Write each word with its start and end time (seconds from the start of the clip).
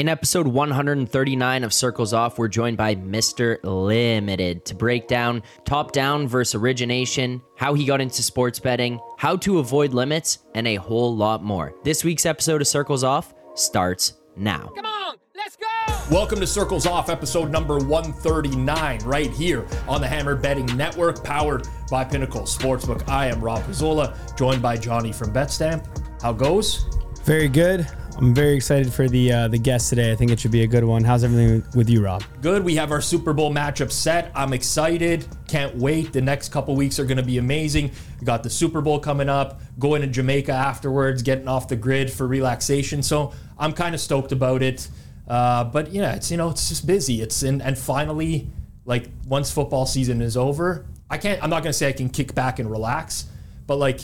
In 0.00 0.08
episode 0.08 0.46
139 0.46 1.62
of 1.62 1.74
Circles 1.74 2.14
Off, 2.14 2.38
we're 2.38 2.48
joined 2.48 2.78
by 2.78 2.94
Mr. 2.94 3.58
Limited 3.62 4.64
to 4.64 4.74
break 4.74 5.08
down 5.08 5.42
top 5.66 5.92
down 5.92 6.26
versus 6.26 6.54
origination, 6.54 7.42
how 7.58 7.74
he 7.74 7.84
got 7.84 8.00
into 8.00 8.22
sports 8.22 8.58
betting, 8.58 8.98
how 9.18 9.36
to 9.36 9.58
avoid 9.58 9.92
limits, 9.92 10.38
and 10.54 10.66
a 10.66 10.76
whole 10.76 11.14
lot 11.14 11.44
more. 11.44 11.74
This 11.84 12.02
week's 12.02 12.24
episode 12.24 12.62
of 12.62 12.66
Circles 12.66 13.04
Off 13.04 13.34
starts 13.56 14.14
now. 14.36 14.72
Come 14.74 14.86
on, 14.86 15.16
let's 15.36 15.58
go! 15.58 15.66
Welcome 16.10 16.40
to 16.40 16.46
Circles 16.46 16.86
Off, 16.86 17.10
episode 17.10 17.50
number 17.50 17.76
139, 17.76 19.00
right 19.00 19.30
here 19.32 19.66
on 19.86 20.00
the 20.00 20.08
Hammer 20.08 20.34
Betting 20.34 20.64
Network, 20.78 21.22
powered 21.22 21.68
by 21.90 22.04
Pinnacle 22.04 22.44
Sportsbook. 22.44 23.06
I 23.06 23.26
am 23.26 23.44
Rob 23.44 23.62
Pizzola, 23.64 24.16
joined 24.34 24.62
by 24.62 24.78
Johnny 24.78 25.12
from 25.12 25.30
BetStamp. 25.30 26.22
How 26.22 26.32
goes? 26.32 26.86
Very 27.24 27.48
good. 27.48 27.86
I'm 28.20 28.34
very 28.34 28.54
excited 28.54 28.92
for 28.92 29.08
the 29.08 29.32
uh, 29.32 29.48
the 29.48 29.56
guest 29.56 29.88
today. 29.88 30.12
I 30.12 30.14
think 30.14 30.30
it 30.30 30.38
should 30.38 30.50
be 30.50 30.62
a 30.62 30.66
good 30.66 30.84
one. 30.84 31.02
How's 31.02 31.24
everything 31.24 31.64
with 31.74 31.88
you, 31.88 32.04
Rob? 32.04 32.22
Good. 32.42 32.62
We 32.62 32.74
have 32.76 32.92
our 32.92 33.00
Super 33.00 33.32
Bowl 33.32 33.50
matchup 33.50 33.90
set. 33.90 34.30
I'm 34.34 34.52
excited. 34.52 35.26
Can't 35.48 35.74
wait. 35.76 36.12
The 36.12 36.20
next 36.20 36.50
couple 36.50 36.76
weeks 36.76 36.98
are 36.98 37.06
going 37.06 37.16
to 37.16 37.22
be 37.22 37.38
amazing. 37.38 37.90
We 38.20 38.26
got 38.26 38.42
the 38.42 38.50
Super 38.50 38.82
Bowl 38.82 39.00
coming 39.00 39.30
up, 39.30 39.62
going 39.78 40.02
to 40.02 40.06
Jamaica 40.06 40.52
afterwards, 40.52 41.22
getting 41.22 41.48
off 41.48 41.68
the 41.68 41.76
grid 41.76 42.12
for 42.12 42.26
relaxation. 42.26 43.02
So 43.02 43.32
I'm 43.58 43.72
kind 43.72 43.94
of 43.94 44.02
stoked 44.02 44.32
about 44.32 44.62
it. 44.62 44.88
Uh, 45.26 45.64
but 45.64 45.90
yeah, 45.90 46.14
it's 46.14 46.30
you 46.30 46.36
know 46.36 46.50
it's 46.50 46.68
just 46.68 46.86
busy. 46.86 47.22
It's 47.22 47.42
in 47.42 47.62
and 47.62 47.78
finally 47.78 48.50
like 48.84 49.08
once 49.26 49.50
football 49.50 49.86
season 49.86 50.20
is 50.20 50.36
over, 50.36 50.84
I 51.08 51.16
can't. 51.16 51.42
I'm 51.42 51.48
not 51.48 51.62
going 51.62 51.72
to 51.72 51.78
say 51.78 51.88
I 51.88 51.92
can 51.92 52.10
kick 52.10 52.34
back 52.34 52.58
and 52.58 52.70
relax, 52.70 53.24
but 53.66 53.76
like 53.76 54.00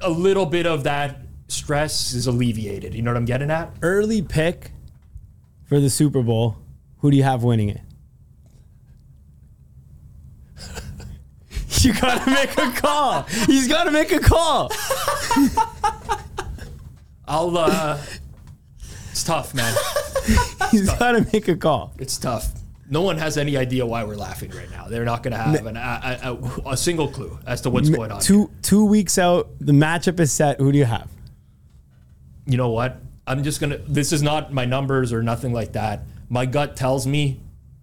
a 0.00 0.08
little 0.08 0.46
bit 0.46 0.66
of 0.66 0.84
that 0.84 1.23
stress 1.54 2.12
is 2.12 2.26
alleviated. 2.26 2.94
You 2.94 3.02
know 3.02 3.10
what 3.12 3.16
I'm 3.16 3.24
getting 3.24 3.50
at? 3.50 3.74
Early 3.82 4.22
pick 4.22 4.72
for 5.64 5.80
the 5.80 5.90
Super 5.90 6.22
Bowl. 6.22 6.56
Who 6.98 7.10
do 7.10 7.16
you 7.16 7.22
have 7.22 7.42
winning 7.42 7.68
it? 7.70 7.80
you 11.84 11.92
gotta 11.94 12.30
make 12.30 12.56
a 12.56 12.70
call. 12.80 13.22
He's 13.46 13.68
gotta 13.68 13.90
make 13.90 14.12
a 14.12 14.20
call. 14.20 14.70
I'll. 17.26 17.56
uh 17.56 17.98
It's 19.10 19.24
tough, 19.24 19.54
man. 19.54 19.74
He's 20.70 20.90
gotta 20.90 21.26
make 21.32 21.48
a 21.48 21.56
call. 21.56 21.94
It's 21.98 22.16
tough. 22.18 22.52
No 22.90 23.00
one 23.02 23.16
has 23.18 23.38
any 23.38 23.56
idea 23.56 23.86
why 23.86 24.04
we're 24.04 24.16
laughing 24.16 24.50
right 24.50 24.70
now. 24.70 24.86
They're 24.88 25.04
not 25.06 25.22
to 25.24 25.34
have 25.36 25.66
an, 25.66 25.76
a, 25.76 26.18
a, 26.22 26.70
a 26.72 26.76
single 26.76 27.08
clue 27.08 27.38
as 27.46 27.62
to 27.62 27.70
what's 27.70 27.88
going 27.88 28.12
on. 28.12 28.20
Two 28.20 28.50
two 28.62 28.84
weeks 28.84 29.18
out, 29.18 29.48
the 29.60 29.72
matchup 29.72 30.20
is 30.20 30.32
set. 30.32 30.60
Who 30.60 30.70
do 30.70 30.78
you 30.78 30.84
have? 30.84 31.08
You 32.46 32.56
know 32.56 32.70
what? 32.70 33.00
I'm 33.26 33.42
just 33.42 33.60
going 33.60 33.70
to. 33.70 33.78
This 33.78 34.12
is 34.12 34.22
not 34.22 34.52
my 34.52 34.64
numbers 34.64 35.12
or 35.12 35.22
nothing 35.22 35.52
like 35.52 35.72
that. 35.72 36.02
My 36.28 36.46
gut 36.46 36.76
tells 36.76 37.06
me 37.06 37.40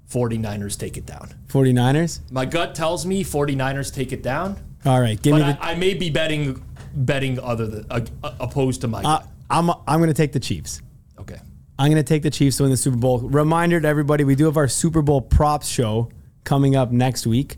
49ers 0.10 0.78
take 0.78 0.98
it 0.98 1.06
down. 1.06 1.34
49ers? 1.48 2.20
My 2.32 2.46
gut 2.46 2.76
tells 2.76 3.06
me 3.06 3.24
49ers 3.24 3.94
take 3.94 4.12
it 4.12 4.22
down. 4.22 4.58
All 4.86 5.00
right, 5.00 5.20
give 5.22 5.32
But 5.32 5.38
me 5.38 5.44
I, 5.44 5.52
the. 5.54 5.66
I 5.66 5.76
may 5.76 5.94
be 5.94 6.10
betting 6.10 6.64
betting 6.94 7.40
other 7.40 7.68
than 7.68 7.86
uh, 7.90 8.02
uh, 8.24 8.36
opposed 8.40 8.82
to 8.82 8.88
my 8.88 9.02
Uh. 9.02 9.22
I'm 9.50 9.70
I'm 9.70 10.00
gonna 10.00 10.14
take 10.14 10.32
the 10.32 10.40
Chiefs. 10.40 10.82
Okay. 11.20 11.38
I'm 11.78 11.90
going 11.92 12.04
to 12.04 12.08
take 12.08 12.22
the 12.22 12.30
Chiefs 12.30 12.58
to 12.58 12.64
win 12.64 12.70
the 12.70 12.78
Super 12.78 12.98
Bowl. 12.98 13.20
Reminder 13.20 13.82
to 13.82 13.88
everybody, 13.88 14.24
we 14.24 14.36
do 14.36 14.46
have 14.46 14.56
our 14.56 14.68
Super 14.68 15.02
Bowl 15.02 15.20
props 15.20 15.68
show 15.68 16.10
coming 16.44 16.76
up 16.76 16.92
next 16.92 17.26
week. 17.26 17.58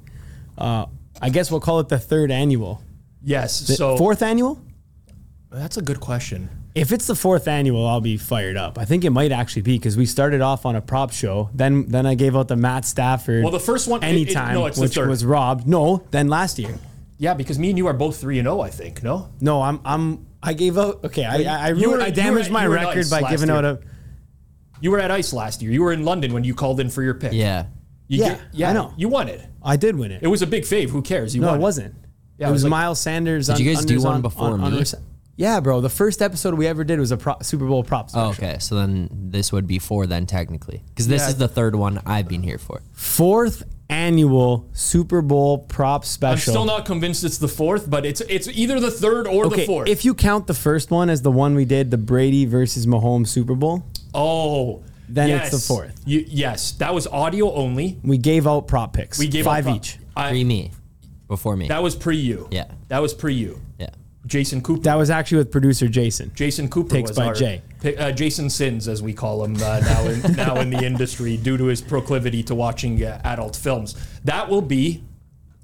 Uh, 0.57 0.85
I 1.21 1.29
guess 1.29 1.51
we'll 1.51 1.59
call 1.59 1.81
it 1.81 1.89
the 1.89 1.99
third 1.99 2.31
annual. 2.31 2.81
Yes. 3.21 3.59
The 3.67 3.73
so 3.75 3.97
fourth 3.97 4.21
annual? 4.21 4.61
that's 5.51 5.75
a 5.75 5.81
good 5.81 5.99
question. 5.99 6.49
If 6.75 6.91
it's 6.91 7.05
the 7.05 7.13
fourth 7.15 7.47
annual, 7.47 7.85
I'll 7.87 8.01
be 8.01 8.17
fired 8.17 8.57
up. 8.57 8.79
I 8.79 8.85
think 8.85 9.05
it 9.05 9.11
might 9.11 9.31
actually 9.31 9.61
be 9.61 9.77
because 9.77 9.95
we 9.95 10.07
started 10.07 10.41
off 10.41 10.65
on 10.65 10.75
a 10.75 10.81
prop 10.81 11.11
show. 11.11 11.49
Then 11.53 11.85
then 11.87 12.05
I 12.07 12.15
gave 12.15 12.35
out 12.35 12.47
the 12.47 12.55
Matt 12.55 12.85
Stafford. 12.85 13.43
Well, 13.43 13.51
the 13.51 13.59
first 13.59 13.87
one- 13.87 14.01
it- 14.01 14.07
it- 14.07 14.09
anytime, 14.09 14.55
no, 14.55 14.65
it's 14.65 14.77
the 14.77 14.81
which 14.83 14.95
third. 14.95 15.07
was 15.09 15.23
robbed. 15.23 15.67
No, 15.67 16.03
then 16.11 16.29
last 16.29 16.57
year. 16.57 16.75
Yeah, 17.19 17.35
because 17.35 17.59
me 17.59 17.69
and 17.69 17.77
you 17.77 17.85
are 17.87 17.93
both 17.93 18.17
three 18.19 18.39
and 18.39 18.47
zero. 18.47 18.61
I 18.61 18.69
think. 18.71 19.03
No. 19.03 19.29
No, 19.39 19.61
I'm 19.61 19.81
I'm 19.85 20.25
I 20.41 20.53
gave 20.53 20.77
out. 20.79 21.03
Okay, 21.05 21.23
I 21.25 21.43
I, 21.43 21.65
I, 21.67 21.69
ruined, 21.69 21.91
were- 21.91 22.01
I 22.01 22.09
damaged 22.09 22.49
were- 22.49 22.53
my 22.53 22.65
record 22.65 23.07
by 23.09 23.29
giving 23.29 23.49
year. 23.49 23.57
out 23.57 23.65
a. 23.65 23.79
You 24.81 24.89
were 24.91 24.99
at 24.99 25.11
Ice 25.11 25.31
last 25.31 25.61
year. 25.61 25.71
You 25.71 25.83
were 25.83 25.93
in 25.93 26.03
London 26.03 26.33
when 26.33 26.43
you 26.43 26.53
called 26.55 26.79
in 26.79 26.89
for 26.89 27.03
your 27.03 27.13
pick. 27.13 27.33
Yeah. 27.33 27.67
You 28.07 28.19
Yeah, 28.19 28.29
get- 28.29 28.41
yeah. 28.51 28.69
I 28.71 28.73
know. 28.73 28.93
You 28.97 29.09
won 29.09 29.29
it. 29.29 29.41
I 29.61 29.77
did 29.77 29.95
win 29.95 30.11
it. 30.11 30.23
It 30.23 30.27
was 30.27 30.41
a 30.41 30.47
big 30.47 30.63
fave. 30.63 30.89
Who 30.89 31.01
cares? 31.03 31.35
You 31.35 31.41
no, 31.41 31.47
won 31.49 31.57
it 31.59 31.61
wasn't. 31.61 31.95
Yeah, 32.39 32.47
it 32.47 32.49
it 32.49 32.51
was 32.51 32.55
was 32.55 32.63
like- 32.63 32.69
Miles 32.71 32.99
Sanders. 32.99 33.45
Did 33.47 33.59
you 33.59 33.73
guys 33.73 33.85
do 33.85 33.99
unders 33.99 34.03
one 34.05 34.21
before 34.23 34.57
me? 34.57 34.69
rece- 34.71 34.99
yeah, 35.35 35.59
bro. 35.59 35.81
The 35.81 35.89
first 35.89 36.21
episode 36.21 36.53
we 36.55 36.67
ever 36.67 36.83
did 36.83 36.99
was 36.99 37.11
a 37.11 37.17
pro- 37.17 37.39
Super 37.41 37.65
Bowl 37.67 37.83
props. 37.83 38.13
Oh, 38.15 38.29
okay. 38.29 38.57
So 38.59 38.75
then 38.75 39.09
this 39.11 39.51
would 39.51 39.67
be 39.67 39.79
four 39.79 40.05
then 40.07 40.25
technically. 40.25 40.83
Because 40.89 41.07
this 41.07 41.23
Yeah. 41.23 41.29
is 41.29 41.37
the 41.37 41.47
third 41.47 41.75
one 41.75 42.01
I've 42.05 42.27
been 42.27 42.43
here 42.43 42.57
for. 42.57 42.81
Fourth 42.93 43.63
annual 43.89 44.67
Super 44.73 45.21
Bowl 45.21 45.57
prop 45.59 46.05
special. 46.05 46.51
I'm 46.51 46.55
still 46.55 46.65
not 46.65 46.85
convinced 46.85 47.23
it's 47.23 47.37
the 47.37 47.47
fourth, 47.47 47.89
but 47.89 48.05
it's 48.05 48.21
it's 48.21 48.47
either 48.47 48.79
the 48.79 48.89
third 48.91 49.27
or 49.27 49.47
the 49.49 49.55
okay. 49.55 49.65
fourth. 49.65 49.89
If 49.89 50.03
you 50.05 50.13
count 50.13 50.47
the 50.47 50.53
first 50.53 50.89
one 50.91 51.09
as 51.09 51.21
the 51.21 51.31
one 51.31 51.53
we 51.55 51.65
did, 51.65 51.91
the 51.91 51.97
Brady 51.97 52.45
versus 52.45 52.85
Mahomes 52.85 53.27
Super 53.27 53.55
Bowl, 53.55 53.83
oh, 54.13 54.83
Then 55.09 55.29
it's 55.29 55.49
the 55.51 55.57
yes. 55.57 55.67
fourth. 55.67 56.01
You, 56.05 56.25
yes, 56.27 56.71
that 56.73 56.93
was 56.93 57.05
audio 57.07 57.53
only. 57.53 57.99
we 58.03 58.17
gave 58.17 58.47
out 58.47 58.67
prop 58.67 58.93
picks. 58.93 59.19
We 59.19 59.27
gave 59.27 59.45
out 59.45 59.51
five 59.51 59.65
pro- 59.65 59.75
each. 59.75 59.99
I- 60.15 60.29
Pre 60.29 60.43
me. 60.43 60.71
Before 61.27 61.55
me. 61.55 61.67
that 61.67 61.81
was 61.81 61.95
pre 61.95 62.17
you. 62.17 62.47
Yeah. 62.51 62.65
That 62.89 62.99
was 63.01 63.13
pre 63.13 63.33
you. 63.33 63.59
yeah. 63.79 63.89
Jason 64.25 64.61
Cooper. 64.61 64.83
That 64.83 64.95
was 64.95 65.09
actually 65.09 65.39
with 65.39 65.51
producer 65.51 65.87
Jason. 65.87 66.31
Jason 66.33 66.69
Cooper 66.69 66.95
Takes 66.95 67.09
was 67.09 67.17
by 67.17 67.25
our, 67.27 67.33
Jay. 67.33 67.61
Uh, 67.97 68.11
Jason 68.11 68.49
Sins, 68.49 68.87
as 68.87 69.01
we 69.01 69.13
call 69.13 69.43
him 69.43 69.55
uh, 69.57 69.79
now, 69.79 70.07
in, 70.07 70.21
now 70.35 70.55
in 70.59 70.69
the 70.69 70.83
industry, 70.83 71.35
due 71.37 71.57
to 71.57 71.65
his 71.65 71.81
proclivity 71.81 72.41
to 72.43 72.55
watching 72.55 73.03
uh, 73.03 73.19
adult 73.25 73.55
films. 73.55 73.95
That 74.23 74.49
will 74.49 74.61
be 74.61 75.03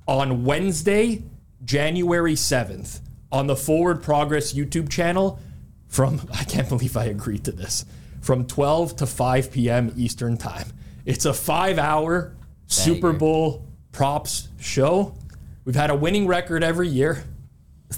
on 0.07 0.43
Wednesday, 0.43 1.23
January 1.63 2.35
seventh, 2.35 2.99
on 3.31 3.47
the 3.47 3.55
Forward 3.55 4.03
Progress 4.03 4.53
YouTube 4.53 4.89
channel. 4.89 5.39
From 5.87 6.21
I 6.33 6.43
can't 6.43 6.67
believe 6.67 6.97
I 6.97 7.05
agreed 7.05 7.45
to 7.45 7.51
this. 7.51 7.85
From 8.21 8.45
12 8.45 8.97
to 8.97 9.05
5 9.05 9.51
p.m. 9.51 9.93
Eastern 9.95 10.35
Time. 10.35 10.67
It's 11.05 11.25
a 11.25 11.33
five-hour 11.33 12.35
Super 12.67 13.13
Bowl 13.13 13.65
props 13.93 14.49
show. 14.59 15.15
We've 15.63 15.75
had 15.75 15.89
a 15.89 15.95
winning 15.95 16.27
record 16.27 16.63
every 16.63 16.89
year. 16.89 17.23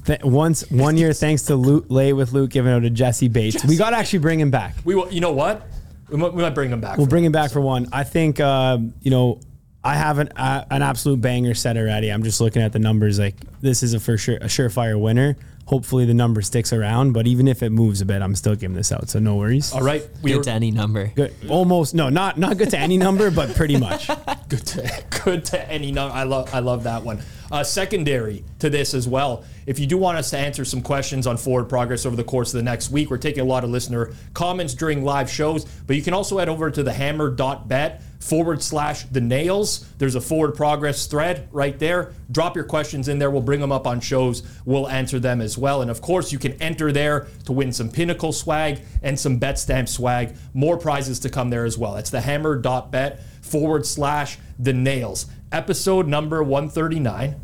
Th- 0.05 0.23
once 0.23 0.69
one 0.71 0.95
year, 0.97 1.11
thanks 1.13 1.43
to 1.43 1.55
Luke, 1.55 1.85
Lay 1.89 2.13
with 2.13 2.31
Luke 2.31 2.49
giving 2.49 2.71
out 2.71 2.79
to 2.79 2.89
Jessie 2.89 3.27
Bates. 3.27 3.63
We 3.65 3.75
got 3.75 3.89
to 3.89 3.97
actually 3.97 4.19
bring 4.19 4.39
him 4.39 4.49
back. 4.49 4.75
We 4.85 4.95
will, 4.95 5.11
you 5.11 5.19
know 5.19 5.33
what? 5.33 5.67
We 6.09 6.17
might, 6.17 6.33
we 6.33 6.41
might 6.41 6.55
bring 6.55 6.69
him 6.69 6.81
back. 6.81 6.97
We'll 6.97 7.07
bring 7.07 7.23
him 7.23 7.31
back 7.31 7.51
for 7.51 7.61
one. 7.61 7.87
I 7.91 8.03
think 8.03 8.39
uh, 8.39 8.77
you 9.01 9.11
know 9.11 9.39
I 9.83 9.95
have 9.95 10.19
an 10.19 10.29
uh, 10.35 10.65
an 10.69 10.81
absolute 10.81 11.21
banger 11.21 11.53
set 11.53 11.77
already. 11.77 12.09
I'm 12.09 12.23
just 12.23 12.41
looking 12.41 12.61
at 12.61 12.73
the 12.73 12.79
numbers. 12.79 13.17
Like 13.17 13.35
this 13.61 13.81
is 13.81 13.93
a 13.93 13.99
for 13.99 14.17
sure 14.17 14.35
a 14.35 14.45
surefire 14.45 14.99
winner. 14.99 15.37
Hopefully 15.71 16.03
the 16.03 16.13
number 16.13 16.41
sticks 16.41 16.73
around, 16.73 17.13
but 17.13 17.25
even 17.25 17.47
if 17.47 17.63
it 17.63 17.69
moves 17.69 18.01
a 18.01 18.05
bit, 18.05 18.21
I'm 18.21 18.35
still 18.35 18.55
giving 18.55 18.75
this 18.75 18.91
out. 18.91 19.07
So 19.09 19.19
no 19.19 19.37
worries. 19.37 19.71
All 19.71 19.81
right, 19.81 20.05
we 20.21 20.31
Good 20.31 20.41
are 20.41 20.43
to 20.43 20.51
any 20.51 20.69
number. 20.69 21.07
Good. 21.07 21.33
Almost 21.47 21.95
no, 21.95 22.09
not 22.09 22.37
not 22.37 22.57
good 22.57 22.71
to 22.71 22.77
any 22.77 22.97
number, 22.97 23.31
but 23.31 23.55
pretty 23.55 23.77
much. 23.77 24.09
good 24.49 24.67
to 24.67 25.03
good 25.23 25.45
to 25.45 25.71
any 25.71 25.93
number. 25.93 26.13
I 26.13 26.23
love 26.23 26.53
I 26.53 26.59
love 26.59 26.83
that 26.83 27.03
one. 27.03 27.21
Uh, 27.49 27.63
secondary 27.63 28.43
to 28.59 28.69
this 28.69 28.93
as 28.93 29.07
well. 29.07 29.45
If 29.65 29.79
you 29.79 29.87
do 29.87 29.97
want 29.97 30.17
us 30.17 30.29
to 30.31 30.37
answer 30.37 30.65
some 30.65 30.81
questions 30.81 31.25
on 31.25 31.37
forward 31.37 31.69
progress 31.69 32.05
over 32.05 32.17
the 32.17 32.23
course 32.25 32.53
of 32.53 32.57
the 32.57 32.63
next 32.63 32.91
week, 32.91 33.09
we're 33.09 33.17
taking 33.17 33.41
a 33.41 33.45
lot 33.45 33.63
of 33.63 33.69
listener 33.69 34.11
comments 34.33 34.73
during 34.73 35.05
live 35.05 35.31
shows. 35.31 35.63
But 35.87 35.95
you 35.95 36.01
can 36.01 36.13
also 36.13 36.37
head 36.37 36.49
over 36.49 36.69
to 36.69 36.83
the 36.83 36.91
hammer.bet 36.91 38.01
forward 38.21 38.61
slash 38.63 39.03
the 39.05 39.19
nails. 39.19 39.85
There's 39.97 40.15
a 40.15 40.21
forward 40.21 40.55
progress 40.55 41.07
thread 41.07 41.49
right 41.51 41.77
there. 41.77 42.13
Drop 42.31 42.55
your 42.55 42.63
questions 42.65 43.07
in 43.07 43.19
there. 43.19 43.29
We'll 43.31 43.41
bring 43.41 43.59
them 43.59 43.71
up 43.71 43.87
on 43.87 43.99
shows. 43.99 44.43
We'll 44.63 44.87
answer 44.87 45.19
them 45.19 45.41
as 45.41 45.57
well. 45.57 45.81
And 45.81 45.91
of 45.91 46.01
course, 46.01 46.31
you 46.31 46.39
can 46.39 46.53
enter 46.61 46.91
there 46.91 47.27
to 47.45 47.51
win 47.51 47.73
some 47.73 47.89
pinnacle 47.89 48.31
swag 48.31 48.81
and 49.01 49.19
some 49.19 49.39
BetStamp 49.39 49.89
swag. 49.89 50.35
More 50.53 50.77
prizes 50.77 51.19
to 51.19 51.29
come 51.29 51.49
there 51.49 51.65
as 51.65 51.77
well. 51.77 51.97
It's 51.97 52.09
the 52.11 52.21
hammer.bet 52.21 53.21
forward 53.41 53.85
slash 53.85 54.37
the 54.57 54.73
nails. 54.73 55.25
Episode 55.51 56.07
number 56.07 56.43
139. 56.43 57.39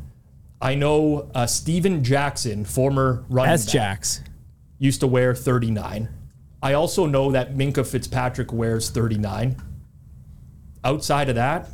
I 0.62 0.76
know 0.76 1.30
uh, 1.36 1.46
Steven 1.46 2.04
Jackson, 2.04 2.66
former 2.66 3.26
running 3.30 3.54
S 3.54 3.66
back, 3.66 3.74
Jacks. 3.74 4.22
used 4.80 5.02
to 5.02 5.08
wear 5.08 5.36
39. 5.36 6.10
I 6.64 6.74
also 6.74 7.06
know 7.06 7.32
that 7.32 7.54
Minkah 7.56 7.86
Fitzpatrick 7.86 8.52
wears 8.52 8.90
39. 8.90 9.62
Outside 10.88 11.28
of 11.28 11.36
that, 11.36 11.70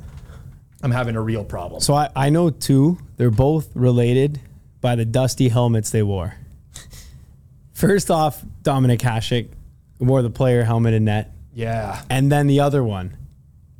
I'm 0.82 0.90
having 0.90 1.16
a 1.16 1.22
real 1.22 1.44
problem. 1.46 1.82
So 1.82 1.94
I, 1.94 2.10
I 2.16 2.30
know 2.32 2.50
two. 2.50 2.98
They're 3.18 3.30
both 3.30 3.70
related 3.76 4.40
by 4.82 4.96
the 4.96 5.06
dusty 5.06 5.50
helmets 5.50 5.92
they 5.92 6.02
wore. 6.02 6.34
First 7.74 8.10
off, 8.10 8.44
Dominic 8.64 9.00
Hasek 9.02 9.50
wore 10.00 10.24
the 10.24 10.32
player 10.32 10.64
helmet 10.64 10.96
in 10.96 11.06
net. 11.06 11.32
yeah. 11.54 12.02
And 12.10 12.32
then 12.32 12.48
the 12.48 12.62
other 12.62 12.84
one, 12.84 13.16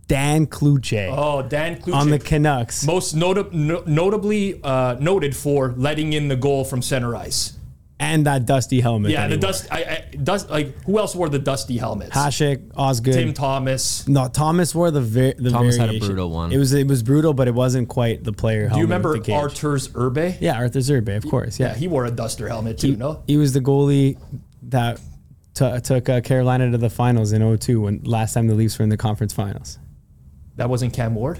Dan 0.08 0.46
Cloutier 0.46 1.12
Oh, 1.18 1.42
Dan 1.42 1.78
Cloutier. 1.82 1.96
on 1.96 2.10
the 2.12 2.20
Canucks. 2.20 2.86
most 2.86 3.16
nota- 3.16 3.48
no- 3.52 3.84
notably 3.88 4.62
uh, 4.64 4.98
noted 5.00 5.36
for 5.36 5.74
letting 5.78 6.14
in 6.14 6.28
the 6.28 6.36
goal 6.36 6.64
from 6.64 6.82
center 6.84 7.16
ice. 7.16 7.54
And 8.04 8.26
that 8.26 8.46
dusty 8.46 8.82
helmet. 8.82 9.12
Yeah, 9.12 9.28
the 9.28 9.38
dust. 9.38 9.68
I, 9.72 10.06
I 10.12 10.16
dust. 10.16 10.50
Like 10.50 10.78
who 10.84 11.00
else 11.00 11.16
wore 11.16 11.30
the 11.30 11.40
dusty 11.40 11.78
helmets? 11.78 12.16
Hasek, 12.16 12.72
Osgood. 12.76 13.14
Tim 13.14 13.34
Thomas. 13.34 14.08
no, 14.08 14.28
Thomas 14.28 14.76
wore 14.76 14.92
the 14.92 15.02
ver- 15.02 15.34
the 15.38 15.50
Thomas 15.52 15.78
had 15.78 15.90
a 15.90 16.00
brutal 16.00 16.30
one. 16.30 16.52
It 16.52 16.58
was 16.58 16.74
it 16.74 16.88
was 16.88 17.02
brutal, 17.04 17.34
but 17.34 17.48
it 17.48 17.54
wasn't 17.54 17.88
quite 17.90 18.24
the 18.24 18.34
player 18.34 18.68
helmet. 18.68 18.74
Do 18.76 18.80
you 18.80 18.86
remember 18.86 19.10
with 19.14 19.26
the 19.26 19.32
gauge. 19.32 19.60
Irbe? 19.94 20.38
Yeah, 20.42 20.58
Arthur 20.58 20.80
Irbe, 20.80 21.16
of 21.16 21.30
course. 21.30 21.60
Yeah, 21.60 21.68
Yeah, 21.68 21.76
he 21.76 21.88
wore 21.88 22.06
a 22.06 22.12
duster 22.12 22.48
helmet 22.50 22.78
too. 22.80 22.96
no, 22.96 23.24
he 23.28 23.38
was 23.38 23.54
the 23.54 23.62
goalie 23.62 24.18
that 24.64 25.00
t- 25.54 25.80
took 25.82 26.10
uh, 26.10 26.22
Carolina 26.22 26.72
to 26.72 26.78
the 26.78 26.90
finals 26.90 27.32
in 27.32 27.58
02 27.58 27.82
when 27.82 28.02
last 28.04 28.34
time 28.34 28.48
the 28.48 28.56
Leafs 28.56 28.78
were 28.80 28.84
in 28.84 28.90
the 28.90 28.98
conference 28.98 29.34
finals. 29.34 29.80
that 30.58 30.70
wasn't 30.70 30.94
Cam 30.94 31.16
Ward. 31.16 31.40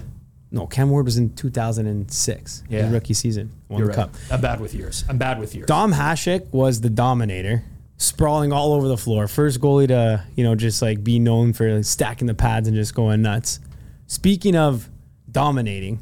No, 0.54 0.66
Cam 0.68 0.88
Ward 0.90 1.04
was 1.04 1.16
in 1.18 1.34
2006. 1.34 2.62
Yeah. 2.68 2.82
his 2.82 2.92
rookie 2.92 3.12
season, 3.14 3.52
won 3.68 3.78
You're 3.80 3.88
the 3.88 3.96
right. 3.98 4.12
cup. 4.12 4.14
I'm 4.30 4.40
bad 4.40 4.60
with 4.60 4.72
years. 4.72 5.04
I'm 5.08 5.18
bad 5.18 5.38
with 5.40 5.54
years. 5.54 5.66
Dom 5.66 5.92
Hasek 5.92 6.52
was 6.52 6.80
the 6.80 6.90
dominator, 6.90 7.64
sprawling 7.96 8.52
all 8.52 8.72
over 8.72 8.86
the 8.86 8.96
floor. 8.96 9.26
First 9.26 9.60
goalie 9.60 9.88
to, 9.88 10.24
you 10.36 10.44
know, 10.44 10.54
just 10.54 10.80
like 10.80 11.02
be 11.02 11.18
known 11.18 11.52
for 11.52 11.70
like, 11.76 11.84
stacking 11.84 12.26
the 12.28 12.34
pads 12.34 12.68
and 12.68 12.76
just 12.76 12.94
going 12.94 13.20
nuts. 13.22 13.58
Speaking 14.06 14.54
of 14.54 14.88
dominating, 15.30 15.98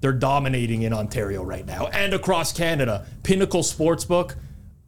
They're 0.00 0.12
dominating 0.12 0.82
in 0.82 0.92
Ontario 0.92 1.42
right 1.42 1.64
now 1.66 1.86
and 1.86 2.12
across 2.12 2.52
Canada. 2.52 3.06
Pinnacle 3.22 3.62
Sportsbook, 3.62 4.34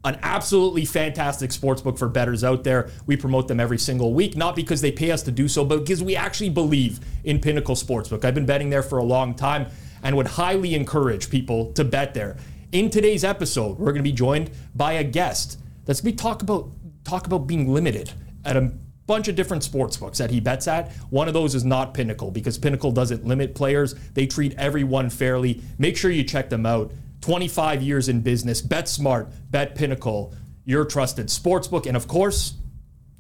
an 0.05 0.19
absolutely 0.23 0.85
fantastic 0.85 1.51
sportsbook 1.51 1.99
for 1.99 2.09
bettors 2.09 2.43
out 2.43 2.65
there. 2.65 2.91
We 3.07 3.17
promote 3.17 3.49
them 3.49 3.61
every 3.61 3.79
single 3.79 4.15
week, 4.15 4.37
not 4.37 4.57
because 4.57 4.81
they 4.81 4.93
pay 4.93 5.11
us 5.11 5.23
to 5.25 5.31
do 5.31 5.47
so, 5.47 5.65
but 5.65 5.81
because 5.81 6.03
we 6.03 6.17
actually 6.17 6.51
believe 6.51 7.01
in 7.25 7.41
Pinnacle 7.41 7.75
Sportsbook. 7.75 8.25
I've 8.25 8.35
been 8.35 8.47
betting 8.47 8.71
there 8.71 8.83
for 8.83 8.99
a 8.99 9.05
long 9.05 9.35
time 9.35 9.67
and 10.03 10.17
would 10.17 10.27
highly 10.27 10.75
encourage 10.75 11.29
people 11.29 11.73
to 11.75 11.85
bet 11.85 12.15
there. 12.15 12.39
In 12.73 12.89
today's 12.89 13.25
episode, 13.25 13.79
we're 13.79 13.93
going 13.93 13.97
to 13.97 14.03
be 14.03 14.13
joined 14.13 14.51
by 14.75 14.93
a 14.93 15.05
guest 15.05 15.59
that's 15.85 16.01
going 16.01 16.17
to 16.17 16.23
talk 16.23 16.43
about 16.43 16.71
talk 17.05 17.27
about 17.27 17.47
being 17.47 17.73
limited 17.73 18.13
at 18.45 18.57
a 18.57 18.73
bunch 19.07 19.27
of 19.27 19.35
different 19.35 19.65
sports 19.65 19.97
books 19.97 20.19
that 20.19 20.31
he 20.31 20.39
bets 20.39 20.69
at. 20.69 20.93
One 21.11 21.27
of 21.27 21.35
those 21.35 21.57
is 21.57 21.65
not 21.65 21.95
Pinnacle 21.95 22.31
because 22.31 22.57
Pinnacle 22.59 22.93
doesn't 22.93 23.27
limit 23.27 23.55
players. 23.57 23.95
They 24.15 24.27
treat 24.27 24.55
everyone 24.57 25.11
fairly. 25.11 25.63
Make 25.79 25.97
sure 25.97 26.13
you 26.13 26.23
check 26.23 26.49
them 26.49 26.65
out. 26.65 26.93
25 27.21 27.83
years 27.83 28.09
in 28.09 28.21
business. 28.21 28.61
Bet 28.61 28.89
smart. 28.89 29.29
Bet 29.51 29.75
Pinnacle. 29.75 30.35
Your 30.65 30.85
trusted 30.85 31.29
sportsbook. 31.29 31.87
And 31.87 31.97
of 31.97 32.09
course, 32.09 32.55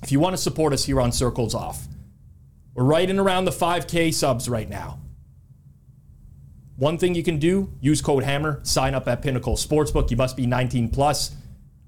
if 0.02 0.12
you 0.12 0.20
want 0.20 0.35
to 0.35 0.43
support 0.43 0.73
us 0.73 0.85
here 0.85 1.00
on 1.00 1.12
Circles 1.12 1.55
Off, 1.55 1.87
we're 2.75 2.85
right 2.85 3.08
in 3.08 3.19
around 3.19 3.44
the 3.44 3.50
5K 3.50 4.14
subs 4.14 4.49
right 4.49 4.69
now. 4.69 5.00
One 6.76 6.97
thing 6.97 7.14
you 7.14 7.23
can 7.23 7.38
do, 7.38 7.70
use 7.81 8.00
code 8.00 8.25
HAMMER, 8.25 8.61
sign 8.62 8.94
up 8.94 9.06
at 9.06 9.20
Pinnacle 9.20 9.56
Sportsbook. 9.56 10.11
You 10.11 10.17
must 10.17 10.35
be 10.35 10.46
19 10.46 10.88
plus, 10.88 11.32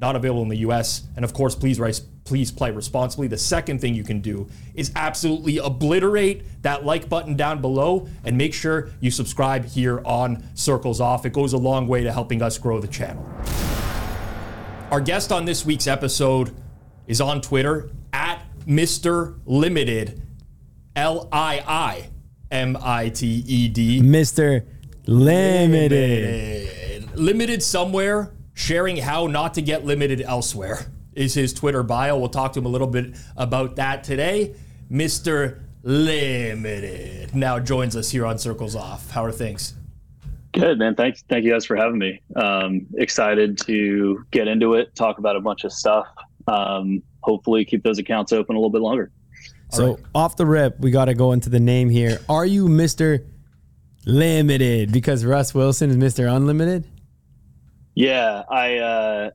not 0.03 0.17
available 0.17 0.43
in 0.43 0.49
the 0.49 0.59
US. 0.59 1.05
And 1.17 1.25
of 1.25 1.33
course, 1.33 1.55
please 1.55 1.81
rise, 1.81 2.01
please 2.01 2.51
play 2.51 2.71
responsibly. 2.73 3.29
The 3.29 3.39
second 3.39 3.81
thing 3.81 3.95
you 3.95 4.05
can 4.05 4.21
do 4.21 4.49
is 4.75 4.93
absolutely 4.97 5.57
obliterate 5.59 6.45
that 6.63 6.85
like 6.85 7.09
button 7.09 7.37
down 7.37 7.63
below 7.63 8.09
and 8.25 8.37
make 8.37 8.53
sure 8.53 8.91
you 9.01 9.11
subscribe 9.11 9.65
here 9.65 10.03
on 10.05 10.45
Circles 10.55 11.01
Off. 11.01 11.25
It 11.25 11.33
goes 11.33 11.55
a 11.55 11.59
long 11.59 11.87
way 11.87 12.03
to 12.03 12.13
helping 12.13 12.43
us 12.43 12.59
grow 12.59 12.81
the 12.81 12.89
channel. 12.89 13.25
Our 14.91 15.01
guest 15.01 15.33
on 15.33 15.47
this 15.47 15.65
week's 15.65 15.87
episode 15.87 16.55
is 17.07 17.23
on 17.23 17.41
Twitter 17.41 17.89
at 18.13 18.43
Mr. 18.67 19.39
Limited, 19.47 20.21
L 20.95 21.29
I 21.33 21.65
I 21.67 22.11
M 22.51 22.77
I 22.81 23.09
T 23.09 23.43
E 23.47 23.69
D. 23.69 24.01
Mr. 24.03 24.67
Limited. 25.07 26.69
Limited 27.17 27.63
somewhere, 27.63 28.33
sharing 28.55 28.99
how 28.99 29.27
not 29.27 29.55
to 29.55 29.63
get 29.63 29.85
limited 29.85 30.21
elsewhere 30.21 30.87
is 31.15 31.35
his 31.35 31.53
Twitter 31.53 31.83
bio. 31.83 32.19
We'll 32.19 32.29
talk 32.29 32.53
to 32.55 32.61
him 32.61 32.67
a 32.67 32.71
little 32.71 32.87
bit 32.87 33.17
about 33.37 33.77
that 33.77 34.05
today. 34.05 34.55
Mr. 34.91 35.61
Limited 35.83 37.35
now 37.35 37.59
joins 37.59 37.97
us 37.97 38.11
here 38.11 38.25
on 38.25 38.39
Circles 38.39 38.77
Off. 38.77 39.11
How 39.11 39.25
are 39.25 39.33
things? 39.33 39.75
Good, 40.53 40.79
man. 40.79 40.95
Thanks. 40.95 41.25
Thank 41.29 41.45
you 41.45 41.51
guys 41.51 41.65
for 41.65 41.77
having 41.77 41.99
me. 41.99 42.21
Um, 42.37 42.87
excited 42.95 43.59
to 43.67 44.25
get 44.31 44.49
into 44.49 44.75
it, 44.75 44.95
talk 44.95 45.19
about 45.19 45.35
a 45.35 45.41
bunch 45.41 45.65
of 45.65 45.73
stuff. 45.73 46.07
Um, 46.47 47.03
hopefully, 47.21 47.65
keep 47.65 47.83
those 47.83 47.99
accounts 47.99 48.33
open 48.33 48.55
a 48.55 48.59
little 48.59 48.71
bit 48.71 48.83
longer. 48.83 49.11
So 49.71 49.99
off 50.15 50.37
the 50.37 50.45
rip, 50.45 50.79
we 50.81 50.91
got 50.91 51.07
to 51.07 51.15
go 51.15 51.33
into 51.33 51.49
the 51.49 51.61
name 51.61 51.89
here. 51.89 52.21
Are 52.29 52.45
you 52.45 52.69
Mr. 52.69 53.25
Limited? 54.05 54.93
Because 54.93 55.25
Russ 55.25 55.55
Wilson 55.55 55.89
is 55.89 55.97
Mr. 55.97 56.31
Unlimited. 56.31 56.85
Yeah, 57.95 58.43
I, 58.51 58.79
uh, 58.79 59.31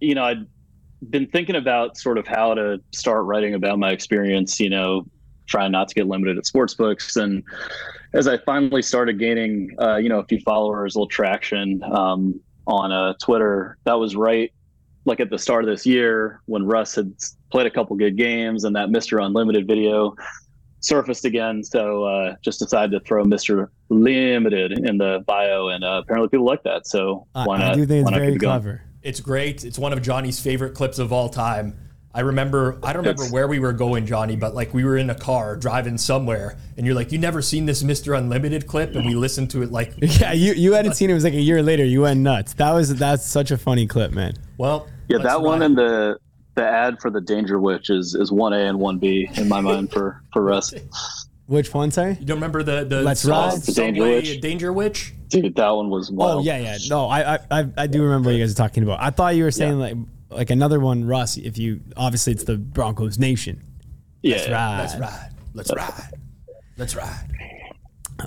you 0.00 0.14
know, 0.14 0.24
I'd 0.24 0.46
been 1.08 1.26
thinking 1.26 1.56
about 1.56 1.96
sort 1.96 2.18
of 2.18 2.26
how 2.26 2.54
to 2.54 2.80
start 2.92 3.24
writing 3.24 3.54
about 3.54 3.78
my 3.78 3.90
experience. 3.90 4.58
You 4.60 4.70
know, 4.70 5.06
trying 5.46 5.72
not 5.72 5.88
to 5.88 5.94
get 5.94 6.06
limited 6.06 6.38
at 6.38 6.46
sports 6.46 6.74
books, 6.74 7.16
and 7.16 7.42
as 8.12 8.26
I 8.26 8.38
finally 8.38 8.82
started 8.82 9.18
gaining, 9.18 9.70
uh, 9.80 9.96
you 9.96 10.08
know, 10.08 10.18
a 10.18 10.24
few 10.24 10.40
followers, 10.40 10.94
a 10.94 10.98
little 10.98 11.08
traction 11.08 11.82
um, 11.92 12.40
on 12.66 12.92
uh, 12.92 13.14
Twitter, 13.22 13.78
that 13.84 13.94
was 13.94 14.16
right 14.16 14.52
like 15.04 15.20
at 15.20 15.30
the 15.30 15.38
start 15.38 15.64
of 15.64 15.70
this 15.70 15.86
year 15.86 16.40
when 16.46 16.64
Russ 16.66 16.94
had 16.94 17.12
played 17.50 17.66
a 17.66 17.70
couple 17.70 17.96
good 17.96 18.16
games 18.16 18.64
and 18.64 18.76
that 18.76 18.88
Mr. 18.88 19.24
Unlimited 19.24 19.66
video 19.66 20.14
surfaced 20.80 21.24
again. 21.24 21.62
So 21.62 22.04
uh, 22.04 22.34
just 22.42 22.58
decided 22.58 22.90
to 22.98 23.00
throw 23.06 23.24
Mr. 23.24 23.68
Limited 23.88 24.72
in 24.72 24.98
the 24.98 25.22
bio, 25.26 25.68
and 25.68 25.84
uh, 25.84 26.00
apparently 26.02 26.28
people 26.28 26.46
like 26.46 26.62
that. 26.64 26.86
So 26.86 27.26
I, 27.34 27.44
why 27.44 27.56
I 27.56 27.58
not? 27.68 27.74
do 27.76 27.86
think 27.86 28.02
it's 28.08 28.10
very 28.16 28.26
keep 28.32 28.36
it 28.36 28.38
going? 28.38 28.60
clever. 28.60 28.82
It's 29.02 29.20
great. 29.20 29.64
It's 29.64 29.78
one 29.78 29.92
of 29.92 30.02
Johnny's 30.02 30.40
favorite 30.40 30.74
clips 30.74 30.98
of 30.98 31.12
all 31.12 31.28
time. 31.28 31.78
I 32.12 32.20
remember 32.22 32.78
I 32.82 32.92
don't 32.92 33.02
remember 33.02 33.22
It's- 33.22 33.32
where 33.32 33.46
we 33.46 33.60
were 33.60 33.72
going, 33.72 34.04
Johnny, 34.04 34.34
but 34.34 34.52
like 34.54 34.74
we 34.74 34.82
were 34.84 34.96
in 34.96 35.10
a 35.10 35.14
car 35.14 35.54
driving 35.56 35.96
somewhere 35.96 36.56
and 36.76 36.84
you're 36.84 36.94
like, 36.96 37.12
You 37.12 37.18
never 37.18 37.40
seen 37.40 37.66
this 37.66 37.84
Mr. 37.84 38.18
Unlimited 38.18 38.66
clip? 38.66 38.96
And 38.96 39.06
we 39.06 39.14
listened 39.14 39.50
to 39.52 39.62
it 39.62 39.70
like 39.70 39.94
Yeah, 40.00 40.32
you, 40.32 40.52
you 40.54 40.72
hadn't 40.72 40.94
seen 40.96 41.08
it. 41.08 41.12
It 41.12 41.14
was 41.14 41.22
like 41.24 41.34
a 41.34 41.40
year 41.40 41.62
later. 41.62 41.84
You 41.84 42.00
went 42.02 42.18
nuts. 42.18 42.54
That 42.54 42.72
was 42.72 42.92
that's 42.96 43.24
such 43.24 43.52
a 43.52 43.56
funny 43.56 43.86
clip, 43.86 44.10
man. 44.12 44.32
well 44.58 44.88
Yeah, 45.08 45.18
let's 45.18 45.28
that 45.28 45.40
one 45.40 45.60
ride. 45.60 45.66
and 45.66 45.78
the 45.78 46.18
the 46.60 46.68
ad 46.68 47.00
for 47.00 47.10
the 47.10 47.20
Danger 47.20 47.58
Witch 47.58 47.90
is 47.90 48.14
is 48.14 48.30
one 48.30 48.52
A 48.52 48.58
and 48.58 48.78
one 48.78 48.98
B 48.98 49.28
in 49.34 49.48
my 49.48 49.60
mind 49.60 49.90
for 49.90 50.22
for 50.32 50.42
Russ. 50.42 50.74
Which 51.46 51.72
one, 51.74 51.90
sorry? 51.90 52.16
You 52.20 52.26
don't 52.26 52.36
remember 52.36 52.62
the 52.62 52.84
the 52.84 53.02
Let's 53.02 53.24
Ride? 53.24 53.60
The 53.62 53.72
Danger 53.72 54.02
Witch. 54.02 54.40
Danger 54.40 54.72
Witch? 54.72 55.14
Dude, 55.28 55.54
that 55.56 55.70
one 55.70 55.90
was 55.90 56.10
wild. 56.10 56.40
Oh 56.40 56.42
yeah, 56.42 56.58
yeah. 56.58 56.78
No, 56.88 57.06
I, 57.06 57.34
I 57.34 57.38
I 57.50 57.68
I 57.78 57.86
do 57.86 58.02
remember 58.02 58.28
what 58.28 58.36
you 58.36 58.42
guys 58.42 58.52
are 58.52 58.56
talking 58.56 58.82
about. 58.82 59.00
I 59.00 59.10
thought 59.10 59.34
you 59.34 59.44
were 59.44 59.50
saying 59.50 59.78
like 59.78 59.96
like 60.28 60.50
another 60.50 60.80
one, 60.80 61.06
Russ. 61.06 61.36
If 61.38 61.56
you 61.58 61.80
obviously 61.96 62.34
it's 62.34 62.44
the 62.44 62.56
Broncos 62.56 63.18
Nation. 63.18 63.62
yeah. 64.22 64.36
That's 64.36 64.96
right. 64.96 65.30
Let's 65.54 65.72
ride. 65.72 65.74
Let's 65.74 65.74
ride. 65.74 66.18
Let's 66.76 66.94
ride. 66.94 67.36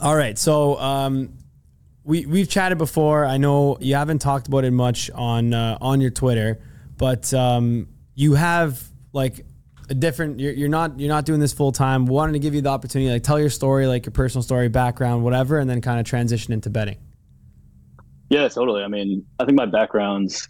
All 0.01 0.15
right, 0.15 0.37
so 0.39 0.77
um, 0.79 1.37
we 2.03 2.25
we've 2.25 2.49
chatted 2.49 2.79
before. 2.79 3.25
I 3.25 3.37
know 3.37 3.77
you 3.79 3.93
haven't 3.95 4.19
talked 4.19 4.47
about 4.47 4.65
it 4.65 4.71
much 4.71 5.11
on 5.11 5.53
uh, 5.53 5.77
on 5.79 6.01
your 6.01 6.09
Twitter, 6.09 6.59
but 6.97 7.31
um, 7.33 7.87
you 8.15 8.33
have 8.33 8.81
like 9.11 9.45
a 9.89 9.93
different. 9.93 10.39
You're, 10.39 10.53
you're 10.53 10.69
not 10.69 10.99
you're 10.99 11.09
not 11.09 11.25
doing 11.25 11.39
this 11.39 11.53
full 11.53 11.71
time. 11.71 12.05
Wanted 12.05 12.33
to 12.33 12.39
give 12.39 12.55
you 12.55 12.61
the 12.61 12.69
opportunity, 12.69 13.11
like 13.11 13.23
tell 13.23 13.39
your 13.39 13.49
story, 13.49 13.87
like 13.87 14.05
your 14.05 14.11
personal 14.11 14.43
story, 14.43 14.69
background, 14.69 15.23
whatever, 15.23 15.59
and 15.59 15.69
then 15.69 15.81
kind 15.81 15.99
of 15.99 16.05
transition 16.05 16.53
into 16.53 16.69
betting. 16.69 16.97
Yeah, 18.29 18.47
totally. 18.47 18.83
I 18.83 18.87
mean, 18.87 19.25
I 19.39 19.45
think 19.45 19.57
my 19.57 19.65
background's 19.65 20.47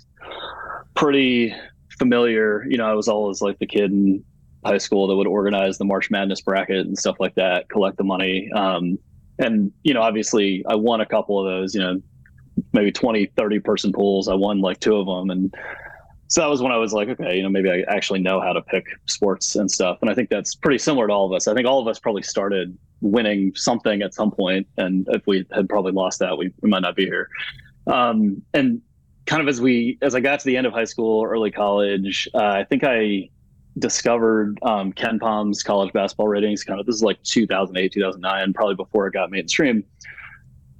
pretty 0.95 1.53
familiar. 1.97 2.65
You 2.69 2.77
know, 2.77 2.85
I 2.85 2.93
was 2.93 3.07
always 3.07 3.41
like 3.41 3.59
the 3.59 3.67
kid 3.67 3.91
in 3.91 4.23
high 4.65 4.77
school 4.77 5.07
that 5.07 5.15
would 5.15 5.27
organize 5.27 5.77
the 5.77 5.85
March 5.85 6.09
Madness 6.09 6.41
bracket 6.41 6.85
and 6.85 6.97
stuff 6.97 7.17
like 7.19 7.35
that, 7.35 7.69
collect 7.69 7.97
the 7.97 8.03
money. 8.03 8.49
Um, 8.53 8.97
and, 9.39 9.71
you 9.83 9.93
know, 9.93 10.01
obviously 10.01 10.63
I 10.67 10.75
won 10.75 11.01
a 11.01 11.05
couple 11.05 11.39
of 11.39 11.45
those, 11.45 11.75
you 11.75 11.81
know, 11.81 12.01
maybe 12.71 12.91
20, 12.91 13.25
30 13.35 13.59
person 13.59 13.91
pools. 13.91 14.27
I 14.27 14.35
won 14.35 14.61
like 14.61 14.79
two 14.79 14.95
of 14.95 15.07
them. 15.07 15.29
And 15.29 15.53
so 16.33 16.41
that 16.41 16.49
was 16.49 16.63
when 16.63 16.71
I 16.71 16.77
was 16.77 16.93
like, 16.93 17.09
okay, 17.09 17.37
you 17.37 17.43
know, 17.43 17.49
maybe 17.49 17.69
I 17.69 17.83
actually 17.87 18.19
know 18.19 18.41
how 18.41 18.53
to 18.53 18.61
pick 18.63 18.87
sports 19.05 19.55
and 19.55 19.69
stuff. 19.69 19.99
And 20.01 20.09
I 20.09 20.15
think 20.15 20.31
that's 20.31 20.55
pretty 20.55 20.79
similar 20.79 21.05
to 21.05 21.13
all 21.13 21.27
of 21.27 21.31
us. 21.31 21.47
I 21.47 21.53
think 21.53 21.67
all 21.67 21.79
of 21.79 21.87
us 21.87 21.99
probably 21.99 22.23
started 22.23 22.75
winning 23.01 23.51
something 23.53 24.01
at 24.01 24.15
some 24.15 24.31
point, 24.31 24.65
And 24.77 25.07
if 25.11 25.21
we 25.27 25.45
had 25.51 25.69
probably 25.69 25.91
lost 25.91 26.17
that, 26.21 26.35
we, 26.35 26.51
we 26.61 26.71
might 26.71 26.81
not 26.81 26.95
be 26.95 27.05
here. 27.05 27.29
Um, 27.85 28.41
and 28.55 28.81
kind 29.27 29.43
of 29.43 29.47
as 29.47 29.61
we, 29.61 29.99
as 30.01 30.15
I 30.15 30.21
got 30.21 30.39
to 30.39 30.45
the 30.47 30.57
end 30.57 30.65
of 30.65 30.73
high 30.73 30.85
school, 30.85 31.23
early 31.23 31.51
college, 31.51 32.27
uh, 32.33 32.39
I 32.39 32.63
think 32.63 32.83
I 32.83 33.29
discovered 33.77 34.57
um, 34.63 34.91
KenPom's 34.91 35.61
college 35.61 35.93
basketball 35.93 36.29
ratings. 36.29 36.63
Kind 36.63 36.79
of 36.79 36.87
this 36.87 36.95
is 36.95 37.03
like 37.03 37.21
2008, 37.21 37.91
2009, 37.91 38.53
probably 38.53 38.73
before 38.73 39.05
it 39.05 39.13
got 39.13 39.29
mainstream. 39.29 39.83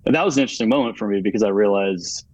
And 0.08 0.16
that 0.16 0.26
was 0.26 0.36
an 0.36 0.42
interesting 0.42 0.70
moment 0.70 0.98
for 0.98 1.08
me 1.08 1.22
because 1.22 1.44
I 1.44 1.50
realized, 1.50 2.26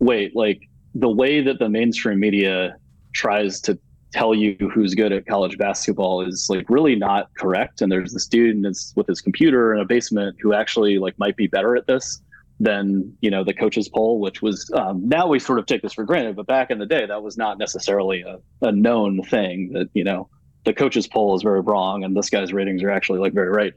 wait, 0.00 0.34
like 0.34 0.68
the 0.98 1.10
way 1.10 1.40
that 1.42 1.58
the 1.58 1.68
mainstream 1.68 2.20
media 2.20 2.76
tries 3.12 3.60
to 3.62 3.78
tell 4.12 4.34
you 4.34 4.56
who's 4.72 4.94
good 4.94 5.12
at 5.12 5.26
college 5.26 5.58
basketball 5.58 6.22
is 6.22 6.46
like 6.48 6.68
really 6.70 6.96
not 6.96 7.28
correct. 7.36 7.82
And 7.82 7.92
there's 7.92 8.12
this 8.12 8.26
dude 8.26 8.64
with 8.94 9.06
his 9.06 9.20
computer 9.20 9.74
in 9.74 9.80
a 9.80 9.84
basement 9.84 10.36
who 10.40 10.54
actually 10.54 10.98
like 10.98 11.18
might 11.18 11.36
be 11.36 11.46
better 11.46 11.76
at 11.76 11.86
this 11.86 12.22
than 12.58 13.14
you 13.20 13.30
know 13.30 13.44
the 13.44 13.52
coaches 13.52 13.88
poll, 13.88 14.18
which 14.18 14.40
was 14.40 14.70
um, 14.74 15.06
now 15.06 15.26
we 15.26 15.38
sort 15.38 15.58
of 15.58 15.66
take 15.66 15.82
this 15.82 15.92
for 15.92 16.04
granted, 16.04 16.36
but 16.36 16.46
back 16.46 16.70
in 16.70 16.78
the 16.78 16.86
day 16.86 17.04
that 17.04 17.22
was 17.22 17.36
not 17.36 17.58
necessarily 17.58 18.22
a, 18.22 18.38
a 18.62 18.72
known 18.72 19.22
thing 19.22 19.72
that 19.74 19.90
you 19.92 20.04
know 20.04 20.28
the 20.66 20.74
coaches 20.74 21.06
poll 21.06 21.34
is 21.34 21.42
very 21.42 21.60
wrong 21.60 22.04
and 22.04 22.14
this 22.14 22.28
guy's 22.28 22.52
ratings 22.52 22.82
are 22.82 22.90
actually 22.90 23.18
like 23.18 23.32
very 23.32 23.48
right. 23.48 23.72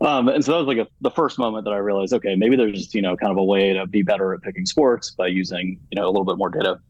Um, 0.00 0.28
and 0.28 0.44
so 0.44 0.52
that 0.52 0.58
was 0.58 0.66
like 0.66 0.78
a, 0.78 0.90
the 1.00 1.10
first 1.10 1.38
moment 1.38 1.64
that 1.66 1.70
I 1.70 1.76
realized, 1.76 2.12
okay, 2.12 2.34
maybe 2.34 2.56
there's 2.56 2.92
you 2.92 3.02
know 3.02 3.16
kind 3.16 3.30
of 3.30 3.38
a 3.38 3.44
way 3.44 3.72
to 3.72 3.86
be 3.86 4.02
better 4.02 4.34
at 4.34 4.42
picking 4.42 4.66
sports 4.66 5.12
by 5.12 5.28
using 5.28 5.78
you 5.92 5.96
know 5.96 6.06
a 6.06 6.10
little 6.10 6.24
bit 6.24 6.36
more 6.36 6.50
data. 6.50 6.80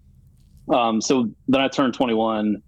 Um, 0.72 1.02
so 1.02 1.30
then 1.46 1.60
I 1.60 1.68
turned 1.68 1.92
21 1.92 2.62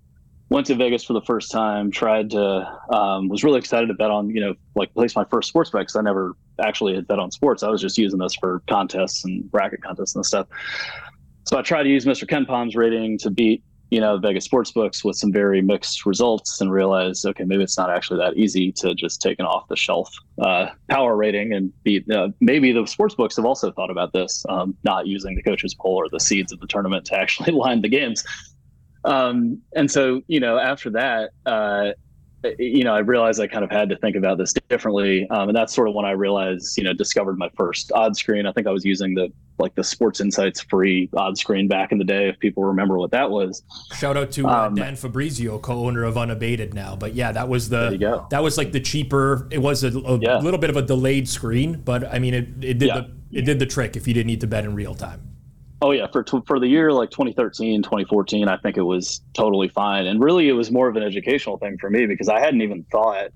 went 0.49 0.67
to 0.67 0.75
Vegas 0.75 1.03
for 1.03 1.13
the 1.13 1.23
first 1.23 1.51
time, 1.51 1.91
tried 1.91 2.31
to, 2.31 2.81
um, 2.93 3.29
was 3.29 3.43
really 3.43 3.59
excited 3.59 3.89
to 3.89 3.95
bet 3.95 4.11
on, 4.11 4.31
you 4.31 4.41
know, 4.41 4.55
like 4.75 4.93
place 4.95 5.17
my 5.17 5.25
first 5.25 5.49
sports 5.49 5.71
bet 5.71 5.83
because 5.83 5.97
I 5.97 6.03
never 6.03 6.37
actually 6.61 6.95
had 6.95 7.09
bet 7.09 7.19
on 7.19 7.31
sports. 7.31 7.63
I 7.63 7.69
was 7.69 7.81
just 7.81 7.99
using 7.99 8.19
this 8.19 8.35
for 8.35 8.63
contests 8.69 9.25
and 9.25 9.51
bracket 9.51 9.83
contests 9.83 10.15
and 10.15 10.25
stuff. 10.25 10.47
So 11.45 11.59
I 11.59 11.63
tried 11.63 11.85
to 11.85 11.89
use 11.89 12.05
Mr. 12.05 12.29
KenPom's 12.29 12.77
rating 12.77 13.19
to 13.19 13.31
beat, 13.31 13.63
you 13.91 14.01
know, 14.01 14.19
Vegas 14.19 14.45
sports 14.45 14.73
books 14.73 15.05
with 15.05 15.17
some 15.17 15.33
very 15.33 15.63
mixed 15.63 16.07
results 16.07 16.61
and 16.61 16.73
realized, 16.73 17.25
okay, 17.25 17.45
maybe 17.45 17.63
it's 17.63 17.79
not 17.79 17.91
actually 17.91 18.19
that 18.19 18.37
easy 18.37 18.73
to 18.73 18.95
just 18.95 19.23
take 19.23 19.39
an 19.39 19.47
off 19.47 19.69
the 19.69 19.77
shelf 19.77 20.13
uh, 20.43 20.69
power 20.91 21.17
rating 21.17 21.53
and 21.53 21.73
beat. 21.85 22.11
Uh, 22.11 22.29
maybe 22.41 22.73
the 22.73 22.85
sports 22.87 23.15
books 23.15 23.37
have 23.37 23.45
also 23.45 23.71
thought 23.71 23.91
about 23.91 24.13
this, 24.13 24.45
um, 24.49 24.77
not 24.83 25.07
using 25.07 25.37
the 25.37 25.43
coaches 25.43 25.75
poll 25.75 25.95
or 25.95 26.09
the 26.11 26.19
seeds 26.19 26.53
of 26.53 26.59
the 26.61 26.67
tournament 26.67 27.05
to 27.07 27.19
actually 27.19 27.53
line 27.53 27.81
the 27.81 27.89
games. 27.89 28.25
Um, 29.05 29.63
and 29.75 29.89
so, 29.89 30.23
you 30.27 30.41
know, 30.41 30.59
after 30.59 30.91
that, 30.91 31.31
uh, 31.47 31.93
you 32.59 32.85
know, 32.85 32.95
I 32.95 32.99
realized 32.99 33.41
I 33.41 33.47
kind 33.47 33.65
of 33.65 33.71
had 33.71 33.89
to 33.91 33.97
think 33.97 34.17
about 34.17 34.39
this 34.39 34.55
differently. 34.69 35.29
Um, 35.31 35.49
and 35.49 35.57
that's 35.57 35.75
sort 35.75 35.89
of 35.89 35.95
when 35.95 36.05
I 36.05 36.13
realized, 36.13 36.77
you 36.77 36.85
know, 36.85 36.93
discovered 36.93 37.39
my 37.39 37.49
first 37.57 37.93
odd 37.93 38.17
screen. 38.17 38.47
I 38.47 38.53
think 38.53 38.67
I 38.67 38.71
was 38.71 38.85
using 38.85 39.15
the 39.15 39.33
like 39.59 39.75
the 39.75 39.85
Sports 39.85 40.21
Insights 40.21 40.61
free 40.61 41.09
odd 41.17 41.39
screen 41.39 41.67
back 41.67 41.93
in 41.93 41.99
the 41.99 42.05
day, 42.05 42.29
if 42.29 42.39
people 42.39 42.65
remember 42.65 42.99
what 42.99 43.11
that 43.13 43.31
was. 43.31 43.63
Shout 43.95 44.17
out 44.17 44.31
to 44.33 44.47
uh, 44.47 44.67
um, 44.67 44.75
Dan 44.75 44.97
Fabrizio, 44.97 45.59
co-owner 45.59 46.05
of 46.05 46.19
Unabated 46.19 46.75
now. 46.75 46.97
But 46.97 47.15
yeah, 47.15 47.33
that 47.33 47.49
was 47.49 47.69
the 47.69 48.27
that 48.31 48.43
was 48.43 48.59
like 48.59 48.73
the 48.73 48.81
cheaper. 48.81 49.49
It 49.51 49.59
was 49.59 49.85
a, 49.85 49.89
a 49.89 50.19
yeah. 50.19 50.39
little 50.39 50.59
bit 50.59 50.71
of 50.71 50.77
a 50.77 50.83
delayed 50.83 51.29
screen, 51.29 51.81
but 51.85 52.05
I 52.13 52.19
mean, 52.19 52.35
it, 52.35 52.49
it 52.63 52.79
did 52.79 52.89
yeah. 52.89 53.01
the 53.01 53.39
it 53.39 53.43
did 53.45 53.59
the 53.59 53.67
trick 53.67 53.97
if 53.97 54.07
you 54.07 54.15
didn't 54.15 54.29
need 54.29 54.41
to 54.43 54.47
bet 54.47 54.65
in 54.65 54.75
real 54.75 54.95
time. 54.95 55.36
Oh 55.83 55.91
yeah, 55.91 56.07
for 56.11 56.25
for 56.47 56.59
the 56.59 56.67
year 56.67 56.93
like 56.93 57.11
2013, 57.11 57.83
2014, 57.83 58.49
I 58.49 58.57
think 58.57 58.77
it 58.79 58.83
was 58.83 59.21
totally 59.35 59.69
fine. 59.69 60.07
And 60.07 60.23
really, 60.23 60.49
it 60.49 60.53
was 60.53 60.71
more 60.71 60.89
of 60.89 60.97
an 60.97 61.03
educational 61.03 61.59
thing 61.59 61.77
for 61.79 61.91
me 61.91 62.07
because 62.07 62.29
I 62.29 62.41
hadn't 62.41 62.63
even 62.63 62.85
thought. 62.91 63.29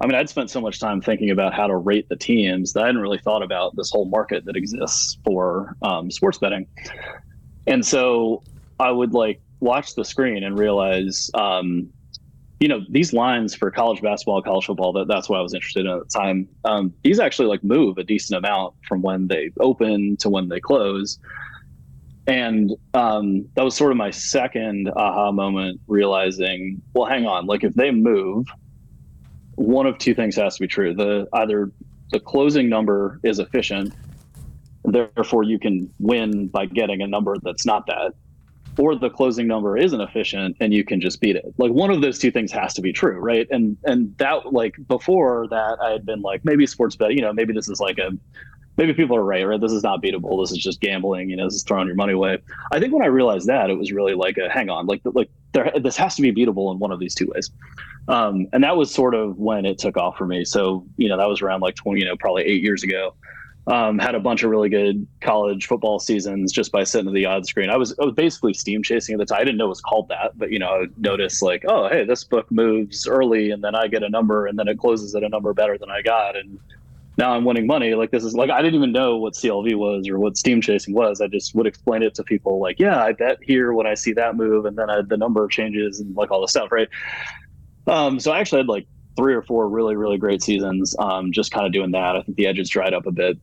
I 0.00 0.06
mean, 0.06 0.14
I'd 0.14 0.28
spent 0.28 0.48
so 0.48 0.60
much 0.60 0.78
time 0.78 1.00
thinking 1.00 1.30
about 1.30 1.54
how 1.54 1.66
to 1.66 1.76
rate 1.76 2.08
the 2.08 2.14
teams 2.14 2.72
that 2.74 2.84
I 2.84 2.86
hadn't 2.86 3.00
really 3.00 3.18
thought 3.18 3.42
about 3.42 3.74
this 3.74 3.90
whole 3.90 4.04
market 4.04 4.44
that 4.44 4.54
exists 4.54 5.18
for 5.24 5.74
um, 5.82 6.08
sports 6.12 6.38
betting. 6.38 6.68
And 7.66 7.84
so 7.84 8.44
I 8.78 8.92
would 8.92 9.12
like 9.12 9.40
watch 9.58 9.96
the 9.96 10.04
screen 10.04 10.44
and 10.44 10.56
realize, 10.56 11.32
um, 11.34 11.88
you 12.60 12.68
know, 12.68 12.80
these 12.88 13.12
lines 13.12 13.56
for 13.56 13.72
college 13.72 14.00
basketball, 14.00 14.40
college 14.40 14.66
football. 14.66 14.92
That 14.92 15.08
that's 15.08 15.28
what 15.28 15.40
I 15.40 15.42
was 15.42 15.52
interested 15.52 15.84
in 15.84 15.90
at 15.90 15.98
the 15.98 16.18
time. 16.18 16.48
Um, 16.64 16.94
these 17.02 17.18
actually 17.18 17.48
like 17.48 17.64
move 17.64 17.98
a 17.98 18.04
decent 18.04 18.38
amount 18.38 18.74
from 18.86 19.02
when 19.02 19.26
they 19.26 19.50
open 19.58 20.16
to 20.18 20.28
when 20.28 20.48
they 20.48 20.60
close 20.60 21.18
and 22.28 22.72
um, 22.94 23.48
that 23.54 23.64
was 23.64 23.74
sort 23.74 23.90
of 23.90 23.96
my 23.96 24.10
second 24.10 24.90
aha 24.94 25.32
moment 25.32 25.80
realizing 25.88 26.80
well 26.94 27.06
hang 27.06 27.26
on 27.26 27.46
like 27.46 27.64
if 27.64 27.74
they 27.74 27.90
move 27.90 28.46
one 29.58 29.86
of 29.86 29.98
two 29.98 30.14
things 30.14 30.36
has 30.36 30.54
to 30.54 30.60
be 30.60 30.68
true. 30.68 30.94
The 30.94 31.28
either 31.32 31.72
the 32.12 32.20
closing 32.20 32.68
number 32.68 33.20
is 33.22 33.38
efficient 33.38 33.92
therefore 34.84 35.42
you 35.42 35.58
can 35.58 35.92
win 35.98 36.46
by 36.48 36.64
getting 36.64 37.02
a 37.02 37.06
number 37.06 37.36
that's 37.42 37.66
not 37.66 37.86
that 37.86 38.14
or 38.78 38.94
the 38.94 39.10
closing 39.10 39.46
number 39.46 39.76
isn't 39.76 40.00
efficient 40.00 40.56
and 40.60 40.72
you 40.72 40.82
can 40.84 40.98
just 41.00 41.20
beat 41.20 41.36
it. 41.36 41.44
Like 41.58 41.72
one 41.72 41.90
of 41.90 42.00
those 42.00 42.18
two 42.18 42.30
things 42.30 42.52
has 42.52 42.72
to 42.74 42.80
be 42.80 42.92
true 42.92 43.18
right? 43.18 43.46
And 43.50 43.76
and 43.84 44.16
that 44.18 44.52
like 44.52 44.76
before 44.86 45.48
that 45.50 45.78
i 45.82 45.90
had 45.90 46.06
been 46.06 46.22
like 46.22 46.44
maybe 46.44 46.66
sports 46.66 46.94
bet 46.96 47.12
you 47.14 47.20
know 47.20 47.32
maybe 47.32 47.52
this 47.52 47.68
is 47.68 47.80
like 47.80 47.98
a 47.98 48.10
maybe 48.78 48.94
people 48.94 49.16
are 49.16 49.24
right, 49.24 49.46
right? 49.46 49.60
This 49.60 49.72
is 49.72 49.82
not 49.82 50.00
beatable. 50.00 50.40
This 50.42 50.52
is 50.52 50.58
just 50.58 50.80
gambling. 50.80 51.28
You 51.28 51.36
know, 51.36 51.44
this 51.44 51.56
is 51.56 51.64
throwing 51.64 51.88
your 51.88 51.96
money 51.96 52.12
away. 52.12 52.38
I 52.72 52.78
think 52.78 52.94
when 52.94 53.02
I 53.02 53.06
realized 53.06 53.48
that, 53.48 53.68
it 53.68 53.74
was 53.74 53.92
really 53.92 54.14
like 54.14 54.38
a 54.38 54.48
hang 54.48 54.70
on, 54.70 54.86
like 54.86 55.02
like 55.04 55.28
there, 55.52 55.70
this 55.78 55.96
has 55.96 56.14
to 56.14 56.22
be 56.22 56.32
beatable 56.32 56.72
in 56.72 56.78
one 56.78 56.92
of 56.92 57.00
these 57.00 57.14
two 57.14 57.26
ways. 57.34 57.50
Um, 58.06 58.46
and 58.54 58.64
that 58.64 58.76
was 58.76 58.94
sort 58.94 59.14
of 59.14 59.36
when 59.36 59.66
it 59.66 59.78
took 59.78 59.98
off 59.98 60.16
for 60.16 60.26
me. 60.26 60.44
So 60.44 60.86
you 60.96 61.08
know, 61.08 61.18
that 61.18 61.28
was 61.28 61.42
around 61.42 61.60
like 61.60 61.74
twenty, 61.74 62.00
you 62.00 62.06
know, 62.06 62.16
probably 62.16 62.44
eight 62.44 62.62
years 62.62 62.82
ago. 62.82 63.14
Um, 63.66 63.98
had 63.98 64.14
a 64.14 64.20
bunch 64.20 64.44
of 64.44 64.50
really 64.50 64.70
good 64.70 65.06
college 65.20 65.66
football 65.66 65.98
seasons 65.98 66.52
just 66.52 66.72
by 66.72 66.84
sitting 66.84 67.06
at 67.06 67.12
the 67.12 67.26
odds 67.26 67.50
screen. 67.50 67.68
I 67.68 67.76
was, 67.76 67.94
I 68.00 68.06
was 68.06 68.14
basically 68.14 68.54
steam 68.54 68.82
chasing 68.82 69.12
at 69.12 69.18
the 69.18 69.26
time. 69.26 69.42
I 69.42 69.44
didn't 69.44 69.58
know 69.58 69.66
it 69.66 69.68
was 69.68 69.82
called 69.82 70.08
that, 70.08 70.38
but 70.38 70.50
you 70.50 70.58
know, 70.58 70.68
I 70.68 70.78
would 70.78 70.98
notice 70.98 71.42
like, 71.42 71.66
oh, 71.68 71.86
hey, 71.86 72.02
this 72.06 72.24
book 72.24 72.50
moves 72.50 73.06
early, 73.06 73.50
and 73.50 73.62
then 73.62 73.74
I 73.74 73.86
get 73.86 74.02
a 74.02 74.08
number, 74.08 74.46
and 74.46 74.58
then 74.58 74.68
it 74.68 74.78
closes 74.78 75.14
at 75.14 75.22
a 75.22 75.28
number 75.28 75.52
better 75.52 75.76
than 75.76 75.90
I 75.90 76.00
got, 76.00 76.34
and 76.34 76.58
now 77.18 77.32
I'm 77.32 77.44
winning 77.44 77.66
money. 77.66 77.94
Like 77.94 78.12
this 78.12 78.24
is 78.24 78.34
like 78.34 78.48
I 78.48 78.62
didn't 78.62 78.76
even 78.76 78.92
know 78.92 79.16
what 79.16 79.34
CLV 79.34 79.74
was 79.74 80.08
or 80.08 80.18
what 80.20 80.36
steam 80.36 80.60
chasing 80.60 80.94
was. 80.94 81.20
I 81.20 81.26
just 81.26 81.52
would 81.54 81.66
explain 81.66 82.04
it 82.04 82.14
to 82.14 82.22
people 82.22 82.60
like, 82.60 82.78
yeah, 82.78 83.02
I 83.02 83.12
bet 83.12 83.38
here 83.42 83.72
when 83.72 83.88
I 83.88 83.94
see 83.94 84.12
that 84.12 84.36
move, 84.36 84.64
and 84.64 84.78
then 84.78 84.88
I, 84.88 85.02
the 85.02 85.16
number 85.16 85.46
changes 85.48 85.98
and 85.98 86.14
like 86.14 86.30
all 86.30 86.40
this 86.40 86.52
stuff, 86.52 86.70
right? 86.70 86.88
Um, 87.88 88.20
so 88.20 88.30
I 88.30 88.38
actually 88.38 88.60
had 88.60 88.68
like 88.68 88.86
three 89.16 89.34
or 89.34 89.42
four 89.42 89.68
really 89.68 89.96
really 89.96 90.16
great 90.16 90.42
seasons, 90.42 90.94
um, 90.98 91.32
just 91.32 91.50
kind 91.50 91.66
of 91.66 91.72
doing 91.72 91.90
that. 91.90 92.16
I 92.16 92.22
think 92.22 92.36
the 92.36 92.46
edges 92.46 92.70
dried 92.70 92.94
up 92.94 93.06
a 93.06 93.12
bit 93.12 93.36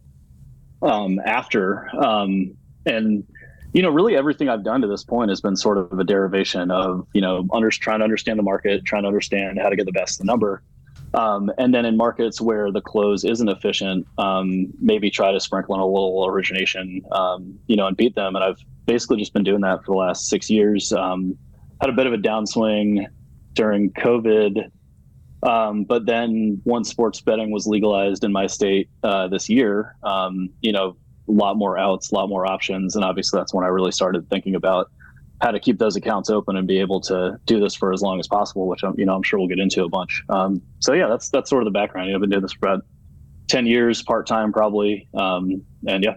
um, 0.81 1.19
after, 1.25 1.89
um, 2.01 2.55
and 2.85 3.27
you 3.73 3.81
know, 3.81 3.89
really 3.89 4.15
everything 4.15 4.47
I've 4.47 4.63
done 4.63 4.79
to 4.81 4.87
this 4.87 5.03
point 5.03 5.29
has 5.31 5.41
been 5.41 5.57
sort 5.57 5.77
of 5.77 5.99
a 5.99 6.05
derivation 6.05 6.71
of 6.71 7.05
you 7.13 7.19
know 7.19 7.45
under, 7.51 7.69
trying 7.69 7.99
to 7.99 8.05
understand 8.05 8.39
the 8.39 8.43
market, 8.43 8.85
trying 8.85 9.01
to 9.01 9.09
understand 9.09 9.59
how 9.61 9.67
to 9.67 9.75
get 9.75 9.85
the 9.85 9.91
best 9.91 10.19
the 10.19 10.23
number. 10.23 10.63
Um, 11.15 11.49
and 11.57 11.73
then 11.73 11.85
in 11.85 11.95
markets 11.95 12.41
where 12.41 12.71
the 12.71 12.81
close 12.81 13.23
isn't 13.23 13.47
efficient, 13.47 14.05
um, 14.17 14.67
maybe 14.81 15.09
try 15.09 15.31
to 15.31 15.39
sprinkle 15.39 15.73
in 15.73 15.81
a 15.81 15.85
little 15.85 16.25
origination, 16.27 17.01
um, 17.13 17.57
you 17.67 17.77
know, 17.77 17.87
and 17.87 17.95
beat 17.95 18.15
them. 18.15 18.35
And 18.35 18.43
I've 18.43 18.59
basically 18.85 19.17
just 19.17 19.33
been 19.33 19.43
doing 19.43 19.61
that 19.61 19.85
for 19.85 19.93
the 19.93 19.97
last 19.97 20.27
six 20.27 20.49
years. 20.49 20.91
Um, 20.91 21.37
had 21.79 21.89
a 21.89 21.93
bit 21.93 22.05
of 22.05 22.11
a 22.11 22.17
downswing 22.17 23.07
during 23.53 23.91
COVID. 23.91 24.69
Um, 25.43 25.85
but 25.85 26.05
then 26.05 26.61
once 26.65 26.89
sports 26.89 27.21
betting 27.21 27.49
was 27.51 27.65
legalized 27.65 28.25
in 28.25 28.33
my 28.33 28.47
state 28.47 28.89
uh, 29.03 29.27
this 29.29 29.47
year, 29.47 29.95
um, 30.03 30.49
you 30.61 30.73
know, 30.73 30.97
a 31.29 31.31
lot 31.31 31.55
more 31.55 31.77
outs, 31.77 32.11
a 32.11 32.15
lot 32.15 32.27
more 32.27 32.45
options. 32.45 32.95
And 32.95 33.05
obviously 33.05 33.39
that's 33.39 33.53
when 33.53 33.63
I 33.63 33.69
really 33.69 33.91
started 33.91 34.29
thinking 34.29 34.55
about 34.55 34.91
how 35.41 35.51
to 35.51 35.59
keep 35.59 35.77
those 35.77 35.95
accounts 35.95 36.29
open 36.29 36.55
and 36.55 36.67
be 36.67 36.79
able 36.79 37.01
to 37.01 37.39
do 37.45 37.59
this 37.59 37.75
for 37.75 37.93
as 37.93 38.01
long 38.01 38.19
as 38.19 38.27
possible, 38.27 38.67
which 38.67 38.83
I'm, 38.83 38.97
you 38.97 39.05
know, 39.05 39.15
I'm 39.15 39.23
sure 39.23 39.39
we'll 39.39 39.49
get 39.49 39.59
into 39.59 39.83
a 39.83 39.89
bunch. 39.89 40.23
Um, 40.29 40.61
so 40.79 40.93
yeah, 40.93 41.07
that's, 41.07 41.29
that's 41.29 41.49
sort 41.49 41.61
of 41.61 41.65
the 41.65 41.77
background. 41.77 42.07
You 42.07 42.13
know, 42.13 42.17
I've 42.17 42.21
been 42.21 42.29
doing 42.29 42.41
this 42.41 42.53
for 42.53 42.69
about 42.69 42.85
10 43.47 43.65
years, 43.65 44.01
part-time 44.01 44.53
probably. 44.53 45.07
Um, 45.13 45.63
and 45.87 46.03
yeah. 46.03 46.15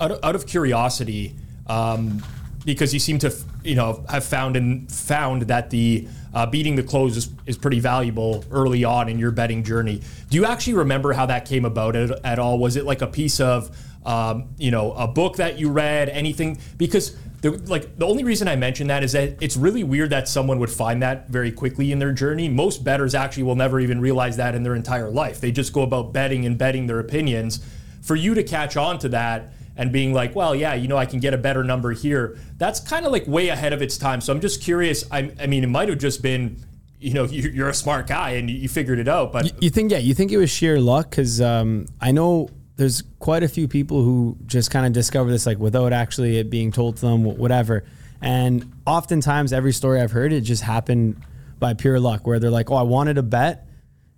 Out 0.00 0.10
of, 0.10 0.20
out 0.22 0.34
of 0.34 0.46
curiosity, 0.46 1.34
um, 1.68 2.22
because 2.64 2.92
you 2.92 3.00
seem 3.00 3.18
to, 3.20 3.34
you 3.62 3.74
know, 3.74 4.04
have 4.08 4.24
found 4.24 4.56
and 4.56 4.90
found 4.90 5.42
that 5.42 5.70
the 5.70 6.08
uh, 6.34 6.46
beating 6.46 6.76
the 6.76 6.82
close 6.82 7.16
is, 7.16 7.30
is 7.46 7.56
pretty 7.56 7.80
valuable 7.80 8.44
early 8.50 8.84
on 8.84 9.08
in 9.08 9.18
your 9.18 9.30
betting 9.30 9.62
journey. 9.62 10.00
Do 10.28 10.36
you 10.36 10.44
actually 10.44 10.74
remember 10.74 11.12
how 11.12 11.26
that 11.26 11.44
came 11.44 11.64
about 11.64 11.96
at, 11.96 12.24
at 12.24 12.38
all? 12.38 12.58
Was 12.58 12.76
it 12.76 12.84
like 12.84 13.02
a 13.02 13.06
piece 13.06 13.40
of, 13.40 13.76
um, 14.04 14.48
you 14.58 14.70
know, 14.70 14.92
a 14.92 15.08
book 15.08 15.36
that 15.36 15.58
you 15.58 15.70
read, 15.70 16.08
anything? 16.08 16.58
Because 16.76 17.16
the, 17.42 17.52
like 17.52 17.96
the 17.96 18.06
only 18.06 18.22
reason 18.22 18.48
I 18.48 18.56
mention 18.56 18.88
that 18.88 19.02
is 19.02 19.12
that 19.12 19.36
it's 19.40 19.56
really 19.56 19.82
weird 19.82 20.10
that 20.10 20.28
someone 20.28 20.58
would 20.58 20.70
find 20.70 21.02
that 21.02 21.28
very 21.28 21.50
quickly 21.50 21.90
in 21.90 21.98
their 21.98 22.12
journey. 22.12 22.48
Most 22.48 22.84
bettors 22.84 23.14
actually 23.14 23.44
will 23.44 23.56
never 23.56 23.80
even 23.80 24.00
realize 24.00 24.36
that 24.36 24.54
in 24.54 24.62
their 24.62 24.74
entire 24.74 25.10
life. 25.10 25.40
They 25.40 25.50
just 25.50 25.72
go 25.72 25.82
about 25.82 26.12
betting 26.12 26.44
and 26.44 26.58
betting 26.58 26.86
their 26.86 26.98
opinions. 26.98 27.64
For 28.02 28.14
you 28.14 28.34
to 28.34 28.42
catch 28.42 28.76
on 28.76 28.98
to 29.00 29.08
that 29.10 29.52
and 29.76 29.90
being 29.90 30.12
like, 30.12 30.34
well, 30.34 30.54
yeah, 30.54 30.74
you 30.74 30.88
know, 30.88 30.98
I 30.98 31.06
can 31.06 31.20
get 31.20 31.32
a 31.32 31.38
better 31.38 31.64
number 31.64 31.92
here. 31.92 32.38
That's 32.58 32.80
kind 32.80 33.06
of 33.06 33.12
like 33.12 33.26
way 33.26 33.48
ahead 33.48 33.72
of 33.72 33.80
its 33.80 33.96
time. 33.96 34.20
So 34.20 34.32
I'm 34.32 34.40
just 34.40 34.62
curious. 34.62 35.04
I, 35.10 35.32
I 35.40 35.46
mean, 35.46 35.64
it 35.64 35.68
might 35.68 35.88
have 35.88 35.98
just 35.98 36.22
been 36.22 36.62
you 36.98 37.14
know 37.14 37.24
you're 37.30 37.70
a 37.70 37.74
smart 37.74 38.06
guy 38.06 38.32
and 38.32 38.50
you 38.50 38.68
figured 38.68 38.98
it 38.98 39.08
out 39.08 39.32
but 39.32 39.46
you, 39.46 39.50
you 39.62 39.70
think 39.70 39.90
yeah 39.90 39.96
you 39.96 40.12
think 40.12 40.30
it 40.30 40.36
was 40.36 40.50
sheer 40.50 40.78
luck 40.78 41.08
because 41.08 41.40
um, 41.40 41.86
i 41.98 42.12
know 42.12 42.50
there's 42.80 43.02
quite 43.18 43.42
a 43.42 43.48
few 43.48 43.68
people 43.68 44.02
who 44.02 44.38
just 44.46 44.70
kind 44.70 44.86
of 44.86 44.94
discover 44.94 45.30
this 45.30 45.44
like 45.44 45.58
without 45.58 45.92
actually 45.92 46.38
it 46.38 46.48
being 46.48 46.72
told 46.72 46.96
to 46.96 47.02
them, 47.02 47.24
whatever. 47.24 47.84
And 48.22 48.72
oftentimes, 48.86 49.52
every 49.52 49.74
story 49.74 50.00
I've 50.00 50.12
heard, 50.12 50.32
it 50.32 50.40
just 50.40 50.62
happened 50.62 51.22
by 51.58 51.74
pure 51.74 52.00
luck, 52.00 52.26
where 52.26 52.38
they're 52.38 52.48
like, 52.48 52.70
"Oh, 52.70 52.76
I 52.76 52.82
wanted 52.82 53.18
a 53.18 53.22
bet, 53.22 53.68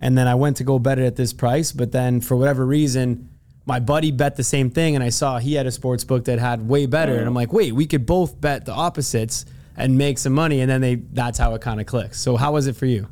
and 0.00 0.16
then 0.16 0.28
I 0.28 0.37
went 0.37 0.59
to 0.59 0.64
go 0.64 0.78
bet 0.78 1.00
it 1.00 1.07
at 1.07 1.16
this 1.16 1.33
price, 1.33 1.73
but 1.73 1.90
then 1.90 2.21
for 2.21 2.37
whatever 2.37 2.64
reason." 2.64 3.31
My 3.64 3.81
buddy 3.81 4.12
bet 4.12 4.37
the 4.37 4.45
same 4.45 4.71
thing, 4.71 4.95
and 4.95 5.02
I 5.02 5.09
saw 5.09 5.38
he 5.38 5.54
had 5.54 5.66
a 5.66 5.73
sports 5.73 6.04
book 6.04 6.25
that 6.26 6.38
had 6.38 6.69
way 6.69 6.87
better, 6.87 7.16
and 7.16 7.26
I'm 7.26 7.35
like, 7.35 7.52
"Wait, 7.52 7.73
we 7.73 7.87
could 7.87 8.07
both 8.07 8.40
bet 8.40 8.64
the 8.64 8.73
opposites 8.73 9.45
and 9.76 9.99
make 9.99 10.19
some 10.19 10.35
money." 10.35 10.61
And 10.61 10.71
then 10.71 10.81
they—that's 10.81 11.38
how 11.38 11.54
it 11.54 11.62
kind 11.62 11.81
of 11.81 11.87
clicks. 11.87 12.21
So, 12.21 12.37
how 12.37 12.52
was 12.52 12.69
it 12.69 12.76
for 12.76 12.87
you? 12.87 13.09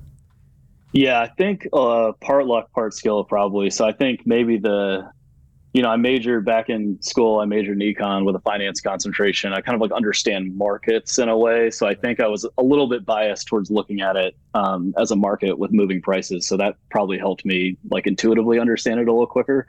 Yeah, 0.93 1.21
I 1.21 1.29
think 1.29 1.67
uh, 1.73 2.13
part 2.21 2.47
luck, 2.47 2.73
part 2.73 2.95
skill, 2.95 3.25
probably. 3.25 3.71
So 3.71 3.85
I 3.85 3.93
think 3.93 4.27
maybe 4.27 4.59
the 4.59 5.11
you 5.73 5.83
know, 5.83 5.89
I 5.89 5.97
majored 5.97 6.45
back 6.45 6.69
in 6.69 7.01
school. 7.01 7.39
I 7.39 7.45
majored 7.45 7.81
in 7.81 7.95
econ 7.95 8.25
with 8.25 8.35
a 8.35 8.41
finance 8.41 8.81
concentration. 8.81 9.53
I 9.53 9.61
kind 9.61 9.77
of 9.77 9.81
like 9.81 9.93
understand 9.93 10.57
markets 10.57 11.19
in 11.19 11.29
a 11.29 11.39
way. 11.39 11.71
So 11.71 11.87
I 11.87 11.95
think 11.95 12.19
I 12.19 12.27
was 12.27 12.45
a 12.59 12.63
little 12.63 12.89
bit 12.89 13.07
biased 13.07 13.47
towards 13.47 13.71
looking 13.71 14.01
at 14.01 14.17
it 14.17 14.37
um, 14.55 14.93
as 14.99 15.13
a 15.13 15.17
market 15.17 15.57
with 15.59 15.71
moving 15.71 16.03
prices. 16.03 16.47
So 16.47 16.57
that 16.57 16.77
probably 16.91 17.19
helped 17.19 17.45
me 17.45 17.77
like 17.89 18.09
intuitively 18.09 18.59
understand 18.59 18.99
it 18.99 19.07
a 19.07 19.13
little 19.13 19.29
quicker. 19.29 19.69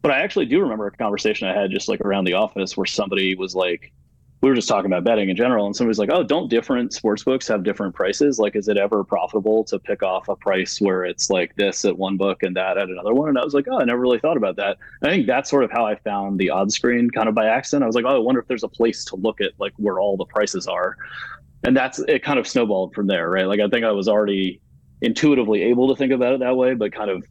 But 0.00 0.12
I 0.12 0.20
actually 0.20 0.46
do 0.46 0.60
remember 0.60 0.86
a 0.86 0.90
conversation 0.90 1.48
I 1.48 1.60
had 1.60 1.70
just 1.70 1.86
like 1.86 2.00
around 2.00 2.24
the 2.24 2.32
office 2.32 2.74
where 2.74 2.86
somebody 2.86 3.34
was 3.34 3.54
like, 3.54 3.92
we 4.42 4.48
were 4.48 4.54
just 4.54 4.68
talking 4.68 4.90
about 4.90 5.04
betting 5.04 5.28
in 5.28 5.36
general, 5.36 5.66
and 5.66 5.76
somebody's 5.76 5.98
like, 5.98 6.08
"Oh, 6.10 6.22
don't 6.22 6.48
different 6.48 6.94
sports 6.94 7.22
books 7.22 7.46
have 7.48 7.62
different 7.62 7.94
prices? 7.94 8.38
Like, 8.38 8.56
is 8.56 8.68
it 8.68 8.78
ever 8.78 9.04
profitable 9.04 9.64
to 9.64 9.78
pick 9.78 10.02
off 10.02 10.28
a 10.28 10.36
price 10.36 10.80
where 10.80 11.04
it's 11.04 11.28
like 11.28 11.54
this 11.56 11.84
at 11.84 11.98
one 11.98 12.16
book 12.16 12.42
and 12.42 12.56
that 12.56 12.78
at 12.78 12.88
another 12.88 13.12
one?" 13.12 13.28
And 13.28 13.38
I 13.38 13.44
was 13.44 13.52
like, 13.52 13.66
"Oh, 13.70 13.78
I 13.78 13.84
never 13.84 14.00
really 14.00 14.18
thought 14.18 14.38
about 14.38 14.56
that." 14.56 14.78
And 15.02 15.10
I 15.10 15.14
think 15.14 15.26
that's 15.26 15.50
sort 15.50 15.64
of 15.64 15.70
how 15.70 15.84
I 15.84 15.96
found 15.96 16.38
the 16.38 16.48
odds 16.48 16.74
screen, 16.74 17.10
kind 17.10 17.28
of 17.28 17.34
by 17.34 17.46
accident. 17.46 17.82
I 17.82 17.86
was 17.86 17.94
like, 17.94 18.06
"Oh, 18.06 18.16
I 18.16 18.18
wonder 18.18 18.40
if 18.40 18.48
there's 18.48 18.64
a 18.64 18.68
place 18.68 19.04
to 19.06 19.16
look 19.16 19.42
at 19.42 19.52
like 19.58 19.74
where 19.76 20.00
all 20.00 20.16
the 20.16 20.24
prices 20.24 20.66
are," 20.66 20.96
and 21.64 21.76
that's 21.76 21.98
it. 21.98 22.22
Kind 22.22 22.38
of 22.38 22.46
snowballed 22.46 22.94
from 22.94 23.08
there, 23.08 23.28
right? 23.28 23.46
Like, 23.46 23.60
I 23.60 23.68
think 23.68 23.84
I 23.84 23.92
was 23.92 24.08
already 24.08 24.60
intuitively 25.02 25.62
able 25.64 25.88
to 25.88 25.96
think 25.96 26.12
about 26.12 26.32
it 26.32 26.40
that 26.40 26.56
way, 26.56 26.74
but 26.74 26.92
kind 26.92 27.10
of 27.10 27.24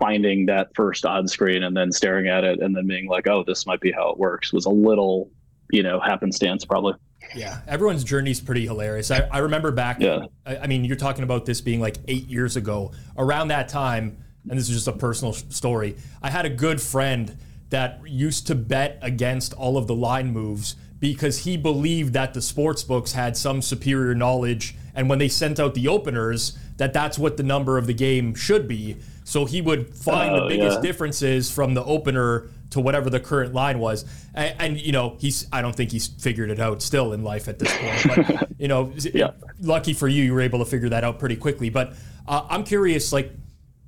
finding 0.00 0.46
that 0.46 0.68
first 0.74 1.06
odds 1.06 1.32
screen 1.32 1.62
and 1.62 1.76
then 1.76 1.90
staring 1.92 2.28
at 2.28 2.44
it 2.44 2.60
and 2.60 2.76
then 2.76 2.88
being 2.88 3.06
like, 3.08 3.28
"Oh, 3.28 3.44
this 3.46 3.66
might 3.66 3.80
be 3.80 3.92
how 3.92 4.10
it 4.10 4.18
works," 4.18 4.52
was 4.52 4.66
a 4.66 4.70
little 4.70 5.30
you 5.70 5.82
know 5.82 6.00
happenstance 6.00 6.64
probably. 6.64 6.94
Yeah, 7.34 7.60
everyone's 7.66 8.04
journey 8.04 8.30
is 8.30 8.40
pretty 8.40 8.66
hilarious. 8.66 9.10
I, 9.10 9.28
I 9.32 9.38
remember 9.38 9.72
back. 9.72 10.00
Yeah. 10.00 10.26
I, 10.44 10.58
I 10.58 10.66
mean, 10.68 10.84
you're 10.84 10.96
talking 10.96 11.24
about 11.24 11.44
this 11.44 11.60
being 11.60 11.80
like 11.80 11.96
eight 12.06 12.28
years 12.28 12.56
ago. 12.56 12.92
Around 13.18 13.48
that 13.48 13.68
time, 13.68 14.16
and 14.48 14.58
this 14.58 14.68
is 14.68 14.76
just 14.76 14.86
a 14.88 14.92
personal 14.92 15.32
story. 15.32 15.96
I 16.22 16.30
had 16.30 16.46
a 16.46 16.50
good 16.50 16.80
friend 16.80 17.36
that 17.70 18.00
used 18.06 18.46
to 18.46 18.54
bet 18.54 18.98
against 19.02 19.52
all 19.54 19.76
of 19.76 19.88
the 19.88 19.94
line 19.94 20.32
moves 20.32 20.76
because 21.00 21.38
he 21.38 21.56
believed 21.56 22.12
that 22.12 22.32
the 22.32 22.40
sports 22.40 22.84
books 22.84 23.12
had 23.12 23.36
some 23.36 23.60
superior 23.60 24.14
knowledge, 24.14 24.76
and 24.94 25.10
when 25.10 25.18
they 25.18 25.28
sent 25.28 25.58
out 25.58 25.74
the 25.74 25.88
openers, 25.88 26.56
that 26.76 26.92
that's 26.92 27.18
what 27.18 27.36
the 27.36 27.42
number 27.42 27.76
of 27.76 27.86
the 27.88 27.92
game 27.94 28.34
should 28.36 28.68
be. 28.68 28.96
So 29.24 29.44
he 29.46 29.60
would 29.60 29.94
find 29.96 30.32
Oh, 30.36 30.42
the 30.44 30.48
biggest 30.56 30.76
yeah. 30.76 30.82
differences 30.82 31.50
from 31.50 31.74
the 31.74 31.82
opener 31.84 32.48
to 32.70 32.80
whatever 32.80 33.08
the 33.10 33.20
current 33.20 33.54
line 33.54 33.78
was. 33.78 34.04
And, 34.34 34.54
and 34.60 34.80
you 34.80 34.92
know, 34.92 35.16
he's 35.20 35.46
I 35.52 35.62
don't 35.62 35.74
think 35.76 35.92
he's 35.92 36.06
figured 36.08 36.50
it 36.50 36.58
out 36.60 36.82
still 36.82 37.12
in 37.12 37.22
life 37.22 37.48
at 37.48 37.58
this 37.58 37.72
point. 37.76 38.26
But 38.28 38.48
you 38.58 38.68
know, 38.68 38.92
Yeah. 39.14 39.30
lucky 39.60 39.92
for 39.92 40.08
you, 40.08 40.22
you 40.24 40.32
were 40.34 40.40
able 40.40 40.58
to 40.60 40.64
figure 40.64 40.88
that 40.90 41.04
out 41.04 41.18
pretty 41.18 41.36
quickly. 41.36 41.70
But 41.70 41.94
uh, 42.26 42.46
I'm 42.50 42.64
curious, 42.64 43.12
like 43.12 43.30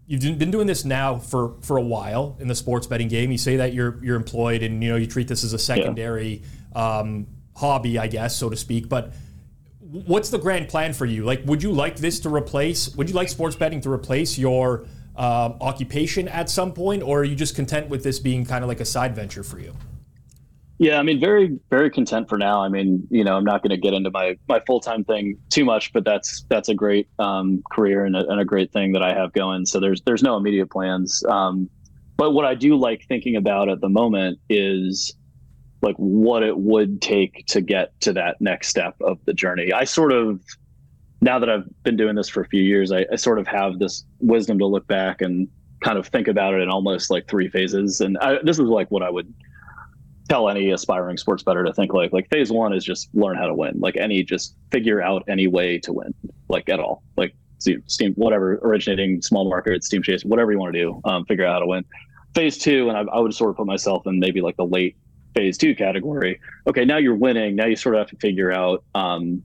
you've 0.07 0.39
been 0.39 0.51
doing 0.51 0.67
this 0.67 0.85
now 0.85 1.19
for 1.19 1.57
for 1.63 1.77
a 1.77 1.83
while 1.83 2.37
in 2.41 2.49
the 2.49 2.55
sports 2.55 2.87
betting 2.87 3.09
game. 3.09 3.31
You 3.33 3.39
say 3.39 3.57
that 3.57 3.73
you're 3.75 3.99
you're 4.03 4.17
employed 4.17 4.63
and 4.63 4.83
you 4.83 4.91
know 4.91 4.97
you 4.97 5.07
treat 5.07 5.29
this 5.29 5.45
as 5.45 5.53
a 5.53 5.59
secondary 5.59 6.43
um, 6.75 7.27
hobby, 7.57 7.99
I 7.99 8.07
guess, 8.07 8.37
so 8.37 8.49
to 8.49 8.57
speak. 8.57 8.89
But 8.89 9.13
what's 9.81 10.31
the 10.31 10.39
grand 10.39 10.69
plan 10.69 10.93
for 10.93 11.07
you? 11.07 11.25
Like, 11.25 11.43
would 11.47 11.63
you 11.63 11.73
like 11.73 11.97
this 11.97 12.21
to 12.21 12.29
replace? 12.35 12.95
Would 12.95 13.09
you 13.09 13.15
like 13.17 13.29
sports 13.29 13.57
betting 13.57 13.81
to 13.83 13.91
replace 13.91 14.39
your 14.39 14.87
um, 15.19 15.57
occupation 15.61 16.29
at 16.29 16.49
some 16.49 16.73
point, 16.73 17.03
or 17.03 17.21
are 17.21 17.25
you 17.25 17.35
just 17.35 17.57
content 17.57 17.89
with 17.89 18.05
this 18.05 18.19
being 18.19 18.47
kind 18.47 18.63
of 18.63 18.69
like 18.69 18.81
a 18.81 18.85
side 18.85 19.15
venture 19.15 19.43
for 19.43 19.59
you? 19.59 19.75
Yeah, 20.79 21.01
I 21.01 21.03
mean, 21.03 21.19
very, 21.19 21.59
very 21.71 21.91
content 21.91 22.29
for 22.29 22.39
now. 22.39 22.63
I 22.63 22.69
mean, 22.69 23.05
you 23.11 23.25
know, 23.25 23.37
I'm 23.37 23.45
not 23.45 23.63
going 23.63 23.71
to 23.71 23.77
get 23.77 23.95
into 23.95 24.13
my 24.13 24.39
my 24.49 24.61
full 24.65 24.79
time 24.79 25.03
thing 25.03 25.37
too 25.51 25.65
much, 25.65 25.93
but 25.93 26.05
that's 26.05 26.45
that's 26.49 26.69
a 26.69 26.75
great 26.75 27.09
um, 27.19 27.65
career 27.73 28.05
and 28.05 28.15
a, 28.15 28.29
and 28.29 28.41
a 28.41 28.45
great 28.45 28.73
thing 28.73 28.93
that 28.93 29.03
I 29.03 29.13
have 29.13 29.33
going. 29.33 29.67
So 29.67 29.81
there's 29.81 30.01
there's 30.03 30.23
no 30.23 30.37
immediate 30.37 30.71
plans. 30.71 31.25
Um, 31.29 31.69
but 32.17 32.31
what 32.31 32.45
I 32.45 32.55
do 32.55 32.77
like 32.77 33.05
thinking 33.09 33.35
about 33.35 33.69
at 33.69 33.81
the 33.81 33.89
moment 33.89 34.39
is 34.49 35.17
like 35.83 35.97
what 35.97 36.45
it 36.45 36.57
would 36.57 37.03
take 37.03 37.45
to 37.47 37.61
get 37.61 38.01
to 38.03 38.13
that 38.13 38.41
next 38.41 38.69
step 38.69 38.95
of 39.01 39.19
the 39.25 39.35
journey. 39.35 39.73
I 39.73 39.83
sort 39.83 40.13
of 40.13 40.41
now 41.21 41.39
that 41.39 41.51
I've 41.51 41.65
been 41.83 41.97
doing 41.97 42.15
this 42.15 42.29
for 42.29 42.43
a 42.43 42.49
few 42.49 42.63
years, 42.63 42.93
I, 42.93 43.07
I 43.13 43.17
sort 43.17 43.39
of 43.39 43.47
have 43.47 43.79
this 43.79 44.05
wisdom 44.21 44.59
to 44.59 44.67
look 44.67 44.87
back 44.87 45.21
and 45.21 45.49
kind 45.81 45.99
of 45.99 46.07
think 46.09 46.29
about 46.29 46.55
it 46.55 46.61
in 46.61 46.69
almost 46.69 47.11
like 47.11 47.29
three 47.29 47.49
phases. 47.49 48.01
And 48.01 48.19
I, 48.19 48.39
this 48.43 48.59
is 48.59 48.67
like 48.67 48.91
what 48.91 49.03
I 49.03 49.11
would 49.11 49.33
tell 50.29 50.49
any 50.49 50.71
aspiring 50.71 51.17
sports 51.17 51.43
better 51.43 51.65
to 51.65 51.73
think 51.73 51.95
like 51.95 52.13
like 52.13 52.29
phase 52.29 52.53
one 52.53 52.73
is 52.73 52.85
just 52.85 53.09
learn 53.15 53.37
how 53.37 53.47
to 53.47 53.55
win. 53.55 53.81
Like 53.81 53.97
any 53.97 54.23
just 54.23 54.57
figure 54.71 55.01
out 55.01 55.25
any 55.29 55.47
way 55.47 55.79
to 55.79 55.93
win 55.93 56.15
like 56.49 56.69
at 56.69 56.81
all. 56.81 57.03
Like 57.17 57.35
steam, 57.59 58.13
whatever 58.15 58.59
originating 58.63 59.21
small 59.23 59.49
market 59.49 59.83
steam 59.83 60.03
chase 60.03 60.25
whatever 60.25 60.53
you 60.53 60.59
want 60.59 60.73
to 60.73 60.81
do 60.81 61.01
um, 61.05 61.25
figure 61.25 61.45
out 61.45 61.55
how 61.55 61.59
to 61.61 61.67
win. 61.67 61.85
Phase 62.35 62.59
two 62.59 62.89
and 62.89 62.97
I, 62.97 63.13
I 63.13 63.21
would 63.21 63.35
sort 63.35 63.51
of 63.51 63.57
put 63.57 63.67
myself 63.67 64.07
in 64.07 64.21
maybe 64.21 64.41
like 64.41 64.57
the 64.57 64.67
late 64.67 64.97
phase 65.35 65.57
two 65.57 65.75
category. 65.75 66.41
Okay 66.67 66.85
now 66.85 66.99
you're 66.99 67.17
winning. 67.17 67.57
Now 67.57 67.67
you 67.67 67.77
sort 67.77 67.95
of 67.95 68.01
have 68.01 68.11
to 68.11 68.17
figure 68.17 68.53
out 68.53 68.85
um, 68.95 69.43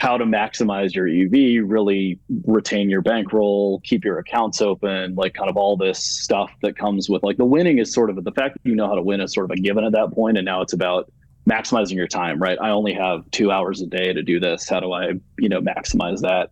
how 0.00 0.16
to 0.16 0.24
maximize 0.24 0.94
your 0.94 1.06
EV, 1.06 1.68
really 1.68 2.18
retain 2.46 2.88
your 2.88 3.02
bankroll, 3.02 3.80
keep 3.84 4.02
your 4.02 4.18
accounts 4.18 4.62
open, 4.62 5.14
like 5.14 5.34
kind 5.34 5.50
of 5.50 5.58
all 5.58 5.76
this 5.76 6.02
stuff 6.02 6.50
that 6.62 6.74
comes 6.74 7.10
with 7.10 7.22
like 7.22 7.36
the 7.36 7.44
winning 7.44 7.78
is 7.78 7.92
sort 7.92 8.08
of 8.08 8.24
the 8.24 8.32
fact 8.32 8.54
that 8.54 8.68
you 8.68 8.74
know 8.74 8.86
how 8.86 8.94
to 8.94 9.02
win 9.02 9.20
is 9.20 9.34
sort 9.34 9.44
of 9.44 9.50
a 9.50 9.60
given 9.60 9.84
at 9.84 9.92
that 9.92 10.10
point, 10.12 10.38
and 10.38 10.46
now 10.46 10.62
it's 10.62 10.72
about 10.72 11.12
maximizing 11.48 11.96
your 11.96 12.08
time, 12.08 12.40
right? 12.40 12.58
I 12.62 12.70
only 12.70 12.94
have 12.94 13.30
two 13.30 13.50
hours 13.50 13.82
a 13.82 13.86
day 13.86 14.14
to 14.14 14.22
do 14.22 14.40
this. 14.40 14.66
How 14.70 14.80
do 14.80 14.90
I, 14.92 15.12
you 15.38 15.50
know, 15.50 15.60
maximize 15.60 16.22
that? 16.22 16.50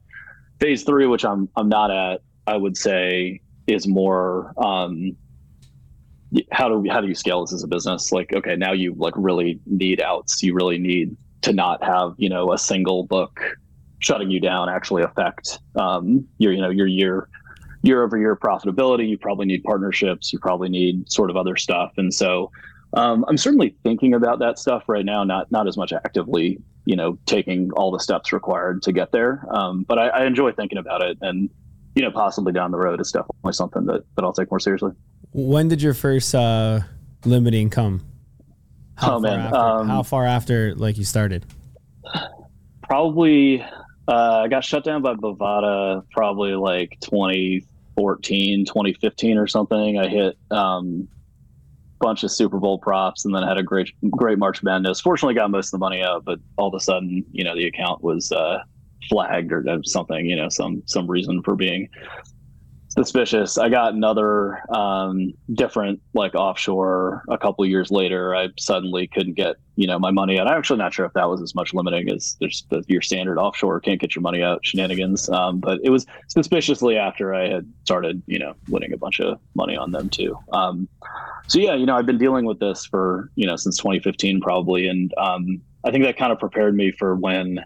Phase 0.61 0.85
three, 0.85 1.07
which 1.07 1.25
I'm 1.25 1.49
I'm 1.57 1.71
not 1.71 1.91
at, 1.91 2.21
I 2.47 2.57
would 2.57 2.77
say 2.77 3.41
is 3.67 3.89
more 3.89 4.53
um, 4.63 5.17
how 6.53 6.69
do 6.69 6.91
how 6.91 7.01
do 7.01 7.09
you 7.09 7.15
scale 7.15 7.41
this 7.47 7.55
as 7.55 7.63
a 7.63 7.69
business? 7.69 8.13
Like, 8.13 8.35
okay, 8.35 8.57
now 8.57 8.73
you 8.73 8.95
like 8.99 9.15
really 9.17 9.59
need 9.65 10.03
outs. 10.03 10.43
You 10.43 10.55
really 10.55 10.77
need 10.77 11.17
to 11.43 11.53
not 11.53 11.83
have 11.83 12.15
you 12.19 12.29
know 12.29 12.53
a 12.53 12.59
single 12.59 13.05
book 13.05 13.41
shutting 14.01 14.31
you 14.31 14.41
down 14.41 14.69
actually 14.69 15.03
affect 15.03 15.59
um, 15.77 16.27
your 16.39 16.53
you 16.53 16.61
know 16.61 16.71
your 16.71 16.87
year 16.87 17.29
year 17.83 18.05
over 18.05 18.17
year 18.19 18.37
profitability. 18.37 19.09
You 19.09 19.19
probably 19.19 19.47
need 19.47 19.63
partnerships. 19.63 20.33
You 20.33 20.39
probably 20.39 20.69
need 20.69 21.11
sort 21.11 21.31
of 21.31 21.37
other 21.37 21.57
stuff. 21.57 21.93
And 21.97 22.13
so 22.13 22.51
um, 22.95 23.25
I'm 23.29 23.37
certainly 23.37 23.77
thinking 23.85 24.15
about 24.15 24.39
that 24.41 24.59
stuff 24.59 24.85
right 24.89 25.05
now. 25.05 25.25
Not 25.25 25.51
not 25.51 25.67
as 25.67 25.77
much 25.77 25.93
actively 25.93 26.59
you 26.85 26.97
know 26.97 27.19
taking 27.27 27.71
all 27.73 27.91
the 27.91 28.01
steps 28.01 28.33
required 28.33 28.83
to 28.83 28.93
get 28.93 29.13
there. 29.13 29.45
Um, 29.51 29.85
but 29.85 29.99
I, 29.99 30.09
I 30.09 30.25
enjoy 30.27 30.53
thinking 30.53 30.79
about 30.79 31.03
it 31.03 31.19
and. 31.21 31.51
You 31.95 32.05
know, 32.05 32.13
possibly 32.13 32.53
down 32.53 32.71
the 32.71 32.79
road 32.79 33.01
is 33.01 33.11
definitely 33.11 33.55
something 33.55 33.87
that, 33.87 34.05
that 34.15 34.25
I'll 34.25 34.33
take 34.33 34.53
more 34.53 34.61
seriously. 34.61 34.93
When 35.33 35.67
did 35.67 35.83
your 35.83 35.95
first 35.95 36.33
uh, 36.33 36.81
limiting 37.25 37.71
come? 37.71 38.08
How 38.99 39.17
Oh, 39.17 39.21
far 39.21 39.21
man, 39.21 39.41
After, 39.41 39.57
um, 39.57 39.89
how 39.89 40.03
far 40.03 40.27
after 40.27 40.75
like 40.75 40.99
you 40.99 41.05
started? 41.05 41.47
probably 42.83 43.63
uh, 44.09 44.41
I 44.45 44.49
got 44.49 44.65
shut 44.65 44.85
down 44.85 45.03
by 45.03 45.15
Bovada 45.15 46.03
probably 46.13 46.55
like 46.55 46.97
2014, 47.03 48.65
2015 48.65 49.37
or 49.39 49.47
something. 49.47 49.99
I 49.99 50.09
hit 50.09 50.39
um, 50.51 51.07
bunch 52.01 52.23
of 52.25 52.31
Super 52.33 52.59
Bowl 52.59 52.79
props 52.79 53.25
and 53.25 53.35
then 53.35 53.43
had 53.43 53.59
a 53.59 53.63
great 53.63 53.91
great 54.11 54.39
March 54.39 54.63
Madness. 54.63 55.01
Fortunately, 55.01 55.35
got 55.35 55.51
most 55.51 55.67
of 55.69 55.73
the 55.73 55.79
money 55.79 56.03
out, 56.03 56.25
but 56.25 56.39
all 56.57 56.69
of 56.69 56.75
a 56.75 56.81
sudden, 56.81 57.25
you 57.33 57.45
know, 57.45 57.55
the 57.55 57.67
account 57.67 58.03
was 58.03 58.33
uh, 58.33 58.59
flagged 59.09 59.53
or 59.53 59.63
something. 59.85 60.27
You 60.27 60.37
know, 60.37 60.49
some 60.49 60.83
some 60.87 61.07
reason 61.07 61.43
for 61.43 61.55
being 61.55 61.89
suspicious. 62.99 63.59
I 63.59 63.69
got 63.69 63.95
another 63.95 64.61
um, 64.75 65.33
different 65.55 66.01
like 66.15 66.35
offshore 66.35 67.23
a 67.29 67.39
couple 67.39 67.65
years 67.65 67.93
later. 67.93 68.35
I 68.35 68.49
suddenly 68.59 69.07
couldn't 69.07 69.35
get 69.35 69.57
you 69.77 69.87
know 69.87 70.01
my 70.01 70.11
money 70.11 70.39
out. 70.39 70.49
I'm 70.49 70.59
actually 70.59 70.79
not 70.79 70.93
sure 70.93 71.07
if 71.07 71.13
that 71.13 71.29
was 71.29 71.41
as 71.41 71.55
much 71.55 71.73
limiting 71.73 72.11
as 72.11 72.37
there's 72.41 72.67
the, 72.71 72.85
your 72.89 73.01
standard 73.01 73.39
offshore 73.39 73.79
can't 73.81 74.01
get 74.01 74.17
your 74.17 74.23
money 74.23 74.43
out 74.43 74.67
shenanigans. 74.67 75.29
Um, 75.29 75.61
but 75.61 75.79
it 75.85 75.91
was 75.91 76.07
suspiciously 76.27 76.97
after 76.97 77.35
I 77.35 77.49
had 77.49 77.73
started 77.85 78.21
you 78.27 78.39
know 78.39 78.55
winning 78.69 78.93
a 78.93 78.99
bunch 78.99 79.21
of 79.21 79.39
money 79.55 79.77
on 79.77 79.93
them 79.93 80.09
too. 80.09 80.37
Um, 80.53 80.89
so 81.47 81.61
yeah, 81.61 81.75
you 81.75 81.87
know 81.87 81.97
I've 81.97 82.07
been 82.07 82.19
dealing 82.19 82.47
with 82.47 82.59
this 82.59 82.85
for 82.85 83.31
you 83.37 83.47
know 83.47 83.55
since 83.55 83.77
2015 83.77 84.41
probably, 84.41 84.89
and 84.89 85.15
um, 85.19 85.61
I 85.85 85.93
think 85.93 86.05
that 86.05 86.17
kind 86.17 86.33
of 86.33 86.41
prepared 86.41 86.75
me 86.75 86.91
for 86.91 87.15
when 87.15 87.65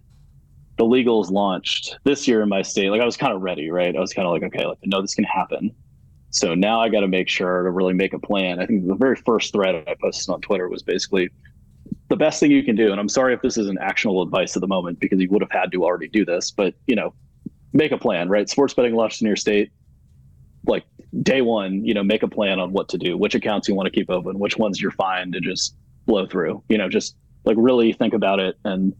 the 0.82 0.88
legals 0.88 1.30
launched 1.30 1.96
this 2.02 2.26
year 2.26 2.42
in 2.42 2.48
my 2.48 2.60
state, 2.60 2.90
like 2.90 3.00
I 3.00 3.04
was 3.04 3.16
kind 3.16 3.32
of 3.32 3.40
ready, 3.40 3.70
right? 3.70 3.94
I 3.94 4.00
was 4.00 4.12
kind 4.12 4.26
of 4.26 4.32
like, 4.32 4.42
okay, 4.42 4.66
like 4.66 4.78
I 4.82 4.86
know 4.86 5.00
this 5.00 5.14
can 5.14 5.24
happen. 5.24 5.70
So 6.30 6.54
now 6.54 6.80
I 6.80 6.88
got 6.88 7.00
to 7.00 7.08
make 7.08 7.28
sure 7.28 7.62
to 7.62 7.70
really 7.70 7.94
make 7.94 8.14
a 8.14 8.18
plan. 8.18 8.58
I 8.58 8.66
think 8.66 8.88
the 8.88 8.96
very 8.96 9.14
first 9.14 9.52
thread 9.52 9.76
I 9.86 9.94
posted 10.00 10.32
on 10.32 10.40
Twitter 10.40 10.68
was 10.68 10.82
basically 10.82 11.30
the 12.08 12.16
best 12.16 12.40
thing 12.40 12.50
you 12.50 12.64
can 12.64 12.74
do. 12.74 12.90
And 12.90 12.98
I'm 12.98 13.08
sorry 13.08 13.32
if 13.32 13.42
this 13.42 13.56
isn't 13.58 13.78
actionable 13.80 14.22
advice 14.22 14.56
at 14.56 14.60
the 14.60 14.66
moment 14.66 14.98
because 14.98 15.20
you 15.20 15.28
would 15.30 15.40
have 15.40 15.52
had 15.52 15.70
to 15.70 15.84
already 15.84 16.08
do 16.08 16.24
this, 16.24 16.50
but 16.50 16.74
you 16.88 16.96
know, 16.96 17.14
make 17.72 17.92
a 17.92 17.98
plan, 17.98 18.28
right? 18.28 18.48
Sports 18.48 18.74
betting 18.74 18.94
launched 18.94 19.20
in 19.20 19.28
your 19.28 19.36
state. 19.36 19.70
Like 20.66 20.84
day 21.22 21.42
one, 21.42 21.84
you 21.84 21.94
know, 21.94 22.02
make 22.02 22.24
a 22.24 22.28
plan 22.28 22.58
on 22.58 22.72
what 22.72 22.88
to 22.88 22.98
do, 22.98 23.16
which 23.16 23.36
accounts 23.36 23.68
you 23.68 23.76
want 23.76 23.86
to 23.86 23.92
keep 23.92 24.10
open, 24.10 24.40
which 24.40 24.56
ones 24.56 24.80
you're 24.80 24.90
fine 24.90 25.30
to 25.30 25.40
just 25.40 25.76
blow 26.06 26.26
through. 26.26 26.64
You 26.68 26.78
know, 26.78 26.88
just 26.88 27.14
like 27.44 27.56
really 27.58 27.92
think 27.92 28.14
about 28.14 28.40
it 28.40 28.56
and 28.64 28.94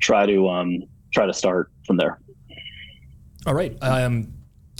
try 0.00 0.24
to 0.24 0.48
um 0.48 0.84
try 1.12 1.26
to 1.26 1.34
start 1.34 1.70
from 1.86 1.96
there. 1.96 2.20
All 3.46 3.54
right. 3.54 3.76
Um, 3.80 4.34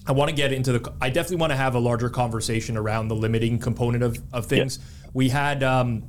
I 0.06 0.12
want 0.12 0.30
to 0.30 0.34
get 0.34 0.52
into 0.52 0.72
the. 0.72 0.92
I 1.00 1.10
definitely 1.10 1.36
want 1.36 1.52
to 1.52 1.56
have 1.56 1.74
a 1.74 1.78
larger 1.78 2.10
conversation 2.10 2.76
around 2.76 3.08
the 3.08 3.16
limiting 3.16 3.58
component 3.58 4.02
of, 4.02 4.18
of 4.32 4.46
things. 4.46 4.78
Yeah. 4.78 5.10
We 5.12 5.28
had 5.28 5.62
um, 5.62 6.04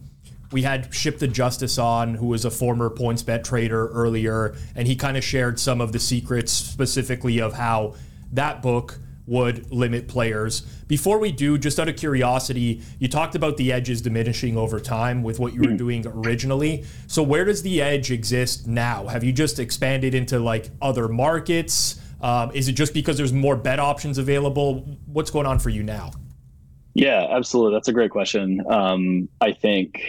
we 0.52 0.64
had 0.64 0.94
Ship 0.94 1.18
the 1.18 1.28
Justice 1.28 1.78
on, 1.78 2.16
who 2.16 2.28
was 2.28 2.46
a 2.46 2.52
former 2.52 2.90
PointsBet 2.90 3.44
trader 3.44 3.88
earlier, 3.90 4.56
and 4.76 4.88
he 4.88 4.96
kind 4.96 5.18
of 5.18 5.24
shared 5.24 5.60
some 5.60 5.82
of 5.82 5.92
the 5.92 6.00
secrets 6.00 6.52
specifically 6.52 7.40
of 7.40 7.54
how 7.54 7.96
that 8.32 8.62
book 8.62 9.00
would 9.26 9.72
limit 9.72 10.08
players. 10.08 10.62
Before 10.88 11.20
we 11.20 11.32
do, 11.32 11.58
just 11.58 11.80
out 11.80 11.88
of 11.88 11.96
curiosity, 11.96 12.82
you 13.00 13.08
talked 13.08 13.36
about 13.36 13.58
the 13.58 13.72
edges 13.72 14.02
diminishing 14.02 14.58
over 14.58 14.80
time 14.80 15.24
with 15.24 15.40
what 15.40 15.54
you 15.54 15.62
were 15.62 15.70
hmm. 15.70 15.78
doing 15.78 16.06
originally. 16.08 16.86
So 17.08 17.24
where 17.24 17.46
does 17.46 17.62
the 17.62 17.82
edge 17.82 18.12
exist 18.12 18.68
now? 18.68 19.08
Have 19.08 19.24
you 19.24 19.32
just 19.32 19.60
expanded 19.60 20.14
into 20.14 20.40
like 20.40 20.70
other 20.82 21.08
markets? 21.08 22.00
Um, 22.22 22.52
is 22.54 22.68
it 22.68 22.74
just 22.74 22.94
because 22.94 23.18
there's 23.18 23.34
more 23.34 23.56
bet 23.56 23.80
options 23.80 24.18
available? 24.18 24.98
What's 25.06 25.32
going 25.32 25.46
on 25.46 25.60
for 25.60 25.70
you 25.70 25.84
now? 25.84 26.12
Yeah, 26.94 27.26
absolutely. 27.30 27.74
That's 27.74 27.88
a 27.88 27.94
great 27.94 28.12
question. 28.12 28.62
Um, 28.70 29.30
I 29.40 29.54
think 29.54 30.02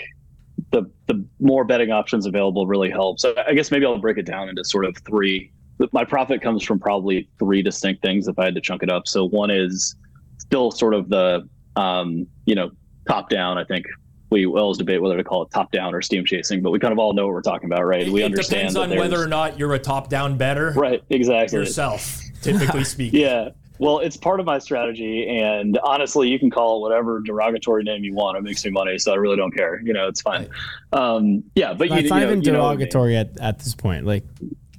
the 0.70 0.90
the 1.07 1.25
more 1.38 1.64
betting 1.64 1.92
options 1.92 2.27
available 2.27 2.66
really 2.66 2.90
helps. 2.90 3.22
So 3.22 3.35
I 3.46 3.55
guess 3.55 3.70
maybe 3.70 3.87
I'll 3.87 3.98
break 3.98 4.18
it 4.18 4.27
down 4.27 4.48
into 4.48 4.64
sort 4.64 4.85
of 4.85 4.96
three. 4.98 5.51
My 5.92 6.05
profit 6.05 6.42
comes 6.42 6.62
from 6.62 6.79
probably 6.79 7.29
three 7.38 7.62
distinct 7.62 8.03
things 8.03 8.29
if 8.29 8.38
I 8.38 8.45
had 8.45 8.55
to 8.55 8.61
chunk 8.61 8.83
it 8.83 8.90
up. 8.90 9.09
So 9.09 9.29
one 9.29 9.51
is 9.51 9.97
still 10.38 10.71
sort 10.71 10.95
of 10.95 11.09
the 11.09 11.49
um, 11.77 12.27
you 12.47 12.55
know 12.55 12.71
top 13.09 13.29
down. 13.29 13.59
I 13.59 13.64
think 13.64 13.87
we 14.31 14.47
always 14.47 14.79
debate 14.79 15.01
whether 15.01 15.16
to 15.16 15.25
call 15.25 15.42
it 15.42 15.51
top 15.51 15.71
down 15.71 15.95
or 15.95 16.01
steam 16.03 16.25
chasing, 16.25 16.62
but 16.62 16.71
we 16.71 16.79
kind 16.79 16.92
of 16.92 16.99
all 16.99 17.12
know 17.12 17.27
what 17.27 17.35
we're 17.35 17.42
talking 17.42 17.66
about, 17.66 17.85
right? 17.85 18.07
It, 18.09 18.12
we 18.12 18.23
it 18.23 18.25
understand. 18.25 18.68
depends 18.73 18.77
on 18.77 18.99
whether 18.99 19.23
or 19.23 19.29
not 19.29 19.59
you're 19.59 19.75
a 19.75 19.79
top 19.79 20.09
down 20.09 20.37
better, 20.37 20.73
right? 20.73 21.03
Exactly. 21.11 21.59
Yourself, 21.59 22.21
typically 22.40 22.85
speaking. 22.85 23.21
yeah. 23.21 23.51
Well, 23.79 23.99
it's 23.99 24.16
part 24.16 24.38
of 24.38 24.47
my 24.47 24.59
strategy, 24.59 25.27
and 25.29 25.77
honestly, 25.83 26.29
you 26.29 26.38
can 26.38 26.51
call 26.51 26.77
it 26.77 26.81
whatever 26.88 27.21
derogatory 27.21 27.83
name 27.83 28.05
you 28.05 28.14
want. 28.14 28.38
It 28.38 28.42
makes 28.42 28.64
me 28.64 28.71
money, 28.71 28.97
so 28.97 29.12
I 29.12 29.16
really 29.16 29.37
don't 29.37 29.51
care. 29.51 29.81
You 29.83 29.92
know, 29.92 30.07
it's 30.07 30.21
fine. 30.21 30.49
Um, 30.92 31.42
yeah, 31.57 31.75
but 31.75 31.88
it's 31.90 32.03
you, 32.03 32.09
not 32.09 32.21
you 32.21 32.27
know, 32.27 32.33
even 32.33 32.40
derogatory 32.42 33.18
I 33.18 33.25
mean. 33.25 33.33
at, 33.38 33.40
at 33.40 33.59
this 33.59 33.75
point. 33.75 34.07
Like, 34.07 34.25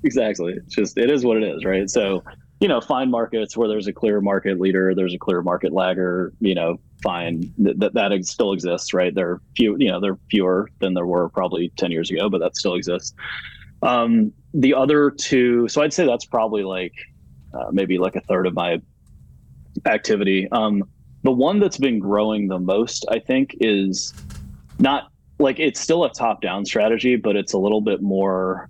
exactly. 0.03 0.53
It's 0.53 0.75
just 0.75 0.97
it 0.97 1.09
is 1.09 1.25
what 1.25 1.37
it 1.37 1.43
is, 1.43 1.65
right? 1.65 1.89
So 1.89 2.23
you 2.59 2.69
know, 2.69 2.79
find 2.79 3.11
markets 3.11 3.57
where 3.57 3.67
there's 3.67 3.87
a 3.87 3.93
clear 3.93 4.21
market 4.21 4.57
leader, 4.57 4.95
there's 4.95 5.13
a 5.13 5.17
clear 5.17 5.41
market 5.41 5.73
lagger. 5.73 6.31
You 6.39 6.55
know, 6.55 6.79
fine 7.01 7.53
that 7.57 7.93
that 7.93 8.25
still 8.25 8.53
exists, 8.53 8.93
right? 8.93 9.13
There 9.13 9.31
are 9.31 9.41
few, 9.57 9.75
you 9.77 9.91
know, 9.91 9.99
there 9.99 10.13
are 10.13 10.19
fewer 10.29 10.69
than 10.79 10.93
there 10.93 11.05
were 11.05 11.29
probably 11.29 11.73
ten 11.75 11.91
years 11.91 12.09
ago, 12.09 12.29
but 12.29 12.39
that 12.39 12.55
still 12.55 12.75
exists. 12.75 13.13
Um, 13.81 14.31
the 14.53 14.73
other 14.73 15.11
two, 15.11 15.67
so 15.67 15.81
I'd 15.81 15.91
say 15.91 16.05
that's 16.05 16.25
probably 16.25 16.63
like 16.63 16.93
uh, 17.53 17.69
maybe 17.71 17.97
like 17.97 18.15
a 18.15 18.21
third 18.21 18.47
of 18.47 18.53
my 18.53 18.81
activity. 19.85 20.47
Um, 20.51 20.85
the 21.23 21.31
one 21.31 21.59
that's 21.59 21.77
been 21.77 21.99
growing 21.99 22.47
the 22.47 22.59
most, 22.59 23.05
I 23.09 23.19
think, 23.19 23.55
is 23.59 24.13
not 24.79 25.09
like 25.39 25.59
it's 25.59 25.81
still 25.81 26.05
a 26.05 26.13
top 26.13 26.41
down 26.41 26.65
strategy, 26.65 27.15
but 27.17 27.35
it's 27.35 27.51
a 27.51 27.57
little 27.57 27.81
bit 27.81 28.01
more 28.01 28.69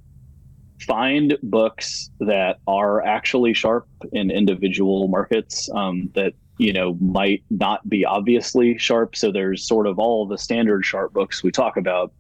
find 0.84 1.38
books 1.44 2.10
that 2.20 2.60
are 2.68 3.02
actually 3.04 3.54
sharp 3.54 3.88
in 4.12 4.32
individual 4.32 5.08
markets 5.08 5.70
um, 5.74 6.10
that 6.16 6.34
you 6.58 6.72
know 6.72 6.96
might 7.02 7.44
not 7.50 7.88
be 7.90 8.06
obviously 8.06 8.78
sharp. 8.78 9.16
So 9.16 9.32
there's 9.32 9.68
sort 9.68 9.88
of 9.88 10.00
all 10.00 10.26
the 10.26 10.38
standard 10.38 10.86
sharp 10.86 11.14
books 11.14 11.44
we 11.44 11.52
talk 11.52 11.78
about 11.78 12.14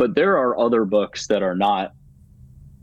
but 0.00 0.14
there 0.14 0.38
are 0.38 0.58
other 0.58 0.86
books 0.86 1.26
that 1.26 1.42
are 1.42 1.54
not 1.54 1.92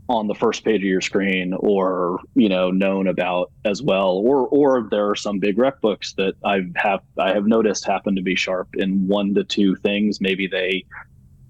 on 0.08 0.28
the 0.28 0.36
first 0.36 0.64
page 0.64 0.82
of 0.82 0.86
your 0.86 1.00
screen 1.00 1.52
or 1.58 2.20
you 2.36 2.48
know 2.48 2.70
known 2.70 3.08
about 3.08 3.50
as 3.64 3.82
well. 3.82 4.10
Or 4.24 4.46
or 4.46 4.86
there 4.88 5.10
are 5.10 5.16
some 5.16 5.40
big 5.40 5.58
rec 5.58 5.80
books 5.80 6.12
that 6.12 6.34
i 6.44 6.60
have 6.76 7.00
i 7.18 7.32
have 7.32 7.48
noticed 7.48 7.84
happen 7.84 8.14
to 8.14 8.22
be 8.22 8.36
sharp 8.36 8.68
in 8.74 9.08
one 9.08 9.34
to 9.34 9.42
two 9.42 9.74
things. 9.74 10.20
Maybe 10.20 10.46
they 10.46 10.84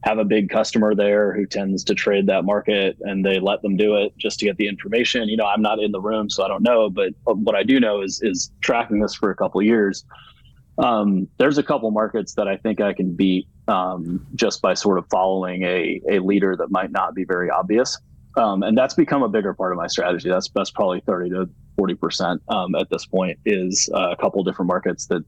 have 0.04 0.18
a 0.18 0.24
big 0.24 0.48
customer 0.48 0.94
there 0.94 1.32
who 1.34 1.44
tends 1.46 1.82
to 1.84 1.94
trade 1.94 2.26
that 2.26 2.44
market 2.44 2.96
and 3.02 3.24
they 3.24 3.40
let 3.40 3.60
them 3.62 3.76
do 3.76 3.96
it 3.96 4.16
just 4.16 4.38
to 4.38 4.46
get 4.46 4.56
the 4.56 4.68
information 4.68 5.28
you 5.28 5.36
know 5.36 5.46
i'm 5.46 5.62
not 5.62 5.80
in 5.80 5.90
the 5.90 6.00
room 6.00 6.30
so 6.30 6.44
i 6.44 6.48
don't 6.48 6.62
know 6.62 6.88
but 6.88 7.12
what 7.24 7.54
i 7.54 7.62
do 7.62 7.80
know 7.80 8.00
is 8.00 8.20
is 8.22 8.52
tracking 8.60 9.00
this 9.00 9.14
for 9.14 9.30
a 9.30 9.34
couple 9.34 9.60
years 9.62 10.04
um, 10.78 11.26
there's 11.38 11.58
a 11.58 11.62
couple 11.62 11.90
markets 11.90 12.34
that 12.34 12.46
i 12.46 12.56
think 12.56 12.80
i 12.80 12.92
can 12.92 13.12
beat 13.12 13.48
um, 13.66 14.24
just 14.34 14.62
by 14.62 14.72
sort 14.72 14.98
of 14.98 15.04
following 15.10 15.62
a, 15.64 16.00
a 16.08 16.20
leader 16.20 16.56
that 16.56 16.70
might 16.70 16.90
not 16.90 17.14
be 17.14 17.24
very 17.24 17.50
obvious 17.50 17.98
um, 18.38 18.62
and 18.62 18.76
that's 18.78 18.94
become 18.94 19.22
a 19.22 19.28
bigger 19.28 19.52
part 19.52 19.72
of 19.72 19.78
my 19.78 19.86
strategy. 19.86 20.28
That's 20.28 20.48
that's 20.54 20.70
probably 20.70 21.00
thirty 21.00 21.30
to 21.30 21.48
forty 21.76 21.94
percent 21.94 22.40
um, 22.48 22.74
at 22.74 22.88
this 22.90 23.04
point. 23.06 23.38
Is 23.44 23.90
uh, 23.94 24.10
a 24.10 24.16
couple 24.16 24.42
different 24.44 24.68
markets 24.68 25.06
that 25.06 25.24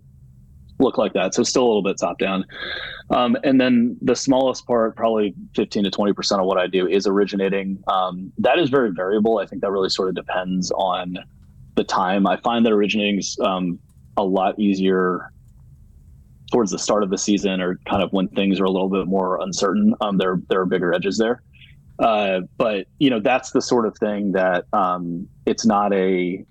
look 0.80 0.98
like 0.98 1.12
that. 1.12 1.34
So 1.34 1.42
still 1.42 1.64
a 1.64 1.68
little 1.68 1.82
bit 1.82 1.98
top 1.98 2.18
down. 2.18 2.44
Um, 3.10 3.36
and 3.44 3.60
then 3.60 3.96
the 4.00 4.16
smallest 4.16 4.66
part, 4.66 4.96
probably 4.96 5.34
15 5.54 5.84
to 5.84 5.90
20% 5.90 6.40
of 6.40 6.46
what 6.46 6.58
I 6.58 6.66
do 6.66 6.86
is 6.86 7.06
originating. 7.06 7.82
Um, 7.86 8.32
that 8.38 8.58
is 8.58 8.70
very 8.70 8.92
variable. 8.92 9.38
I 9.38 9.46
think 9.46 9.62
that 9.62 9.70
really 9.70 9.90
sort 9.90 10.08
of 10.08 10.14
depends 10.14 10.70
on 10.72 11.18
the 11.76 11.84
time. 11.84 12.26
I 12.26 12.36
find 12.38 12.64
that 12.66 12.72
originating 12.72 13.18
is 13.18 13.38
um, 13.42 13.78
a 14.16 14.24
lot 14.24 14.58
easier 14.58 15.32
towards 16.50 16.70
the 16.70 16.78
start 16.78 17.02
of 17.02 17.10
the 17.10 17.18
season 17.18 17.60
or 17.60 17.78
kind 17.88 18.02
of 18.02 18.12
when 18.12 18.28
things 18.28 18.58
are 18.60 18.64
a 18.64 18.70
little 18.70 18.88
bit 18.88 19.06
more 19.06 19.40
uncertain. 19.40 19.94
Um, 20.00 20.18
there, 20.18 20.40
there 20.48 20.60
are 20.60 20.66
bigger 20.66 20.92
edges 20.92 21.16
there. 21.16 21.42
Uh, 22.00 22.40
but 22.56 22.86
you 22.98 23.10
know 23.10 23.20
that's 23.20 23.50
the 23.50 23.60
sort 23.60 23.86
of 23.86 23.96
thing 23.98 24.32
that 24.32 24.64
um, 24.72 25.28
it's 25.44 25.66
not 25.66 25.92
a 25.92 26.44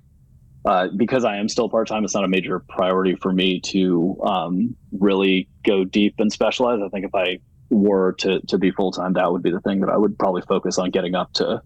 uh, 0.69 0.87
because 0.95 1.25
I 1.25 1.37
am 1.37 1.49
still 1.49 1.67
part 1.67 1.87
time. 1.87 2.05
It's 2.05 2.13
not 2.13 2.23
a 2.23 2.27
major 2.27 2.59
priority 2.59 3.15
for 3.15 3.33
me 3.33 3.59
to 3.61 4.15
um, 4.23 4.75
really 4.91 5.49
go 5.65 5.83
deep 5.83 6.19
and 6.19 6.31
specialize. 6.31 6.79
I 6.85 6.89
think 6.89 7.05
if 7.05 7.15
I 7.15 7.39
were 7.71 8.13
to 8.19 8.39
to 8.41 8.59
be 8.59 8.69
full 8.69 8.91
time, 8.91 9.13
that 9.13 9.31
would 9.31 9.41
be 9.41 9.49
the 9.49 9.61
thing 9.61 9.79
that 9.79 9.89
I 9.89 9.97
would 9.97 10.19
probably 10.19 10.43
focus 10.43 10.77
on 10.77 10.91
getting 10.91 11.15
up 11.15 11.33
to 11.33 11.63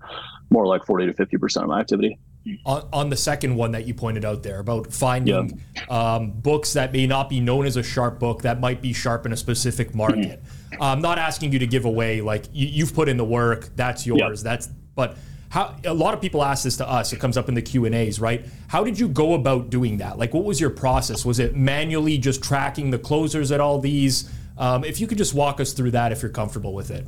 more 0.50 0.66
like 0.66 0.86
forty 0.86 1.06
to 1.06 1.14
fifty 1.14 1.38
percent 1.38 1.66
of 1.66 1.70
my 1.70 1.82
activity. 1.82 2.18
On, 2.66 2.88
on, 2.92 3.10
the 3.10 3.16
second 3.18 3.56
one 3.56 3.72
that 3.72 3.88
you 3.88 3.94
pointed 3.94 4.26
out 4.26 4.44
there 4.44 4.60
about 4.60 4.92
finding 4.92 5.62
um, 5.90 6.32
books 6.32 6.74
that 6.74 6.92
may 6.92 7.08
not 7.08 7.30
be 7.30 7.40
known 7.40 7.66
as 7.66 7.78
a 7.78 7.84
sharp 7.84 8.20
book 8.20 8.42
that 8.42 8.60
might 8.60 8.82
be 8.82 8.92
sharp 8.92 9.26
in 9.26 9.32
a 9.32 9.38
specific 9.38 9.96
market. 9.96 10.44
Mm-hmm. 10.44 10.84
I'm 10.84 11.02
not 11.02 11.18
asking 11.18 11.54
you 11.54 11.60
to 11.60 11.68
give 11.68 11.86
away 11.86 12.20
like 12.20 12.46
you, 12.52 12.86
have 12.86 12.94
put 12.94 13.08
in 13.08 13.16
the 13.16 13.24
work. 13.24 13.70
That's 13.78 14.06
yours. 14.06 14.44
Yep. 14.44 14.44
That's 14.44 14.68
but 14.96 15.18
how 15.54 15.76
a 15.86 15.94
lot 15.94 16.16
of 16.16 16.20
people 16.20 16.44
ask 16.44 16.64
this 16.64 16.78
to 16.78 16.90
us. 16.90 17.14
It 17.14 17.20
comes 17.20 17.38
up 17.38 17.48
in 17.48 17.54
the 17.54 17.62
Q 17.62 17.86
and 17.86 17.94
A's, 17.94 18.20
right? 18.20 18.44
How 18.70 18.84
did 18.84 18.98
you 18.98 19.08
go 19.08 19.36
about 19.36 19.70
doing 19.70 19.98
that? 19.98 20.18
Like, 20.18 20.34
what 20.34 20.46
was 20.46 20.60
your 20.60 20.72
process? 20.72 21.24
Was 21.24 21.38
it 21.38 21.56
manually 21.56 22.18
just 22.18 22.44
tracking 22.44 22.90
the 22.90 22.98
closers 22.98 23.52
at 23.52 23.62
all 23.62 23.78
these? 23.78 24.32
Um, 24.58 24.84
if 24.84 25.00
you 25.00 25.06
could 25.06 25.20
just 25.20 25.36
walk 25.36 25.60
us 25.60 25.72
through 25.72 25.92
that, 25.92 26.12
if 26.12 26.24
you're 26.24 26.32
comfortable 26.32 26.74
with 26.74 26.90
it. 26.90 27.06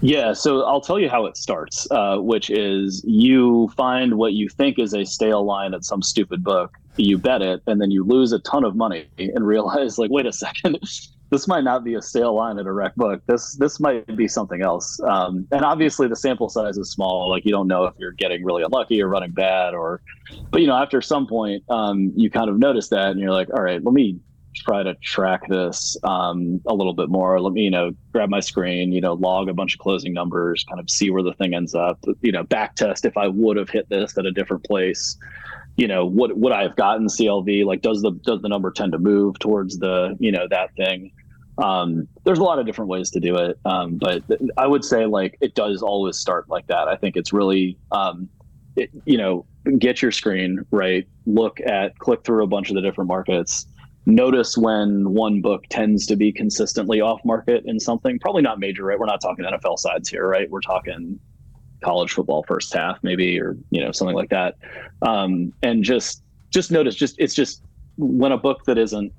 Yeah, 0.00 0.32
so 0.32 0.62
I'll 0.62 0.80
tell 0.80 1.00
you 1.00 1.08
how 1.08 1.26
it 1.26 1.36
starts, 1.36 1.88
uh, 1.90 2.18
which 2.18 2.50
is 2.50 3.02
you 3.04 3.72
find 3.76 4.14
what 4.14 4.34
you 4.34 4.48
think 4.48 4.78
is 4.78 4.94
a 4.94 5.04
stale 5.04 5.44
line 5.44 5.74
at 5.74 5.84
some 5.84 6.02
stupid 6.02 6.44
book, 6.44 6.76
you 6.96 7.18
bet 7.18 7.42
it, 7.42 7.62
and 7.66 7.80
then 7.80 7.90
you 7.90 8.04
lose 8.04 8.30
a 8.30 8.38
ton 8.38 8.62
of 8.62 8.76
money 8.76 9.08
and 9.18 9.44
realize, 9.44 9.98
like, 9.98 10.12
wait 10.12 10.26
a 10.26 10.32
second, 10.32 10.78
this 11.32 11.48
might 11.48 11.64
not 11.64 11.82
be 11.82 11.94
a 11.94 12.02
stale 12.02 12.34
line 12.34 12.58
at 12.58 12.66
a 12.66 12.72
rec 12.72 12.94
book. 12.94 13.22
This 13.26 13.56
this 13.56 13.80
might 13.80 14.06
be 14.16 14.28
something 14.28 14.60
else. 14.60 15.00
Um, 15.00 15.48
and 15.50 15.64
obviously 15.64 16.06
the 16.06 16.14
sample 16.14 16.50
size 16.50 16.76
is 16.76 16.92
small. 16.92 17.30
Like 17.30 17.46
you 17.46 17.50
don't 17.50 17.66
know 17.66 17.84
if 17.84 17.94
you're 17.96 18.12
getting 18.12 18.44
really 18.44 18.62
unlucky 18.62 19.00
or 19.00 19.08
running 19.08 19.30
bad 19.30 19.72
or, 19.72 20.02
but 20.50 20.60
you 20.60 20.66
know 20.66 20.76
after 20.76 21.00
some 21.00 21.26
point 21.26 21.64
um, 21.70 22.12
you 22.14 22.30
kind 22.30 22.50
of 22.50 22.58
notice 22.58 22.90
that 22.90 23.12
and 23.12 23.18
you're 23.18 23.32
like, 23.32 23.48
all 23.48 23.62
right, 23.62 23.82
let 23.82 23.94
me 23.94 24.20
try 24.54 24.82
to 24.82 24.94
track 24.96 25.40
this 25.48 25.96
um, 26.04 26.60
a 26.66 26.74
little 26.74 26.92
bit 26.92 27.08
more. 27.08 27.40
Let 27.40 27.54
me 27.54 27.62
you 27.62 27.70
know 27.70 27.92
grab 28.12 28.28
my 28.28 28.40
screen, 28.40 28.92
you 28.92 29.00
know 29.00 29.14
log 29.14 29.48
a 29.48 29.54
bunch 29.54 29.72
of 29.72 29.80
closing 29.80 30.12
numbers, 30.12 30.66
kind 30.68 30.80
of 30.80 30.90
see 30.90 31.10
where 31.10 31.22
the 31.22 31.32
thing 31.32 31.54
ends 31.54 31.74
up. 31.74 31.98
You 32.20 32.32
know 32.32 32.42
back 32.42 32.74
test 32.74 33.06
if 33.06 33.16
I 33.16 33.28
would 33.28 33.56
have 33.56 33.70
hit 33.70 33.88
this 33.88 34.18
at 34.18 34.26
a 34.26 34.32
different 34.32 34.64
place 34.64 35.16
you 35.76 35.88
know, 35.88 36.04
what 36.04 36.36
would 36.36 36.52
I 36.52 36.62
have 36.62 36.76
gotten 36.76 37.06
CLV? 37.06 37.64
Like, 37.64 37.80
does 37.80 38.02
the 38.02 38.10
does 38.10 38.42
the 38.42 38.48
number 38.48 38.70
tend 38.70 38.92
to 38.92 38.98
move 38.98 39.38
towards 39.38 39.78
the 39.78 40.16
you 40.20 40.30
know 40.30 40.46
that 40.50 40.74
thing? 40.76 41.12
Um, 41.58 42.08
there's 42.24 42.38
a 42.38 42.42
lot 42.42 42.58
of 42.58 42.66
different 42.66 42.88
ways 42.88 43.10
to 43.10 43.20
do 43.20 43.36
it, 43.36 43.58
um, 43.64 43.98
but 43.98 44.26
th- 44.28 44.40
I 44.56 44.66
would 44.66 44.84
say 44.84 45.06
like 45.06 45.36
it 45.40 45.54
does 45.54 45.82
always 45.82 46.16
start 46.16 46.48
like 46.48 46.66
that. 46.68 46.88
I 46.88 46.96
think 46.96 47.16
it's 47.16 47.32
really, 47.32 47.78
um, 47.90 48.28
it, 48.76 48.90
you 49.04 49.18
know, 49.18 49.46
get 49.78 50.00
your 50.00 50.10
screen 50.10 50.64
right, 50.70 51.06
look 51.26 51.60
at, 51.60 51.98
click 51.98 52.24
through 52.24 52.42
a 52.42 52.46
bunch 52.46 52.70
of 52.70 52.74
the 52.74 52.80
different 52.80 53.08
markets, 53.08 53.66
notice 54.06 54.56
when 54.56 55.12
one 55.12 55.40
book 55.40 55.64
tends 55.70 56.06
to 56.06 56.16
be 56.16 56.32
consistently 56.32 57.00
off 57.00 57.20
market 57.24 57.62
in 57.66 57.78
something. 57.78 58.18
Probably 58.18 58.42
not 58.42 58.58
major, 58.58 58.84
right? 58.84 58.98
We're 58.98 59.06
not 59.06 59.20
talking 59.20 59.44
NFL 59.44 59.78
sides 59.78 60.08
here, 60.08 60.26
right? 60.26 60.50
We're 60.50 60.60
talking 60.60 61.20
college 61.82 62.12
football 62.12 62.44
first 62.46 62.72
half, 62.72 62.98
maybe, 63.02 63.38
or 63.38 63.56
you 63.70 63.80
know, 63.80 63.92
something 63.92 64.16
like 64.16 64.30
that. 64.30 64.56
Um, 65.02 65.52
and 65.62 65.84
just 65.84 66.22
just 66.50 66.70
notice, 66.70 66.94
just 66.94 67.16
it's 67.18 67.34
just 67.34 67.62
when 67.96 68.32
a 68.32 68.38
book 68.38 68.64
that 68.66 68.78
isn't 68.78 69.12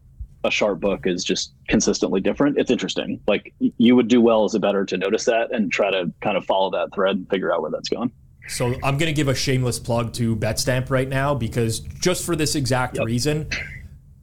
a 0.44 0.52
sharp 0.52 0.80
book 0.80 1.08
is 1.08 1.24
just 1.24 1.54
consistently 1.68 2.22
different, 2.22 2.58
it's 2.58 2.72
interesting. 2.72 3.20
Like 3.28 3.54
you 3.60 3.96
would 3.96 4.08
do 4.08 4.22
well 4.22 4.44
as 4.44 4.56
a 4.56 4.60
better 4.60 4.86
to 4.86 4.98
notice 4.98 5.26
that 5.26 5.54
and 5.54 5.72
try 5.72 5.92
to 5.92 6.12
kind 6.22 6.38
of 6.38 6.46
follow 6.46 6.70
that 6.72 6.94
thread 6.94 7.16
and 7.16 7.30
figure 7.30 7.54
out 7.54 7.62
where 7.62 7.72
that's 7.72 7.90
going. 7.90 8.12
So 8.48 8.68
I'm 8.84 8.98
going 8.98 9.08
to 9.08 9.14
give 9.14 9.30
a 9.30 9.36
shameless 9.36 9.80
plug 9.80 10.14
to 10.14 10.36
BetStamp 10.36 10.90
right 10.90 11.08
now 11.08 11.34
because 11.34 11.80
just 11.80 12.26
for 12.26 12.36
this 12.36 12.56
exact 12.56 12.98
yep. 12.98 13.06
reason, 13.06 13.48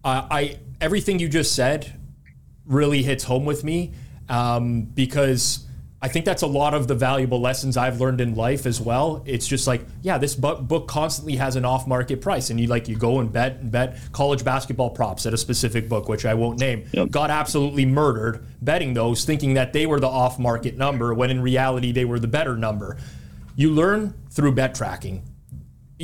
uh, 0.04 0.26
I 0.30 0.58
everything 0.80 1.18
you 1.18 1.28
just 1.28 1.54
said 1.54 1.98
really 2.66 3.02
hits 3.02 3.24
home 3.24 3.44
with 3.44 3.64
me 3.64 3.92
um, 4.28 4.82
because 4.82 5.66
I 6.02 6.08
think 6.08 6.24
that's 6.24 6.40
a 6.40 6.46
lot 6.46 6.72
of 6.72 6.88
the 6.88 6.94
valuable 6.94 7.42
lessons 7.42 7.76
I've 7.76 8.00
learned 8.00 8.22
in 8.22 8.34
life 8.34 8.64
as 8.64 8.80
well. 8.80 9.22
It's 9.26 9.46
just 9.46 9.66
like, 9.66 9.84
yeah, 10.00 10.16
this 10.16 10.34
book 10.34 10.88
constantly 10.88 11.36
has 11.36 11.56
an 11.56 11.66
off-market 11.66 12.22
price, 12.22 12.48
and 12.48 12.58
you 12.58 12.68
like 12.68 12.88
you 12.88 12.96
go 12.96 13.20
and 13.20 13.30
bet 13.30 13.56
and 13.56 13.70
bet 13.70 13.98
college 14.10 14.42
basketball 14.42 14.90
props 14.90 15.26
at 15.26 15.34
a 15.34 15.36
specific 15.36 15.90
book, 15.90 16.08
which 16.08 16.24
I 16.24 16.32
won't 16.32 16.58
name. 16.58 16.86
Yep. 16.92 17.10
Got 17.10 17.30
absolutely 17.30 17.84
murdered 17.84 18.42
betting 18.62 18.94
those, 18.94 19.26
thinking 19.26 19.52
that 19.54 19.74
they 19.74 19.84
were 19.84 20.00
the 20.00 20.08
off-market 20.08 20.78
number 20.78 21.12
when 21.12 21.30
in 21.30 21.42
reality 21.42 21.92
they 21.92 22.06
were 22.06 22.18
the 22.18 22.28
better 22.28 22.56
number. 22.56 22.96
You 23.54 23.70
learn 23.70 24.14
through 24.30 24.52
bet 24.52 24.74
tracking. 24.74 25.22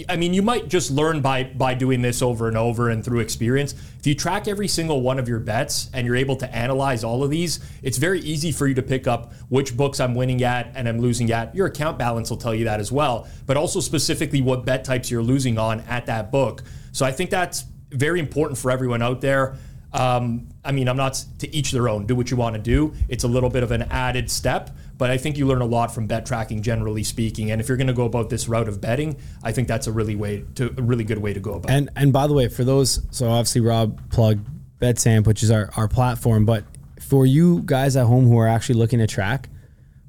I 0.08 0.16
mean, 0.16 0.34
you 0.34 0.42
might 0.42 0.68
just 0.68 0.90
learn 0.90 1.22
by 1.22 1.44
by 1.44 1.72
doing 1.72 2.02
this 2.02 2.20
over 2.20 2.48
and 2.48 2.56
over 2.56 2.90
and 2.90 3.02
through 3.02 3.20
experience. 3.20 3.72
If 3.98 4.06
you 4.06 4.14
track 4.14 4.46
every 4.46 4.68
single 4.68 5.00
one 5.00 5.18
of 5.18 5.26
your 5.26 5.38
bets 5.38 5.88
and 5.94 6.06
you're 6.06 6.16
able 6.16 6.36
to 6.36 6.54
analyze 6.54 7.02
all 7.02 7.24
of 7.24 7.30
these, 7.30 7.60
it's 7.82 7.96
very 7.96 8.20
easy 8.20 8.52
for 8.52 8.66
you 8.66 8.74
to 8.74 8.82
pick 8.82 9.06
up 9.06 9.32
which 9.48 9.74
books 9.74 9.98
I'm 9.98 10.14
winning 10.14 10.42
at 10.42 10.70
and 10.74 10.86
I'm 10.86 11.00
losing 11.00 11.32
at. 11.32 11.54
Your 11.54 11.66
account 11.66 11.98
balance 11.98 12.28
will 12.28 12.36
tell 12.36 12.54
you 12.54 12.64
that 12.66 12.78
as 12.78 12.92
well, 12.92 13.26
but 13.46 13.56
also 13.56 13.80
specifically 13.80 14.42
what 14.42 14.66
bet 14.66 14.84
types 14.84 15.10
you're 15.10 15.22
losing 15.22 15.56
on 15.56 15.80
at 15.82 16.04
that 16.06 16.30
book. 16.30 16.62
So 16.92 17.06
I 17.06 17.12
think 17.12 17.30
that's 17.30 17.64
very 17.90 18.20
important 18.20 18.58
for 18.58 18.70
everyone 18.70 19.00
out 19.00 19.22
there. 19.22 19.56
Um, 19.92 20.48
I 20.62 20.72
mean, 20.72 20.88
I'm 20.88 20.96
not 20.96 21.24
to 21.38 21.54
each 21.54 21.72
their 21.72 21.88
own. 21.88 22.04
Do 22.04 22.14
what 22.14 22.30
you 22.30 22.36
want 22.36 22.54
to 22.54 22.60
do. 22.60 22.92
It's 23.08 23.24
a 23.24 23.28
little 23.28 23.48
bit 23.48 23.62
of 23.62 23.70
an 23.70 23.82
added 23.84 24.30
step, 24.30 24.70
but 24.98 25.10
I 25.10 25.18
think 25.18 25.36
you 25.36 25.46
learn 25.46 25.60
a 25.60 25.66
lot 25.66 25.94
from 25.94 26.06
bet 26.06 26.26
tracking, 26.26 26.62
generally 26.62 27.04
speaking. 27.04 27.50
And 27.50 27.60
if 27.60 27.68
you're 27.68 27.76
going 27.76 27.86
to 27.86 27.92
go 27.92 28.04
about 28.04 28.30
this 28.30 28.48
route 28.48 28.68
of 28.68 28.80
betting, 28.80 29.16
I 29.42 29.52
think 29.52 29.68
that's 29.68 29.86
a 29.86 29.92
really 29.92 30.16
way 30.16 30.44
to 30.54 30.74
a 30.76 30.82
really 30.82 31.04
good 31.04 31.18
way 31.18 31.34
to 31.34 31.40
go 31.40 31.54
about. 31.54 31.70
And 31.70 31.90
and 31.96 32.12
by 32.12 32.26
the 32.26 32.34
way, 32.34 32.48
for 32.48 32.64
those, 32.64 33.06
so 33.10 33.28
obviously 33.28 33.60
Rob 33.60 34.10
plugged 34.10 34.46
BetStamp, 34.80 35.26
which 35.26 35.42
is 35.42 35.50
our 35.50 35.70
our 35.76 35.88
platform, 35.88 36.44
but 36.44 36.64
for 37.00 37.26
you 37.26 37.62
guys 37.64 37.96
at 37.96 38.06
home 38.06 38.24
who 38.24 38.38
are 38.38 38.48
actually 38.48 38.76
looking 38.76 38.98
to 38.98 39.06
track, 39.06 39.48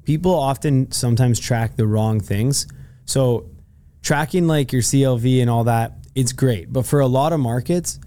people 0.04 0.34
often 0.34 0.90
sometimes 0.90 1.38
track 1.38 1.76
the 1.76 1.86
wrong 1.86 2.20
things. 2.20 2.66
So 3.04 3.50
tracking 4.02 4.46
like 4.46 4.72
your 4.72 4.82
CLV 4.82 5.40
and 5.40 5.50
all 5.50 5.64
that, 5.64 5.98
it's 6.14 6.32
great, 6.32 6.72
but 6.72 6.86
for 6.86 7.00
a 7.00 7.06
lot 7.06 7.32
of 7.32 7.40
markets 7.40 8.00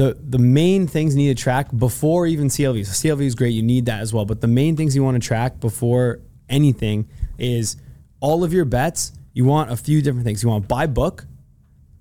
the 0.00 0.16
the 0.18 0.38
main 0.38 0.86
things 0.86 1.14
you 1.14 1.24
need 1.24 1.36
to 1.36 1.42
track 1.42 1.68
before 1.76 2.26
even 2.26 2.48
CLV. 2.48 2.86
So 2.86 2.92
CLV 2.92 3.20
is 3.20 3.34
great, 3.34 3.50
you 3.50 3.62
need 3.62 3.84
that 3.84 4.00
as 4.00 4.14
well. 4.14 4.24
But 4.24 4.40
the 4.40 4.48
main 4.48 4.74
things 4.74 4.96
you 4.96 5.04
want 5.04 5.20
to 5.20 5.26
track 5.26 5.60
before 5.60 6.20
anything 6.48 7.06
is 7.38 7.76
all 8.20 8.42
of 8.42 8.54
your 8.54 8.64
bets. 8.64 9.12
You 9.34 9.44
want 9.44 9.70
a 9.70 9.76
few 9.76 10.00
different 10.00 10.24
things. 10.24 10.42
You 10.42 10.48
want 10.48 10.66
by 10.66 10.86
book, 10.86 11.26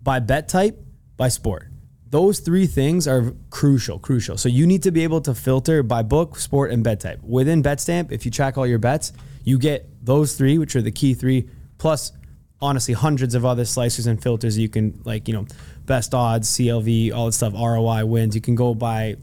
by 0.02 0.20
bet 0.20 0.48
type, 0.48 0.80
by 1.18 1.28
sport. 1.28 1.68
Those 2.10 2.40
three 2.40 2.68
things 2.68 3.06
are 3.06 3.34
crucial, 3.50 4.00
crucial. 4.00 4.38
So 4.38 4.48
you 4.48 4.66
need 4.66 4.84
to 4.84 4.92
be 4.92 5.04
able 5.04 5.20
to 5.22 5.36
filter 5.36 5.84
by 5.84 6.02
book, 6.02 6.40
sport, 6.40 6.72
and 6.72 6.84
bet 6.84 7.02
type. 7.02 7.20
Within 7.22 7.62
BetStamp, 7.62 8.14
if 8.14 8.26
you 8.26 8.32
track 8.32 8.58
all 8.58 8.66
your 8.66 8.80
bets, 8.80 9.12
you 9.44 9.60
get 9.60 9.88
those 10.02 10.36
three, 10.36 10.58
which 10.58 10.76
are 10.76 10.82
the 10.82 10.92
key 10.92 11.14
three, 11.14 11.50
plus 11.78 12.14
honestly 12.62 12.94
hundreds 12.94 13.36
of 13.36 13.46
other 13.46 13.64
slicers 13.64 14.08
and 14.08 14.22
filters 14.22 14.58
you 14.58 14.70
can 14.70 15.02
like, 15.06 15.28
you 15.28 15.34
know, 15.34 15.46
best 15.86 16.14
odds, 16.14 16.50
CLV, 16.50 17.14
all 17.14 17.28
that 17.28 17.32
stuff, 17.34 17.54
ROI 17.54 18.06
wins. 18.06 18.36
You 18.36 18.42
can 18.42 18.56
go 18.56 18.74
by 18.74 19.16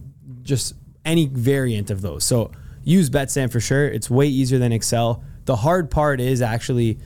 just 0.42 0.74
any 1.04 1.26
variant 1.26 1.90
of 1.90 2.02
those. 2.02 2.24
So 2.24 2.50
use 2.82 3.10
BetStamp 3.10 3.52
for 3.52 3.60
sure. 3.60 3.86
It's 3.86 4.08
way 4.08 4.26
easier 4.26 4.58
than 4.58 4.72
Excel. 4.72 5.22
The 5.44 5.56
hard 5.56 5.90
part 5.90 6.20
is 6.20 6.42
actually 6.42 6.98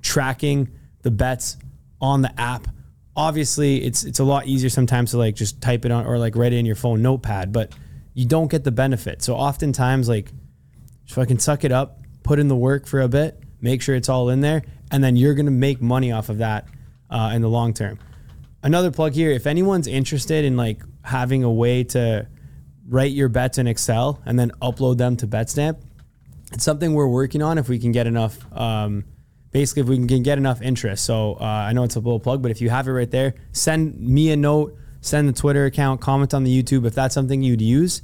tracking 0.00 0.70
the 1.02 1.10
bets 1.10 1.56
on 2.00 2.22
the 2.22 2.40
app. 2.40 2.68
Obviously, 3.14 3.84
it's 3.84 4.04
it's 4.04 4.20
a 4.20 4.24
lot 4.24 4.46
easier 4.46 4.70
sometimes 4.70 5.10
to 5.10 5.18
like 5.18 5.34
just 5.34 5.60
type 5.60 5.84
it 5.84 5.90
on 5.90 6.06
or 6.06 6.18
like 6.18 6.34
write 6.34 6.52
it 6.52 6.56
in 6.56 6.66
your 6.66 6.76
phone 6.76 7.02
notepad, 7.02 7.52
but 7.52 7.72
you 8.14 8.26
don't 8.26 8.50
get 8.50 8.64
the 8.64 8.72
benefit. 8.72 9.22
So 9.22 9.34
oftentimes 9.34 10.08
like 10.08 10.30
if 11.06 11.18
I 11.18 11.26
can 11.26 11.38
suck 11.38 11.64
it 11.64 11.72
up, 11.72 12.00
put 12.22 12.38
in 12.38 12.48
the 12.48 12.56
work 12.56 12.86
for 12.86 13.00
a 13.00 13.08
bit, 13.08 13.38
make 13.60 13.82
sure 13.82 13.94
it's 13.94 14.08
all 14.08 14.30
in 14.30 14.40
there, 14.40 14.62
and 14.92 15.02
then 15.02 15.16
you're 15.16 15.34
gonna 15.34 15.50
make 15.50 15.82
money 15.82 16.12
off 16.12 16.28
of 16.28 16.38
that 16.38 16.68
uh, 17.10 17.32
in 17.34 17.42
the 17.42 17.48
long 17.48 17.74
term. 17.74 17.98
Another 18.62 18.92
plug 18.92 19.14
here 19.14 19.32
if 19.32 19.48
anyone's 19.48 19.88
interested 19.88 20.44
in 20.44 20.56
like 20.56 20.80
having 21.02 21.42
a 21.42 21.50
way 21.50 21.82
to 21.82 22.28
write 22.86 23.10
your 23.10 23.28
bets 23.28 23.58
in 23.58 23.66
excel 23.66 24.20
and 24.24 24.38
then 24.38 24.52
upload 24.62 24.98
them 24.98 25.16
to 25.16 25.26
betstamp 25.26 25.78
it's 26.52 26.64
something 26.64 26.94
we're 26.94 27.08
working 27.08 27.42
on 27.42 27.58
if 27.58 27.68
we 27.68 27.78
can 27.78 27.92
get 27.92 28.06
enough 28.06 28.38
um, 28.56 29.04
basically 29.50 29.82
if 29.82 29.88
we 29.88 29.96
can 30.06 30.22
get 30.22 30.38
enough 30.38 30.62
interest. 30.62 31.04
So 31.04 31.34
uh, 31.34 31.44
i 31.44 31.72
know 31.72 31.84
it's 31.84 31.96
a 31.96 32.00
little 32.00 32.20
plug 32.20 32.42
but 32.42 32.50
if 32.50 32.60
you 32.60 32.70
have 32.70 32.88
it 32.88 32.92
right 32.92 33.10
there 33.10 33.34
send 33.52 33.98
me 33.98 34.30
a 34.30 34.36
note 34.36 34.76
send 35.00 35.28
the 35.28 35.32
twitter 35.32 35.64
account 35.64 36.00
comment 36.00 36.32
on 36.34 36.44
the 36.44 36.62
youtube 36.62 36.86
if 36.86 36.94
that's 36.94 37.14
something 37.14 37.42
you'd 37.42 37.60
use. 37.62 38.02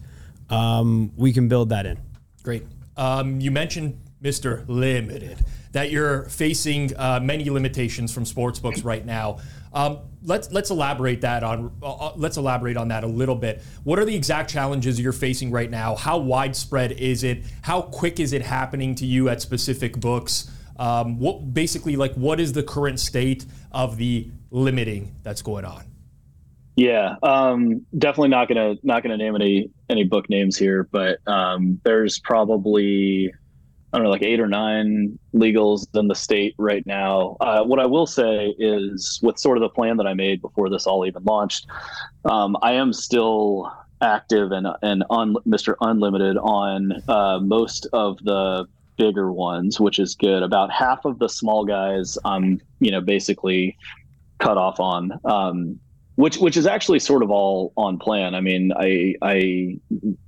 Um, 0.51 1.13
we 1.17 1.35
can 1.35 1.49
build 1.49 1.69
that 1.69 1.85
in. 1.85 1.99
Great. 2.43 2.65
Um, 2.97 3.39
you 3.39 3.51
mentioned 3.51 4.01
mr 4.23 4.65
limited 4.69 5.39
that 5.73 5.91
you're 5.91 6.25
facing 6.25 6.97
uh, 6.97 7.21
many 7.23 7.51
limitations 7.51 8.13
from 8.13 8.25
sports 8.25 8.59
books 8.59 8.83
right 8.83 9.05
now 9.05 9.39
um, 9.73 9.99
let's 10.23 10.51
let's 10.51 10.71
elaborate 10.71 11.21
that 11.23 11.43
on 11.43 11.73
uh, 11.83 11.95
uh, 11.95 12.13
let's 12.17 12.37
elaborate 12.37 12.77
on 12.77 12.89
that 12.89 13.05
a 13.05 13.07
little 13.07 13.35
bit. 13.35 13.63
What 13.85 13.99
are 13.99 14.05
the 14.05 14.15
exact 14.15 14.51
challenges 14.51 15.01
you're 15.01 15.13
facing 15.13 15.51
right 15.51 15.71
now? 15.71 15.95
How 15.95 16.19
widespread 16.19 16.93
is 16.93 17.23
it? 17.25 17.45
How 17.63 17.83
quick 17.83 18.21
is 18.21 18.33
it 18.33 18.43
happening 18.43 18.95
to 18.97 19.07
you 19.07 19.29
at 19.29 19.43
specific 19.43 19.99
books? 20.01 20.51
Um, 20.79 21.19
what 21.19 21.53
basically 21.53 21.97
like 21.97 22.15
what 22.15 22.41
is 22.41 22.53
the 22.53 22.63
current 22.63 23.01
state 23.01 23.47
of 23.73 23.97
the 23.97 24.31
limiting 24.51 25.15
that's 25.23 25.43
going 25.43 25.65
on? 25.65 25.85
Yeah, 26.77 27.17
um, 27.25 27.85
definitely 27.99 28.29
not 28.29 28.49
gonna 28.49 28.77
not 28.83 29.03
gonna 29.03 29.17
name 29.17 29.35
any 29.35 29.71
any 29.91 30.05
book 30.05 30.31
names 30.31 30.57
here, 30.57 30.89
but 30.91 31.19
um, 31.27 31.81
there's 31.85 32.21
probably 32.21 33.33
I 33.93 33.97
don't 33.97 34.05
know, 34.05 34.11
like 34.11 34.23
eight 34.23 34.41
or 34.41 34.49
nine 34.49 35.19
legals 35.35 35.87
in 35.99 36.09
the 36.09 36.15
state 36.15 36.55
right 36.59 36.85
now. 36.87 37.37
Uh, 37.41 37.65
what 37.65 37.79
I 37.79 37.87
will 37.87 38.07
say 38.07 38.55
is, 38.59 39.19
with 39.23 39.39
sort 39.39 39.57
of 39.57 39.63
the 39.63 39.71
plan 39.71 39.97
that 39.97 40.07
I 40.07 40.13
made 40.13 40.43
before 40.43 40.69
this 40.69 40.87
all 40.87 41.07
even 41.07 41.25
launched, 41.25 41.67
um, 42.27 42.57
I 42.61 42.73
am 42.73 42.93
still 42.93 43.73
active 44.01 44.53
and 44.53 44.67
and 44.83 45.05
on 45.11 45.35
Mr. 45.47 45.75
Unlimited 45.81 46.37
on 46.37 46.93
uh, 47.09 47.41
most 47.41 47.87
of 47.93 48.19
the 48.25 48.67
bigger 48.97 49.33
ones, 49.33 49.81
which 49.81 49.99
is 49.99 50.15
good. 50.15 50.43
About 50.43 50.71
half 50.71 51.05
of 51.07 51.19
the 51.19 51.29
small 51.29 51.65
guys, 51.65 52.19
I'm 52.25 52.61
you 52.81 52.91
know 52.91 53.01
basically 53.01 53.77
cut 54.39 54.59
off 54.59 54.81
on. 54.81 55.19
Um, 55.25 55.81
which 56.17 56.37
which 56.39 56.57
is 56.57 56.67
actually 56.67 56.99
sort 56.99 57.23
of 57.23 57.31
all 57.31 57.73
on 57.77 57.97
plan. 57.97 58.35
I 58.35 58.41
mean, 58.41 58.73
I 58.77 59.15
I 59.23 59.79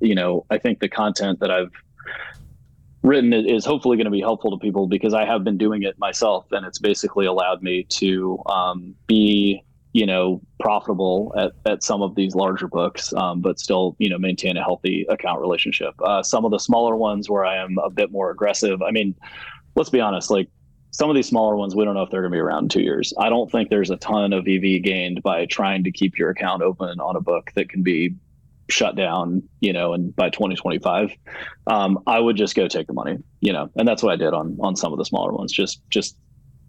you 0.00 0.14
know 0.14 0.46
I 0.48 0.56
think 0.56 0.78
the 0.78 0.88
content 0.88 1.40
that 1.40 1.50
I've 1.50 1.72
written 3.02 3.32
is 3.32 3.64
hopefully 3.64 3.96
going 3.96 4.06
to 4.06 4.10
be 4.10 4.20
helpful 4.20 4.50
to 4.50 4.58
people 4.58 4.86
because 4.86 5.14
I 5.14 5.24
have 5.24 5.44
been 5.44 5.58
doing 5.58 5.82
it 5.82 5.98
myself, 5.98 6.46
and 6.52 6.66
it's 6.66 6.78
basically 6.78 7.26
allowed 7.26 7.62
me 7.62 7.84
to 7.84 8.42
um, 8.46 8.94
be 9.06 9.62
you 9.92 10.06
know 10.06 10.40
profitable 10.60 11.34
at, 11.36 11.52
at 11.66 11.82
some 11.82 12.00
of 12.00 12.14
these 12.14 12.36
larger 12.36 12.68
books 12.68 13.12
um, 13.14 13.40
but 13.40 13.58
still 13.58 13.96
you 13.98 14.08
know 14.08 14.18
maintain 14.18 14.56
a 14.56 14.62
healthy 14.62 15.04
account 15.08 15.40
relationship. 15.40 15.94
Uh, 16.04 16.22
some 16.22 16.44
of 16.44 16.52
the 16.52 16.58
smaller 16.58 16.94
ones 16.94 17.28
where 17.28 17.44
i 17.44 17.56
am 17.56 17.76
a 17.82 17.90
bit 17.90 18.12
more 18.12 18.30
aggressive 18.30 18.80
i 18.82 18.92
mean 18.92 19.16
let's 19.74 19.90
be 19.90 20.00
honest 20.00 20.30
like 20.30 20.48
some 20.92 21.08
of 21.08 21.16
these 21.16 21.28
smaller 21.28 21.56
ones 21.56 21.74
we 21.74 21.84
don't 21.84 21.94
know 21.94 22.02
if 22.02 22.10
they're 22.10 22.20
going 22.20 22.32
to 22.32 22.36
be 22.36 22.40
around 22.40 22.64
in 22.64 22.68
two 22.68 22.82
years. 22.82 23.14
I 23.18 23.28
don't 23.28 23.50
think 23.50 23.70
there's 23.70 23.90
a 23.90 23.96
ton 23.96 24.32
of 24.32 24.46
ev 24.48 24.62
gained 24.82 25.22
by 25.22 25.46
trying 25.46 25.84
to 25.84 25.92
keep 25.92 26.18
your 26.18 26.30
account 26.30 26.62
open 26.62 27.00
on 27.00 27.16
a 27.16 27.20
book 27.20 27.52
that 27.54 27.68
can 27.68 27.82
be 27.82 28.14
shut 28.70 28.96
down, 28.96 29.42
you 29.60 29.72
know, 29.72 29.92
and 29.92 30.14
by 30.16 30.30
2025, 30.30 31.10
um, 31.66 31.98
I 32.06 32.18
would 32.18 32.36
just 32.36 32.54
go 32.54 32.68
take 32.68 32.86
the 32.86 32.92
money, 32.92 33.18
you 33.40 33.52
know, 33.52 33.70
and 33.76 33.86
that's 33.86 34.02
what 34.02 34.12
I 34.12 34.16
did 34.16 34.34
on 34.34 34.56
on 34.60 34.76
some 34.76 34.92
of 34.92 34.98
the 34.98 35.04
smaller 35.04 35.32
ones. 35.32 35.52
Just 35.52 35.82
just 35.90 36.16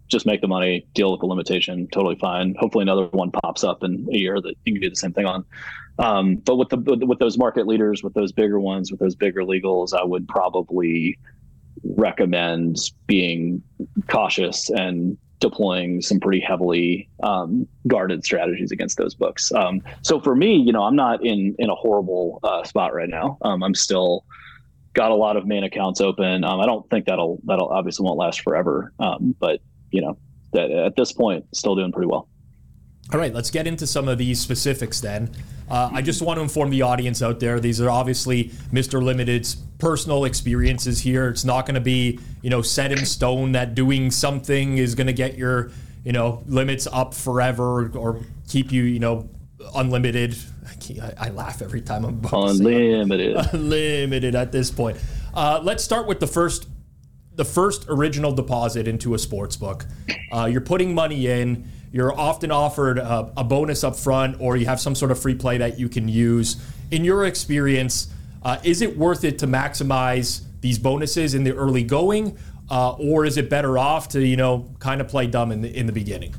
just 0.08 0.26
make 0.26 0.42
the 0.42 0.48
money, 0.48 0.86
deal 0.94 1.10
with 1.10 1.20
the 1.20 1.26
limitation, 1.26 1.88
totally 1.90 2.16
fine. 2.16 2.54
Hopefully, 2.58 2.82
another 2.82 3.06
one 3.06 3.30
pops 3.30 3.64
up 3.64 3.82
in 3.82 4.06
a 4.12 4.16
year 4.16 4.40
that 4.40 4.54
you 4.64 4.74
can 4.74 4.82
do 4.82 4.90
the 4.90 4.96
same 4.96 5.12
thing 5.12 5.26
on. 5.26 5.44
Um, 5.98 6.36
but 6.36 6.56
with 6.56 6.68
the 6.68 6.76
with 7.06 7.18
those 7.18 7.38
market 7.38 7.66
leaders, 7.66 8.02
with 8.02 8.14
those 8.14 8.32
bigger 8.32 8.60
ones, 8.60 8.90
with 8.90 9.00
those 9.00 9.14
bigger 9.14 9.42
legals, 9.42 9.94
I 9.94 10.04
would 10.04 10.28
probably 10.28 11.18
recommend 11.82 12.76
being 13.06 13.62
cautious 14.08 14.70
and 14.70 15.16
deploying 15.42 16.00
some 16.00 16.20
pretty 16.20 16.40
heavily 16.40 17.08
um, 17.22 17.66
guarded 17.88 18.24
strategies 18.24 18.70
against 18.70 18.96
those 18.96 19.14
books. 19.14 19.52
Um, 19.52 19.82
so 20.02 20.20
for 20.20 20.34
me, 20.34 20.56
you 20.56 20.72
know, 20.72 20.84
I'm 20.84 20.96
not 20.96 21.22
in 21.26 21.54
in 21.58 21.68
a 21.68 21.74
horrible 21.74 22.40
uh, 22.42 22.64
spot 22.64 22.94
right 22.94 23.08
now. 23.08 23.36
Um, 23.42 23.62
I'm 23.62 23.74
still 23.74 24.24
got 24.94 25.10
a 25.10 25.14
lot 25.14 25.36
of 25.36 25.46
main 25.46 25.64
accounts 25.64 26.00
open. 26.00 26.44
Um, 26.44 26.60
I 26.60 26.66
don't 26.66 26.88
think 26.88 27.06
that'll 27.06 27.40
that'll 27.44 27.68
obviously 27.68 28.04
won't 28.04 28.18
last 28.18 28.40
forever, 28.40 28.92
um, 29.00 29.34
but 29.38 29.60
you 29.90 30.00
know, 30.00 30.16
that 30.52 30.70
at 30.70 30.96
this 30.96 31.12
point, 31.12 31.44
still 31.54 31.74
doing 31.74 31.92
pretty 31.92 32.08
well. 32.08 32.28
All 33.12 33.18
right, 33.18 33.34
let's 33.34 33.50
get 33.50 33.66
into 33.66 33.86
some 33.86 34.08
of 34.08 34.16
these 34.16 34.40
specifics 34.40 34.98
then. 35.00 35.30
Uh, 35.68 35.90
I 35.92 36.00
just 36.00 36.22
want 36.22 36.38
to 36.38 36.42
inform 36.42 36.70
the 36.70 36.80
audience 36.80 37.20
out 37.20 37.40
there 37.40 37.60
these 37.60 37.78
are 37.78 37.90
obviously 37.90 38.44
Mr. 38.72 39.02
Limited's 39.02 39.54
personal 39.78 40.24
experiences 40.24 41.00
here. 41.00 41.28
It's 41.28 41.44
not 41.44 41.66
going 41.66 41.74
to 41.74 41.80
be, 41.80 42.18
you 42.40 42.48
know, 42.48 42.62
set 42.62 42.90
in 42.90 43.04
stone 43.04 43.52
that 43.52 43.74
doing 43.74 44.10
something 44.10 44.78
is 44.78 44.94
going 44.94 45.08
to 45.08 45.12
get 45.12 45.36
your, 45.36 45.70
you 46.04 46.12
know, 46.12 46.42
limits 46.46 46.86
up 46.90 47.12
forever 47.12 47.90
or 47.94 48.20
keep 48.48 48.72
you, 48.72 48.84
you 48.84 48.98
know, 48.98 49.28
unlimited. 49.74 50.34
I, 51.00 51.12
I 51.18 51.28
laugh 51.30 51.60
every 51.60 51.82
time 51.82 52.04
I'm 52.04 52.22
unlimited. 52.32 53.36
Unlimited 53.52 54.34
at 54.34 54.52
this 54.52 54.70
point. 54.70 54.98
Uh, 55.34 55.60
let's 55.62 55.84
start 55.84 56.06
with 56.06 56.18
the 56.18 56.26
first, 56.26 56.66
the 57.34 57.44
first 57.44 57.84
original 57.88 58.32
deposit 58.32 58.88
into 58.88 59.12
a 59.12 59.18
sports 59.18 59.56
book. 59.56 59.84
Uh, 60.32 60.46
you're 60.46 60.62
putting 60.62 60.94
money 60.94 61.26
in. 61.26 61.68
You're 61.92 62.18
often 62.18 62.50
offered 62.50 62.98
a, 62.98 63.30
a 63.36 63.44
bonus 63.44 63.84
up 63.84 63.96
front, 63.96 64.40
or 64.40 64.56
you 64.56 64.66
have 64.66 64.80
some 64.80 64.94
sort 64.94 65.10
of 65.10 65.20
free 65.20 65.34
play 65.34 65.58
that 65.58 65.78
you 65.78 65.88
can 65.88 66.08
use. 66.08 66.56
In 66.90 67.04
your 67.04 67.26
experience, 67.26 68.08
uh, 68.42 68.58
is 68.64 68.80
it 68.80 68.96
worth 68.96 69.24
it 69.24 69.38
to 69.40 69.46
maximize 69.46 70.42
these 70.60 70.78
bonuses 70.78 71.34
in 71.34 71.44
the 71.44 71.54
early 71.54 71.82
going, 71.82 72.38
uh, 72.70 72.92
or 72.92 73.26
is 73.26 73.36
it 73.36 73.50
better 73.50 73.76
off 73.76 74.08
to 74.08 74.24
you 74.24 74.36
know 74.36 74.70
kind 74.78 75.00
of 75.00 75.08
play 75.08 75.26
dumb 75.26 75.52
in 75.52 75.60
the 75.60 75.76
in 75.76 75.86
the 75.86 75.92
beginning? 75.92 76.34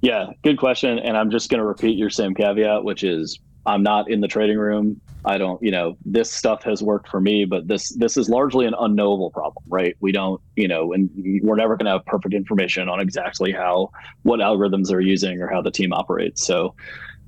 Yeah, 0.00 0.26
good 0.44 0.58
question. 0.58 0.98
And 0.98 1.16
I'm 1.16 1.30
just 1.30 1.50
going 1.50 1.58
to 1.58 1.64
repeat 1.64 1.96
your 1.96 2.10
same 2.10 2.34
caveat, 2.34 2.84
which 2.84 3.02
is 3.02 3.40
I'm 3.66 3.82
not 3.82 4.10
in 4.10 4.20
the 4.20 4.28
trading 4.28 4.58
room. 4.58 5.00
I 5.24 5.36
don't, 5.36 5.62
you 5.62 5.70
know, 5.70 5.96
this 6.04 6.32
stuff 6.32 6.62
has 6.62 6.82
worked 6.82 7.08
for 7.08 7.20
me, 7.20 7.44
but 7.44 7.66
this 7.66 7.90
this 7.96 8.16
is 8.16 8.28
largely 8.28 8.66
an 8.66 8.74
unknowable 8.78 9.30
problem, 9.30 9.64
right? 9.68 9.96
We 10.00 10.12
don't, 10.12 10.40
you 10.56 10.68
know, 10.68 10.92
and 10.92 11.10
we're 11.42 11.56
never 11.56 11.76
going 11.76 11.86
to 11.86 11.92
have 11.92 12.06
perfect 12.06 12.34
information 12.34 12.88
on 12.88 13.00
exactly 13.00 13.52
how 13.52 13.90
what 14.22 14.40
algorithms 14.40 14.92
are 14.92 15.00
using 15.00 15.40
or 15.40 15.48
how 15.48 15.60
the 15.60 15.70
team 15.70 15.92
operates. 15.92 16.46
So, 16.46 16.74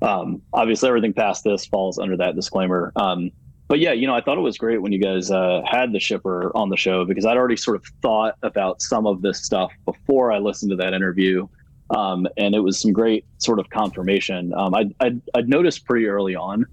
um, 0.01 0.41
obviously, 0.53 0.89
everything 0.89 1.13
past 1.13 1.43
this 1.43 1.65
falls 1.65 1.99
under 1.99 2.17
that 2.17 2.35
disclaimer. 2.35 2.91
Um, 2.95 3.31
but 3.67 3.79
yeah, 3.79 3.93
you 3.93 4.05
know, 4.05 4.13
I 4.13 4.19
thought 4.19 4.37
it 4.37 4.41
was 4.41 4.57
great 4.57 4.81
when 4.81 4.91
you 4.91 4.99
guys 4.99 5.31
uh, 5.31 5.61
had 5.65 5.93
the 5.93 5.99
shipper 5.99 6.51
on 6.55 6.67
the 6.67 6.75
show 6.75 7.05
because 7.05 7.25
I'd 7.25 7.37
already 7.37 7.55
sort 7.55 7.77
of 7.77 7.85
thought 8.01 8.35
about 8.43 8.81
some 8.81 9.07
of 9.07 9.21
this 9.21 9.45
stuff 9.45 9.71
before 9.85 10.31
I 10.31 10.39
listened 10.39 10.71
to 10.71 10.75
that 10.75 10.93
interview. 10.93 11.47
Um, 11.89 12.27
and 12.35 12.53
it 12.53 12.59
was 12.59 12.81
some 12.81 12.91
great 12.91 13.25
sort 13.37 13.59
of 13.59 13.69
confirmation. 13.69 14.53
Um, 14.53 14.75
I'd, 14.75 14.93
I'd, 14.99 15.21
I'd, 15.35 15.49
noticed 15.49 15.85
pretty 15.85 16.07
early 16.07 16.35
on. 16.35 16.65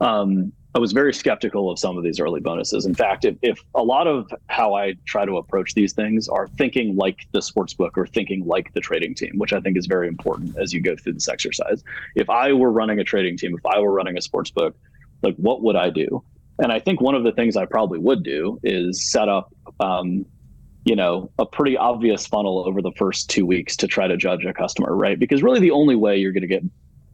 Um, 0.00 0.52
I 0.76 0.80
was 0.80 0.92
very 0.92 1.14
skeptical 1.14 1.70
of 1.70 1.78
some 1.78 1.96
of 1.96 2.02
these 2.02 2.18
early 2.18 2.40
bonuses. 2.40 2.84
In 2.84 2.94
fact, 2.94 3.24
if, 3.24 3.36
if, 3.42 3.60
a 3.76 3.82
lot 3.82 4.08
of 4.08 4.28
how 4.48 4.74
I 4.74 4.94
try 5.04 5.24
to 5.24 5.36
approach 5.36 5.74
these 5.74 5.92
things 5.92 6.28
are 6.28 6.48
thinking 6.48 6.96
like 6.96 7.28
the 7.30 7.40
sports 7.40 7.74
book 7.74 7.96
or 7.96 8.08
thinking 8.08 8.44
like 8.44 8.72
the 8.74 8.80
trading 8.80 9.14
team, 9.14 9.38
which 9.38 9.52
I 9.52 9.60
think 9.60 9.76
is 9.76 9.86
very 9.86 10.08
important 10.08 10.56
as 10.58 10.72
you 10.72 10.80
go 10.80 10.96
through 10.96 11.12
this 11.12 11.28
exercise. 11.28 11.84
If 12.16 12.28
I 12.28 12.52
were 12.52 12.72
running 12.72 12.98
a 12.98 13.04
trading 13.04 13.36
team, 13.36 13.56
if 13.56 13.64
I 13.64 13.78
were 13.78 13.92
running 13.92 14.18
a 14.18 14.20
sports 14.20 14.50
book, 14.50 14.74
like 15.22 15.36
what 15.36 15.62
would 15.62 15.76
I 15.76 15.90
do? 15.90 16.24
And 16.58 16.72
I 16.72 16.80
think 16.80 17.00
one 17.00 17.14
of 17.14 17.22
the 17.22 17.32
things 17.32 17.56
I 17.56 17.66
probably 17.66 18.00
would 18.00 18.24
do 18.24 18.58
is 18.64 19.10
set 19.10 19.28
up, 19.28 19.54
um, 19.78 20.26
you 20.84 20.96
know, 20.96 21.30
a 21.38 21.46
pretty 21.46 21.76
obvious 21.76 22.26
funnel 22.26 22.64
over 22.66 22.82
the 22.82 22.92
first 22.92 23.30
two 23.30 23.46
weeks 23.46 23.76
to 23.76 23.86
try 23.86 24.08
to 24.08 24.16
judge 24.16 24.44
a 24.44 24.52
customer, 24.52 24.96
right? 24.96 25.18
Because 25.20 25.40
really 25.40 25.60
the 25.60 25.70
only 25.70 25.94
way 25.94 26.16
you're 26.16 26.32
going 26.32 26.42
to 26.42 26.48
get, 26.48 26.64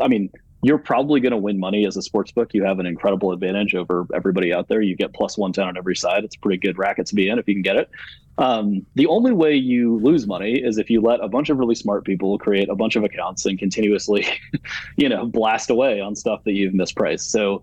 I 0.01 0.09
mean, 0.09 0.31
you're 0.63 0.79
probably 0.79 1.21
going 1.21 1.33
to 1.33 1.39
win 1.39 1.59
money 1.59 1.87
as 1.87 1.97
a 1.97 2.03
sports 2.03 2.33
book. 2.33 2.53
You 2.53 2.65
have 2.65 2.79
an 2.79 2.87
incredible 2.87 3.33
advantage 3.33 3.75
over 3.75 4.07
everybody 4.15 4.53
out 4.53 4.69
there. 4.69 4.83
You 4.83 4.95
get 4.95 5.15
plus 5.15 5.39
110 5.39 5.67
on 5.67 5.77
every 5.77 5.97
side. 5.97 6.25
It's 6.25 6.37
a 6.37 6.39
pretty 6.39 6.59
good 6.59 6.77
racket 6.79 7.07
to 7.07 7.15
be 7.15 7.29
in 7.29 7.39
if 7.39 7.49
you 7.49 7.55
can 7.55 7.63
get 7.63 7.77
it. 7.77 7.91
Um, 8.37 8.85
the 8.95 9.07
only 9.07 9.33
way 9.33 9.55
you 9.55 9.97
lose 9.99 10.27
money 10.27 10.55
is 10.55 10.79
if 10.79 10.91
you 10.91 11.01
let 11.01 11.23
a 11.23 11.29
bunch 11.29 11.51
of 11.51 11.59
really 11.59 11.75
smart 11.75 12.05
people 12.05 12.39
create 12.39 12.69
a 12.69 12.75
bunch 12.75 12.97
of 12.97 13.05
accounts 13.05 13.47
and 13.47 13.59
continuously, 13.59 14.27
you 14.97 15.09
know, 15.09 15.27
blast 15.27 15.71
away 15.71 16.01
on 16.01 16.15
stuff 16.15 16.43
that 16.45 16.53
you've 16.53 16.75
mispriced. 16.75 17.29
So, 17.31 17.63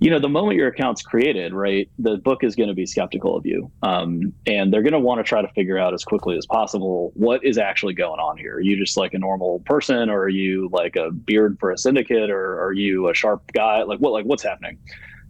you 0.00 0.08
know, 0.08 0.18
the 0.18 0.30
moment 0.30 0.56
your 0.56 0.68
account's 0.68 1.02
created, 1.02 1.52
right, 1.52 1.90
the 1.98 2.16
book 2.16 2.42
is 2.42 2.56
going 2.56 2.70
to 2.70 2.74
be 2.74 2.86
skeptical 2.86 3.36
of 3.36 3.44
you. 3.44 3.70
Um, 3.82 4.32
and 4.46 4.72
they're 4.72 4.82
going 4.82 4.94
to 4.94 4.98
want 4.98 5.18
to 5.18 5.24
try 5.24 5.42
to 5.42 5.48
figure 5.48 5.78
out 5.78 5.92
as 5.92 6.04
quickly 6.04 6.38
as 6.38 6.46
possible 6.46 7.12
what 7.14 7.44
is 7.44 7.58
actually 7.58 7.92
going 7.92 8.18
on 8.18 8.38
here. 8.38 8.54
Are 8.54 8.60
you 8.60 8.78
just 8.78 8.96
like 8.96 9.12
a 9.12 9.18
normal 9.18 9.60
person 9.66 10.08
or 10.08 10.22
are 10.22 10.28
you 10.30 10.70
like 10.72 10.96
a 10.96 11.10
beard 11.10 11.58
for 11.60 11.70
a 11.70 11.76
syndicate 11.76 12.30
or 12.30 12.62
are 12.64 12.72
you 12.72 13.10
a 13.10 13.14
sharp 13.14 13.52
guy? 13.52 13.82
Like 13.82 13.98
what, 13.98 14.12
like 14.12 14.24
what's 14.24 14.42
happening? 14.42 14.78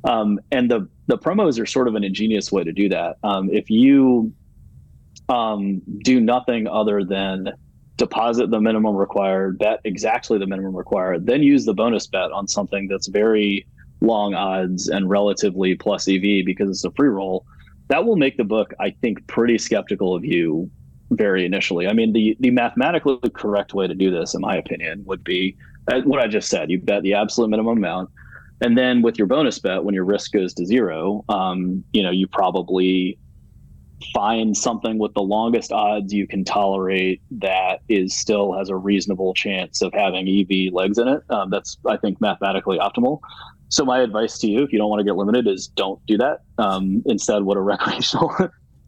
Um, 0.04 0.38
and 0.52 0.70
the, 0.70 0.88
the 1.09 1.18
promos 1.18 1.61
are 1.61 1.66
sort 1.66 1.88
of 1.88 1.96
an 1.96 2.04
ingenious 2.04 2.52
way 2.52 2.62
to 2.62 2.72
do 2.72 2.88
that. 2.90 3.16
Um, 3.24 3.50
if 3.50 3.70
you 3.70 4.33
um, 5.28 5.83
do 6.04 6.20
nothing 6.20 6.68
other 6.68 7.02
than 7.02 7.52
deposit 7.96 8.50
the 8.50 8.61
minimum 8.61 8.96
required, 8.96 9.59
bet 9.59 9.80
exactly 9.85 10.38
the 10.38 10.46
minimum 10.46 10.74
required, 10.76 11.26
then 11.26 11.42
use 11.42 11.66
the 11.66 11.74
bonus 11.74 12.06
bet 12.06 12.33
on 12.33 12.48
something 12.48 12.88
that's 12.88 13.09
very, 13.09 13.66
long 14.00 14.34
odds 14.34 14.88
and 14.88 15.08
relatively 15.08 15.74
plus 15.74 16.08
EV 16.08 16.44
because 16.44 16.70
it's 16.70 16.84
a 16.84 16.90
free 16.92 17.08
roll, 17.08 17.44
that 17.88 18.04
will 18.04 18.16
make 18.16 18.36
the 18.36 18.44
book, 18.44 18.72
I 18.80 18.90
think, 18.90 19.26
pretty 19.26 19.58
skeptical 19.58 20.14
of 20.14 20.24
you 20.24 20.70
very 21.10 21.44
initially. 21.44 21.88
I 21.88 21.92
mean, 21.92 22.12
the 22.12 22.36
the 22.40 22.50
mathematically 22.50 23.18
correct 23.34 23.74
way 23.74 23.86
to 23.86 23.94
do 23.94 24.10
this, 24.10 24.34
in 24.34 24.40
my 24.40 24.56
opinion, 24.56 25.04
would 25.06 25.24
be 25.24 25.56
uh, 25.92 26.00
what 26.02 26.20
I 26.20 26.28
just 26.28 26.48
said. 26.48 26.70
You 26.70 26.78
bet 26.78 27.02
the 27.02 27.14
absolute 27.14 27.50
minimum 27.50 27.78
amount, 27.78 28.10
and 28.60 28.78
then 28.78 29.02
with 29.02 29.18
your 29.18 29.26
bonus 29.26 29.58
bet, 29.58 29.82
when 29.82 29.94
your 29.94 30.04
risk 30.04 30.32
goes 30.32 30.54
to 30.54 30.66
zero, 30.66 31.24
um, 31.28 31.82
you 31.92 32.02
know, 32.02 32.10
you 32.10 32.28
probably 32.28 33.18
find 34.14 34.56
something 34.56 34.98
with 34.98 35.12
the 35.14 35.22
longest 35.22 35.72
odds 35.72 36.12
you 36.12 36.26
can 36.26 36.44
tolerate 36.44 37.20
that 37.30 37.80
is 37.88 38.16
still 38.16 38.52
has 38.54 38.70
a 38.70 38.76
reasonable 38.76 39.34
chance 39.34 39.82
of 39.82 39.92
having 39.92 40.26
EV 40.28 40.72
legs 40.72 40.96
in 40.98 41.08
it. 41.08 41.22
Um, 41.28 41.50
that's 41.50 41.76
I 41.86 41.96
think 41.96 42.20
mathematically 42.20 42.78
optimal. 42.78 43.20
So 43.70 43.85
my 43.85 44.00
advice 44.00 44.38
to 44.38 44.48
you, 44.48 44.62
if 44.62 44.72
you 44.72 44.78
don't 44.78 44.90
want 44.90 45.00
to 45.00 45.04
get 45.04 45.16
limited, 45.16 45.46
is 45.46 45.68
don't 45.68 46.04
do 46.06 46.18
that. 46.18 46.40
Um, 46.59 47.02
instead, 47.06 47.44
what 47.44 47.56
a 47.56 47.61
recreational 47.61 48.35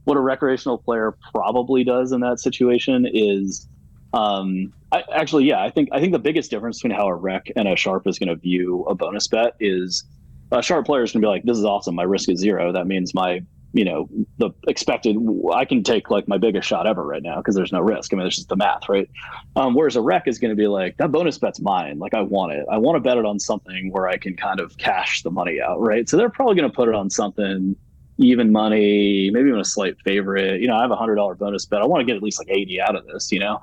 what 0.05 0.17
a 0.17 0.21
recreational 0.21 0.79
player 0.79 1.17
probably 1.33 1.85
does 1.85 2.13
in 2.13 2.21
that 2.21 2.41
situation 2.41 3.07
is 3.11 3.69
um, 4.15 4.73
I, 4.91 5.05
actually, 5.15 5.45
yeah, 5.45 5.63
I 5.63 5.71
think 5.71 5.89
I 5.93 6.01
think 6.01 6.13
the 6.13 6.19
biggest 6.19 6.51
difference 6.51 6.79
between 6.79 6.97
how 6.97 7.07
a 7.07 7.15
rec 7.15 7.47
and 7.57 7.67
a 7.67 7.77
sharp 7.77 8.07
is 8.07 8.19
going 8.19 8.29
to 8.29 8.37
view 8.37 8.85
a 8.89 8.95
bonus 8.95 9.27
bet 9.27 9.55
is 9.59 10.05
a 10.51 10.63
sharp 10.63 10.85
player 10.85 11.03
is 11.03 11.13
going 11.13 11.23
to 11.23 11.27
be 11.27 11.31
like, 11.31 11.45
"This 11.45 11.57
is 11.57 11.65
awesome. 11.65 11.95
My 11.95 12.03
risk 12.03 12.29
is 12.29 12.39
zero. 12.39 12.73
That 12.73 12.87
means 12.87 13.15
my 13.15 13.41
you 13.73 13.85
know 13.85 14.09
the 14.39 14.51
expected 14.69 15.17
i 15.55 15.65
can 15.65 15.83
take 15.83 16.11
like 16.11 16.29
my 16.29 16.39
biggest 16.39 16.69
shot 16.69 16.87
ever 16.87 17.03
right 17.05 17.23
now 17.23 17.37
because 17.37 17.55
there's 17.55 17.73
no 17.73 17.81
risk. 17.81 18.13
I 18.13 18.17
mean 18.17 18.27
it's 18.27 18.37
just 18.37 18.49
the 18.49 18.57
math 18.57 18.89
right? 18.89 19.09
Um, 19.57 19.75
whereas 19.75 19.97
a 19.97 20.01
rec 20.01 20.29
is 20.29 20.39
going 20.39 20.51
to 20.51 20.57
be 20.57 20.67
like 20.67 20.97
that 20.99 21.11
bonus 21.11 21.39
bet's 21.39 21.61
mine. 21.61 21.99
Like 21.99 22.15
i 22.15 22.21
want 22.21 22.53
it. 22.53 22.67
I 22.71 22.79
want 22.79 22.97
to 22.97 23.01
bet 23.01 23.17
it 23.17 23.25
on 23.25 23.39
something 23.39 23.91
where 23.91 24.09
i 24.09 24.17
can 24.17 24.37
kind 24.37 24.61
of 24.61 24.77
cash 24.77 25.23
the 25.23 25.31
money 25.31 25.61
out 25.61 25.81
right? 25.81 26.09
So 26.09 26.17
they're 26.17 26.31
probably 26.31 26.57
going 26.57 26.71
to 26.71 26.75
put 26.75 26.89
it 26.89 26.95
on 26.95 27.11
something 27.11 27.77
even 28.19 28.53
money 28.53 29.31
maybe 29.33 29.49
even 29.49 29.61
a 29.61 29.65
slight 29.65 29.97
favorite. 30.05 30.61
You 30.61 30.69
know 30.69 30.77
i 30.77 30.83
have 30.83 30.91
a 30.91 30.97
hundred 30.97 31.17
dollar 31.17 31.35
bonus 31.35 31.65
bet. 31.67 31.81
I 31.81 31.87
want 31.87 32.03
to 32.03 32.05
get 32.05 32.17
at 32.17 32.23
least 32.23 32.39
like 32.39 32.51
80 32.51 32.81
out 32.81 32.97
of 32.97 33.07
this 33.07 33.33
you 33.33 33.41
know? 33.41 33.59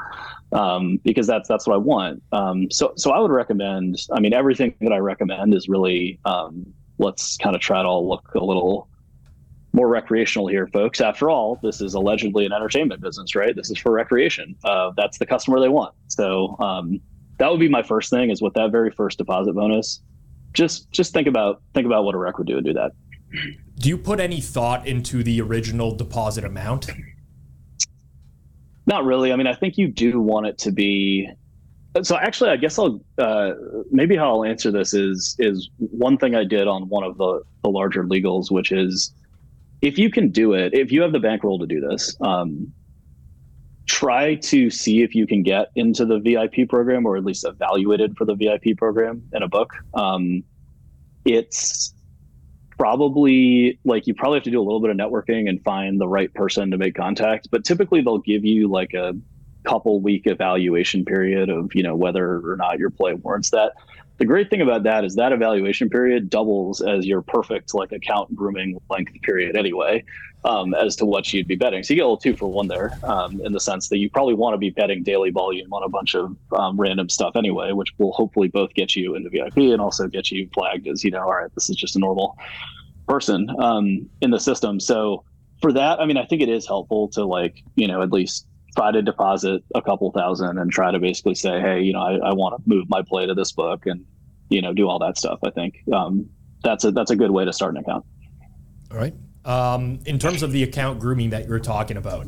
Um, 0.52 1.00
because 1.04 1.28
that's 1.28 1.48
that's 1.48 1.67
what 1.67 1.76
i 1.76 1.78
want. 1.78 2.24
Um, 2.32 2.72
so 2.72 2.93
so 2.95 3.12
i 3.12 3.19
would 3.19 3.32
recommend 3.32 3.98
i 4.13 4.19
mean 4.19 4.34
everything 4.34 4.74
that 4.82 4.91
i 4.91 4.98
recommend 4.98 5.54
is 5.54 5.69
really 5.69 6.19
um, 6.26 6.74
let's 6.98 7.38
kind 7.38 7.56
of 7.56 7.62
try 7.62 7.82
to 7.82 7.88
all 7.88 8.08
look 8.08 8.34
a 8.36 8.43
little 8.43 8.88
more 9.73 9.88
recreational 9.88 10.47
here, 10.47 10.67
folks. 10.67 10.99
After 10.99 11.29
all, 11.29 11.60
this 11.62 11.82
is 11.82 11.93
allegedly 11.93 12.45
an 12.45 12.51
entertainment 12.51 13.01
business, 13.01 13.36
right? 13.36 13.55
This 13.55 13.69
is 13.69 13.77
for 13.77 13.91
recreation. 13.91 14.55
Uh, 14.63 14.91
that's 14.97 15.17
the 15.19 15.25
customer 15.25 15.60
they 15.60 15.69
want. 15.69 15.93
So 16.08 16.55
um, 16.60 16.99
that 17.38 17.51
would 17.51 17.60
be 17.60 17.69
my 17.69 17.84
first 17.84 18.10
thing. 18.10 18.29
Is 18.29 18.41
with 18.41 18.53
that 18.55 18.71
very 18.71 18.91
first 18.91 19.17
deposit 19.17 19.53
bonus, 19.53 20.01
just 20.53 20.91
just 20.91 21.13
think 21.13 21.27
about 21.27 21.62
think 21.73 21.86
about 21.86 22.03
what 22.03 22.15
a 22.15 22.17
rec 22.17 22.38
would 22.38 22.47
do 22.47 22.58
and 22.58 22.65
do 22.65 22.73
that. 22.73 22.91
Do 23.77 23.89
you 23.89 23.97
put 23.97 24.19
any 24.19 24.41
thought 24.41 24.88
into 24.88 25.23
the 25.23 25.39
original 25.41 25.95
deposit 25.95 26.43
amount? 26.43 26.89
Not 28.88 29.05
really. 29.05 29.32
I 29.32 29.36
mean, 29.36 29.47
I 29.47 29.53
think 29.53 29.77
you 29.77 29.88
do 29.88 30.19
want 30.19 30.47
it 30.47 30.58
to 30.60 30.71
be. 30.71 31.29
So 32.01 32.17
actually, 32.17 32.49
I 32.49 32.58
guess 32.58 32.79
I'll 32.79 32.99
uh, 33.19 33.51
maybe 33.91 34.15
how 34.15 34.36
I'll 34.36 34.43
answer 34.43 34.71
this 34.71 34.93
is 34.93 35.36
is 35.38 35.69
one 35.77 36.17
thing 36.17 36.36
I 36.36 36.43
did 36.43 36.67
on 36.67 36.89
one 36.89 37.03
of 37.03 37.17
the 37.17 37.43
the 37.63 37.69
larger 37.69 38.03
legals, 38.03 38.51
which 38.51 38.71
is 38.71 39.13
if 39.82 39.98
you 39.98 40.10
can 40.10 40.30
do 40.30 40.54
it, 40.54 40.74
if 40.74 40.92
you 40.92 41.02
have 41.02 41.12
the 41.12 41.20
bankroll 41.20 41.60
to 41.60 41.65
do 41.65 41.80
this, 41.80 42.15
um, 42.22 42.74
try 43.86 44.36
to 44.36 44.70
see 44.70 45.02
if 45.02 45.15
you 45.15 45.26
can 45.26 45.42
get 45.42 45.68
into 45.76 46.06
the 46.06 46.20
VIP 46.20 46.70
program 46.70 47.06
or 47.06 47.18
at 47.18 47.26
least 47.26 47.46
evaluated 47.46 48.15
for 48.18 48.26
the 48.26 48.36
VIP 48.36 48.78
program 48.78 49.24
in 49.34 49.42
a 49.42 49.48
book. 49.48 49.74
Um, 49.94 50.44
it's 51.26 51.94
probably 52.78 53.80
like 53.84 54.08
you 54.08 54.13
probably 54.13 54.38
have 54.38 54.44
to 54.44 54.52
do 54.52 54.62
a 54.62 54.63
little 54.63 54.80
bit 54.80 54.89
of 54.89 54.98
networking 54.98 55.50
and 55.50 55.62
find 55.63 56.00
the 56.00 56.08
right 56.08 56.34
person 56.34 56.72
to 56.72 56.78
make 56.78 56.96
contact, 56.96 57.50
but 57.52 57.65
typically 57.65 58.02
they'll 58.02 58.20
give 58.20 58.46
you 58.46 58.70
like 58.70 58.94
a 58.94 59.13
couple 59.65 60.00
week 60.00 60.23
evaluation 60.25 61.04
period 61.04 61.50
of 61.50 61.69
you 61.75 61.84
know 61.84 61.96
whether 61.96 62.40
or 62.50 62.56
not 62.58 62.80
your 62.80 62.90
play 62.90 63.13
warrants 63.13 63.50
that 63.50 63.73
the 64.20 64.26
great 64.26 64.50
thing 64.50 64.62
about 64.62 64.84
that 64.84 65.06
is 65.06 65.15
that 65.15 65.32
evaluation 65.32 65.90
period 65.90 66.30
doubles 66.30 66.82
as 66.82 67.06
your 67.06 67.22
perfect 67.22 67.74
like 67.74 67.92
account 67.92 68.36
grooming 68.36 68.78
length 68.90 69.13
period 69.24 69.56
anyway, 69.56 70.04
um, 70.44 70.74
as 70.74 70.96
to 70.98 71.06
what 71.06 71.32
you'd 71.34 71.48
be 71.48 71.56
betting. 71.56 71.84
So 71.84 71.94
you 71.94 72.00
get 72.00 72.04
a 72.04 72.06
little 72.06 72.17
two 72.17 72.36
for 72.36 72.48
one 72.48 72.67
there, 72.67 73.00
um, 73.04 73.40
in 73.44 73.54
the 73.54 73.60
sense 73.60 73.88
that 73.90 73.98
you 73.98 74.10
probably 74.10 74.34
want 74.34 74.54
to 74.54 74.58
be 74.58 74.70
betting 74.72 75.04
daily 75.04 75.30
volume 75.32 75.72
on 75.72 75.84
a 75.84 75.90
bunch 75.90 76.15
of 76.15 76.36
um, 76.58 76.80
random 76.80 77.08
stuff 77.10 77.36
anyway, 77.36 77.72
which 77.72 77.90
will 77.98 78.12
hopefully 78.12 78.50
both 78.50 78.74
get 78.74 78.96
you 78.96 79.15
into 79.15 79.30
VIP 79.30 79.58
and 79.58 79.80
also 79.82 80.08
get 80.08 80.32
you 80.32 80.50
flagged 80.54 80.88
as 80.88 81.04
you 81.04 81.12
know, 81.12 81.22
all 81.22 81.34
right, 81.34 81.54
this 81.56 81.70
is 81.70 81.78
just 81.78 81.96
a 81.96 82.00
normal 82.00 82.36
person 83.08 83.50
um, 83.60 84.10
in 84.22 84.32
the 84.32 84.40
system. 84.40 84.80
So 84.82 85.24
for 85.62 85.72
that, 85.74 86.00
I 86.00 86.06
mean, 86.06 86.17
I 86.17 86.26
think 86.26 86.42
it 86.42 86.50
is 86.50 86.67
helpful 86.67 87.08
to 87.10 87.26
like 87.26 87.63
you 87.76 87.88
know 87.88 88.02
at 88.02 88.12
least 88.12 88.48
try 88.80 88.92
to 88.92 89.02
deposit 89.02 89.62
a 89.75 89.82
couple 89.82 90.10
thousand 90.12 90.58
and 90.58 90.71
try 90.71 90.90
to 90.90 91.00
basically 91.00 91.36
say, 91.36 91.60
hey, 91.60 91.82
you 91.82 91.92
know, 91.92 92.00
I, 92.00 92.30
I 92.30 92.34
want 92.34 92.56
to 92.56 92.69
move 92.69 92.90
my 92.90 93.02
play 93.02 93.25
to 93.25 93.34
this 93.34 93.52
book 93.52 93.86
and 93.86 94.06
you 94.50 94.62
know 94.62 94.73
do 94.73 94.88
all 94.88 95.00
that 95.00 95.17
stuff. 95.17 95.40
I 95.44 95.50
think 95.50 95.82
um, 95.92 96.30
that's 96.63 96.86
a 96.86 96.92
that's 96.92 97.12
a 97.12 97.15
good 97.15 97.32
way 97.32 97.44
to 97.44 97.52
start 97.52 97.75
an 97.75 97.82
account. 97.82 98.06
All 98.92 98.98
right. 98.98 99.13
Um, 99.44 100.00
in 100.06 100.17
terms 100.17 100.44
of 100.44 100.54
the 100.54 100.63
account 100.63 101.00
grooming 101.00 101.32
that 101.32 101.48
you're 101.48 101.60
talking 101.60 101.98
about, 101.98 102.25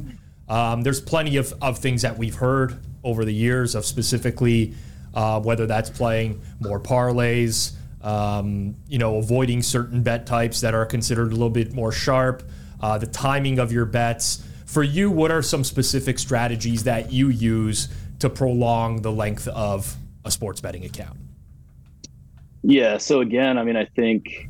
um, 0.49 0.81
there's 0.81 0.99
plenty 0.99 1.37
of, 1.37 1.53
of 1.61 1.77
things 1.77 2.01
that 2.01 2.17
we've 2.17 2.35
heard 2.35 2.85
over 3.03 3.23
the 3.23 3.33
years 3.33 3.73
of 3.73 3.85
specifically 3.85 4.73
uh, 5.13 5.39
whether 5.39 5.65
that's 5.65 5.89
playing 5.89 6.41
more 6.59 6.79
parlays, 6.79 7.73
um, 8.01 8.75
you 8.87 8.97
know, 8.97 9.17
avoiding 9.17 9.61
certain 9.61 10.03
bet 10.03 10.25
types 10.25 10.61
that 10.61 10.73
are 10.73 10.85
considered 10.85 11.29
a 11.29 11.35
little 11.35 11.49
bit 11.49 11.73
more 11.73 11.91
sharp, 11.91 12.43
uh, 12.81 12.97
the 12.97 13.07
timing 13.07 13.57
of 13.57 13.71
your 13.71 13.85
bets. 13.85 14.43
For 14.71 14.83
you, 14.83 15.11
what 15.11 15.31
are 15.31 15.41
some 15.41 15.65
specific 15.65 16.17
strategies 16.17 16.85
that 16.85 17.11
you 17.11 17.27
use 17.27 17.89
to 18.19 18.29
prolong 18.29 19.01
the 19.01 19.11
length 19.11 19.49
of 19.49 19.97
a 20.23 20.31
sports 20.31 20.61
betting 20.61 20.85
account? 20.85 21.17
Yeah. 22.63 22.97
So 22.97 23.19
again, 23.19 23.57
I 23.57 23.65
mean, 23.65 23.75
I 23.75 23.83
think 23.83 24.49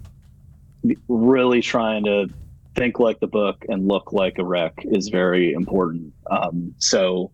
really 1.08 1.64
trying 1.64 2.04
to 2.04 2.28
think 2.76 3.00
like 3.00 3.20
the 3.20 3.26
book 3.26 3.66
and 3.68 3.88
look 3.88 4.14
like 4.14 4.38
a 4.38 4.44
rec 4.44 4.86
is 4.86 5.10
very 5.10 5.54
important. 5.54 6.14
Um, 6.30 6.76
so 6.78 7.32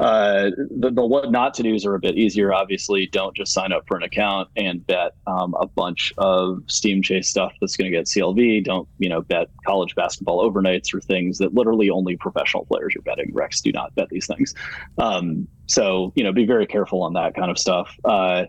uh, 0.00 0.50
the, 0.78 0.90
the 0.90 1.04
what 1.04 1.30
not 1.30 1.52
to 1.54 1.62
do's 1.62 1.84
are 1.84 1.94
a 1.94 2.00
bit 2.00 2.16
easier. 2.16 2.54
Obviously, 2.54 3.06
don't 3.06 3.36
just 3.36 3.52
sign 3.52 3.70
up 3.70 3.86
for 3.86 3.98
an 3.98 4.02
account 4.02 4.48
and 4.56 4.86
bet 4.86 5.12
um, 5.26 5.54
a 5.60 5.66
bunch 5.66 6.12
of 6.16 6.62
Steam 6.68 7.02
Chase 7.02 7.28
stuff 7.28 7.52
that's 7.60 7.76
going 7.76 7.90
to 7.90 7.96
get 7.96 8.06
CLV. 8.06 8.64
Don't 8.64 8.88
you 8.98 9.10
know 9.10 9.20
bet 9.20 9.48
college 9.66 9.94
basketball 9.94 10.50
overnights 10.50 10.94
or 10.94 11.00
things 11.00 11.36
that 11.38 11.52
literally 11.52 11.90
only 11.90 12.16
professional 12.16 12.64
players 12.64 12.96
are 12.96 13.02
betting. 13.02 13.30
Rex, 13.34 13.60
do 13.60 13.72
not 13.72 13.94
bet 13.94 14.08
these 14.08 14.26
things. 14.26 14.54
Um, 14.96 15.46
so 15.66 16.14
you 16.16 16.24
know, 16.24 16.32
be 16.32 16.46
very 16.46 16.66
careful 16.66 17.02
on 17.02 17.12
that 17.12 17.34
kind 17.34 17.50
of 17.50 17.58
stuff. 17.58 17.94
Uh, 18.02 18.44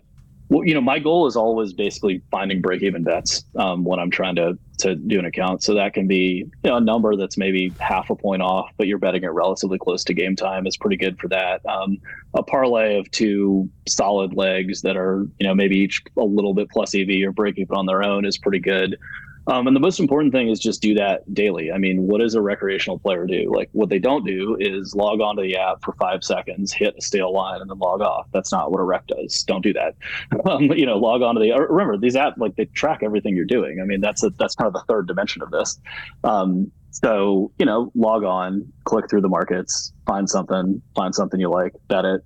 well, 0.52 0.66
you 0.66 0.74
know, 0.74 0.82
my 0.82 0.98
goal 0.98 1.26
is 1.26 1.34
always 1.34 1.72
basically 1.72 2.20
finding 2.30 2.60
break-even 2.60 3.04
bets 3.04 3.44
um, 3.56 3.84
when 3.84 3.98
I'm 3.98 4.10
trying 4.10 4.36
to 4.36 4.58
to 4.80 4.96
do 4.96 5.18
an 5.18 5.24
account. 5.24 5.62
So 5.62 5.74
that 5.74 5.94
can 5.94 6.06
be 6.06 6.44
you 6.64 6.70
know, 6.70 6.76
a 6.76 6.80
number 6.80 7.16
that's 7.16 7.38
maybe 7.38 7.74
half 7.80 8.10
a 8.10 8.16
point 8.16 8.42
off, 8.42 8.68
but 8.76 8.86
you're 8.86 8.98
betting 8.98 9.22
it 9.22 9.28
relatively 9.28 9.78
close 9.78 10.04
to 10.04 10.14
game 10.14 10.36
time 10.36 10.66
is 10.66 10.76
pretty 10.76 10.96
good 10.96 11.18
for 11.18 11.28
that. 11.28 11.64
Um, 11.64 11.98
a 12.34 12.42
parlay 12.42 12.98
of 12.98 13.10
two 13.12 13.70
solid 13.88 14.34
legs 14.34 14.82
that 14.82 14.96
are 14.96 15.26
you 15.38 15.46
know 15.46 15.54
maybe 15.54 15.78
each 15.78 16.02
a 16.18 16.24
little 16.24 16.52
bit 16.52 16.68
plus 16.68 16.94
EV 16.94 17.08
or 17.24 17.32
break 17.32 17.58
even 17.58 17.74
on 17.74 17.86
their 17.86 18.02
own 18.02 18.26
is 18.26 18.36
pretty 18.36 18.60
good. 18.60 18.98
Um, 19.46 19.66
and 19.66 19.74
the 19.74 19.80
most 19.80 19.98
important 19.98 20.32
thing 20.32 20.48
is 20.48 20.60
just 20.60 20.80
do 20.80 20.94
that 20.94 21.22
daily. 21.34 21.72
I 21.72 21.78
mean, 21.78 22.06
what 22.06 22.20
does 22.20 22.34
a 22.34 22.40
recreational 22.40 22.98
player 22.98 23.26
do? 23.26 23.52
Like, 23.54 23.68
what 23.72 23.88
they 23.88 23.98
don't 23.98 24.24
do 24.24 24.56
is 24.60 24.94
log 24.94 25.20
onto 25.20 25.42
the 25.42 25.56
app 25.56 25.82
for 25.82 25.92
five 25.94 26.22
seconds, 26.22 26.72
hit 26.72 26.94
a 26.96 27.02
stale 27.02 27.32
line, 27.32 27.60
and 27.60 27.68
then 27.68 27.78
log 27.78 28.00
off. 28.00 28.28
That's 28.32 28.52
not 28.52 28.70
what 28.70 28.80
a 28.80 28.84
rec 28.84 29.06
does. 29.06 29.42
Don't 29.44 29.62
do 29.62 29.72
that. 29.74 29.94
Um, 30.44 30.64
you 30.72 30.86
know, 30.86 30.98
log 30.98 31.22
onto 31.22 31.40
the. 31.40 31.52
Remember, 31.52 31.96
these 31.96 32.16
apps 32.16 32.36
like 32.36 32.56
they 32.56 32.64
track 32.64 33.02
everything 33.02 33.36
you're 33.36 33.44
doing. 33.44 33.80
I 33.80 33.84
mean, 33.84 34.00
that's 34.00 34.24
a, 34.24 34.30
that's 34.30 34.56
kind 34.56 34.66
of 34.66 34.72
the 34.72 34.82
third 34.88 35.06
dimension 35.06 35.40
of 35.40 35.52
this. 35.52 35.78
Um, 36.24 36.72
so 36.90 37.52
you 37.58 37.64
know, 37.64 37.92
log 37.94 38.24
on, 38.24 38.70
click 38.84 39.08
through 39.08 39.20
the 39.20 39.28
markets, 39.28 39.92
find 40.04 40.28
something, 40.28 40.82
find 40.96 41.14
something 41.14 41.38
you 41.38 41.48
like, 41.48 41.74
bet 41.88 42.04
it, 42.04 42.22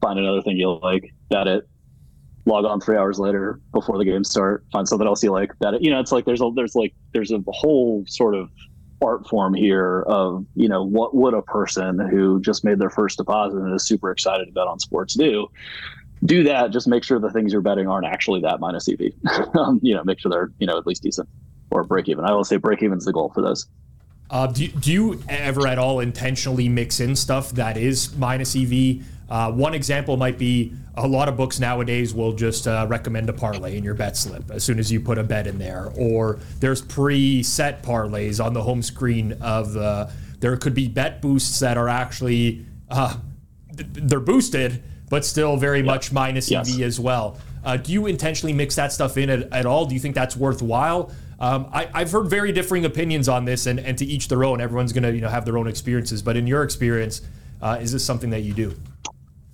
find 0.00 0.18
another 0.18 0.42
thing 0.42 0.56
you 0.56 0.78
like, 0.82 1.14
bet 1.30 1.46
it, 1.46 1.68
log 2.44 2.64
on 2.64 2.80
three 2.80 2.96
hours 2.96 3.18
later 3.18 3.60
before 3.72 3.98
the 3.98 4.04
game 4.04 4.24
start, 4.24 4.64
find 4.72 4.88
something 4.88 5.06
else 5.06 5.22
you 5.22 5.30
like. 5.30 5.52
That 5.60 5.82
you 5.82 5.90
know, 5.90 6.00
it's 6.00 6.12
like 6.12 6.24
there's 6.24 6.40
a 6.40 6.50
there's 6.54 6.74
like 6.74 6.94
there's 7.12 7.30
a 7.30 7.42
whole 7.48 8.04
sort 8.06 8.34
of 8.34 8.50
art 9.02 9.26
form 9.28 9.54
here 9.54 10.02
of 10.02 10.46
you 10.54 10.68
know 10.68 10.82
what 10.82 11.14
would 11.14 11.34
a 11.34 11.42
person 11.42 11.98
who 11.98 12.40
just 12.40 12.64
made 12.64 12.78
their 12.78 12.90
first 12.90 13.18
deposit 13.18 13.58
and 13.58 13.74
is 13.74 13.86
super 13.86 14.10
excited 14.10 14.46
to 14.46 14.52
bet 14.52 14.66
on 14.66 14.78
sports 14.78 15.14
do? 15.14 15.48
Do 16.24 16.44
that 16.44 16.70
just 16.70 16.86
make 16.86 17.02
sure 17.02 17.18
the 17.18 17.32
things 17.32 17.52
you're 17.52 17.62
betting 17.62 17.88
aren't 17.88 18.06
actually 18.06 18.40
that 18.42 18.60
minus 18.60 18.88
ev 18.88 19.00
um, 19.58 19.80
you 19.82 19.94
know 19.94 20.04
make 20.04 20.20
sure 20.20 20.30
they're 20.30 20.52
you 20.58 20.66
know 20.66 20.78
at 20.78 20.86
least 20.86 21.02
decent 21.02 21.28
or 21.70 21.84
break 21.84 22.08
even. 22.08 22.24
I 22.24 22.32
will 22.32 22.44
say 22.44 22.56
break 22.56 22.82
even 22.82 22.98
is 22.98 23.04
the 23.04 23.12
goal 23.12 23.30
for 23.34 23.42
those. 23.42 23.66
Uh, 24.30 24.46
do, 24.46 24.66
do 24.68 24.90
you 24.92 25.22
ever 25.28 25.66
at 25.66 25.78
all 25.78 26.00
intentionally 26.00 26.68
mix 26.68 27.00
in 27.00 27.14
stuff 27.14 27.50
that 27.52 27.76
is 27.76 28.16
minus 28.16 28.56
ev 28.56 28.72
uh, 29.32 29.50
one 29.50 29.72
example 29.72 30.18
might 30.18 30.36
be 30.36 30.74
a 30.94 31.08
lot 31.08 31.26
of 31.26 31.38
books 31.38 31.58
nowadays 31.58 32.12
will 32.12 32.34
just 32.34 32.68
uh, 32.68 32.84
recommend 32.86 33.30
a 33.30 33.32
parlay 33.32 33.78
in 33.78 33.82
your 33.82 33.94
bet 33.94 34.14
slip 34.14 34.50
as 34.50 34.62
soon 34.62 34.78
as 34.78 34.92
you 34.92 35.00
put 35.00 35.16
a 35.16 35.24
bet 35.24 35.46
in 35.46 35.56
there, 35.56 35.90
or 35.96 36.38
there's 36.60 36.82
pre-set 36.82 37.82
parlays 37.82 38.44
on 38.44 38.52
the 38.52 38.62
home 38.62 38.82
screen 38.82 39.32
of 39.40 39.72
the. 39.72 40.12
There 40.40 40.54
could 40.58 40.74
be 40.74 40.86
bet 40.86 41.22
boosts 41.22 41.60
that 41.60 41.78
are 41.78 41.88
actually 41.88 42.66
uh, 42.90 43.16
they're 43.72 44.20
boosted, 44.20 44.82
but 45.08 45.24
still 45.24 45.56
very 45.56 45.78
yep. 45.78 45.86
much 45.86 46.12
minus 46.12 46.50
yes. 46.50 46.70
EV 46.70 46.82
as 46.82 47.00
well. 47.00 47.38
Uh, 47.64 47.78
do 47.78 47.90
you 47.90 48.04
intentionally 48.04 48.52
mix 48.52 48.74
that 48.76 48.92
stuff 48.92 49.16
in 49.16 49.30
at, 49.30 49.50
at 49.50 49.64
all? 49.64 49.86
Do 49.86 49.94
you 49.94 50.00
think 50.00 50.14
that's 50.14 50.36
worthwhile? 50.36 51.10
Um, 51.40 51.70
I, 51.72 52.00
have 52.00 52.12
heard 52.12 52.28
very 52.28 52.52
differing 52.52 52.84
opinions 52.84 53.30
on 53.30 53.46
this, 53.46 53.64
and, 53.64 53.80
and 53.80 53.96
to 53.96 54.04
each 54.04 54.28
their 54.28 54.44
own. 54.44 54.60
Everyone's 54.60 54.92
going 54.92 55.04
to 55.04 55.14
you 55.14 55.22
know 55.22 55.30
have 55.30 55.46
their 55.46 55.56
own 55.56 55.68
experiences, 55.68 56.20
but 56.20 56.36
in 56.36 56.46
your 56.46 56.62
experience, 56.62 57.22
uh, 57.62 57.78
is 57.80 57.92
this 57.92 58.04
something 58.04 58.28
that 58.28 58.40
you 58.40 58.52
do? 58.52 58.76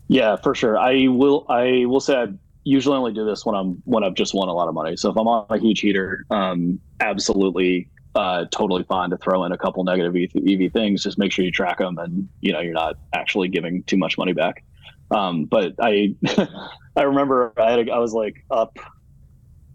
Yeah, 0.09 0.37
for 0.37 0.55
sure. 0.55 0.79
I 0.79 1.09
will. 1.09 1.45
I 1.49 1.85
will 1.87 2.01
say 2.01 2.17
I 2.17 2.27
usually 2.65 2.97
only 2.97 3.13
do 3.13 3.25
this 3.25 3.45
when 3.45 3.55
I'm 3.55 3.83
when 3.85 4.03
I've 4.03 4.15
just 4.15 4.35
won 4.35 4.49
a 4.49 4.53
lot 4.53 4.69
of 4.69 4.75
money. 4.75 4.97
So 4.97 5.11
if 5.11 5.17
I'm 5.17 5.29
on 5.29 5.47
a 5.51 5.59
huge 5.59 5.81
heater, 5.81 6.25
um, 6.31 6.81
absolutely, 7.01 7.91
uh, 8.15 8.47
totally 8.51 8.85
fine 8.85 9.11
to 9.11 9.19
throw 9.19 9.45
in 9.45 9.53
a 9.53 9.59
couple 9.59 9.85
negative 9.85 10.15
EV 10.17 10.73
things. 10.73 11.03
Just 11.03 11.19
make 11.19 11.31
sure 11.31 11.45
you 11.45 11.53
track 11.53 11.79
them, 11.79 11.99
and 11.99 12.27
you 12.41 12.53
know 12.53 12.61
you're 12.61 12.73
not 12.73 12.97
actually 13.15 13.49
giving 13.49 13.83
too 13.85 13.99
much 13.99 14.17
money 14.17 14.33
back. 14.33 14.65
Um, 15.11 15.45
but 15.45 15.75
I, 15.81 16.15
I 16.97 17.03
remember 17.03 17.53
I 17.59 17.71
had 17.71 17.89
a, 17.89 17.93
I 17.93 17.99
was 17.99 18.15
like 18.15 18.45
up, 18.51 18.79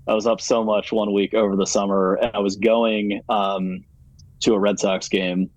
I 0.08 0.16
was 0.16 0.26
up 0.26 0.42
so 0.42 0.64
much 0.64 0.92
one 0.92 1.14
week 1.14 1.36
over 1.36 1.56
the 1.56 1.68
summer, 1.68 2.16
and 2.16 2.32
I 2.36 2.40
was 2.40 2.56
going 2.56 3.22
um, 3.30 3.86
to 4.42 4.56
a 4.56 4.60
Red 4.60 4.80
Sox 4.80 5.08
game 5.10 5.52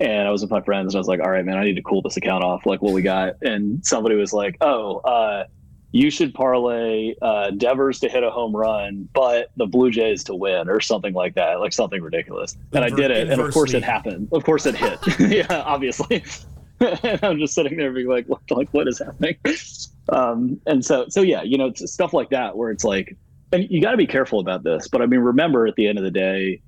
and 0.00 0.26
I 0.26 0.30
was 0.30 0.42
with 0.42 0.50
my 0.50 0.60
friends 0.62 0.94
and 0.94 0.98
I 0.98 1.00
was 1.00 1.08
like, 1.08 1.20
all 1.20 1.30
right, 1.30 1.44
man, 1.44 1.56
I 1.56 1.64
need 1.64 1.76
to 1.76 1.82
cool 1.82 2.02
this 2.02 2.16
account 2.16 2.44
off. 2.44 2.66
Like 2.66 2.82
what 2.82 2.92
we 2.92 3.02
got. 3.02 3.36
And 3.42 3.84
somebody 3.84 4.16
was 4.16 4.32
like, 4.32 4.56
oh, 4.60 4.98
uh, 4.98 5.44
you 5.92 6.10
should 6.10 6.32
parlay 6.34 7.14
uh, 7.20 7.50
Devers 7.50 8.00
to 8.00 8.08
hit 8.08 8.24
a 8.24 8.30
home 8.30 8.56
run, 8.56 9.08
but 9.12 9.50
the 9.56 9.66
Blue 9.66 9.90
Jays 9.90 10.24
to 10.24 10.34
win 10.34 10.68
or 10.68 10.80
something 10.80 11.12
like 11.12 11.34
that, 11.34 11.60
like 11.60 11.72
something 11.72 12.02
ridiculous. 12.02 12.56
And 12.72 12.84
I 12.84 12.88
did 12.88 13.10
it. 13.10 13.30
And 13.30 13.40
of 13.40 13.52
course 13.52 13.74
it 13.74 13.84
happened. 13.84 14.28
Of 14.32 14.44
course 14.44 14.66
it 14.66 14.74
hit. 14.74 14.98
yeah, 15.20 15.62
obviously. 15.66 16.24
and 16.80 17.22
I'm 17.22 17.38
just 17.38 17.54
sitting 17.54 17.76
there 17.76 17.92
being 17.92 18.08
like, 18.08 18.26
what, 18.26 18.40
like, 18.50 18.70
what 18.72 18.88
is 18.88 18.98
happening? 18.98 19.36
Um, 20.08 20.60
and 20.66 20.84
so, 20.84 21.06
so 21.08 21.22
yeah, 21.22 21.42
you 21.42 21.56
know, 21.56 21.72
stuff 21.74 22.12
like 22.12 22.30
that 22.30 22.56
where 22.56 22.72
it's 22.72 22.82
like, 22.82 23.16
and 23.52 23.64
you 23.70 23.80
got 23.80 23.92
to 23.92 23.96
be 23.96 24.06
careful 24.06 24.40
about 24.40 24.64
this. 24.64 24.88
But 24.88 25.00
I 25.00 25.06
mean, 25.06 25.20
remember 25.20 25.64
at 25.68 25.76
the 25.76 25.86
end 25.86 25.96
of 25.96 26.02
the 26.02 26.10
day, 26.10 26.60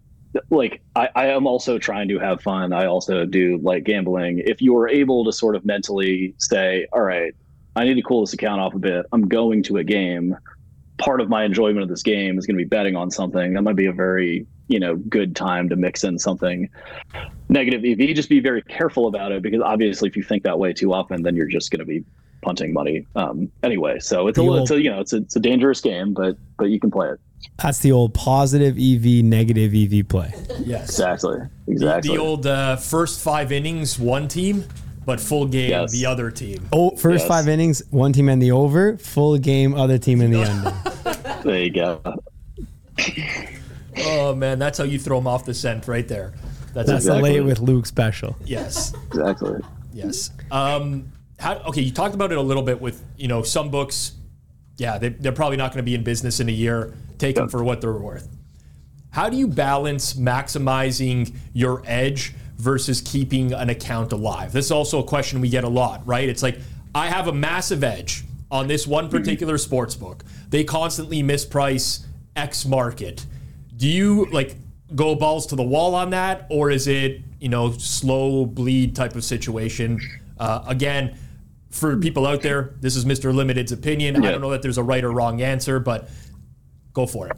like 0.51 0.83
I, 0.97 1.09
I 1.15 1.27
am 1.29 1.47
also 1.47 1.79
trying 1.79 2.09
to 2.09 2.19
have 2.19 2.41
fun. 2.43 2.73
I 2.73 2.87
also 2.87 3.25
do 3.25 3.59
like 3.63 3.85
gambling. 3.85 4.43
If 4.47 4.61
you 4.61 4.77
are 4.77 4.89
able 4.89 5.25
to 5.25 5.33
sort 5.33 5.57
of 5.57 5.65
mentally 5.65 6.35
say, 6.39 6.87
all 6.93 7.03
right, 7.03 7.35
I 7.77 7.85
need 7.85 7.95
to 7.95 8.03
cool 8.03 8.21
this 8.21 8.33
account 8.33 8.61
off 8.61 8.75
a 8.75 8.79
bit. 8.79 9.07
I'm 9.13 9.29
going 9.29 9.63
to 9.65 9.79
a 9.79 9.85
game. 9.85 10.37
Part 10.99 11.21
of 11.21 11.29
my 11.29 11.45
enjoyment 11.45 11.83
of 11.83 11.89
this 11.89 12.03
game 12.03 12.39
is 12.39 12.47
going 12.47 12.57
to 12.57 12.65
be 12.65 12.69
betting 12.69 12.95
on 12.95 13.11
something. 13.11 13.55
That 13.55 13.63
might 13.63 13.77
be 13.77 13.87
a 13.87 13.93
very, 13.93 14.47
you 14.69 14.79
know, 14.79 14.97
good 14.97 15.35
time 15.35 15.69
to 15.71 15.77
mix 15.77 16.05
in 16.05 16.19
something 16.19 16.69
negative 17.49 17.85
EV. 17.85 18.15
Just 18.15 18.29
be 18.29 18.41
very 18.41 18.63
careful 18.63 19.09
about 19.09 19.33
it 19.33 19.43
because 19.43 19.61
obviously, 19.61 20.09
if 20.09 20.17
you 20.17 20.23
think 20.23 20.45
that 20.45 20.59
way 20.59 20.73
too 20.73 20.93
often, 20.93 21.23
then 21.23 21.35
you're 21.35 21.49
just 21.49 21.71
going 21.71 21.81
to 21.81 21.85
be 21.85 22.05
punting 22.43 22.73
money 22.73 23.07
um, 23.17 23.51
anyway. 23.63 23.99
So 23.99 24.29
it's 24.29 24.39
a, 24.39 24.43
little, 24.43 24.63
it's 24.63 24.71
a, 24.71 24.81
you 24.81 24.91
know, 24.91 25.01
it's 25.01 25.13
a, 25.13 25.17
it's 25.17 25.35
a 25.35 25.41
dangerous 25.41 25.81
game, 25.81 26.15
but 26.15 26.37
but 26.57 26.67
you 26.67 26.79
can 26.79 26.91
play 26.93 27.09
it. 27.09 27.21
That's 27.63 27.79
the 27.79 27.93
old 27.93 28.15
positive 28.15 28.77
EV, 28.77 29.25
negative 29.25 29.75
EV 29.75 30.09
play. 30.09 30.35
Yes, 30.61 30.91
exactly, 30.91 31.41
exactly. 31.67 32.09
The, 32.09 32.15
the 32.17 32.21
old 32.21 32.47
uh, 32.47 32.77
first 32.77 33.21
five 33.21 33.53
innings, 33.53 33.99
one 33.99 34.29
team, 34.29 34.65
but 35.07 35.21
full 35.21 35.47
game, 35.47 35.71
yes. 35.71 35.93
the 35.93 36.07
other 36.07 36.31
team. 36.31 36.67
Oh, 36.73 36.91
first 36.91 37.23
yes. 37.23 37.29
five 37.29 37.49
innings, 37.49 37.83
one 37.91 38.13
team 38.13 38.29
and 38.29 38.43
the 38.43 38.53
over, 38.53 38.99
full 38.99 39.39
game, 39.39 39.75
other 39.75 39.99
team 39.99 40.21
in 40.21 40.33
the 40.33 40.43
under. 40.51 41.43
there 41.43 41.63
you 41.63 41.71
go. 41.71 42.01
oh 43.99 44.35
man, 44.35 44.59
that's 44.59 44.79
how 44.79 44.85
you 44.85 44.99
throw 44.99 45.19
them 45.19 45.27
off 45.27 45.45
the 45.45 45.55
scent, 45.55 45.87
right 45.87 46.09
there. 46.09 46.35
That's, 46.73 46.89
that's 46.89 47.05
exactly. 47.05 47.35
late 47.35 47.41
with 47.43 47.61
Luke 47.61 47.87
special. 47.87 48.37
Yes, 48.45 48.93
exactly. 49.07 49.61
Yes. 49.93 50.31
Um, 50.51 51.13
how, 51.39 51.55
okay, 51.69 51.83
you 51.83 51.93
talked 51.93 52.15
about 52.15 52.33
it 52.33 52.39
a 52.39 52.43
little 52.43 52.63
bit 52.63 52.81
with 52.81 53.03
you 53.17 53.29
know 53.29 53.43
some 53.43 53.71
books 53.71 54.13
yeah, 54.77 54.99
they, 54.99 55.29
are 55.29 55.33
probably 55.33 55.57
not 55.57 55.73
going 55.73 55.79
to 55.79 55.85
be 55.85 55.95
in 55.95 56.03
business 56.03 56.41
in 56.41 56.49
a 56.49 56.53
year. 56.53 56.95
Take 57.19 57.37
them 57.37 57.49
for 57.49 57.63
what 57.63 57.81
they're 57.81 57.93
worth. 57.93 58.29
How 59.11 59.29
do 59.29 59.37
you 59.37 59.47
balance 59.47 60.15
maximizing 60.15 61.37
your 61.53 61.83
edge 61.87 62.35
versus 62.57 63.01
keeping 63.01 63.53
an 63.53 63.71
account 63.71 64.13
alive? 64.13 64.53
This 64.53 64.67
is 64.67 64.73
also 64.73 65.01
a 65.01 65.05
question 65.05 65.41
we 65.41 65.49
get 65.49 65.65
a 65.65 65.69
lot, 65.69 66.05
right? 66.07 66.29
It's 66.29 66.43
like, 66.43 66.59
I 66.95 67.09
have 67.09 67.29
a 67.29 67.33
massive 67.33 67.85
edge 67.85 68.25
on 68.51 68.67
this 68.67 68.87
one 68.87 69.09
particular 69.09 69.59
sports 69.59 69.95
book. 69.95 70.25
They 70.51 70.65
constantly 70.65 71.23
misprice 71.23 72.05
X 72.37 72.65
market. 72.67 73.27
do 73.77 73.89
you 73.89 74.27
like 74.27 74.57
go 74.95 75.15
balls 75.15 75.47
to 75.47 75.57
the 75.57 75.63
wall 75.63 75.95
on 75.95 76.11
that, 76.11 76.47
or 76.51 76.71
is 76.71 76.87
it 76.87 77.21
you 77.41 77.49
know 77.49 77.73
slow 77.73 78.47
bleed 78.47 78.95
type 78.95 79.15
of 79.15 79.25
situation? 79.25 80.01
Uh, 80.39 80.65
again, 80.67 81.17
for 81.75 81.97
people 81.97 82.25
out 82.25 82.43
there, 82.43 82.75
this 82.81 82.95
is 82.95 83.05
Mr. 83.05 83.35
Liimited's 83.35 83.73
opinion. 83.73 84.25
I 84.25 84.31
don't 84.31 84.41
know 84.41 84.51
that 84.51 84.63
there's 84.63 84.79
a 84.79 84.83
right 84.83 85.03
or 85.03 85.11
wrong 85.11 85.43
answer, 85.43 85.81
but 85.81 86.09
go 86.93 87.05
for 87.05 87.27
it. 87.27 87.37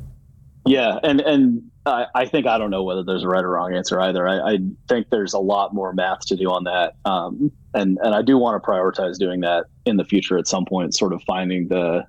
Yeah, 0.67 0.99
and 1.03 1.21
and 1.23 1.71
I, 1.87 2.07
I 2.15 2.27
think 2.27 2.47
I 2.47 2.59
don't 2.59 2.71
know 2.71 2.83
whether 2.83 3.03
there's 3.03 3.23
a 3.23 3.29
right 3.29 3.43
or 3.43 3.51
wrong 3.51 3.75
answer 3.75 3.99
either. 4.01 4.29
I, 4.29 4.55
I 4.55 4.59
think 4.89 5.09
there's 5.11 5.33
a 5.33 5.39
lot 5.39 5.73
more 5.73 5.95
math 5.95 6.27
to 6.27 6.37
do 6.37 6.51
on 6.51 6.65
that, 6.65 6.95
um, 7.07 7.51
and 7.73 7.99
and 8.03 8.15
I 8.15 8.21
do 8.21 8.37
want 8.37 8.63
to 8.63 8.69
prioritize 8.69 9.17
doing 9.17 9.41
that 9.41 9.67
in 9.87 9.97
the 9.97 10.05
future 10.05 10.37
at 10.37 10.47
some 10.47 10.67
point. 10.67 10.95
Sort 10.95 11.15
of 11.15 11.23
finding 11.23 11.69
the 11.69 12.05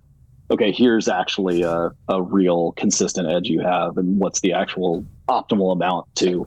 okay, 0.51 0.71
here's 0.71 1.07
actually 1.07 1.61
a, 1.61 1.91
a 2.09 2.21
real 2.21 2.73
consistent 2.73 3.31
edge 3.31 3.47
you 3.47 3.61
have, 3.61 3.97
and 3.97 4.19
what's 4.19 4.41
the 4.41 4.51
actual 4.51 5.05
optimal 5.29 5.71
amount 5.71 6.07
to 6.15 6.45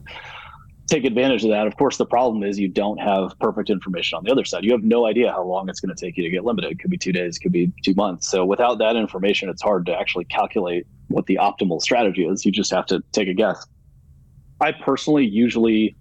take 0.91 1.05
advantage 1.05 1.43
of 1.43 1.49
that. 1.49 1.67
Of 1.67 1.77
course, 1.77 1.97
the 1.97 2.05
problem 2.05 2.43
is 2.43 2.59
you 2.59 2.67
don't 2.67 2.97
have 2.97 3.37
perfect 3.39 3.69
information 3.69 4.17
on 4.17 4.25
the 4.25 4.31
other 4.31 4.43
side. 4.43 4.65
You 4.65 4.73
have 4.73 4.83
no 4.83 5.05
idea 5.05 5.31
how 5.31 5.43
long 5.43 5.69
it's 5.69 5.79
going 5.79 5.95
to 5.95 6.05
take 6.05 6.17
you 6.17 6.23
to 6.23 6.29
get 6.29 6.43
limited. 6.43 6.71
It 6.71 6.79
could 6.79 6.91
be 6.91 6.97
two 6.97 7.13
days, 7.13 7.39
could 7.39 7.53
be 7.53 7.71
two 7.83 7.93
months. 7.93 8.29
So 8.29 8.45
without 8.45 8.77
that 8.79 8.97
information, 8.97 9.47
it's 9.47 9.61
hard 9.61 9.85
to 9.85 9.97
actually 9.97 10.25
calculate 10.25 10.85
what 11.07 11.27
the 11.27 11.37
optimal 11.41 11.81
strategy 11.81 12.25
is. 12.25 12.45
You 12.45 12.51
just 12.51 12.71
have 12.71 12.85
to 12.87 13.01
take 13.13 13.29
a 13.29 13.33
guess. 13.33 13.65
I 14.59 14.73
personally 14.73 15.25
usually 15.25 15.95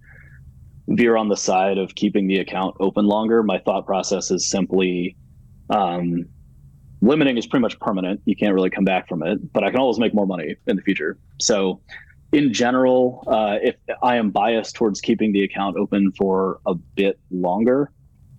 veer 0.88 1.16
on 1.16 1.28
the 1.28 1.36
side 1.36 1.78
of 1.78 1.94
keeping 1.94 2.26
the 2.26 2.38
account 2.38 2.74
open 2.80 3.06
longer. 3.06 3.44
My 3.44 3.58
thought 3.58 3.86
process 3.86 4.32
is 4.32 4.50
simply 4.50 5.16
um, 5.70 6.26
limiting 7.00 7.38
is 7.38 7.46
pretty 7.46 7.62
much 7.62 7.78
permanent. 7.78 8.20
You 8.24 8.34
can't 8.34 8.54
really 8.54 8.70
come 8.70 8.84
back 8.84 9.08
from 9.08 9.22
it, 9.22 9.52
but 9.52 9.62
I 9.62 9.70
can 9.70 9.78
always 9.78 10.00
make 10.00 10.14
more 10.14 10.26
money 10.26 10.56
in 10.66 10.74
the 10.74 10.82
future. 10.82 11.16
So, 11.40 11.80
in 12.32 12.52
general, 12.52 13.24
uh, 13.26 13.56
if 13.62 13.76
I 14.02 14.16
am 14.16 14.30
biased 14.30 14.74
towards 14.74 15.00
keeping 15.00 15.32
the 15.32 15.42
account 15.42 15.76
open 15.76 16.12
for 16.12 16.60
a 16.66 16.74
bit 16.74 17.18
longer, 17.30 17.90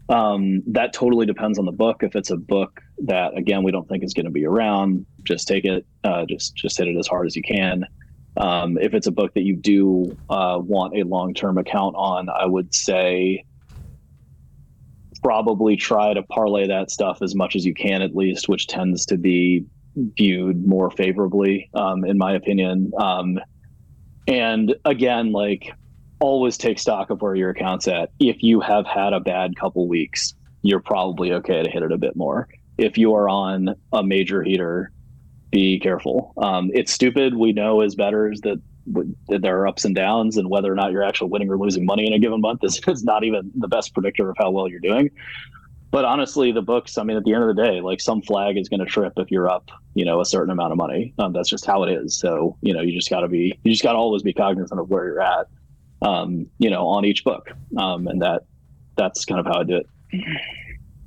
um, 0.10 0.62
that 0.68 0.94
totally 0.94 1.26
depends 1.26 1.60
on 1.60 1.66
the 1.66 1.72
book. 1.72 2.04
If 2.04 2.16
it's 2.16 2.32
a 2.32 2.38
book 2.38 2.82
that 3.06 3.38
again 3.38 3.64
we 3.64 3.72
don't 3.72 3.88
think 3.88 4.04
is 4.04 4.14
going 4.14 4.26
to 4.26 4.32
be 4.32 4.46
around, 4.46 5.06
just 5.24 5.48
take 5.48 5.66
it. 5.66 5.86
Uh, 6.04 6.26
just 6.26 6.56
just 6.56 6.78
hit 6.78 6.88
it 6.88 6.98
as 6.98 7.08
hard 7.08 7.28
as 7.28 7.36
you 7.36 7.42
can. 7.42 7.86
Um, 8.38 8.78
if 8.78 8.94
it's 8.94 9.08
a 9.08 9.12
book 9.12 9.34
that 9.34 9.44
you 9.44 9.56
do 9.56 10.18
uh, 10.30 10.58
want 10.62 10.98
a 10.98 11.04
long 11.04 11.34
term 11.34 11.58
account 11.58 11.96
on, 11.98 12.30
I 12.30 12.46
would 12.46 12.74
say 12.74 13.46
probably 15.22 15.76
try 15.76 16.14
to 16.14 16.24
parlay 16.24 16.68
that 16.68 16.90
stuff 16.90 17.22
as 17.22 17.36
much 17.36 17.56
as 17.56 17.66
you 17.66 17.74
can, 17.74 18.02
at 18.02 18.16
least, 18.16 18.50
which 18.50 18.68
tends 18.68 19.06
to 19.06 19.18
be 19.18 19.66
viewed 20.18 20.66
more 20.66 20.90
favorably, 20.90 21.70
um, 21.74 22.06
in 22.06 22.18
my 22.18 22.34
opinion. 22.34 22.92
Um, 22.98 23.40
and 24.28 24.76
again, 24.86 25.32
like 25.32 25.74
always 26.20 26.58
take 26.58 26.80
stock 26.80 27.10
of 27.10 27.22
where 27.22 27.36
your 27.36 27.50
account's 27.50 27.88
at. 27.88 28.12
If 28.20 28.44
you 28.44 28.62
have 28.62 28.86
had 28.86 29.14
a 29.14 29.20
bad 29.20 29.56
couple 29.56 29.88
weeks, 29.88 30.34
you're 30.62 30.80
probably 30.80 31.34
okay 31.34 31.64
to 31.64 31.70
hit 31.70 31.84
it 31.84 31.92
a 31.92 31.98
bit 31.98 32.16
more. 32.16 32.48
If 32.78 32.98
you 32.98 33.16
are 33.16 33.28
on 33.28 33.76
a 33.92 34.04
major 34.04 34.44
heater, 34.44 34.92
be 35.52 35.80
careful. 35.80 36.34
Um, 36.38 36.72
it's 36.74 36.92
stupid. 36.92 37.36
We 37.36 37.52
know 37.52 37.82
as 37.82 37.96
bettors 37.96 38.42
that, 38.42 38.62
w- 38.92 39.16
that 39.28 39.42
there 39.42 39.60
are 39.60 39.68
ups 39.68 39.84
and 39.84 39.96
downs, 39.96 40.38
and 40.38 40.50
whether 40.50 40.72
or 40.72 40.76
not 40.76 40.92
you're 40.92 41.04
actually 41.04 41.30
winning 41.30 41.50
or 41.50 41.58
losing 41.58 41.86
money 41.86 42.08
in 42.08 42.14
a 42.14 42.20
given 42.20 42.40
month 42.40 42.64
is, 42.64 42.80
is 42.88 43.04
not 43.04 43.24
even 43.24 43.52
the 43.56 43.68
best 43.68 43.94
predictor 43.94 44.30
of 44.30 44.38
how 44.38 44.52
well 44.52 44.68
you're 44.68 44.80
doing. 44.80 45.10
But 45.92 46.06
honestly, 46.06 46.54
the 46.54 46.62
books, 46.62 46.98
I 46.98 47.04
mean, 47.04 47.18
at 47.18 47.26
the 47.26 47.34
end 47.34 47.44
of 47.44 47.54
the 47.54 47.62
day, 47.62 47.82
like 47.82 48.00
some 48.00 48.22
flag 48.22 48.58
is 48.58 48.70
going 48.70 48.80
to 48.80 48.86
trip 48.86 49.14
if 49.18 49.30
you're 49.30 49.50
up, 49.50 49.70
you 49.94 50.06
know, 50.06 50.22
a 50.22 50.26
certain 50.26 50.50
amount 50.50 50.72
of 50.72 50.78
money. 50.78 51.14
Um, 51.20 51.34
that's 51.34 51.50
just 51.50 51.66
how 51.66 51.84
it 51.84 51.92
is. 51.92 52.18
So, 52.18 52.58
you 52.62 52.74
know, 52.74 52.82
you 52.82 52.94
just 52.94 53.10
got 53.10 53.20
to 53.20 53.28
be, 53.28 53.60
you 53.64 53.72
just 53.72 53.84
got 53.84 53.92
to 53.92 53.98
always 53.98 54.24
be 54.24 54.32
cognizant 54.32 54.80
of 54.80 54.90
where 54.90 55.06
you're 55.06 55.22
at, 55.22 55.48
um, 56.02 56.48
you 56.60 56.70
know, 56.70 56.88
on 56.88 57.04
each 57.04 57.26
book. 57.26 57.52
Um, 57.78 58.08
and 58.08 58.22
that, 58.22 58.44
that's 58.96 59.26
kind 59.26 59.42
of 59.42 59.46
how 59.46 59.60
I 59.60 59.64
do 59.64 59.78
it. 59.78 59.88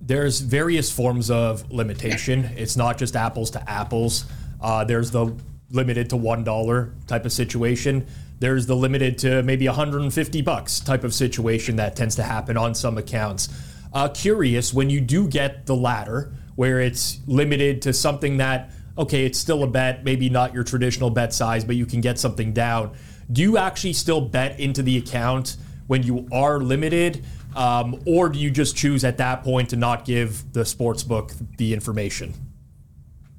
there's 0.03 0.41
various 0.41 0.93
forms 0.93 1.31
of 1.31 1.71
limitation. 1.73 2.45
It's 2.57 2.77
not 2.77 2.99
just 2.99 3.17
apples 3.17 3.51
to 3.53 3.71
apples. 3.71 4.27
Uh, 4.61 4.85
there's 4.85 5.11
the 5.11 5.35
limited 5.71 6.11
to 6.11 6.17
one 6.17 6.45
dollar 6.45 6.93
type 7.07 7.25
of 7.25 7.33
situation. 7.33 8.07
There's 8.39 8.67
the 8.67 8.77
limited 8.77 9.17
to 9.19 9.43
maybe 9.43 9.67
150 9.67 10.43
bucks 10.43 10.81
type 10.81 11.05
of 11.05 11.15
situation 11.15 11.77
that 11.77 11.97
tends 11.97 12.17
to 12.17 12.23
happen 12.23 12.59
on 12.59 12.75
some 12.75 12.99
accounts. 12.99 13.49
Uh, 13.95 14.09
curious 14.09 14.75
when 14.75 14.91
you 14.91 15.01
do 15.01 15.29
get 15.29 15.67
the 15.67 15.77
latter, 15.77 16.33
where 16.57 16.81
it's 16.81 17.21
limited 17.27 17.81
to 17.83 17.93
something 17.93 18.37
that 18.39 18.71
okay, 18.97 19.25
it's 19.25 19.39
still 19.39 19.65
a 19.65 19.67
bet, 19.67 20.05
maybe 20.05 20.29
not 20.29 20.55
your 20.55 20.63
traditional 20.63 21.11
bet 21.11 21.33
size, 21.33 21.65
but 21.65 21.77
you 21.77 21.87
can 21.87 22.01
get 22.01 22.19
something 22.19 22.53
down. 22.53 22.97
Do 23.33 23.43
you 23.43 23.59
actually 23.59 23.93
still 23.93 24.21
bet 24.21 24.61
into 24.61 24.83
the 24.83 24.99
account 24.99 25.57
when 25.87 26.03
you 26.03 26.29
are 26.33 26.61
limited? 26.61 27.25
Um, 27.57 28.01
or 28.07 28.29
do 28.29 28.39
you 28.39 28.51
just 28.51 28.77
choose 28.77 29.05
at 29.05 29.19
that 29.19 29.43
point 29.43 29.71
to 29.71 29.77
not 29.77 30.05
give 30.05 30.53
the 30.53 30.65
sports 30.65 31.03
book 31.03 31.33
the 31.57 31.73
information? 31.73 32.35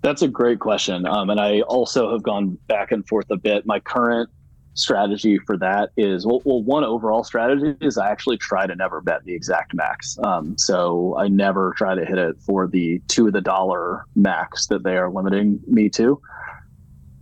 That's 0.02 0.22
a 0.22 0.28
great 0.28 0.60
question. 0.60 1.06
Um, 1.06 1.30
and 1.30 1.40
I 1.40 1.62
also 1.62 2.12
have 2.12 2.24
gone 2.24 2.58
back 2.68 2.92
and 2.92 3.08
forth 3.08 3.30
a 3.32 3.38
bit. 3.38 3.66
My 3.66 3.80
current 3.80 4.30
strategy 4.76 5.40
for 5.40 5.58
that 5.58 5.90
is 5.98 6.26
well, 6.26 6.42
well, 6.46 6.62
one 6.62 6.84
overall 6.84 7.24
strategy 7.24 7.76
is 7.82 7.98
I 7.98 8.12
actually 8.12 8.38
try 8.38 8.68
to 8.68 8.76
never 8.76 9.02
bet 9.02 9.24
the 9.24 9.34
exact 9.34 9.74
max. 9.74 10.18
Um, 10.24 10.58
so 10.58 11.18
I 11.18 11.28
never 11.28 11.74
try 11.78 11.96
to 11.96 12.06
hit 12.06 12.18
it 12.18 12.36
for 12.42 12.68
the 12.68 13.02
two 13.08 13.28
of 13.28 13.34
the 13.34 13.42
dollar 13.42 14.06
max 14.16 14.68
that 14.68 14.84
they 14.84 14.98
are 14.98 15.10
limiting 15.10 15.60
me 15.66 15.90
to. 15.92 16.22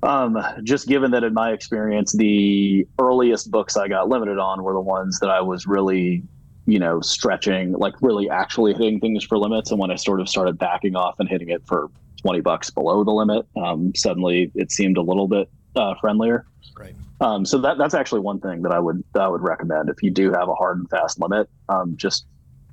Um, 0.01 0.37
just 0.63 0.87
given 0.87 1.11
that 1.11 1.23
in 1.23 1.33
my 1.33 1.51
experience, 1.51 2.11
the 2.11 2.85
earliest 2.99 3.49
books 3.51 3.77
I 3.77 3.87
got 3.87 4.09
limited 4.09 4.37
on 4.37 4.63
were 4.63 4.73
the 4.73 4.81
ones 4.81 5.19
that 5.19 5.29
I 5.29 5.39
was 5.39 5.65
really, 5.65 6.23
you 6.65 6.77
know, 6.77 6.99
stretching, 6.99 7.71
like 7.73 7.93
really 8.01 8.29
actually 8.29 8.73
hitting 8.73 8.99
things 8.99 9.23
for 9.23 9.37
limits. 9.37 9.71
And 9.71 9.79
when 9.79 9.91
I 9.91 9.95
sort 9.95 10.19
of 10.19 10.27
started 10.27 10.57
backing 10.57 10.97
off 10.97 11.15
and 11.19 11.29
hitting 11.29 11.49
it 11.49 11.65
for 11.65 11.89
20 12.21 12.41
bucks 12.41 12.69
below 12.69 13.05
the 13.05 13.11
limit, 13.11 13.45
um, 13.55 13.93
suddenly 13.95 14.51
it 14.55 14.71
seemed 14.71 14.97
a 14.97 15.01
little 15.01 15.27
bit 15.27 15.49
uh, 15.77 15.93
friendlier. 16.01 16.45
Right. 16.77 16.95
Um, 17.21 17.45
so 17.45 17.57
that 17.59 17.77
that's 17.77 17.93
actually 17.93 18.21
one 18.21 18.39
thing 18.39 18.61
that 18.63 18.71
I 18.71 18.79
would 18.79 19.03
that 19.13 19.21
I 19.21 19.27
would 19.27 19.41
recommend 19.41 19.89
if 19.89 20.01
you 20.01 20.11
do 20.11 20.31
have 20.31 20.49
a 20.49 20.55
hard 20.55 20.79
and 20.79 20.89
fast 20.89 21.19
limit, 21.19 21.49
um, 21.69 21.95
just 21.97 22.25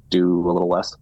do 0.09 0.49
a 0.49 0.53
little 0.53 0.69
less. 0.69 0.97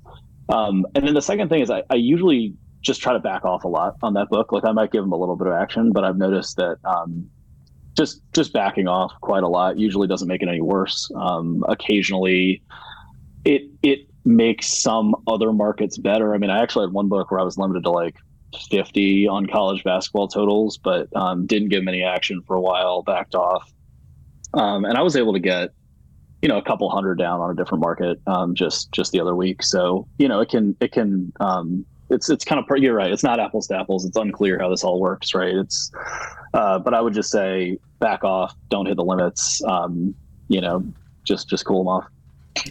Um, 0.49 0.87
and 0.95 1.07
then 1.07 1.15
the 1.15 1.23
second 1.23 1.49
thing 1.49 1.63
is 1.63 1.71
I, 1.71 1.83
I 1.91 1.95
usually 1.95 2.55
just 2.81 3.01
try 3.01 3.13
to 3.13 3.19
back 3.19 3.45
off 3.45 3.65
a 3.65 3.69
lot 3.69 3.97
on 4.03 4.15
that 4.15 4.29
book. 4.29 4.53
Like 4.53 4.65
I 4.65 4.73
might 4.73 4.93
give 4.93 5.03
them 5.03 5.13
a 5.13 5.17
little 5.17 5.37
bit 5.37 5.47
of 5.47 5.53
action, 5.53 5.93
but 5.93 6.05
I've 6.05 6.17
noticed 6.17 6.57
that 6.57 6.79
um, 6.85 7.29
just 7.97 8.23
just 8.33 8.53
backing 8.53 8.89
off 8.89 9.13
quite 9.21 9.43
a 9.43 9.49
lot 9.49 9.79
usually 9.79 10.07
doesn't 10.07 10.29
make 10.29 10.43
it 10.43 10.49
any 10.49 10.61
worse. 10.61 11.11
Um, 11.17 11.65
occasionally, 11.69 12.63
it 13.45 13.63
it 13.83 14.09
makes 14.25 14.69
some 14.69 15.15
other 15.27 15.53
markets 15.53 15.99
better. 15.99 16.35
I 16.35 16.39
mean, 16.39 16.51
I 16.51 16.63
actually 16.63 16.87
had 16.87 16.93
one 16.93 17.09
book 17.09 17.31
where 17.31 17.41
I 17.41 17.45
was 17.45 17.59
limited 17.59 17.85
to 17.85 17.91
like 17.91 18.17
50 18.71 19.29
on 19.29 19.47
college 19.47 19.85
basketball 19.85 20.29
totals, 20.29 20.79
but 20.79 21.15
um, 21.15 21.47
didn't 21.47 21.69
give 21.69 21.81
them 21.81 21.89
any 21.89 22.03
action 22.03 22.43
for 22.47 22.57
a 22.57 22.61
while, 22.61 23.03
backed 23.03 23.35
off. 23.35 23.71
Um, 24.55 24.85
and 24.85 24.97
I 24.97 25.03
was 25.03 25.17
able 25.17 25.33
to 25.35 25.39
get, 25.39 25.71
you 26.43 26.49
know, 26.49 26.59
a 26.59 26.63
couple 26.63 26.89
hundred 26.89 27.17
down 27.19 27.41
on 27.41 27.51
a 27.51 27.55
different 27.55 27.83
market 27.83 28.21
um, 28.27 28.55
just 28.55 28.91
just 28.93 29.13
the 29.13 29.21
other 29.21 29.35
week. 29.35 29.63
So, 29.63 30.07
you 30.19 30.29
know, 30.29 30.41
it 30.41 30.49
can 30.49 30.77
it 30.81 30.93
can 30.93 31.33
um, 31.41 31.85
it's 32.11 32.31
it's 32.31 32.45
kind 32.45 32.59
of 32.59 32.79
you're 32.79 32.95
right. 32.95 33.13
It's 33.13 33.25
not 33.25 33.41
apples 33.41 33.67
to 33.69 33.79
apples. 33.79 34.05
It's 34.05 34.17
unclear 34.17 34.59
how 34.59 34.71
this 34.71 34.85
all 34.85 35.01
works, 35.01 35.35
right? 35.35 35.55
It's 35.55 35.91
uh, 36.55 36.79
but 36.79 36.95
I 36.95 37.01
would 37.01 37.15
just 37.15 37.31
say 37.31 37.79
back 37.99 38.25
off, 38.25 38.55
don't 38.71 38.87
hit 38.87 38.97
the 38.97 39.05
limits. 39.05 39.63
Um, 39.65 40.15
you 40.49 40.61
know, 40.61 40.85
just 41.25 41.49
just 41.49 41.67
cool 41.67 41.81
them 41.81 41.89
off. 41.89 42.07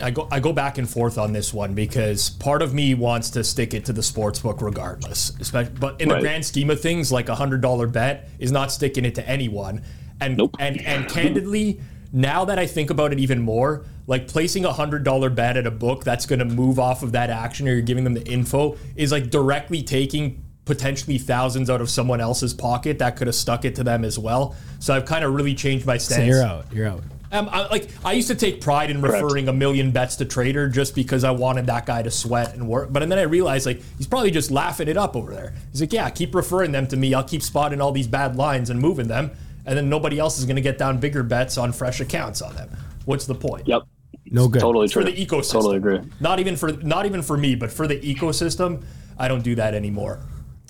I 0.01 0.11
go 0.11 0.27
I 0.31 0.39
go 0.39 0.53
back 0.53 0.77
and 0.77 0.89
forth 0.89 1.17
on 1.17 1.33
this 1.33 1.53
one 1.53 1.73
because 1.73 2.29
part 2.29 2.61
of 2.61 2.73
me 2.73 2.93
wants 2.93 3.29
to 3.31 3.43
stick 3.43 3.73
it 3.73 3.85
to 3.85 3.93
the 3.93 4.03
sports 4.03 4.39
book 4.39 4.61
regardless. 4.61 5.33
Especially, 5.39 5.73
but 5.79 5.99
in 6.01 6.09
the 6.09 6.15
Right. 6.15 6.21
grand 6.21 6.45
scheme 6.45 6.69
of 6.69 6.79
things, 6.81 7.11
like 7.11 7.29
a 7.29 7.35
hundred 7.35 7.61
dollar 7.61 7.87
bet 7.87 8.29
is 8.39 8.51
not 8.51 8.71
sticking 8.71 9.05
it 9.05 9.15
to 9.15 9.27
anyone. 9.27 9.81
And 10.19 10.37
Nope. 10.37 10.55
and 10.59 10.81
and 10.81 11.07
candidly, 11.07 11.79
now 12.11 12.45
that 12.45 12.57
I 12.59 12.65
think 12.65 12.89
about 12.89 13.13
it 13.13 13.19
even 13.19 13.41
more, 13.41 13.85
like 14.07 14.27
placing 14.27 14.65
a 14.65 14.73
hundred 14.73 15.03
dollar 15.03 15.29
bet 15.29 15.57
at 15.57 15.67
a 15.67 15.71
book 15.71 16.03
that's 16.03 16.25
going 16.25 16.39
to 16.39 16.45
move 16.45 16.79
off 16.79 17.03
of 17.03 17.11
that 17.11 17.29
action, 17.29 17.67
or 17.67 17.73
you're 17.73 17.81
giving 17.81 18.03
them 18.03 18.13
the 18.13 18.25
info, 18.27 18.77
is 18.95 19.11
like 19.11 19.29
directly 19.29 19.83
taking 19.83 20.43
potentially 20.65 21.17
thousands 21.17 21.69
out 21.69 21.79
of 21.79 21.89
someone 21.89 22.19
else's 22.19 22.53
pocket 22.53 22.99
that 22.99 23.15
could 23.15 23.27
have 23.27 23.35
stuck 23.35 23.63
it 23.63 23.73
to 23.75 23.83
them 23.85 24.03
as 24.03 24.19
well. 24.19 24.53
So 24.79 24.93
I've 24.93 25.05
kind 25.05 25.23
of 25.23 25.33
really 25.33 25.53
changed 25.55 25.85
my 25.85 25.97
stance. 25.97 26.19
So 26.19 26.25
you're 26.25 26.43
out. 26.43 26.65
You're 26.73 26.87
out. 26.87 27.03
Um, 27.31 27.49
I, 27.51 27.67
like 27.67 27.89
I 28.05 28.13
used 28.13 28.29
to 28.29 28.35
take 28.35 28.61
pride 28.61 28.89
in 28.89 29.01
Correct. 29.01 29.21
referring 29.23 29.47
a 29.49 29.53
million 29.53 29.91
bets 29.91 30.15
to 30.17 30.25
Trader 30.25 30.69
just 30.69 30.95
because 30.95 31.23
I 31.23 31.31
wanted 31.31 31.65
that 31.65 31.85
guy 31.85 32.01
to 32.01 32.09
sweat 32.11 32.53
and 32.53 32.67
work. 32.67 32.91
But 32.91 33.03
and 33.03 33.11
then 33.11 33.19
I 33.19 33.23
realized 33.23 33.65
like 33.65 33.81
he's 33.97 34.07
probably 34.07 34.31
just 34.31 34.49
laughing 34.49 34.87
it 34.87 34.95
up 34.97 35.15
over 35.15 35.33
there. 35.33 35.53
He's 35.71 35.81
like, 35.81 35.91
yeah, 35.93 36.09
keep 36.09 36.33
referring 36.33 36.71
them 36.71 36.87
to 36.87 36.95
me. 36.97 37.13
I'll 37.13 37.23
keep 37.23 37.41
spotting 37.43 37.81
all 37.81 37.91
these 37.91 38.07
bad 38.07 38.35
lines 38.37 38.69
and 38.69 38.79
moving 38.79 39.07
them, 39.09 39.31
and 39.65 39.77
then 39.77 39.89
nobody 39.89 40.19
else 40.19 40.39
is 40.39 40.45
going 40.45 40.55
to 40.55 40.61
get 40.61 40.77
down 40.77 40.99
bigger 40.99 41.21
bets 41.23 41.57
on 41.57 41.73
fresh 41.73 41.99
accounts 41.99 42.41
on 42.41 42.55
them. 42.55 42.69
What's 43.05 43.25
the 43.25 43.35
point? 43.35 43.67
Yep, 43.67 43.83
No 44.31 44.47
good. 44.47 44.61
totally 44.61 44.87
For 44.87 45.01
true. 45.03 45.11
the 45.11 45.25
ecosystem. 45.25 45.51
Totally 45.51 45.77
agree. 45.77 45.99
Not 46.21 46.39
even 46.39 46.55
for 46.55 46.71
not 46.71 47.05
even 47.05 47.21
for 47.21 47.35
me, 47.37 47.55
but 47.55 47.71
for 47.71 47.87
the 47.87 47.99
ecosystem, 47.99 48.83
I 49.19 49.27
don't 49.27 49.43
do 49.43 49.55
that 49.55 49.73
anymore. 49.73 50.19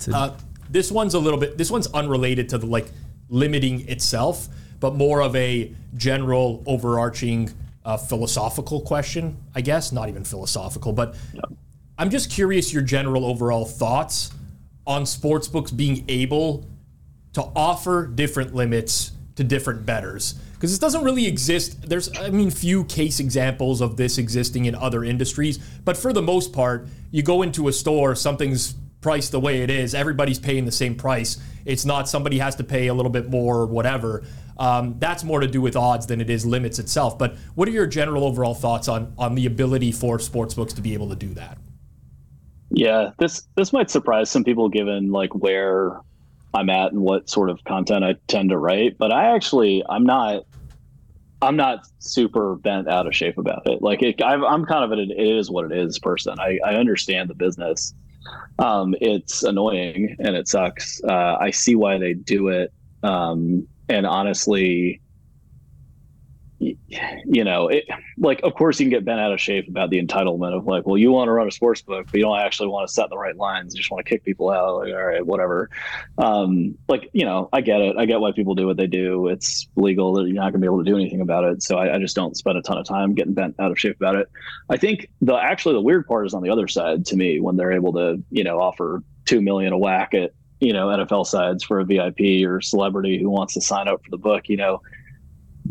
a- 0.07 0.15
Uh, 0.15 0.37
this 0.71 0.91
one's 0.91 1.13
a 1.13 1.19
little 1.19 1.39
bit. 1.39 1.57
This 1.57 1.69
one's 1.69 1.87
unrelated 1.93 2.49
to 2.49 2.57
the 2.57 2.65
like 2.65 2.87
limiting 3.29 3.87
itself, 3.89 4.47
but 4.79 4.95
more 4.95 5.21
of 5.21 5.35
a 5.35 5.73
general 5.95 6.63
overarching 6.65 7.51
uh, 7.85 7.97
philosophical 7.97 8.81
question, 8.81 9.37
I 9.55 9.61
guess. 9.61 9.91
Not 9.91 10.09
even 10.09 10.23
philosophical, 10.23 10.93
but 10.93 11.15
I'm 11.97 12.09
just 12.09 12.31
curious 12.31 12.73
your 12.73 12.83
general 12.83 13.25
overall 13.25 13.65
thoughts 13.65 14.31
on 14.85 15.03
sportsbooks 15.03 15.75
being 15.75 16.05
able 16.07 16.65
to 17.33 17.41
offer 17.55 18.07
different 18.07 18.53
limits 18.53 19.11
to 19.35 19.43
different 19.43 19.85
betters 19.85 20.35
because 20.53 20.71
this 20.71 20.79
doesn't 20.79 21.03
really 21.03 21.27
exist. 21.27 21.87
There's, 21.87 22.15
I 22.17 22.29
mean, 22.29 22.49
few 22.49 22.83
case 22.85 23.19
examples 23.19 23.79
of 23.79 23.95
this 23.95 24.17
existing 24.17 24.65
in 24.65 24.73
other 24.73 25.03
industries, 25.03 25.59
but 25.85 25.95
for 25.95 26.11
the 26.11 26.21
most 26.21 26.51
part, 26.51 26.87
you 27.11 27.21
go 27.21 27.43
into 27.43 27.67
a 27.67 27.73
store, 27.73 28.15
something's 28.15 28.73
priced 29.01 29.31
the 29.31 29.39
way 29.39 29.61
it 29.61 29.69
is, 29.69 29.93
everybody's 29.93 30.39
paying 30.39 30.65
the 30.65 30.71
same 30.71 30.95
price. 30.95 31.37
It's 31.65 31.85
not 31.85 32.09
somebody 32.09 32.39
has 32.39 32.55
to 32.55 32.63
pay 32.63 32.87
a 32.87 32.93
little 32.93 33.11
bit 33.11 33.29
more 33.29 33.57
or 33.57 33.65
whatever. 33.65 34.23
Um, 34.57 34.95
that's 34.97 35.23
more 35.23 35.39
to 35.39 35.47
do 35.47 35.61
with 35.61 35.75
odds 35.75 36.07
than 36.07 36.19
it 36.19 36.29
is 36.29 36.45
limits 36.45 36.79
itself. 36.79 37.17
But 37.17 37.35
what 37.55 37.67
are 37.67 37.71
your 37.71 37.87
general 37.87 38.23
overall 38.23 38.55
thoughts 38.55 38.87
on 38.87 39.13
on 39.17 39.35
the 39.35 39.45
ability 39.45 39.91
for 39.91 40.17
sportsbooks 40.17 40.73
to 40.75 40.81
be 40.81 40.93
able 40.93 41.09
to 41.09 41.15
do 41.15 41.33
that? 41.35 41.57
Yeah, 42.71 43.11
this 43.19 43.47
this 43.55 43.71
might 43.71 43.89
surprise 43.89 44.29
some 44.29 44.43
people 44.43 44.69
given 44.69 45.11
like 45.11 45.33
where 45.35 46.01
I'm 46.53 46.69
at 46.69 46.91
and 46.91 47.01
what 47.01 47.29
sort 47.29 47.49
of 47.49 47.63
content 47.65 48.03
I 48.03 48.15
tend 48.27 48.49
to 48.49 48.57
write, 48.57 48.97
but 48.97 49.11
I 49.11 49.35
actually 49.35 49.83
I'm 49.87 50.05
not 50.05 50.43
I'm 51.41 51.55
not 51.55 51.87
super 51.99 52.55
bent 52.55 52.89
out 52.89 53.05
of 53.05 53.15
shape 53.15 53.37
about 53.37 53.67
it. 53.67 53.81
Like 53.81 54.01
it, 54.01 54.21
i 54.23 54.33
am 54.33 54.65
kind 54.65 54.83
of 54.83 54.91
an 54.91 54.99
it 54.99 55.19
is 55.19 55.51
what 55.51 55.71
it 55.71 55.77
is 55.77 55.99
person. 55.99 56.39
I, 56.39 56.59
I 56.65 56.75
understand 56.75 57.29
the 57.29 57.35
business. 57.35 57.93
Um, 58.59 58.95
it's 59.01 59.43
annoying 59.43 60.15
and 60.19 60.35
it 60.35 60.47
sucks. 60.47 61.01
Uh, 61.03 61.37
I 61.39 61.51
see 61.51 61.75
why 61.75 61.97
they 61.97 62.13
do 62.13 62.49
it. 62.49 62.73
Um, 63.03 63.67
and 63.89 64.05
honestly, 64.05 65.01
you 66.59 67.43
know, 67.43 67.67
it, 67.67 67.85
like, 68.17 68.41
of 68.43 68.55
course, 68.55 68.79
you 68.79 68.85
can 68.85 68.89
get 68.91 69.05
bent 69.05 69.19
out 69.19 69.31
of 69.31 69.39
shape 69.39 69.67
about 69.67 69.91
the 69.91 70.01
entitlement 70.01 70.57
of 70.57 70.65
like, 70.65 70.87
well, 70.87 70.97
you 70.97 71.11
want 71.11 71.27
to 71.27 71.31
run 71.31 71.47
a 71.47 71.51
sports 71.51 71.81
book, 71.81 72.07
but 72.07 72.15
you 72.15 72.23
don't 72.23 72.39
actually 72.39 72.67
want 72.67 72.87
to 72.87 72.93
set 72.93 73.09
the 73.09 73.17
right 73.17 73.35
lines. 73.35 73.75
You 73.75 73.79
just 73.79 73.91
want 73.91 74.03
to 74.03 74.09
kick 74.09 74.23
people 74.23 74.49
out. 74.49 74.77
Like, 74.77 74.93
all 74.93 75.05
right, 75.05 75.25
whatever. 75.25 75.69
Um, 76.17 76.75
like, 76.87 77.09
you 77.13 77.25
know, 77.25 77.49
I 77.53 77.61
get 77.61 77.81
it. 77.81 77.95
I 77.97 78.05
get 78.05 78.19
why 78.19 78.31
people 78.31 78.55
do 78.55 78.65
what 78.65 78.77
they 78.77 78.87
do. 78.87 79.27
It's 79.27 79.67
legal 79.75 80.13
that 80.13 80.23
you're 80.23 80.33
not 80.33 80.51
going 80.51 80.53
to 80.53 80.59
be 80.59 80.65
able 80.65 80.83
to 80.83 80.89
do 80.89 80.95
anything 80.95 81.21
about 81.21 81.43
it. 81.43 81.61
So 81.61 81.77
I, 81.77 81.95
I, 81.95 81.99
just 81.99 82.15
don't 82.15 82.35
spend 82.35 82.57
a 82.57 82.61
ton 82.61 82.77
of 82.77 82.87
time 82.87 83.13
getting 83.13 83.33
bent 83.33 83.55
out 83.59 83.71
of 83.71 83.79
shape 83.79 83.97
about 83.97 84.15
it. 84.15 84.27
I 84.69 84.77
think 84.77 85.09
the 85.21 85.35
actually 85.35 85.75
the 85.75 85.81
weird 85.81 86.07
part 86.07 86.25
is 86.25 86.33
on 86.33 86.41
the 86.41 86.49
other 86.49 86.67
side 86.67 87.05
to 87.07 87.15
me 87.15 87.39
when 87.39 87.55
they're 87.55 87.71
able 87.71 87.93
to, 87.93 88.23
you 88.31 88.43
know, 88.43 88.59
offer 88.59 89.03
two 89.25 89.41
million 89.41 89.73
a 89.73 89.77
whack 89.77 90.13
at 90.13 90.31
you 90.59 90.73
know 90.73 90.87
NFL 90.87 91.27
sides 91.27 91.63
for 91.63 91.79
a 91.79 91.85
VIP 91.85 92.47
or 92.47 92.61
celebrity 92.61 93.19
who 93.21 93.29
wants 93.29 93.53
to 93.53 93.61
sign 93.61 93.87
up 93.87 94.03
for 94.03 94.09
the 94.09 94.17
book. 94.17 94.49
You 94.49 94.57
know 94.57 94.81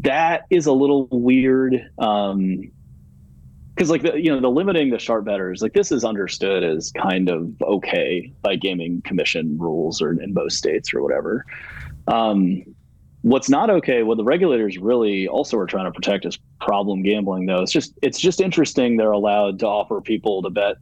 that 0.01 0.43
is 0.51 0.67
a 0.67 0.73
little 0.73 1.09
weird. 1.11 1.91
Um, 1.99 2.71
because 3.75 3.91
like 3.91 4.03
the 4.03 4.19
you 4.19 4.31
know 4.31 4.41
the 4.41 4.49
limiting 4.49 4.91
the 4.91 4.99
sharp 4.99 5.27
betters 5.27 5.61
like 5.61 5.75
this 5.75 5.93
is 5.93 6.03
understood 6.03 6.65
as 6.65 6.91
kind 6.93 7.29
of 7.29 7.55
okay 7.61 8.33
by 8.41 8.57
gaming 8.57 9.03
commission 9.03 9.59
rules 9.59 10.01
or 10.01 10.13
in 10.13 10.33
most 10.33 10.57
states 10.57 10.95
or 10.95 11.03
whatever 11.03 11.45
um, 12.09 12.63
what's 13.21 13.51
not 13.51 13.69
okay 13.69 14.03
what 14.03 14.17
the 14.17 14.25
regulators 14.25 14.79
really 14.79 15.29
also 15.29 15.59
are 15.59 15.67
trying 15.67 15.85
to 15.85 15.93
protect 15.93 16.25
is 16.25 16.39
problem 16.59 17.03
gambling 17.03 17.45
though 17.45 17.61
it's 17.61 17.73
just 17.73 17.93
it's 18.01 18.19
just 18.19 18.41
interesting 18.41 18.97
they're 18.97 19.11
allowed 19.13 19.59
to 19.59 19.67
offer 19.67 20.01
people 20.01 20.43
to 20.43 20.49
bet 20.49 20.77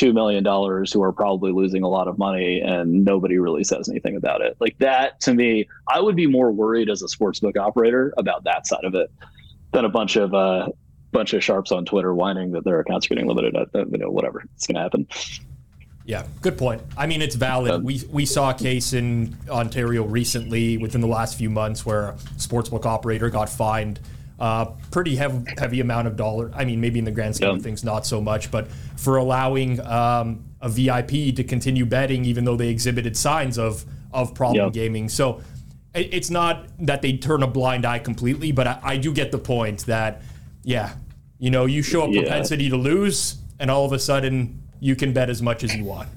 two 0.00 0.14
million 0.14 0.42
dollars 0.42 0.90
who 0.90 1.02
are 1.02 1.12
probably 1.12 1.52
losing 1.52 1.82
a 1.82 1.88
lot 1.88 2.08
of 2.08 2.16
money 2.16 2.58
and 2.58 3.04
nobody 3.04 3.38
really 3.38 3.62
says 3.62 3.86
anything 3.86 4.16
about 4.16 4.40
it 4.40 4.56
like 4.58 4.74
that 4.78 5.20
to 5.20 5.34
me 5.34 5.68
i 5.88 6.00
would 6.00 6.16
be 6.16 6.26
more 6.26 6.50
worried 6.50 6.88
as 6.88 7.02
a 7.02 7.06
sportsbook 7.06 7.58
operator 7.58 8.14
about 8.16 8.42
that 8.44 8.66
side 8.66 8.82
of 8.84 8.94
it 8.94 9.12
than 9.72 9.84
a 9.84 9.90
bunch 9.90 10.16
of 10.16 10.32
uh 10.32 10.66
bunch 11.12 11.34
of 11.34 11.44
sharps 11.44 11.70
on 11.70 11.84
twitter 11.84 12.14
whining 12.14 12.50
that 12.50 12.64
their 12.64 12.80
accounts 12.80 13.04
are 13.04 13.10
getting 13.10 13.26
limited 13.26 13.54
at 13.54 13.68
you 13.74 13.98
know 13.98 14.08
whatever 14.08 14.42
it's 14.54 14.66
going 14.66 14.76
to 14.76 14.80
happen 14.80 15.06
yeah, 16.06 16.26
good 16.40 16.58
point. 16.58 16.82
I 16.96 17.06
mean, 17.06 17.22
it's 17.22 17.36
valid. 17.36 17.70
Um, 17.70 17.84
we 17.84 18.02
we 18.10 18.26
saw 18.26 18.50
a 18.50 18.54
case 18.54 18.94
in 18.94 19.36
Ontario 19.48 20.02
recently, 20.02 20.76
within 20.76 21.02
the 21.02 21.06
last 21.06 21.38
few 21.38 21.50
months, 21.50 21.86
where 21.86 22.08
a 22.08 22.14
sportsbook 22.36 22.84
operator 22.84 23.30
got 23.30 23.48
fined 23.48 24.00
uh, 24.40 24.64
pretty 24.90 25.16
heavy, 25.16 25.44
heavy 25.58 25.80
amount 25.80 26.06
of 26.06 26.16
dollar. 26.16 26.50
I 26.54 26.64
mean, 26.64 26.80
maybe 26.80 26.98
in 26.98 27.04
the 27.04 27.10
grand 27.10 27.36
scheme 27.36 27.50
of 27.50 27.62
things, 27.62 27.84
not 27.84 28.06
so 28.06 28.20
much, 28.20 28.50
but 28.50 28.68
for 28.96 29.18
allowing 29.18 29.80
um, 29.80 30.44
a 30.60 30.68
VIP 30.68 31.34
to 31.36 31.44
continue 31.44 31.84
betting, 31.84 32.24
even 32.24 32.44
though 32.44 32.56
they 32.56 32.68
exhibited 32.68 33.16
signs 33.16 33.58
of 33.58 33.84
of 34.12 34.34
problem 34.34 34.72
gaming. 34.72 35.08
So 35.08 35.40
it, 35.94 36.12
it's 36.12 36.30
not 36.30 36.66
that 36.80 37.02
they 37.02 37.16
turn 37.16 37.42
a 37.42 37.46
blind 37.46 37.84
eye 37.86 37.98
completely, 37.98 38.50
but 38.50 38.66
I, 38.66 38.80
I, 38.82 38.96
do 38.96 39.12
get 39.12 39.30
the 39.30 39.38
point 39.38 39.86
that, 39.86 40.22
yeah, 40.64 40.94
you 41.38 41.50
know, 41.50 41.66
you 41.66 41.82
show 41.82 42.10
a 42.10 42.12
propensity 42.12 42.64
yeah. 42.64 42.70
to 42.70 42.76
lose, 42.76 43.36
and 43.60 43.70
all 43.70 43.84
of 43.84 43.92
a 43.92 43.98
sudden 43.98 44.62
you 44.80 44.96
can 44.96 45.12
bet 45.12 45.30
as 45.30 45.42
much 45.42 45.62
as 45.62 45.74
you 45.74 45.84
want. 45.84 46.08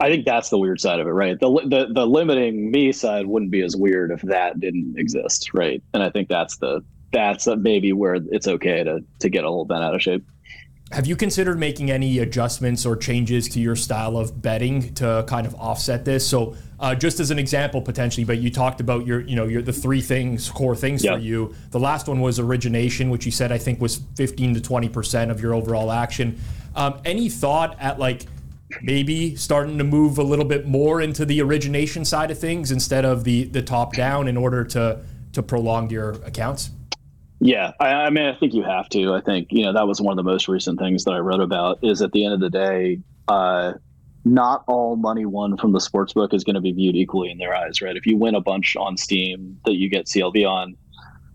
I 0.00 0.08
think 0.08 0.24
that's 0.24 0.48
the 0.48 0.56
weird 0.56 0.80
side 0.80 0.98
of 0.98 1.06
it, 1.06 1.10
right? 1.10 1.38
The, 1.38 1.50
the 1.66 1.92
the 1.92 2.06
limiting 2.06 2.70
me 2.70 2.90
side 2.90 3.26
wouldn't 3.26 3.50
be 3.50 3.60
as 3.60 3.76
weird 3.76 4.10
if 4.10 4.22
that 4.22 4.58
didn't 4.58 4.98
exist, 4.98 5.50
right? 5.52 5.82
And 5.92 6.02
I 6.02 6.08
think 6.08 6.28
that's 6.28 6.56
the 6.56 6.82
that's 7.12 7.46
maybe 7.46 7.92
where 7.92 8.14
it's 8.14 8.46
okay 8.46 8.84
to 8.84 9.04
to 9.18 9.28
get 9.28 9.44
a 9.44 9.50
little 9.50 9.64
bent 9.64 9.82
out 9.82 9.94
of 9.94 10.02
shape. 10.02 10.24
Have 10.92 11.06
you 11.06 11.14
considered 11.14 11.56
making 11.56 11.92
any 11.92 12.18
adjustments 12.18 12.84
or 12.84 12.96
changes 12.96 13.48
to 13.50 13.60
your 13.60 13.76
style 13.76 14.16
of 14.16 14.42
betting 14.42 14.92
to 14.94 15.24
kind 15.28 15.46
of 15.46 15.54
offset 15.54 16.04
this? 16.04 16.26
So, 16.26 16.56
uh, 16.80 16.96
just 16.96 17.20
as 17.20 17.30
an 17.30 17.38
example, 17.38 17.80
potentially, 17.80 18.24
but 18.24 18.38
you 18.38 18.50
talked 18.50 18.80
about 18.80 19.06
your, 19.06 19.20
you 19.20 19.36
know, 19.36 19.44
your 19.44 19.62
the 19.62 19.72
three 19.72 20.00
things, 20.00 20.50
core 20.50 20.74
things 20.74 21.04
for 21.04 21.16
you. 21.16 21.54
The 21.70 21.78
last 21.78 22.08
one 22.08 22.20
was 22.20 22.40
origination, 22.40 23.08
which 23.08 23.24
you 23.24 23.30
said 23.30 23.52
I 23.52 23.58
think 23.58 23.80
was 23.80 24.02
15 24.16 24.54
to 24.54 24.60
20 24.60 24.88
percent 24.88 25.30
of 25.30 25.40
your 25.40 25.54
overall 25.54 25.92
action. 25.92 26.40
Um, 26.74 27.00
any 27.04 27.28
thought 27.28 27.76
at 27.78 28.00
like 28.00 28.26
maybe 28.82 29.36
starting 29.36 29.78
to 29.78 29.84
move 29.84 30.18
a 30.18 30.22
little 30.24 30.44
bit 30.44 30.66
more 30.66 31.00
into 31.00 31.24
the 31.24 31.40
origination 31.40 32.04
side 32.04 32.32
of 32.32 32.38
things 32.38 32.72
instead 32.72 33.04
of 33.04 33.22
the 33.22 33.44
the 33.44 33.62
top 33.62 33.94
down 33.94 34.26
in 34.26 34.36
order 34.36 34.64
to 34.64 35.00
to 35.34 35.42
prolong 35.42 35.88
your 35.88 36.12
accounts? 36.24 36.70
Yeah, 37.40 37.72
I, 37.80 37.88
I, 37.88 38.10
mean, 38.10 38.26
I 38.26 38.34
think 38.34 38.52
you 38.52 38.62
have 38.62 38.88
to. 38.90 39.14
I 39.14 39.22
think 39.22 39.48
you 39.50 39.64
know 39.64 39.72
that 39.72 39.88
was 39.88 40.00
one 40.00 40.12
of 40.12 40.16
the 40.16 40.30
most 40.30 40.46
recent 40.46 40.78
things 40.78 41.04
that 41.04 41.12
I 41.12 41.18
wrote 41.18 41.40
about. 41.40 41.78
Is 41.82 42.02
at 42.02 42.12
the 42.12 42.24
end 42.24 42.34
of 42.34 42.40
the 42.40 42.50
day, 42.50 43.00
uh, 43.28 43.72
not 44.24 44.62
all 44.66 44.96
money 44.96 45.24
won 45.24 45.56
from 45.56 45.72
the 45.72 45.80
sports 45.80 46.12
book 46.12 46.34
is 46.34 46.44
going 46.44 46.54
to 46.54 46.60
be 46.60 46.72
viewed 46.72 46.96
equally 46.96 47.30
in 47.30 47.38
their 47.38 47.54
eyes, 47.54 47.80
right? 47.80 47.96
If 47.96 48.04
you 48.04 48.18
win 48.18 48.34
a 48.34 48.40
bunch 48.42 48.76
on 48.76 48.98
Steam 48.98 49.58
that 49.64 49.76
you 49.76 49.88
get 49.88 50.04
CLV 50.04 50.46
on, 50.46 50.76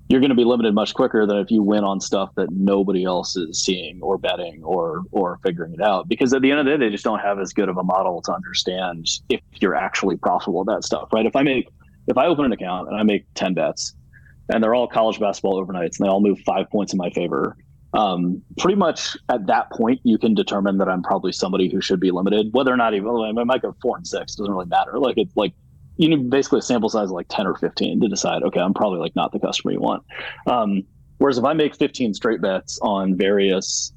you're 0.07 0.19
going 0.19 0.29
to 0.29 0.35
be 0.35 0.43
limited 0.43 0.75
much 0.75 0.93
quicker 0.93 1.25
than 1.25 1.37
if 1.37 1.49
you 1.49 1.63
win 1.63 1.83
on 1.83 1.99
stuff 1.99 2.29
that 2.35 2.51
nobody 2.51 3.03
else 3.03 3.35
is 3.35 3.63
seeing 3.63 3.99
or 4.03 4.19
betting 4.19 4.63
or 4.63 5.01
or 5.11 5.39
figuring 5.41 5.73
it 5.73 5.81
out. 5.81 6.07
Because 6.07 6.31
at 6.35 6.43
the 6.43 6.51
end 6.51 6.59
of 6.59 6.67
the 6.67 6.77
day, 6.77 6.85
they 6.85 6.91
just 6.91 7.03
don't 7.03 7.19
have 7.19 7.39
as 7.39 7.51
good 7.51 7.67
of 7.67 7.77
a 7.77 7.83
model 7.83 8.21
to 8.21 8.31
understand 8.31 9.07
if 9.29 9.41
you're 9.59 9.75
actually 9.75 10.17
profitable 10.17 10.61
at 10.61 10.67
that 10.67 10.83
stuff, 10.83 11.09
right? 11.11 11.25
If 11.25 11.35
I 11.35 11.41
make 11.41 11.67
if 12.05 12.15
I 12.15 12.27
open 12.27 12.45
an 12.45 12.51
account 12.51 12.89
and 12.89 12.95
I 12.95 13.01
make 13.01 13.25
ten 13.33 13.55
bets 13.55 13.95
and 14.53 14.63
they're 14.63 14.75
all 14.75 14.87
college 14.87 15.19
basketball 15.19 15.63
overnights, 15.63 15.99
and 15.99 16.05
they 16.05 16.09
all 16.09 16.21
move 16.21 16.39
five 16.45 16.69
points 16.69 16.93
in 16.93 16.97
my 16.97 17.09
favor. 17.09 17.57
Um, 17.93 18.41
pretty 18.57 18.75
much 18.75 19.15
at 19.29 19.47
that 19.47 19.71
point, 19.71 20.01
you 20.03 20.17
can 20.17 20.33
determine 20.33 20.77
that 20.79 20.89
I'm 20.89 21.01
probably 21.01 21.31
somebody 21.31 21.69
who 21.69 21.79
should 21.79 21.99
be 21.99 22.11
limited, 22.11 22.47
whether 22.51 22.73
or 22.73 22.77
not 22.77 22.93
even 22.93 23.09
I 23.09 23.43
might 23.43 23.61
go 23.61 23.75
four 23.81 23.95
and 23.95 24.05
six 24.05 24.35
doesn't 24.35 24.53
really 24.53 24.65
matter. 24.67 24.99
Like 24.99 25.17
it's 25.17 25.35
like 25.37 25.53
you 25.97 26.09
need 26.09 26.29
basically 26.29 26.59
a 26.59 26.61
sample 26.61 26.89
size 26.89 27.05
of 27.05 27.11
like 27.11 27.27
10 27.29 27.47
or 27.47 27.55
15 27.55 28.01
to 28.01 28.07
decide, 28.09 28.43
okay, 28.43 28.59
I'm 28.59 28.73
probably 28.73 28.99
like 28.99 29.15
not 29.15 29.31
the 29.31 29.39
customer 29.39 29.71
you 29.71 29.79
want. 29.79 30.03
Um, 30.45 30.83
whereas 31.19 31.37
if 31.37 31.45
I 31.45 31.53
make 31.53 31.75
15 31.75 32.13
straight 32.13 32.41
bets 32.41 32.77
on 32.81 33.15
various 33.15 33.93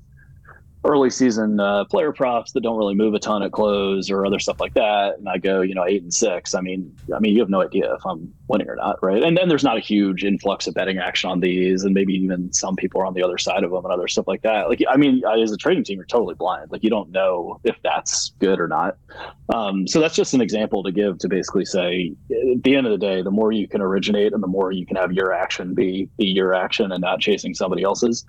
early 0.89 1.11
season 1.11 1.61
uh, 1.61 1.85
player 1.85 2.13
props 2.13 2.53
that 2.53 2.63
don't 2.63 2.79
really 2.79 2.95
move 2.95 3.13
a 3.13 3.19
ton 3.19 3.43
at 3.43 3.53
close 3.53 4.11
or 4.11 4.25
other 4.25 4.39
stuff 4.39 4.59
like 4.59 4.73
that, 4.73 5.19
and 5.19 5.29
I 5.29 5.37
go, 5.37 5.61
you 5.61 5.75
know, 5.75 5.85
eight 5.85 6.03
and 6.03 6.13
six. 6.13 6.55
I 6.55 6.63
mean, 6.63 6.97
I 7.15 7.19
mean, 7.19 7.35
you 7.35 7.41
have 7.41 7.51
no 7.51 7.63
idea 7.63 7.95
if 7.95 8.05
I'm 8.07 8.33
winning 8.49 8.69
or 8.69 8.77
not, 8.77 9.01
right? 9.03 9.23
And 9.23 9.37
then 9.37 9.49
there's 9.49 9.63
not 9.63 9.77
a 9.77 9.81
huge 9.81 10.25
influx 10.25 10.67
of 10.67 10.75
betting 10.75 10.99
action 10.99 11.29
on 11.31 11.41
these, 11.41 11.85
and 11.85 11.93
maybe 11.93 12.15
even 12.15 12.51
some 12.55 12.75
people 12.75 13.03
are 13.03 13.07
on 13.07 13.13
the 13.13 13.23
other 13.23 13.37
side 13.37 13.65
of 13.65 13.71
them 13.71 13.85
and 13.85 13.93
other 13.93 14.09
stuff 14.09 14.27
like 14.27 14.43
that. 14.43 14.71
Like, 14.71 14.83
I 14.89 14.97
mean, 14.97 15.23
as 15.27 15.53
a 15.53 15.59
trading 15.59 15.85
team, 15.85 15.99
you're 15.99 16.07
totally 16.07 16.35
blind. 16.35 16.73
Like, 16.73 16.83
you 16.83 16.91
don't 16.91 17.11
know 17.11 17.61
if 17.65 17.77
that's 17.83 18.31
good 18.39 18.59
or 18.59 18.67
not. 18.67 18.97
Um, 19.55 19.87
so 19.87 20.01
that's 20.01 20.17
just 20.17 20.33
an 20.33 20.41
example 20.41 20.83
to 20.85 20.91
give 20.91 21.19
to 21.19 21.29
basically 21.29 21.67
say, 21.67 22.15
at 22.31 22.63
the 22.63 22.75
end 22.75 22.87
of 22.87 22.93
the 22.93 22.99
day, 22.99 23.21
the 23.21 23.31
more 23.31 23.53
you 23.53 23.69
can 23.69 23.83
originate 23.83 24.33
and 24.33 24.43
the 24.43 24.49
more 24.49 24.73
you 24.73 24.87
can 24.87 24.97
have 24.97 25.13
your 25.13 25.33
action 25.33 25.75
be 25.75 26.09
be 26.17 26.27
your 26.27 26.55
action 26.55 26.93
and 26.93 27.03
not 27.03 27.21
chasing 27.21 27.55
somebody 27.55 27.83
else's. 27.83 28.25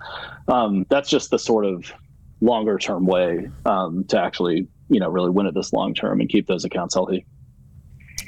Um, 0.48 0.84
that's 0.90 1.08
just 1.08 1.30
the 1.30 1.38
sort 1.38 1.64
of 1.64 1.92
longer 2.40 2.78
term 2.78 3.06
way 3.06 3.50
um, 3.64 4.04
to 4.04 4.20
actually 4.20 4.66
you 4.88 5.00
know 5.00 5.08
really 5.08 5.30
win 5.30 5.46
it 5.46 5.54
this 5.54 5.72
long 5.72 5.94
term 5.94 6.20
and 6.20 6.28
keep 6.28 6.46
those 6.46 6.64
accounts 6.64 6.94
healthy. 6.94 7.26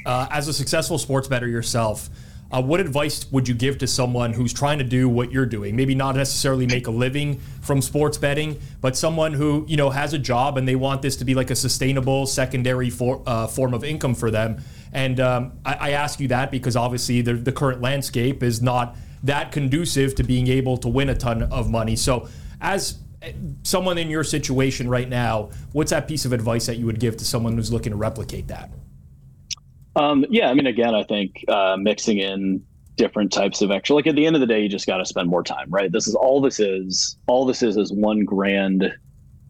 Uh, 0.05 0.27
as 0.31 0.47
a 0.47 0.53
successful 0.53 0.97
sports 0.97 1.27
bettor 1.27 1.47
yourself, 1.47 2.09
uh, 2.51 2.61
what 2.61 2.79
advice 2.79 3.31
would 3.31 3.47
you 3.47 3.55
give 3.55 3.77
to 3.79 3.87
someone 3.87 4.33
who's 4.33 4.53
trying 4.53 4.77
to 4.77 4.83
do 4.83 5.09
what 5.09 5.31
you're 5.31 5.45
doing? 5.45 5.75
Maybe 5.75 5.95
not 5.95 6.15
necessarily 6.15 6.67
make 6.67 6.87
a 6.87 6.91
living 6.91 7.39
from 7.61 7.81
sports 7.81 8.17
betting, 8.17 8.59
but 8.79 8.95
someone 8.95 9.33
who 9.33 9.65
you 9.67 9.77
know 9.77 9.89
has 9.89 10.13
a 10.13 10.19
job 10.19 10.57
and 10.57 10.67
they 10.67 10.75
want 10.75 11.01
this 11.01 11.15
to 11.17 11.25
be 11.25 11.33
like 11.33 11.49
a 11.49 11.55
sustainable 11.55 12.25
secondary 12.25 12.89
for, 12.89 13.23
uh, 13.25 13.47
form 13.47 13.73
of 13.73 13.83
income 13.83 14.13
for 14.13 14.29
them. 14.29 14.61
And 14.91 15.19
um, 15.19 15.53
I, 15.65 15.73
I, 15.73 15.89
ask 15.91 16.19
you 16.19 16.27
that 16.27 16.51
because 16.51 16.75
obviously 16.75 17.21
the, 17.21 17.33
the 17.33 17.51
current 17.51 17.81
landscape 17.81 18.43
is 18.43 18.61
not 18.61 18.95
that 19.23 19.51
conducive 19.51 20.13
to 20.15 20.23
being 20.23 20.47
able 20.47 20.77
to 20.77 20.87
win 20.87 21.09
a 21.09 21.15
ton 21.15 21.41
of 21.43 21.71
money. 21.71 21.95
So, 21.95 22.27
as 22.61 22.99
someone 23.63 23.97
in 23.97 24.09
your 24.09 24.23
situation 24.23 24.89
right 24.89 25.07
now, 25.07 25.49
what's 25.71 25.91
that 25.91 26.07
piece 26.07 26.25
of 26.25 26.33
advice 26.33 26.65
that 26.65 26.77
you 26.77 26.85
would 26.85 26.99
give 26.99 27.17
to 27.17 27.25
someone 27.25 27.55
who's 27.55 27.71
looking 27.71 27.91
to 27.91 27.97
replicate 27.97 28.47
that? 28.47 28.69
Um, 29.95 30.25
yeah, 30.29 30.49
I 30.49 30.53
mean, 30.53 30.67
again, 30.67 30.95
I 30.95 31.03
think 31.03 31.45
uh, 31.47 31.77
mixing 31.77 32.17
in 32.19 32.65
different 32.95 33.31
types 33.31 33.61
of 33.61 33.71
extra, 33.71 33.95
like 33.95 34.07
at 34.07 34.15
the 34.15 34.25
end 34.25 34.35
of 34.35 34.39
the 34.39 34.47
day, 34.47 34.61
you 34.61 34.69
just 34.69 34.87
got 34.87 34.97
to 34.97 35.05
spend 35.05 35.29
more 35.29 35.43
time, 35.43 35.69
right? 35.69 35.91
This 35.91 36.07
is 36.07 36.15
all 36.15 36.41
this 36.41 36.59
is. 36.59 37.17
All 37.27 37.45
this 37.45 37.61
is 37.63 37.77
is 37.77 37.91
one 37.91 38.25
grand 38.25 38.91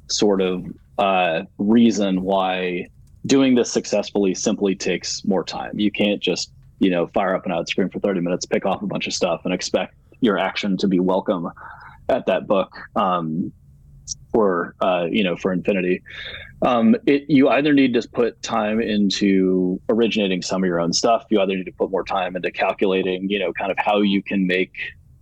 sort 0.07 0.41
of 0.41 0.65
uh, 0.97 1.43
reason 1.57 2.21
why 2.21 2.88
doing 3.26 3.55
this 3.55 3.71
successfully 3.71 4.36
simply 4.36 4.76
takes 4.76 5.24
more 5.24 5.43
time. 5.43 5.80
You 5.80 5.91
can't 5.91 6.21
just, 6.21 6.51
you 6.80 6.89
know, 6.89 7.07
fire 7.07 7.36
up 7.36 7.45
an 7.45 7.53
odds 7.53 7.71
screen 7.71 7.89
for 7.89 7.99
30 7.99 8.19
minutes, 8.19 8.45
pick 8.45 8.65
off 8.65 8.82
a 8.82 8.88
bunch 8.88 9.07
of 9.07 9.13
stuff, 9.13 9.41
and 9.45 9.53
expect 9.53 9.95
your 10.19 10.38
action 10.38 10.78
to 10.78 10.88
be 10.88 10.99
welcome 10.99 11.49
at 12.09 12.26
that 12.26 12.47
book. 12.47 12.76
Um, 12.95 13.51
for 14.32 14.76
uh, 14.82 15.08
you 15.10 15.24
know 15.24 15.36
for 15.36 15.54
infinity. 15.54 16.01
Um, 16.62 16.95
it, 17.06 17.26
you 17.28 17.49
either 17.49 17.74
need 17.74 17.93
to 17.93 18.08
put 18.14 18.41
time 18.41 18.80
into 18.82 19.82
originating 19.89 20.41
some 20.41 20.64
of 20.64 20.68
your 20.68 20.80
own 20.80 20.93
stuff. 20.93 21.26
You 21.30 21.41
either 21.41 21.56
need 21.56 21.66
to 21.66 21.74
put 21.74 21.91
more 21.91 22.04
time 22.04 22.36
into 22.36 22.51
calculating 22.51 23.30
you 23.30 23.39
know 23.39 23.54
kind 23.54 23.72
of 23.72 23.78
how 23.78 24.01
you 24.01 24.24
can 24.24 24.47
make 24.47 24.74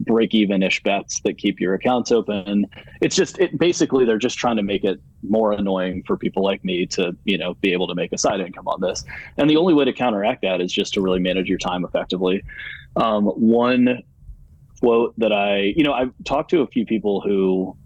break 0.01 0.33
even 0.33 0.63
ish 0.63 0.81
bets 0.81 1.21
that 1.21 1.37
keep 1.37 1.59
your 1.59 1.73
accounts 1.73 2.11
open. 2.11 2.65
It's 3.01 3.15
just 3.15 3.39
it 3.39 3.57
basically 3.59 4.05
they're 4.05 4.17
just 4.17 4.37
trying 4.37 4.57
to 4.57 4.63
make 4.63 4.83
it 4.83 4.99
more 5.21 5.51
annoying 5.51 6.03
for 6.07 6.17
people 6.17 6.43
like 6.43 6.63
me 6.65 6.85
to 6.87 7.15
you 7.25 7.37
know 7.37 7.53
be 7.55 7.71
able 7.73 7.87
to 7.87 7.95
make 7.95 8.11
a 8.11 8.17
side 8.17 8.39
income 8.39 8.67
on 8.67 8.81
this. 8.81 9.03
And 9.37 9.49
the 9.49 9.57
only 9.57 9.73
way 9.73 9.85
to 9.85 9.93
counteract 9.93 10.41
that 10.41 10.61
is 10.61 10.71
just 10.71 10.93
to 10.95 11.01
really 11.01 11.19
manage 11.19 11.47
your 11.47 11.59
time 11.59 11.85
effectively. 11.85 12.43
Um, 12.95 13.25
one 13.25 14.03
quote 14.81 15.13
that 15.17 15.31
i 15.31 15.73
you 15.75 15.83
know 15.83 15.93
i've 15.93 16.11
talked 16.25 16.49
to 16.49 16.61
a 16.61 16.67
few 16.67 16.85
people 16.85 17.21
who 17.21 17.77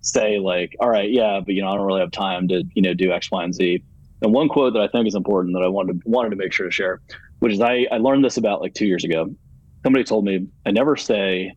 say 0.00 0.38
like, 0.38 0.76
all 0.80 0.88
right, 0.88 1.10
yeah, 1.10 1.40
but 1.44 1.54
you 1.54 1.62
know, 1.62 1.68
I 1.68 1.76
don't 1.76 1.86
really 1.86 2.00
have 2.00 2.10
time 2.10 2.48
to, 2.48 2.64
you 2.74 2.82
know, 2.82 2.94
do 2.94 3.12
X, 3.12 3.30
Y, 3.30 3.44
and 3.44 3.54
Z. 3.54 3.82
And 4.22 4.32
one 4.32 4.48
quote 4.48 4.72
that 4.74 4.82
I 4.82 4.88
think 4.88 5.06
is 5.06 5.14
important 5.14 5.54
that 5.54 5.62
I 5.62 5.68
wanted 5.68 6.02
to, 6.02 6.08
wanted 6.08 6.30
to 6.30 6.36
make 6.36 6.52
sure 6.52 6.66
to 6.66 6.72
share, 6.72 7.00
which 7.38 7.52
is 7.52 7.60
I, 7.60 7.86
I 7.90 7.98
learned 7.98 8.24
this 8.24 8.36
about 8.36 8.60
like 8.60 8.74
two 8.74 8.86
years 8.86 9.04
ago. 9.04 9.34
Somebody 9.84 10.04
told 10.04 10.24
me 10.24 10.48
I 10.66 10.70
never 10.70 10.96
say 10.96 11.52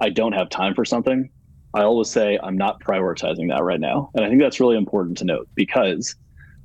I 0.00 0.10
don't 0.10 0.32
have 0.32 0.50
time 0.50 0.74
for 0.74 0.84
something. 0.84 1.30
I 1.72 1.82
always 1.82 2.10
say 2.10 2.38
I'm 2.42 2.56
not 2.56 2.80
prioritizing 2.80 3.48
that 3.48 3.64
right 3.64 3.80
now. 3.80 4.10
And 4.14 4.24
I 4.24 4.28
think 4.28 4.40
that's 4.40 4.60
really 4.60 4.76
important 4.76 5.18
to 5.18 5.24
note 5.24 5.48
because 5.54 6.14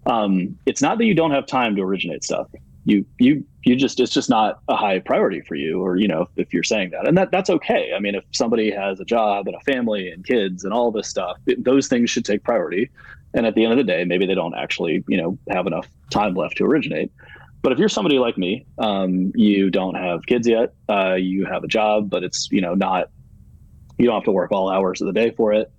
um, 0.05 0.57
it's 0.65 0.81
not 0.81 0.97
that 0.97 1.05
you 1.05 1.15
don't 1.15 1.31
have 1.31 1.47
time 1.47 1.75
to 1.75 1.81
originate 1.81 2.23
stuff 2.23 2.47
you 2.89 3.05
you 3.19 3.45
you 3.63 3.75
just 3.75 3.99
it's 3.99 4.13
just 4.13 4.29
not 4.29 4.59
a 4.67 4.75
high 4.75 4.99
priority 4.99 5.41
for 5.41 5.55
you 5.55 5.81
or 5.81 5.97
you 5.97 6.07
know 6.07 6.27
if 6.35 6.53
you're 6.53 6.63
saying 6.63 6.89
that. 6.91 7.07
And 7.07 7.17
that 7.17 7.31
that's 7.31 7.49
okay. 7.49 7.93
I 7.95 7.99
mean 7.99 8.15
if 8.15 8.23
somebody 8.31 8.71
has 8.71 8.99
a 8.99 9.05
job 9.05 9.47
and 9.47 9.55
a 9.55 9.59
family 9.61 10.09
and 10.09 10.25
kids 10.25 10.63
and 10.63 10.73
all 10.73 10.91
this 10.91 11.07
stuff 11.07 11.37
it, 11.45 11.63
those 11.63 11.87
things 11.87 12.09
should 12.09 12.25
take 12.25 12.43
priority. 12.43 12.89
And 13.33 13.45
at 13.45 13.53
the 13.55 13.63
end 13.63 13.73
of 13.73 13.77
the 13.77 13.83
day 13.83 14.03
maybe 14.05 14.25
they 14.25 14.35
don't 14.35 14.55
actually 14.55 15.03
you 15.07 15.17
know 15.17 15.37
have 15.49 15.67
enough 15.67 15.87
time 16.09 16.35
left 16.35 16.57
to 16.57 16.65
originate. 16.65 17.11
But 17.61 17.73
if 17.73 17.79
you're 17.79 17.89
somebody 17.89 18.19
like 18.19 18.37
me 18.37 18.65
um, 18.77 19.31
you 19.35 19.69
don't 19.69 19.95
have 19.95 20.25
kids 20.25 20.47
yet 20.47 20.73
uh, 20.89 21.15
you 21.15 21.45
have 21.45 21.63
a 21.63 21.67
job 21.67 22.09
but 22.09 22.23
it's 22.23 22.47
you 22.51 22.61
know 22.61 22.73
not 22.73 23.09
you 23.97 24.05
don't 24.05 24.15
have 24.15 24.23
to 24.23 24.31
work 24.31 24.51
all 24.51 24.69
hours 24.69 25.01
of 25.01 25.07
the 25.07 25.13
day 25.13 25.31
for 25.31 25.53
it. 25.53 25.71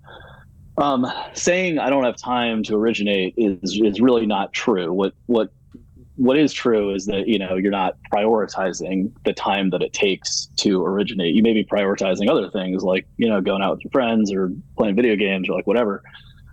Um, 0.76 1.06
saying 1.34 1.78
I 1.78 1.90
don't 1.90 2.04
have 2.04 2.16
time 2.16 2.62
to 2.64 2.76
originate 2.76 3.34
is 3.36 3.80
is 3.82 4.00
really 4.00 4.26
not 4.26 4.52
true. 4.52 4.92
What 4.92 5.14
what 5.26 5.50
what 6.21 6.37
is 6.37 6.53
true 6.53 6.95
is 6.95 7.07
that 7.07 7.27
you 7.27 7.39
know 7.39 7.57
you're 7.57 7.71
not 7.71 7.97
prioritizing 8.12 9.11
the 9.25 9.33
time 9.33 9.71
that 9.71 9.81
it 9.81 9.95
takes 9.95 10.51
to 10.59 10.85
originate. 10.85 11.35
You 11.35 11.43
may 11.43 11.55
be 11.55 11.64
prioritizing 11.64 12.29
other 12.29 12.51
things 12.51 12.83
like 12.83 13.07
you 13.16 13.27
know 13.27 13.41
going 13.41 13.62
out 13.62 13.77
with 13.77 13.85
your 13.85 13.91
friends 13.91 14.31
or 14.31 14.53
playing 14.77 14.97
video 14.97 15.16
games 15.16 15.49
or 15.49 15.55
like 15.55 15.66
whatever. 15.66 16.03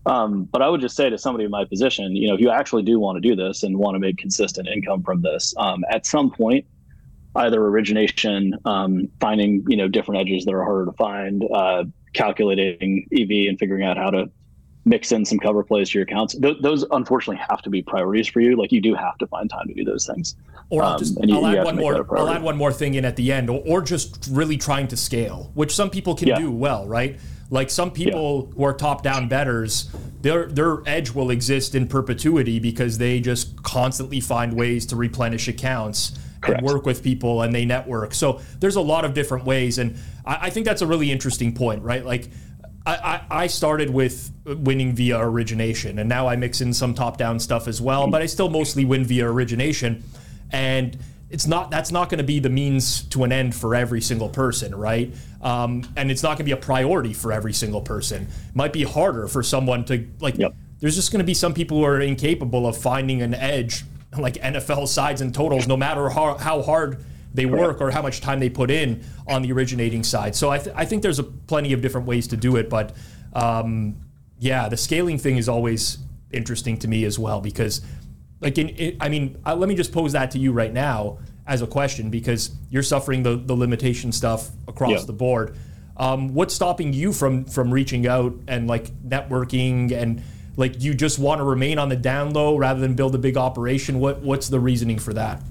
Um, 0.06 0.46
but 0.46 0.62
I 0.62 0.70
would 0.70 0.80
just 0.80 0.96
say 0.96 1.10
to 1.10 1.18
somebody 1.18 1.44
in 1.44 1.52
my 1.52 1.66
position, 1.66 2.16
you 2.16 2.30
know, 2.30 2.36
if 2.36 2.40
you 2.40 2.50
actually 2.50 2.84
do 2.84 2.98
want 2.98 3.22
to 3.22 3.30
do 3.30 3.36
this 3.36 3.64
and 3.64 3.78
want 3.78 3.96
to 3.96 4.00
make 4.00 4.18
consistent 4.18 4.70
income 4.70 5.04
from 5.04 5.22
this, 5.22 5.54
um, 5.58 5.84
at 5.90 6.06
some 6.06 6.32
point, 6.32 6.66
either 7.36 7.62
origination, 7.62 8.54
um, 8.64 9.10
finding 9.20 9.66
you 9.68 9.76
know 9.76 9.90
different 9.90 10.22
edges 10.22 10.46
that 10.46 10.54
are 10.54 10.64
harder 10.64 10.86
to 10.86 10.94
find, 10.94 11.44
uh, 11.54 11.84
calculating 12.14 13.06
EV 13.12 13.50
and 13.50 13.60
figuring 13.60 13.84
out 13.84 13.98
how 13.98 14.12
to 14.12 14.32
mix 14.88 15.12
in 15.12 15.26
some 15.26 15.40
cover 15.40 15.64
plays 15.64 15.90
to 15.90 16.00
your 16.00 16.04
accounts. 16.04 16.36
Th- 16.36 16.58
those 16.62 16.86
unfortunately 16.92 17.44
have 17.50 17.62
to 17.64 17.70
be 17.70 17.82
priorities 17.82 18.28
for 18.28 18.40
you. 18.40 18.56
Like 18.56 18.72
you 18.72 18.82
do 18.82 18.96
have 18.96 19.18
to 19.20 19.28
find 19.28 19.50
time 19.50 19.68
to 19.68 19.74
do 19.74 19.84
those 19.84 20.08
things. 20.08 20.36
Or 20.70 20.84
I'll 20.84 20.94
um, 20.94 21.00
just 21.00 21.18
you, 21.24 21.36
I'll 21.36 21.46
add 21.46 21.64
one 21.64 21.78
more. 21.78 22.18
I'll 22.18 22.30
add 22.30 22.42
one 22.42 22.58
more 22.58 22.74
thing 22.74 22.96
in 22.96 23.06
at 23.06 23.16
the 23.16 23.32
end, 23.32 23.50
or, 23.50 23.62
or 23.66 23.82
just 23.82 24.28
really 24.32 24.58
trying 24.58 24.88
to 24.90 24.98
scale, 24.98 25.52
which 25.54 25.74
some 25.76 25.90
people 25.90 26.16
can 26.16 26.28
yeah. 26.28 26.40
do 26.40 26.52
well, 26.52 26.88
right? 26.88 27.20
Like 27.50 27.70
some 27.70 27.92
people 27.92 28.48
yeah. 28.50 28.56
who 28.56 28.64
are 28.66 28.74
top-down 28.74 29.30
betters, 29.30 29.90
their 30.22 30.48
their 30.48 30.80
edge 30.86 31.12
will 31.12 31.30
exist 31.30 31.76
in 31.76 31.88
perpetuity 31.88 32.60
because 32.60 32.98
they 32.98 33.22
just 33.22 33.64
constantly 33.64 34.20
find 34.20 34.54
ways 34.54 34.86
to 34.88 34.96
replenish 34.96 35.48
accounts. 35.48 36.20
Correct. 36.40 36.62
and 36.62 36.72
work 36.72 36.86
with 36.86 37.02
people 37.02 37.42
and 37.42 37.54
they 37.54 37.66
network. 37.66 38.14
So 38.14 38.42
there's 38.60 38.76
a 38.76 38.82
lot 38.82 39.06
of 39.06 39.16
different 39.16 39.44
ways. 39.44 39.80
And 39.80 39.98
I, 40.24 40.38
I, 40.44 40.50
think 40.52 40.68
that's 40.68 40.84
a 40.84 40.88
really 40.88 41.12
interesting 41.12 41.52
point, 41.52 41.82
right? 41.82 42.06
Like 42.06 42.30
I, 42.88 43.22
I 43.30 43.48
started 43.48 43.90
with 43.90 44.32
winning 44.46 44.94
via 44.94 45.20
origination, 45.20 46.00
and 46.00 46.08
now 46.08 46.28
I 46.28 46.36
mix 46.36 46.62
in 46.62 46.74
some 46.74 46.94
top-down 46.94 47.40
stuff 47.40 47.68
as 47.68 47.82
well. 47.82 48.08
But 48.10 48.22
I 48.22 48.26
still 48.26 48.50
mostly 48.50 48.86
win 48.86 49.04
via 49.04 49.30
origination, 49.30 50.04
and 50.52 50.98
it's 51.30 51.46
not 51.46 51.70
that's 51.70 51.92
not 51.92 52.10
going 52.10 52.20
to 52.20 52.24
be 52.24 52.40
the 52.40 52.50
means 52.50 53.04
to 53.10 53.24
an 53.24 53.32
end 53.32 53.54
for 53.56 53.76
every 53.76 54.02
single 54.02 54.30
person, 54.30 54.74
right? 54.74 55.14
Um, 55.42 55.84
and 55.96 56.10
it's 56.10 56.24
not 56.24 56.30
going 56.30 56.38
to 56.38 56.44
be 56.46 56.52
a 56.52 56.58
priority 56.58 57.14
for 57.14 57.34
every 57.34 57.54
single 57.54 57.82
person. 57.82 58.24
It 58.24 58.56
might 58.56 58.74
be 58.74 58.84
harder 58.84 59.28
for 59.28 59.44
someone 59.44 59.84
to 59.86 60.08
like. 60.20 60.38
Yep. 60.38 60.56
There's 60.80 60.96
just 60.96 61.12
going 61.12 61.20
to 61.20 61.26
be 61.26 61.34
some 61.34 61.54
people 61.54 61.80
who 61.80 61.84
are 61.86 62.00
incapable 62.00 62.68
of 62.68 62.78
finding 62.78 63.24
an 63.24 63.34
edge, 63.34 63.84
like 64.18 64.36
NFL 64.36 64.88
sides 64.88 65.22
and 65.22 65.34
totals, 65.34 65.68
no 65.68 65.76
matter 65.76 66.08
how, 66.10 66.38
how 66.38 66.62
hard 66.62 67.04
they 67.34 67.46
work 67.46 67.82
or 67.82 67.92
how 67.92 68.02
much 68.02 68.22
time 68.22 68.40
they 68.40 68.50
put 68.50 68.72
in 68.72 69.04
on 69.28 69.42
the 69.42 69.52
originating 69.52 70.04
side. 70.04 70.36
So 70.36 70.50
I, 70.50 70.58
th- 70.58 70.76
I 70.76 70.86
think 70.86 71.04
there's 71.04 71.20
a 71.20 71.24
plenty 71.24 71.74
of 71.74 71.82
different 71.82 72.08
ways 72.08 72.28
to 72.30 72.38
do 72.38 72.56
it, 72.56 72.70
but 72.70 72.96
um, 73.34 73.96
yeah, 74.40 74.70
the 74.70 74.78
scaling 74.78 75.18
thing 75.18 75.38
is 75.38 75.50
always 75.50 76.00
interesting 76.32 76.78
to 76.80 76.88
me 76.88 77.06
as 77.06 77.18
well 77.18 77.42
because, 77.42 77.82
like, 78.42 78.58
in, 78.58 78.70
it, 78.70 78.98
I 79.00 79.10
mean, 79.10 79.42
uh, 79.46 79.56
let 79.56 79.70
me 79.70 79.76
just 79.76 79.92
pose 79.92 80.14
that 80.14 80.32
to 80.32 80.40
you 80.40 80.52
right 80.52 80.74
now 80.74 81.20
as 81.46 81.62
a 81.62 81.68
question 81.68 82.10
because 82.10 82.52
you're 82.70 82.84
suffering 82.84 83.24
the 83.24 83.38
the 83.38 83.56
limitation 83.56 84.12
stuff 84.12 84.50
across 84.68 84.92
yeah. 84.92 85.06
the 85.06 85.14
board. 85.14 85.56
Um, 85.96 86.34
what's 86.34 86.54
stopping 86.54 86.94
you 86.94 87.12
from 87.14 87.46
from 87.46 87.74
reaching 87.74 88.08
out 88.08 88.34
and 88.48 88.68
like 88.68 88.92
networking 89.02 89.92
and 89.92 90.22
like 90.56 90.82
you 90.82 90.94
just 90.94 91.18
want 91.18 91.40
to 91.40 91.44
remain 91.44 91.80
on 91.80 91.90
the 91.90 91.96
down 91.96 92.34
low 92.34 92.58
rather 92.58 92.80
than 92.80 92.96
build 92.96 93.16
a 93.16 93.18
big 93.18 93.38
operation? 93.38 94.00
What 94.00 94.22
what's 94.22 94.50
the 94.50 94.60
reasoning 94.60 95.00
for 95.00 95.14
that? 95.14 95.42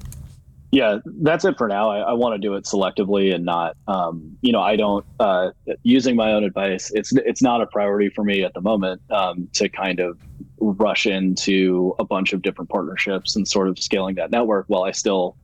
Yeah, 0.73 0.99
that's 1.23 1.45
it 1.45 1.57
for 1.57 1.69
now. 1.69 1.91
I, 1.91 1.99
I 1.99 2.12
want 2.12 2.35
to 2.35 2.39
do 2.39 2.55
it 2.55 2.64
selectively 2.64 3.35
and 3.35 3.45
not, 3.45 3.77
um, 3.87 4.37
you 4.43 4.53
know, 4.53 4.61
I 4.61 4.77
don't 4.77 5.07
uh, 5.21 5.51
using 5.83 6.17
my 6.17 6.33
own 6.33 6.45
advice. 6.45 6.91
It's 6.95 7.12
it's 7.12 7.41
not 7.41 7.61
a 7.62 7.67
priority 7.67 8.11
for 8.11 8.25
me 8.25 8.43
at 8.43 8.53
the 8.55 8.61
moment 8.61 9.01
um, 9.11 9.49
to 9.55 9.69
kind 9.69 10.01
of 10.01 10.19
rush 10.59 11.07
into 11.07 11.95
a 11.99 12.05
bunch 12.05 12.33
of 12.33 12.43
different 12.43 12.71
partnerships 12.71 13.37
and 13.37 13.47
sort 13.47 13.69
of 13.69 13.79
scaling 13.79 14.17
that 14.17 14.31
network 14.31 14.67
while 14.69 14.83
I 14.83 14.91
still 14.91 15.37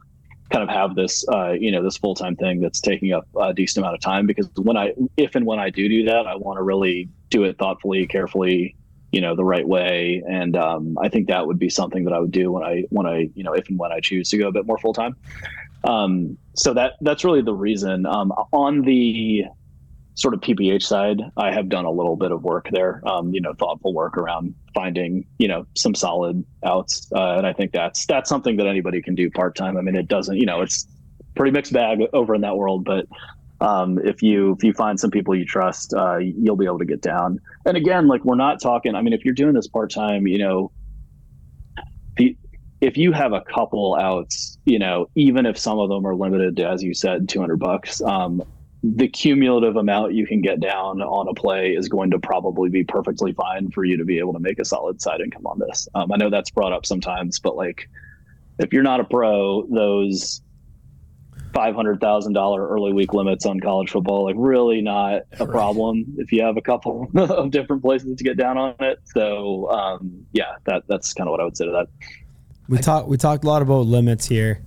kind 0.50 0.62
of 0.62 0.68
have 0.68 0.94
this, 0.94 1.24
uh, 1.28 1.52
you 1.52 1.70
know, 1.70 1.82
this 1.82 1.96
full 1.96 2.14
time 2.14 2.36
thing 2.36 2.60
that's 2.60 2.80
taking 2.80 3.12
up 3.12 3.26
a 3.40 3.54
decent 3.54 3.82
amount 3.82 3.94
of 3.94 4.00
time. 4.00 4.26
Because 4.26 4.48
when 4.56 4.76
I, 4.76 4.92
if 5.16 5.34
and 5.34 5.46
when 5.46 5.58
I 5.58 5.70
do 5.70 5.88
do 5.88 6.04
that, 6.04 6.26
I 6.26 6.36
want 6.36 6.58
to 6.58 6.62
really 6.62 7.08
do 7.30 7.44
it 7.44 7.58
thoughtfully, 7.58 8.06
carefully, 8.06 8.76
you 9.12 9.20
know 9.20 9.36
the 9.36 9.44
right 9.44 9.68
way. 9.68 10.22
And 10.28 10.56
um, 10.56 10.96
i 11.00 11.08
think 11.08 11.28
that 11.28 11.46
would 11.46 11.58
be 11.58 11.68
something 11.68 12.04
that 12.04 12.12
i 12.12 12.18
would 12.18 12.32
do 12.32 12.50
when 12.50 12.64
i 12.64 12.84
when 12.90 13.06
i 13.06 13.28
you 13.34 13.44
know 13.44 13.52
if 13.52 13.68
and 13.68 13.78
when 13.78 13.92
i 13.92 14.00
choose 14.00 14.30
to 14.30 14.38
go 14.38 14.48
a 14.48 14.52
bit 14.52 14.66
more 14.66 14.78
full 14.78 14.94
time 14.94 15.16
um, 15.84 16.38
so 16.54 16.74
that 16.74 16.94
that's 17.00 17.24
really 17.24 17.42
the 17.42 17.54
reason. 17.54 18.06
Um, 18.06 18.32
on 18.52 18.82
the 18.82 19.44
sort 20.14 20.34
of 20.34 20.40
pph 20.40 20.82
side 20.82 21.22
i 21.38 21.50
have 21.50 21.70
done 21.70 21.86
a 21.86 21.90
little 21.90 22.16
bit 22.16 22.32
of 22.32 22.42
work 22.42 22.68
there 22.70 23.00
um, 23.08 23.32
you 23.32 23.40
know 23.40 23.54
thoughtful 23.54 23.94
work 23.94 24.18
around 24.18 24.54
finding 24.74 25.24
you 25.38 25.48
know 25.48 25.66
some 25.74 25.94
solid 25.94 26.44
outs. 26.64 27.10
Uh, 27.14 27.36
and 27.38 27.46
i 27.46 27.52
think 27.52 27.72
that's 27.72 28.04
that's 28.06 28.28
something 28.28 28.56
that 28.56 28.66
anybody 28.66 29.00
can 29.00 29.14
do 29.14 29.30
part-time. 29.30 29.76
I 29.76 29.80
mean 29.80 29.96
it 29.96 30.08
doesn't 30.08 30.36
you 30.36 30.46
know 30.46 30.60
it's 30.60 30.86
pretty 31.34 31.50
mixed 31.50 31.72
bag 31.72 32.00
over 32.12 32.34
in 32.34 32.42
that 32.42 32.56
world 32.56 32.84
but 32.84 33.06
um, 33.62 33.98
if 34.04 34.22
you 34.22 34.52
if 34.52 34.64
you 34.64 34.72
find 34.72 34.98
some 34.98 35.10
people 35.10 35.34
you 35.34 35.44
trust, 35.44 35.94
uh, 35.94 36.18
you'll 36.18 36.56
be 36.56 36.66
able 36.66 36.80
to 36.80 36.84
get 36.84 37.00
down. 37.00 37.40
And 37.64 37.76
again, 37.76 38.08
like 38.08 38.24
we're 38.24 38.34
not 38.34 38.60
talking. 38.60 38.94
I 38.94 39.02
mean, 39.02 39.12
if 39.12 39.24
you're 39.24 39.34
doing 39.34 39.54
this 39.54 39.68
part 39.68 39.90
time, 39.90 40.26
you 40.26 40.38
know, 40.38 40.72
if 42.16 42.96
you 42.96 43.12
have 43.12 43.32
a 43.32 43.40
couple 43.42 43.94
outs, 43.94 44.58
you 44.64 44.80
know, 44.80 45.08
even 45.14 45.46
if 45.46 45.56
some 45.56 45.78
of 45.78 45.88
them 45.88 46.04
are 46.04 46.16
limited 46.16 46.56
to, 46.56 46.68
as 46.68 46.82
you 46.82 46.92
said, 46.92 47.28
200 47.28 47.56
bucks, 47.56 48.02
um, 48.02 48.42
the 48.82 49.06
cumulative 49.06 49.76
amount 49.76 50.12
you 50.14 50.26
can 50.26 50.42
get 50.42 50.58
down 50.58 51.00
on 51.00 51.28
a 51.28 51.34
play 51.34 51.70
is 51.70 51.88
going 51.88 52.10
to 52.10 52.18
probably 52.18 52.68
be 52.68 52.82
perfectly 52.82 53.32
fine 53.32 53.70
for 53.70 53.84
you 53.84 53.96
to 53.96 54.04
be 54.04 54.18
able 54.18 54.32
to 54.32 54.40
make 54.40 54.58
a 54.58 54.64
solid 54.64 55.00
side 55.00 55.20
income 55.20 55.46
on 55.46 55.60
this. 55.60 55.86
Um, 55.94 56.10
I 56.10 56.16
know 56.16 56.28
that's 56.28 56.50
brought 56.50 56.72
up 56.72 56.84
sometimes, 56.84 57.38
but 57.38 57.54
like 57.54 57.88
if 58.58 58.72
you're 58.72 58.82
not 58.82 58.98
a 58.98 59.04
pro, 59.04 59.64
those 59.68 60.42
five 61.52 61.74
hundred 61.74 62.00
thousand 62.00 62.32
dollar 62.32 62.66
early 62.68 62.92
week 62.92 63.12
limits 63.12 63.46
on 63.46 63.60
college 63.60 63.90
football 63.90 64.24
like 64.24 64.36
really 64.38 64.80
not 64.80 65.22
a 65.38 65.46
problem 65.46 66.04
if 66.18 66.32
you 66.32 66.42
have 66.42 66.56
a 66.56 66.62
couple 66.62 67.08
of 67.14 67.50
different 67.50 67.82
places 67.82 68.16
to 68.16 68.24
get 68.24 68.36
down 68.36 68.58
on 68.58 68.74
it. 68.80 69.00
So 69.04 69.70
um, 69.70 70.26
yeah, 70.32 70.56
that 70.64 70.84
that's 70.88 71.12
kind 71.12 71.28
of 71.28 71.32
what 71.32 71.40
I 71.40 71.44
would 71.44 71.56
say 71.56 71.66
to 71.66 71.72
that. 71.72 71.88
We 72.68 72.78
talked 72.78 73.08
we 73.08 73.16
talked 73.16 73.44
a 73.44 73.46
lot 73.46 73.62
about 73.62 73.86
limits 73.86 74.26
here. 74.26 74.62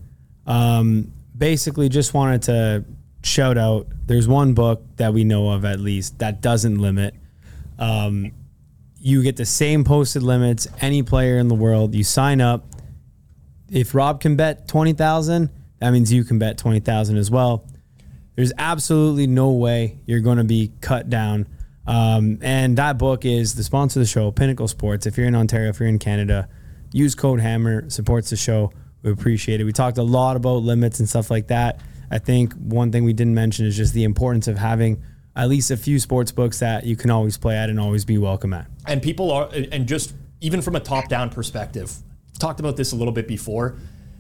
Um, 0.46 1.12
basically, 1.38 1.90
just 1.90 2.14
wanted 2.14 2.44
to 2.44 2.86
shout 3.24 3.58
out. 3.58 3.88
There's 4.06 4.28
one 4.28 4.54
book 4.54 4.84
that 4.98 5.14
we 5.14 5.24
know 5.24 5.50
of 5.50 5.66
at 5.66 5.80
least 5.80 6.20
that 6.20 6.42
doesn't 6.42 6.78
limit. 6.78 7.16
Um, 7.80 8.32
you 9.00 9.22
get 9.24 9.38
the 9.38 9.46
same 9.46 9.84
posted 9.84 10.24
limits 10.24 10.68
any 10.82 11.04
player 11.04 11.38
in 11.38 11.48
the 11.48 11.56
world. 11.56 11.96
You 11.96 12.04
sign 12.04 12.42
up. 12.42 12.66
If 13.72 13.96
Rob 13.96 14.22
can 14.22 14.36
bet 14.36 14.68
twenty 14.68 14.94
thousand, 14.94 15.50
that 15.80 15.92
means 15.92 16.12
you 16.12 16.24
can 16.24 16.40
bet 16.40 16.58
twenty 16.58 16.80
thousand 16.80 17.18
as 17.18 17.30
well. 17.30 17.68
There's 18.36 18.52
absolutely 18.58 19.28
no 19.28 19.52
way 19.52 20.00
you're 20.06 20.20
going 20.20 20.38
to 20.38 20.44
be 20.44 20.74
cut 20.82 21.10
down. 21.10 21.48
Um, 21.88 22.40
and 22.42 22.78
that 22.78 22.98
book 22.98 23.26
is 23.26 23.56
the 23.56 23.64
sponsor 23.64 24.00
of 24.00 24.06
the 24.06 24.10
show, 24.10 24.32
Pinnacle 24.32 24.68
Sports. 24.68 25.06
If 25.06 25.18
you're 25.18 25.28
in 25.28 25.36
Ontario, 25.36 25.70
if 25.70 25.80
you're 25.80 25.88
in 25.88 26.00
Canada, 26.00 26.50
use 26.92 27.16
code 27.16 27.40
Hammer. 27.40 27.90
Supports 27.90 28.30
the 28.30 28.36
show. 28.36 28.72
We 29.04 29.12
appreciate 29.12 29.62
it. 29.62 29.66
We 29.66 29.72
talked 29.72 29.98
a 29.98 30.04
lot 30.04 30.36
about 30.36 30.64
limits 30.64 31.00
and 31.00 31.08
stuff 31.08 31.30
like 31.30 31.48
that. 31.48 31.80
I 32.10 32.18
think 32.18 32.54
one 32.54 32.92
thing 32.92 33.04
we 33.04 33.14
didn't 33.14 33.36
mention 33.36 33.66
is 33.66 33.78
just 33.78 33.94
the 33.94 34.04
importance 34.04 34.48
of 34.48 34.58
having 34.58 35.04
at 35.36 35.48
least 35.48 35.70
a 35.70 35.78
few 35.78 36.00
sports 36.00 36.32
books 36.32 36.60
that 36.60 36.86
you 36.86 36.96
can 36.96 37.12
always 37.12 37.38
play 37.38 37.56
at 37.56 37.70
and 37.70 37.80
always 37.80 38.04
be 38.04 38.18
welcome 38.18 38.54
at. 38.54 38.68
And 38.88 39.02
people 39.02 39.32
are, 39.32 39.50
and 39.72 39.88
just 39.88 40.14
even 40.42 40.62
from 40.62 40.76
a 40.76 40.80
top 40.80 41.08
down 41.08 41.30
perspective, 41.30 41.94
talked 42.40 42.60
about 42.60 42.78
this 42.78 42.94
a 42.94 42.96
little 42.96 43.14
bit 43.14 43.28
before. 43.28 43.78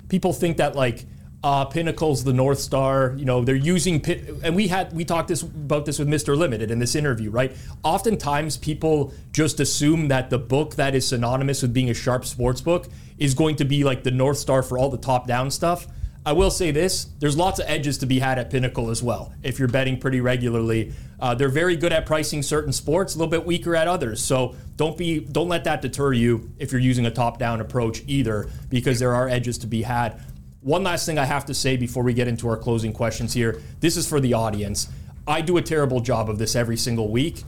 People 0.07 0.33
think 0.33 0.57
that 0.57 0.75
like 0.75 1.05
uh, 1.45 1.63
Pinnacle's 1.63 2.23
the 2.23 2.33
North 2.33 2.57
Star. 2.57 3.13
You 3.15 3.23
know, 3.23 3.43
they're 3.43 3.55
using 3.55 4.03
and 4.43 4.55
we 4.55 4.67
had 4.67 4.91
we 4.93 5.05
talked 5.05 5.27
this 5.27 5.43
about 5.43 5.85
this 5.85 5.99
with 5.99 6.07
Mr. 6.07 6.35
Liimited 6.35 6.71
in 6.71 6.79
this 6.79 6.95
interview, 6.95 7.29
right? 7.29 7.55
Oftentimes, 7.83 8.57
people 8.57 9.13
just 9.31 9.59
assume 9.59 10.07
that 10.07 10.31
the 10.31 10.39
book 10.39 10.73
that 10.75 10.95
is 10.95 11.07
synonymous 11.07 11.61
with 11.61 11.71
being 11.71 11.91
a 11.91 11.93
sharp 11.93 12.25
sports 12.25 12.61
book 12.61 12.87
is 13.19 13.35
going 13.35 13.57
to 13.57 13.63
be 13.63 13.83
like 13.83 14.01
the 14.01 14.09
North 14.09 14.39
Star 14.39 14.63
for 14.63 14.79
all 14.79 14.89
the 14.89 14.97
top 14.97 15.27
down 15.27 15.51
stuff. 15.51 15.85
I 16.25 16.33
will 16.33 16.49
say 16.49 16.71
this: 16.71 17.09
there's 17.19 17.37
lots 17.37 17.59
of 17.59 17.69
edges 17.69 17.99
to 17.99 18.07
be 18.07 18.17
had 18.17 18.39
at 18.39 18.49
Pinnacle 18.49 18.89
as 18.89 19.03
well. 19.03 19.31
If 19.43 19.59
you're 19.59 19.67
betting 19.67 19.99
pretty 19.99 20.21
regularly, 20.21 20.93
uh, 21.19 21.35
they're 21.35 21.49
very 21.49 21.75
good 21.75 21.93
at 21.93 22.07
pricing 22.07 22.41
certain 22.41 22.73
sports, 22.73 23.13
a 23.13 23.19
little 23.19 23.29
bit 23.29 23.45
weaker 23.45 23.75
at 23.75 23.87
others. 23.87 24.19
So 24.19 24.55
don't 24.77 24.97
be 24.97 25.19
don't 25.19 25.47
let 25.47 25.63
that 25.65 25.83
deter 25.83 26.11
you 26.11 26.49
if 26.57 26.71
you're 26.71 26.81
using 26.81 27.05
a 27.05 27.11
top-down 27.11 27.61
approach 27.61 28.01
either, 28.07 28.49
because 28.67 28.97
there 28.97 29.13
are 29.13 29.29
edges 29.29 29.59
to 29.59 29.67
be 29.67 29.83
had. 29.83 30.19
One 30.65 30.81
last 30.81 31.05
thing 31.05 31.19
I 31.19 31.25
have 31.25 31.45
to 31.45 31.53
say 31.53 31.77
before 31.77 32.01
we 32.01 32.11
get 32.15 32.27
into 32.27 32.49
our 32.49 32.57
closing 32.57 32.91
questions 32.91 33.35
here. 33.35 33.61
This 33.81 33.95
is 33.95 34.09
for 34.09 34.19
the 34.19 34.33
audience. 34.33 34.89
I 35.27 35.41
do 35.41 35.57
a 35.57 35.61
terrible 35.61 35.99
job 35.99 36.27
of 36.27 36.39
this 36.39 36.55
every 36.55 36.75
single 36.75 37.09
week 37.09 37.43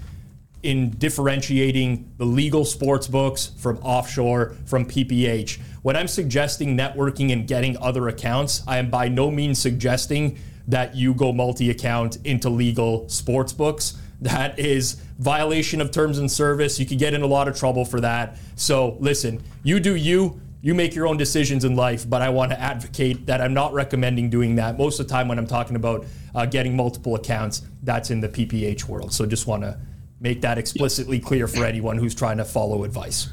in 0.61 0.91
differentiating 0.91 2.13
the 2.17 2.25
legal 2.25 2.63
sports 2.63 3.07
books 3.07 3.53
from 3.57 3.79
offshore, 3.79 4.55
from 4.67 4.85
PPH. 4.85 5.59
When 5.81 5.95
I'm 5.95 6.07
suggesting 6.07 6.77
networking 6.77 7.33
and 7.33 7.47
getting 7.47 7.75
other 7.79 8.07
accounts, 8.07 8.61
I 8.67 8.77
am 8.77 8.91
by 8.91 9.07
no 9.07 9.31
means 9.31 9.57
suggesting 9.57 10.37
that 10.67 10.95
you 10.95 11.15
go 11.15 11.33
multi 11.33 11.71
account 11.71 12.19
into 12.23 12.49
legal 12.49 13.09
sports 13.09 13.51
books. 13.51 13.99
That 14.21 14.59
is 14.59 15.01
violation 15.17 15.81
of 15.81 15.89
terms 15.89 16.19
and 16.19 16.31
service. 16.31 16.79
You 16.79 16.85
could 16.85 16.99
get 16.99 17.15
in 17.15 17.23
a 17.23 17.27
lot 17.27 17.47
of 17.47 17.57
trouble 17.57 17.83
for 17.83 17.99
that. 18.01 18.37
So 18.55 18.95
listen, 18.99 19.41
you 19.63 19.79
do 19.79 19.95
you 19.95 20.39
you 20.67 20.75
make 20.75 20.93
your 20.93 21.07
own 21.07 21.15
decisions 21.15 21.63
in 21.63 21.77
life, 21.77 22.09
but 22.09 22.21
I 22.21 22.27
want 22.27 22.51
to 22.51 22.59
advocate 22.59 23.25
that 23.27 23.39
I'm 23.39 23.53
not 23.53 23.71
recommending 23.71 24.29
doing 24.29 24.55
that. 24.55 24.77
Most 24.77 24.99
of 24.99 25.07
the 25.07 25.13
time, 25.13 25.29
when 25.29 25.39
I'm 25.39 25.47
talking 25.47 25.77
about 25.77 26.05
uh, 26.35 26.45
getting 26.45 26.75
multiple 26.75 27.15
accounts, 27.15 27.61
that's 27.83 28.11
in 28.11 28.19
the 28.19 28.27
PPH 28.27 28.83
world. 28.83 29.13
So 29.13 29.25
just 29.25 29.47
want 29.47 29.63
to 29.63 29.79
make 30.19 30.41
that 30.41 30.57
explicitly 30.57 31.21
clear 31.21 31.47
for 31.47 31.63
anyone 31.63 31.97
who's 31.97 32.13
trying 32.13 32.35
to 32.39 32.43
follow 32.43 32.83
advice. 32.83 33.29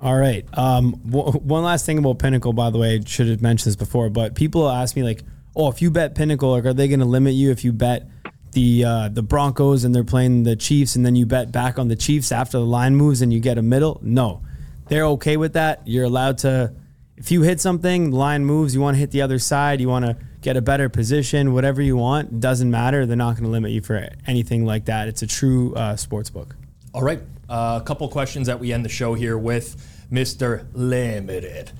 All 0.00 0.16
right. 0.16 0.44
Um, 0.58 1.00
w- 1.08 1.30
one 1.38 1.62
last 1.62 1.86
thing 1.86 1.96
about 1.96 2.18
Pinnacle, 2.18 2.52
by 2.52 2.70
the 2.70 2.78
way, 2.78 3.04
should 3.06 3.28
have 3.28 3.40
mentioned 3.40 3.68
this 3.68 3.76
before, 3.76 4.10
but 4.10 4.34
people 4.34 4.68
ask 4.68 4.96
me 4.96 5.04
like, 5.04 5.22
"Oh, 5.54 5.68
if 5.68 5.80
you 5.80 5.92
bet 5.92 6.16
Pinnacle, 6.16 6.50
like, 6.50 6.64
are 6.64 6.74
they 6.74 6.88
going 6.88 6.98
to 6.98 7.06
limit 7.06 7.34
you 7.34 7.52
if 7.52 7.62
you 7.62 7.72
bet 7.72 8.08
the 8.50 8.84
uh, 8.84 9.08
the 9.10 9.22
Broncos 9.22 9.84
and 9.84 9.94
they're 9.94 10.02
playing 10.02 10.42
the 10.42 10.56
Chiefs, 10.56 10.96
and 10.96 11.06
then 11.06 11.14
you 11.14 11.24
bet 11.24 11.52
back 11.52 11.78
on 11.78 11.86
the 11.86 11.94
Chiefs 11.94 12.32
after 12.32 12.58
the 12.58 12.66
line 12.66 12.96
moves 12.96 13.22
and 13.22 13.32
you 13.32 13.38
get 13.38 13.58
a 13.58 13.62
middle?" 13.62 14.00
No 14.02 14.42
they're 14.88 15.06
okay 15.06 15.36
with 15.36 15.54
that. 15.54 15.82
You're 15.86 16.04
allowed 16.04 16.38
to, 16.38 16.72
if 17.16 17.30
you 17.30 17.42
hit 17.42 17.60
something, 17.60 18.10
the 18.10 18.16
line 18.16 18.44
moves, 18.44 18.74
you 18.74 18.80
want 18.80 18.96
to 18.96 18.98
hit 18.98 19.10
the 19.10 19.22
other 19.22 19.38
side, 19.38 19.80
you 19.80 19.88
want 19.88 20.04
to 20.04 20.16
get 20.40 20.56
a 20.56 20.62
better 20.62 20.88
position, 20.88 21.52
whatever 21.52 21.82
you 21.82 21.96
want, 21.96 22.40
doesn't 22.40 22.70
matter. 22.70 23.06
They're 23.06 23.16
not 23.16 23.34
going 23.34 23.44
to 23.44 23.50
limit 23.50 23.72
you 23.72 23.82
for 23.82 24.08
anything 24.26 24.64
like 24.64 24.86
that. 24.86 25.08
It's 25.08 25.22
a 25.22 25.26
true 25.26 25.74
uh, 25.74 25.96
sports 25.96 26.30
book. 26.30 26.56
All 26.94 27.02
right. 27.02 27.20
Uh, 27.48 27.78
a 27.80 27.84
couple 27.84 28.08
questions 28.08 28.46
that 28.46 28.60
we 28.60 28.72
end 28.72 28.84
the 28.84 28.90
show 28.90 29.14
here 29.14 29.36
with 29.38 30.06
Mr. 30.12 30.66
Liimited. 30.72 31.70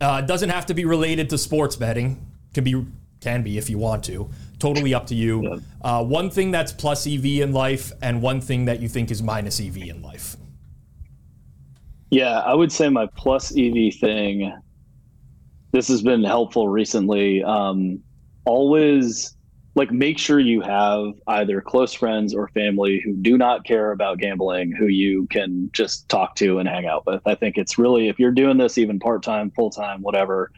Uh, 0.00 0.20
doesn't 0.20 0.50
have 0.50 0.66
to 0.66 0.74
be 0.74 0.84
related 0.84 1.30
to 1.30 1.38
sports 1.38 1.76
betting. 1.76 2.24
Can 2.54 2.64
be 2.64 2.86
can 3.20 3.42
be 3.42 3.58
if 3.58 3.68
you 3.68 3.78
want 3.78 4.04
to. 4.04 4.30
Totally 4.60 4.94
up 4.94 5.08
to 5.08 5.14
you. 5.14 5.60
Uh, 5.82 6.04
one 6.04 6.30
thing 6.30 6.52
that's 6.52 6.72
plus 6.72 7.06
EV 7.06 7.24
in 7.24 7.52
life, 7.52 7.92
and 8.00 8.22
one 8.22 8.40
thing 8.40 8.66
that 8.66 8.80
you 8.80 8.88
think 8.88 9.10
is 9.10 9.22
minus 9.22 9.60
EV 9.60 9.76
in 9.78 10.02
life. 10.02 10.36
Yeah, 12.10 12.38
I 12.40 12.54
would 12.54 12.72
say 12.72 12.88
my 12.88 13.06
plus 13.16 13.52
EV 13.56 13.94
thing. 14.00 14.52
This 15.72 15.88
has 15.88 16.02
been 16.02 16.24
helpful 16.24 16.68
recently. 16.68 17.42
Um, 17.42 18.02
always 18.46 19.36
like 19.74 19.92
make 19.92 20.18
sure 20.18 20.40
you 20.40 20.60
have 20.62 21.12
either 21.28 21.60
close 21.60 21.92
friends 21.92 22.34
or 22.34 22.48
family 22.48 23.00
who 23.04 23.14
do 23.14 23.38
not 23.38 23.64
care 23.64 23.92
about 23.92 24.18
gambling 24.18 24.72
who 24.72 24.86
you 24.86 25.26
can 25.28 25.70
just 25.72 26.08
talk 26.08 26.34
to 26.36 26.58
and 26.58 26.68
hang 26.68 26.86
out 26.86 27.06
with. 27.06 27.22
I 27.26 27.34
think 27.34 27.56
it's 27.56 27.78
really 27.78 28.08
if 28.08 28.18
you're 28.18 28.32
doing 28.32 28.58
this 28.58 28.78
even 28.78 28.98
part 28.98 29.22
time, 29.22 29.50
full 29.52 29.70
time, 29.70 30.02
whatever, 30.02 30.50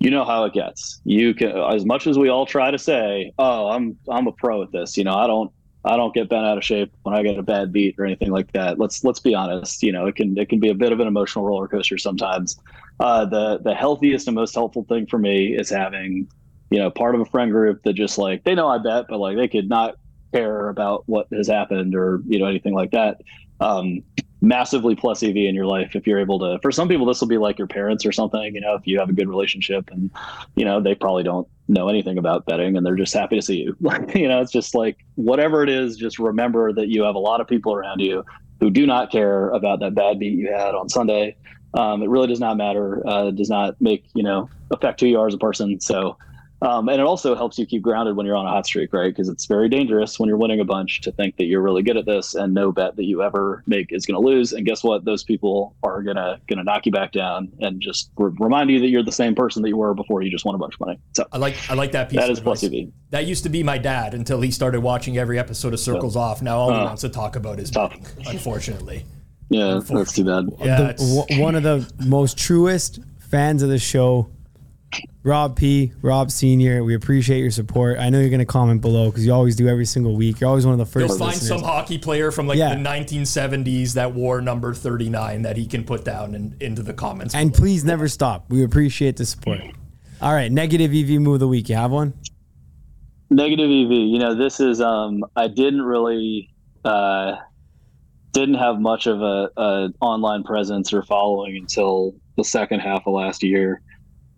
you 0.00 0.10
know 0.10 0.24
how 0.24 0.44
it 0.44 0.52
gets. 0.52 1.00
You 1.04 1.34
can 1.34 1.50
as 1.50 1.84
much 1.84 2.06
as 2.06 2.18
we 2.18 2.28
all 2.28 2.46
try 2.46 2.70
to 2.70 2.78
say, 2.78 3.32
"Oh, 3.38 3.68
I'm 3.68 3.98
I'm 4.08 4.26
a 4.26 4.32
pro 4.32 4.62
at 4.62 4.72
this." 4.72 4.96
You 4.96 5.04
know, 5.04 5.14
I 5.14 5.26
don't 5.26 5.52
I 5.84 5.96
don't 5.96 6.14
get 6.14 6.30
bent 6.30 6.46
out 6.46 6.56
of 6.56 6.64
shape 6.64 6.92
when 7.02 7.14
I 7.14 7.22
get 7.22 7.38
a 7.38 7.42
bad 7.42 7.72
beat 7.72 7.96
or 7.98 8.06
anything 8.06 8.30
like 8.30 8.50
that. 8.52 8.78
Let's 8.78 9.04
let's 9.04 9.20
be 9.20 9.34
honest. 9.34 9.82
You 9.82 9.92
know, 9.92 10.06
it 10.06 10.16
can 10.16 10.36
it 10.38 10.48
can 10.48 10.60
be 10.60 10.70
a 10.70 10.74
bit 10.74 10.92
of 10.92 11.00
an 11.00 11.06
emotional 11.06 11.44
roller 11.44 11.68
coaster 11.68 11.98
sometimes. 11.98 12.56
Uh, 13.00 13.26
the 13.26 13.58
the 13.58 13.74
healthiest 13.74 14.26
and 14.26 14.34
most 14.34 14.54
helpful 14.54 14.84
thing 14.88 15.06
for 15.06 15.18
me 15.18 15.54
is 15.54 15.68
having, 15.68 16.28
you 16.70 16.78
know, 16.78 16.90
part 16.90 17.14
of 17.14 17.20
a 17.20 17.26
friend 17.26 17.50
group 17.50 17.82
that 17.84 17.94
just 17.94 18.16
like 18.16 18.44
they 18.44 18.54
know 18.54 18.68
I 18.68 18.78
bet, 18.78 19.06
but 19.08 19.18
like 19.18 19.36
they 19.36 19.48
could 19.48 19.68
not 19.68 19.96
care 20.32 20.68
about 20.68 21.04
what 21.06 21.26
has 21.32 21.48
happened 21.48 21.94
or 21.94 22.20
you 22.26 22.38
know 22.38 22.46
anything 22.46 22.74
like 22.74 22.92
that. 22.92 23.20
Um, 23.64 24.02
massively 24.44 24.94
plus 24.94 25.22
EV 25.22 25.36
in 25.36 25.54
your 25.54 25.66
life 25.66 25.96
if 25.96 26.06
you're 26.06 26.18
able 26.18 26.38
to. 26.38 26.58
For 26.60 26.70
some 26.70 26.88
people, 26.88 27.06
this 27.06 27.20
will 27.20 27.28
be 27.28 27.38
like 27.38 27.58
your 27.58 27.66
parents 27.66 28.04
or 28.04 28.12
something. 28.12 28.54
You 28.54 28.60
know, 28.60 28.74
if 28.74 28.86
you 28.86 28.98
have 28.98 29.08
a 29.08 29.12
good 29.12 29.28
relationship 29.28 29.90
and 29.90 30.10
you 30.54 30.64
know 30.64 30.80
they 30.80 30.94
probably 30.94 31.22
don't 31.22 31.48
know 31.66 31.88
anything 31.88 32.18
about 32.18 32.44
betting 32.44 32.76
and 32.76 32.84
they're 32.84 32.94
just 32.94 33.14
happy 33.14 33.36
to 33.36 33.42
see 33.42 33.62
you. 33.62 33.76
You 34.14 34.28
know, 34.28 34.40
it's 34.40 34.52
just 34.52 34.74
like 34.74 34.98
whatever 35.14 35.62
it 35.62 35.68
is. 35.68 35.96
Just 35.96 36.18
remember 36.18 36.72
that 36.72 36.88
you 36.88 37.02
have 37.02 37.14
a 37.14 37.18
lot 37.18 37.40
of 37.40 37.48
people 37.48 37.72
around 37.74 38.00
you 38.00 38.24
who 38.60 38.70
do 38.70 38.86
not 38.86 39.10
care 39.10 39.50
about 39.50 39.80
that 39.80 39.94
bad 39.94 40.18
beat 40.18 40.38
you 40.38 40.52
had 40.52 40.74
on 40.74 40.88
Sunday. 40.88 41.36
Um, 41.74 42.02
it 42.02 42.08
really 42.08 42.28
does 42.28 42.40
not 42.40 42.56
matter. 42.56 43.02
Uh, 43.06 43.30
does 43.30 43.50
not 43.50 43.80
make 43.80 44.04
you 44.14 44.22
know 44.22 44.48
affect 44.70 45.00
who 45.00 45.06
you 45.06 45.18
are 45.18 45.26
as 45.26 45.34
a 45.34 45.38
person. 45.38 45.80
So 45.80 46.16
um, 46.64 46.88
and 46.88 46.98
it 46.98 47.06
also 47.06 47.34
helps 47.34 47.58
you 47.58 47.66
keep 47.66 47.82
grounded 47.82 48.16
when 48.16 48.24
you're 48.24 48.36
on 48.36 48.46
a 48.46 48.48
hot 48.48 48.64
streak, 48.64 48.92
right? 48.94 49.14
Because 49.14 49.28
it's 49.28 49.44
very 49.44 49.68
dangerous 49.68 50.18
when 50.18 50.28
you're 50.28 50.38
winning 50.38 50.60
a 50.60 50.64
bunch 50.64 51.02
to 51.02 51.12
think 51.12 51.36
that 51.36 51.44
you're 51.44 51.60
really 51.60 51.82
good 51.82 51.98
at 51.98 52.06
this 52.06 52.34
and 52.34 52.54
no 52.54 52.72
bet 52.72 52.96
that 52.96 53.04
you 53.04 53.22
ever 53.22 53.62
make 53.66 53.92
is 53.92 54.06
going 54.06 54.20
to 54.20 54.26
lose. 54.26 54.52
And 54.52 54.64
guess 54.64 54.82
what? 54.82 55.04
Those 55.04 55.22
people 55.22 55.76
are 55.82 56.02
gonna 56.02 56.40
gonna 56.48 56.64
knock 56.64 56.86
you 56.86 56.92
back 56.92 57.12
down 57.12 57.52
and 57.60 57.82
just 57.82 58.10
re- 58.16 58.32
remind 58.38 58.70
you 58.70 58.80
that 58.80 58.88
you're 58.88 59.02
the 59.02 59.12
same 59.12 59.34
person 59.34 59.60
that 59.62 59.68
you 59.68 59.76
were 59.76 59.92
before 59.92 60.22
you 60.22 60.30
just 60.30 60.46
won 60.46 60.54
a 60.54 60.58
bunch 60.58 60.74
of 60.74 60.80
money. 60.80 60.98
So 61.14 61.26
I 61.32 61.36
like 61.36 61.56
I 61.70 61.74
like 61.74 61.92
that 61.92 62.08
piece. 62.08 62.20
That 62.20 62.30
is 62.30 62.40
plus 62.40 62.64
EV. 62.64 62.88
That 63.10 63.26
used 63.26 63.42
to 63.42 63.50
be 63.50 63.62
my 63.62 63.76
dad 63.76 64.14
until 64.14 64.40
he 64.40 64.50
started 64.50 64.80
watching 64.80 65.18
every 65.18 65.38
episode 65.38 65.74
of 65.74 65.80
Circles 65.80 66.16
yeah. 66.16 66.22
Off. 66.22 66.40
Now 66.40 66.58
all 66.58 66.70
uh, 66.70 66.78
he 66.78 66.84
wants 66.86 67.02
to 67.02 67.10
talk 67.10 67.36
about 67.36 67.60
is 67.60 67.70
betting, 67.70 68.06
unfortunately. 68.26 69.04
Yeah, 69.50 69.80
that's 69.86 70.14
too 70.14 70.24
bad. 70.24 70.46
Yeah, 70.60 70.92
the, 70.92 71.36
one 71.38 71.54
of 71.54 71.62
the 71.62 71.92
most 72.06 72.38
truest 72.38 73.00
fans 73.18 73.62
of 73.62 73.68
the 73.68 73.78
show 73.78 74.30
Rob 75.22 75.56
P, 75.56 75.92
Rob 76.02 76.30
Senior, 76.30 76.84
we 76.84 76.94
appreciate 76.94 77.40
your 77.40 77.50
support. 77.50 77.98
I 77.98 78.10
know 78.10 78.20
you're 78.20 78.28
going 78.28 78.40
to 78.40 78.44
comment 78.44 78.82
below 78.82 79.10
because 79.10 79.24
you 79.24 79.32
always 79.32 79.56
do 79.56 79.68
every 79.68 79.86
single 79.86 80.14
week. 80.14 80.40
You're 80.40 80.50
always 80.50 80.66
one 80.66 80.78
of 80.78 80.92
the 80.92 80.98
1st 80.98 81.08
You'll 81.08 81.18
find 81.18 81.32
listeners. 81.32 81.48
some 81.48 81.62
hockey 81.62 81.98
player 81.98 82.30
from 82.30 82.46
like 82.46 82.58
yeah. 82.58 82.74
the 82.74 82.80
1970s 82.80 83.94
that 83.94 84.12
wore 84.12 84.40
number 84.40 84.74
39 84.74 85.42
that 85.42 85.56
he 85.56 85.66
can 85.66 85.84
put 85.84 86.04
down 86.04 86.34
in, 86.34 86.56
into 86.60 86.82
the 86.82 86.92
comments. 86.92 87.34
And 87.34 87.52
below. 87.52 87.62
please 87.62 87.84
never 87.84 88.08
stop. 88.08 88.50
We 88.50 88.64
appreciate 88.64 89.16
the 89.16 89.24
support. 89.24 89.60
All 90.20 90.32
right, 90.32 90.52
negative 90.52 90.92
EV 90.92 91.20
move 91.20 91.34
of 91.34 91.40
the 91.40 91.48
week. 91.48 91.68
You 91.68 91.76
have 91.76 91.90
one? 91.90 92.14
Negative 93.30 93.66
EV. 93.66 93.90
You 93.90 94.18
know, 94.18 94.34
this 94.34 94.60
is 94.60 94.80
um 94.80 95.24
I 95.36 95.48
didn't 95.48 95.82
really 95.82 96.50
uh 96.84 97.36
didn't 98.32 98.56
have 98.56 98.80
much 98.80 99.06
of 99.06 99.22
a, 99.22 99.48
a 99.56 99.88
online 100.00 100.42
presence 100.42 100.92
or 100.92 101.02
following 101.02 101.56
until 101.56 102.14
the 102.36 102.44
second 102.44 102.80
half 102.80 103.06
of 103.06 103.14
last 103.14 103.42
year 103.42 103.80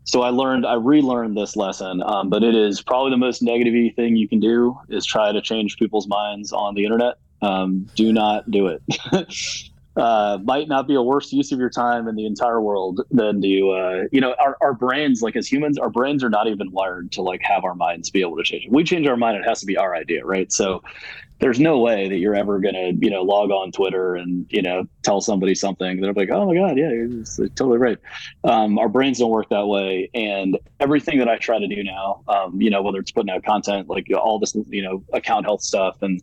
so 0.07 0.23
I 0.23 0.29
learned, 0.29 0.65
I 0.65 0.75
relearned 0.75 1.37
this 1.37 1.57
lesson, 1.57 2.01
um, 2.07 2.31
but 2.31 2.45
it 2.45 2.55
is 2.55 2.81
probably 2.81 3.11
the 3.11 3.17
most 3.17 3.43
negative 3.43 3.95
thing 3.97 4.15
you 4.15 4.29
can 4.29 4.39
do 4.39 4.79
is 4.89 5.05
try 5.05 5.33
to 5.33 5.43
change 5.43 5.77
people's 5.79 6.07
minds 6.07 6.53
on 6.53 6.77
the 6.77 6.85
internet. 6.85 7.17
Um, 7.43 7.89
do 7.97 8.13
not 8.13 8.49
do 8.49 8.69
it. 8.69 8.83
uh, 9.97 10.39
might 10.45 10.69
not 10.69 10.87
be 10.87 10.95
a 10.95 11.03
worse 11.03 11.33
use 11.33 11.51
of 11.51 11.59
your 11.59 11.71
time 11.71 12.07
in 12.07 12.15
the 12.15 12.25
entire 12.25 12.61
world 12.61 13.01
than 13.11 13.43
to, 13.43 13.71
uh, 13.71 14.05
you 14.13 14.21
know, 14.21 14.37
our, 14.39 14.57
our 14.61 14.75
brains, 14.75 15.23
like 15.23 15.35
as 15.35 15.51
humans, 15.51 15.77
our 15.77 15.91
brains 15.91 16.23
are 16.23 16.31
not 16.31 16.47
even 16.47 16.71
wired 16.71 17.11
to 17.13 17.23
like 17.23 17.41
have 17.43 17.65
our 17.65 17.75
minds 17.75 18.09
be 18.09 18.21
able 18.21 18.37
to 18.37 18.45
change. 18.45 18.65
We 18.71 18.85
change 18.85 19.09
our 19.09 19.17
mind, 19.17 19.39
it 19.39 19.49
has 19.49 19.59
to 19.61 19.67
be 19.67 19.77
our 19.77 19.97
idea, 19.97 20.25
right? 20.25 20.53
So 20.53 20.85
there's 21.39 21.61
no 21.61 21.78
way 21.78 22.09
that 22.09 22.16
you're 22.16 22.34
ever 22.34 22.59
going 22.59 22.74
to, 22.74 22.95
you 23.05 23.11
know, 23.11 23.22
log 23.22 23.51
on 23.51 23.70
Twitter 23.70 24.16
and, 24.16 24.47
you 24.49 24.62
know, 24.62 24.84
tell 25.03 25.20
somebody 25.20 25.55
something. 25.55 26.01
They're 26.01 26.14
like, 26.14 26.30
oh 26.30 26.47
my 26.47 26.55
God, 26.55 26.78
yeah, 26.78 26.91
you're 26.91 27.24
totally 27.51 27.78
right. 27.78 27.99
Um, 28.45 28.78
our 28.78 28.89
brains 28.89 29.18
don't 29.18 29.30
work 29.30 29.49
that 29.51 29.66
way. 29.66 30.09
And 30.14 30.59
everything 30.80 31.18
that 31.18 31.28
I 31.28 31.37
try 31.37 31.59
to 31.59 31.66
do 31.66 31.84
now, 31.84 32.22
um, 32.28 32.61
you 32.61 32.70
know, 32.70 32.80
whether 32.80 32.99
it's 32.99 33.11
putting 33.11 33.30
out 33.30 33.45
content, 33.45 33.89
like 33.89 34.07
all 34.16 34.39
this, 34.39 34.57
you 34.68 34.82
know, 34.82 35.05
account 35.12 35.45
health 35.45 35.62
stuff 35.62 36.01
and 36.01 36.22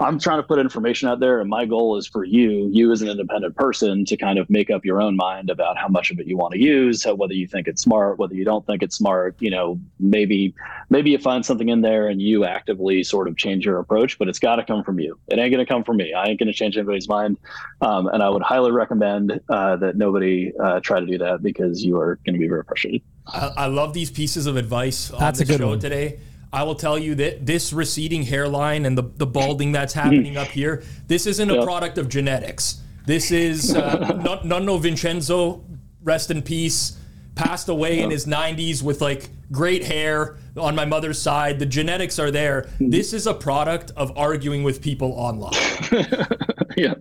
I'm 0.00 0.18
trying 0.18 0.38
to 0.38 0.42
put 0.42 0.58
information 0.58 1.08
out 1.08 1.20
there, 1.20 1.40
and 1.40 1.48
my 1.48 1.66
goal 1.66 1.96
is 1.96 2.06
for 2.06 2.24
you, 2.24 2.68
you 2.72 2.90
as 2.90 3.00
an 3.00 3.08
independent 3.08 3.54
person, 3.54 4.04
to 4.06 4.16
kind 4.16 4.40
of 4.40 4.50
make 4.50 4.68
up 4.68 4.84
your 4.84 5.00
own 5.00 5.14
mind 5.14 5.50
about 5.50 5.78
how 5.78 5.86
much 5.86 6.10
of 6.10 6.18
it 6.18 6.26
you 6.26 6.36
want 6.36 6.52
to 6.54 6.58
use, 6.58 7.04
whether 7.04 7.32
you 7.32 7.46
think 7.46 7.68
it's 7.68 7.82
smart, 7.82 8.18
whether 8.18 8.34
you 8.34 8.44
don't 8.44 8.66
think 8.66 8.82
it's 8.82 8.96
smart. 8.96 9.36
You 9.38 9.50
know, 9.50 9.80
maybe 10.00 10.52
maybe 10.90 11.10
you 11.10 11.18
find 11.18 11.46
something 11.46 11.68
in 11.68 11.80
there 11.80 12.08
and 12.08 12.20
you 12.20 12.44
actively 12.44 13.04
sort 13.04 13.28
of 13.28 13.36
change 13.36 13.64
your 13.64 13.78
approach, 13.78 14.18
but 14.18 14.28
it's 14.28 14.40
got 14.40 14.56
to 14.56 14.64
come 14.64 14.82
from 14.82 14.98
you. 14.98 15.16
It 15.28 15.38
ain't 15.38 15.52
going 15.52 15.64
to 15.64 15.72
come 15.72 15.84
from 15.84 15.98
me. 15.98 16.12
I 16.12 16.24
ain't 16.24 16.40
going 16.40 16.48
to 16.48 16.52
change 16.52 16.76
anybody's 16.76 17.08
mind, 17.08 17.38
um, 17.80 18.08
and 18.08 18.20
I 18.20 18.28
would 18.28 18.42
highly 18.42 18.72
recommend 18.72 19.40
uh, 19.48 19.76
that 19.76 19.96
nobody 19.96 20.52
uh, 20.60 20.80
try 20.80 20.98
to 20.98 21.06
do 21.06 21.18
that 21.18 21.40
because 21.40 21.84
you 21.84 22.00
are 22.00 22.18
going 22.26 22.34
to 22.34 22.40
be 22.40 22.48
very 22.48 22.64
frustrated. 22.64 23.02
I, 23.28 23.52
I, 23.56 23.66
love 23.66 23.94
these 23.94 24.10
pieces 24.10 24.46
of 24.46 24.56
advice 24.56 25.10
on 25.10 25.20
that's 25.20 25.38
the 25.38 25.44
a 25.44 25.46
good 25.46 25.58
show 25.58 25.68
one. 25.68 25.78
today. 25.78 26.18
I 26.54 26.62
will 26.62 26.76
tell 26.76 26.96
you 26.96 27.16
that 27.16 27.44
this 27.44 27.72
receding 27.72 28.22
hairline 28.22 28.86
and 28.86 28.96
the, 28.96 29.02
the 29.02 29.26
balding 29.26 29.72
that's 29.72 29.92
happening 29.92 30.36
up 30.36 30.46
here, 30.46 30.84
this 31.08 31.26
isn't 31.26 31.50
a 31.50 31.64
product 31.64 31.98
of 31.98 32.08
genetics. 32.08 32.80
This 33.06 33.32
is 33.32 33.74
uh, 33.74 33.98
Nonno 34.44 34.80
Vincenzo, 34.80 35.64
rest 36.04 36.30
in 36.30 36.42
peace, 36.42 36.96
passed 37.34 37.68
away 37.68 37.98
in 37.98 38.10
his 38.10 38.26
90s 38.26 38.84
with 38.84 39.00
like 39.00 39.30
great 39.50 39.82
hair 39.82 40.36
on 40.56 40.76
my 40.76 40.84
mother's 40.84 41.20
side. 41.20 41.58
The 41.58 41.66
genetics 41.66 42.20
are 42.20 42.30
there. 42.30 42.70
This 42.78 43.12
is 43.12 43.26
a 43.26 43.34
product 43.34 43.90
of 43.96 44.16
arguing 44.16 44.62
with 44.62 44.80
people 44.80 45.12
online. 45.12 45.54
yeah. 46.76 46.94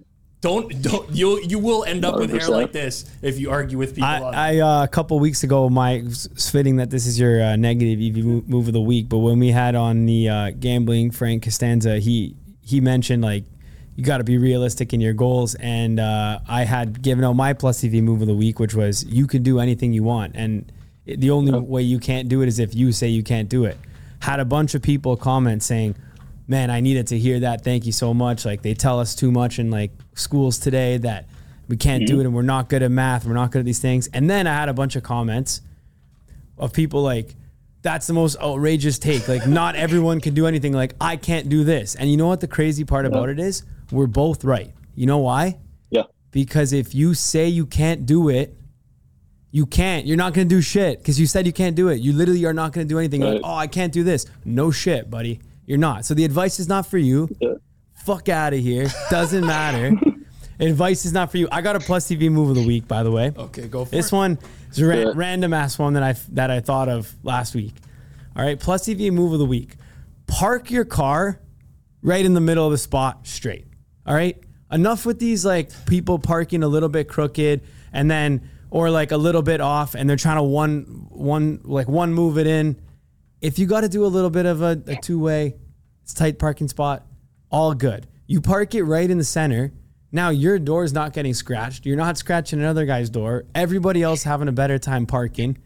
Don't 0.43 0.81
don't 0.81 1.09
you 1.09 1.39
you 1.41 1.57
will 1.57 1.85
end 1.85 2.03
up 2.03 2.15
100%. 2.15 2.19
with 2.19 2.31
hair 2.31 2.49
like 2.49 2.73
this 2.73 3.05
if 3.21 3.39
you 3.39 3.49
argue 3.49 3.77
with 3.77 3.95
people. 3.95 4.09
I, 4.09 4.57
I 4.57 4.59
uh, 4.59 4.83
a 4.83 4.89
couple 4.89 5.17
weeks 5.17 5.43
ago, 5.43 5.69
my 5.69 5.91
it's 5.93 6.51
fitting 6.51 6.75
that 6.75 6.89
this 6.89 7.07
is 7.07 7.17
your 7.17 7.41
uh, 7.41 7.55
negative 7.55 7.97
EV 8.01 8.49
move 8.49 8.67
of 8.67 8.73
the 8.73 8.81
week. 8.81 9.07
But 9.07 9.19
when 9.19 9.39
we 9.39 9.51
had 9.51 9.73
on 9.73 10.05
the 10.05 10.27
uh, 10.27 10.51
gambling, 10.51 11.11
Frank 11.11 11.43
Costanza, 11.43 11.97
he 11.99 12.35
he 12.61 12.81
mentioned 12.81 13.23
like 13.23 13.45
you 13.95 14.03
got 14.03 14.17
to 14.17 14.25
be 14.25 14.37
realistic 14.37 14.91
in 14.91 14.99
your 14.99 15.13
goals, 15.13 15.55
and 15.55 15.97
uh, 15.97 16.39
I 16.45 16.65
had 16.65 17.01
given 17.01 17.23
out 17.23 17.37
my 17.37 17.53
plus 17.53 17.81
EV 17.81 17.93
move 18.03 18.19
of 18.19 18.27
the 18.27 18.35
week, 18.35 18.59
which 18.59 18.75
was 18.75 19.05
you 19.05 19.27
can 19.27 19.43
do 19.43 19.61
anything 19.61 19.93
you 19.93 20.03
want, 20.03 20.35
and 20.35 20.69
the 21.05 21.31
only 21.31 21.57
way 21.57 21.83
you 21.83 21.99
can't 21.99 22.27
do 22.27 22.41
it 22.41 22.49
is 22.49 22.59
if 22.59 22.75
you 22.75 22.91
say 22.91 23.07
you 23.07 23.23
can't 23.23 23.47
do 23.47 23.63
it. 23.63 23.77
Had 24.19 24.41
a 24.41 24.45
bunch 24.45 24.75
of 24.75 24.81
people 24.81 25.15
comment 25.15 25.63
saying 25.63 25.95
man, 26.47 26.69
I 26.69 26.81
needed 26.81 27.07
to 27.07 27.17
hear 27.17 27.41
that. 27.41 27.63
Thank 27.63 27.85
you 27.85 27.91
so 27.91 28.13
much. 28.13 28.45
Like 28.45 28.61
they 28.61 28.73
tell 28.73 28.99
us 28.99 29.15
too 29.15 29.31
much 29.31 29.59
in 29.59 29.71
like 29.71 29.91
schools 30.15 30.59
today 30.59 30.97
that 30.97 31.27
we 31.67 31.77
can't 31.77 32.03
mm-hmm. 32.03 32.15
do 32.15 32.21
it 32.21 32.25
and 32.25 32.35
we're 32.35 32.41
not 32.41 32.69
good 32.69 32.83
at 32.83 32.91
math. 32.91 33.25
We're 33.25 33.33
not 33.33 33.51
good 33.51 33.59
at 33.59 33.65
these 33.65 33.79
things. 33.79 34.07
And 34.13 34.29
then 34.29 34.47
I 34.47 34.53
had 34.53 34.69
a 34.69 34.73
bunch 34.73 34.95
of 34.95 35.03
comments 35.03 35.61
of 36.57 36.73
people 36.73 37.01
like, 37.01 37.35
that's 37.81 38.07
the 38.07 38.13
most 38.13 38.39
outrageous 38.39 38.97
take. 38.99 39.27
Like 39.27 39.47
not 39.47 39.75
everyone 39.75 40.21
can 40.21 40.33
do 40.33 40.47
anything. 40.47 40.73
Like 40.73 40.95
I 41.01 41.17
can't 41.17 41.49
do 41.49 41.63
this. 41.63 41.95
And 41.95 42.09
you 42.09 42.17
know 42.17 42.27
what 42.27 42.41
the 42.41 42.47
crazy 42.47 42.85
part 42.85 43.05
about 43.05 43.29
it 43.29 43.39
is? 43.39 43.63
We're 43.91 44.07
both 44.07 44.43
right. 44.43 44.71
You 44.95 45.05
know 45.05 45.19
why? 45.19 45.57
Yeah. 45.89 46.03
Because 46.31 46.73
if 46.73 46.95
you 46.95 47.13
say 47.13 47.47
you 47.47 47.65
can't 47.65 48.05
do 48.05 48.29
it, 48.29 48.55
you 49.51 49.65
can't. 49.65 50.07
You're 50.07 50.17
not 50.17 50.33
going 50.33 50.47
to 50.47 50.55
do 50.55 50.61
shit 50.61 50.97
because 50.97 51.19
you 51.19 51.27
said 51.27 51.45
you 51.45 51.53
can't 51.53 51.75
do 51.75 51.89
it. 51.89 51.99
You 51.99 52.13
literally 52.13 52.43
are 52.45 52.53
not 52.53 52.73
going 52.73 52.87
to 52.87 52.91
do 52.91 52.97
anything. 52.97 53.21
Right. 53.21 53.33
Like, 53.33 53.41
oh, 53.43 53.53
I 53.53 53.67
can't 53.67 53.93
do 53.93 54.03
this. 54.03 54.25
No 54.45 54.71
shit, 54.71 55.11
buddy. 55.11 55.41
You're 55.65 55.77
not. 55.77 56.05
So 56.05 56.13
the 56.13 56.25
advice 56.25 56.59
is 56.59 56.67
not 56.67 56.85
for 56.85 56.97
you. 56.97 57.29
Yeah. 57.39 57.53
Fuck 57.93 58.29
out 58.29 58.53
of 58.53 58.59
here. 58.59 58.87
Doesn't 59.09 59.45
matter. 59.45 59.97
advice 60.59 61.05
is 61.05 61.13
not 61.13 61.31
for 61.31 61.37
you. 61.37 61.47
I 61.51 61.61
got 61.61 61.75
a 61.75 61.79
plus 61.79 62.11
EV 62.11 62.23
move 62.23 62.49
of 62.49 62.55
the 62.55 62.67
week, 62.67 62.87
by 62.87 63.03
the 63.03 63.11
way. 63.11 63.31
Okay, 63.35 63.67
go 63.67 63.85
for 63.85 63.91
this 63.91 64.07
it. 64.07 64.07
This 64.07 64.11
one 64.11 64.39
is 64.71 64.79
a 64.79 64.85
ra- 64.85 65.13
random 65.15 65.53
ass 65.53 65.79
one 65.79 65.93
that 65.93 66.03
I 66.03 66.15
that 66.29 66.51
I 66.51 66.59
thought 66.59 66.89
of 66.89 67.13
last 67.23 67.55
week. 67.55 67.73
All 68.35 68.43
right, 68.43 68.59
plus 68.59 68.89
EV 68.89 69.13
move 69.13 69.33
of 69.33 69.39
the 69.39 69.45
week. 69.45 69.75
Park 70.27 70.71
your 70.71 70.85
car 70.85 71.39
right 72.01 72.23
in 72.23 72.33
the 72.33 72.41
middle 72.41 72.65
of 72.65 72.71
the 72.71 72.77
spot 72.77 73.25
straight. 73.25 73.65
All 74.05 74.13
right? 74.13 74.37
Enough 74.71 75.05
with 75.05 75.19
these 75.19 75.45
like 75.45 75.71
people 75.85 76.19
parking 76.19 76.63
a 76.63 76.67
little 76.67 76.89
bit 76.89 77.07
crooked 77.07 77.61
and 77.91 78.09
then 78.09 78.49
or 78.69 78.89
like 78.89 79.11
a 79.11 79.17
little 79.17 79.43
bit 79.43 79.61
off 79.61 79.93
and 79.93 80.09
they're 80.09 80.17
trying 80.17 80.37
to 80.37 80.43
one 80.43 81.07
one 81.09 81.61
like 81.63 81.87
one 81.87 82.13
move 82.13 82.37
it 82.37 82.47
in 82.47 82.75
if 83.43 83.59
you 83.59 83.67
got 83.67 83.81
to 83.81 83.89
do 83.89 84.05
a 84.05 84.07
little 84.07 84.29
bit 84.29 84.45
of 84.45 84.61
a, 84.61 84.81
a 84.87 84.95
two 84.95 85.19
way, 85.19 85.55
it's 86.01 86.13
tight 86.13 86.39
parking 86.39 86.69
spot, 86.69 87.05
all 87.51 87.73
good. 87.73 88.07
You 88.25 88.39
park 88.39 88.73
it 88.73 88.83
right 88.83 89.07
in 89.07 89.17
the 89.17 89.23
center. 89.25 89.73
Now 90.13 90.29
your 90.29 90.57
door 90.57 90.85
is 90.85 90.93
not 90.93 91.11
getting 91.11 91.33
scratched. 91.33 91.85
You're 91.85 91.97
not 91.97 92.17
scratching 92.17 92.59
another 92.59 92.85
guy's 92.85 93.09
door. 93.09 93.43
Everybody 93.53 94.01
else 94.01 94.23
having 94.23 94.47
a 94.47 94.53
better 94.53 94.79
time 94.79 95.05
parking. 95.05 95.57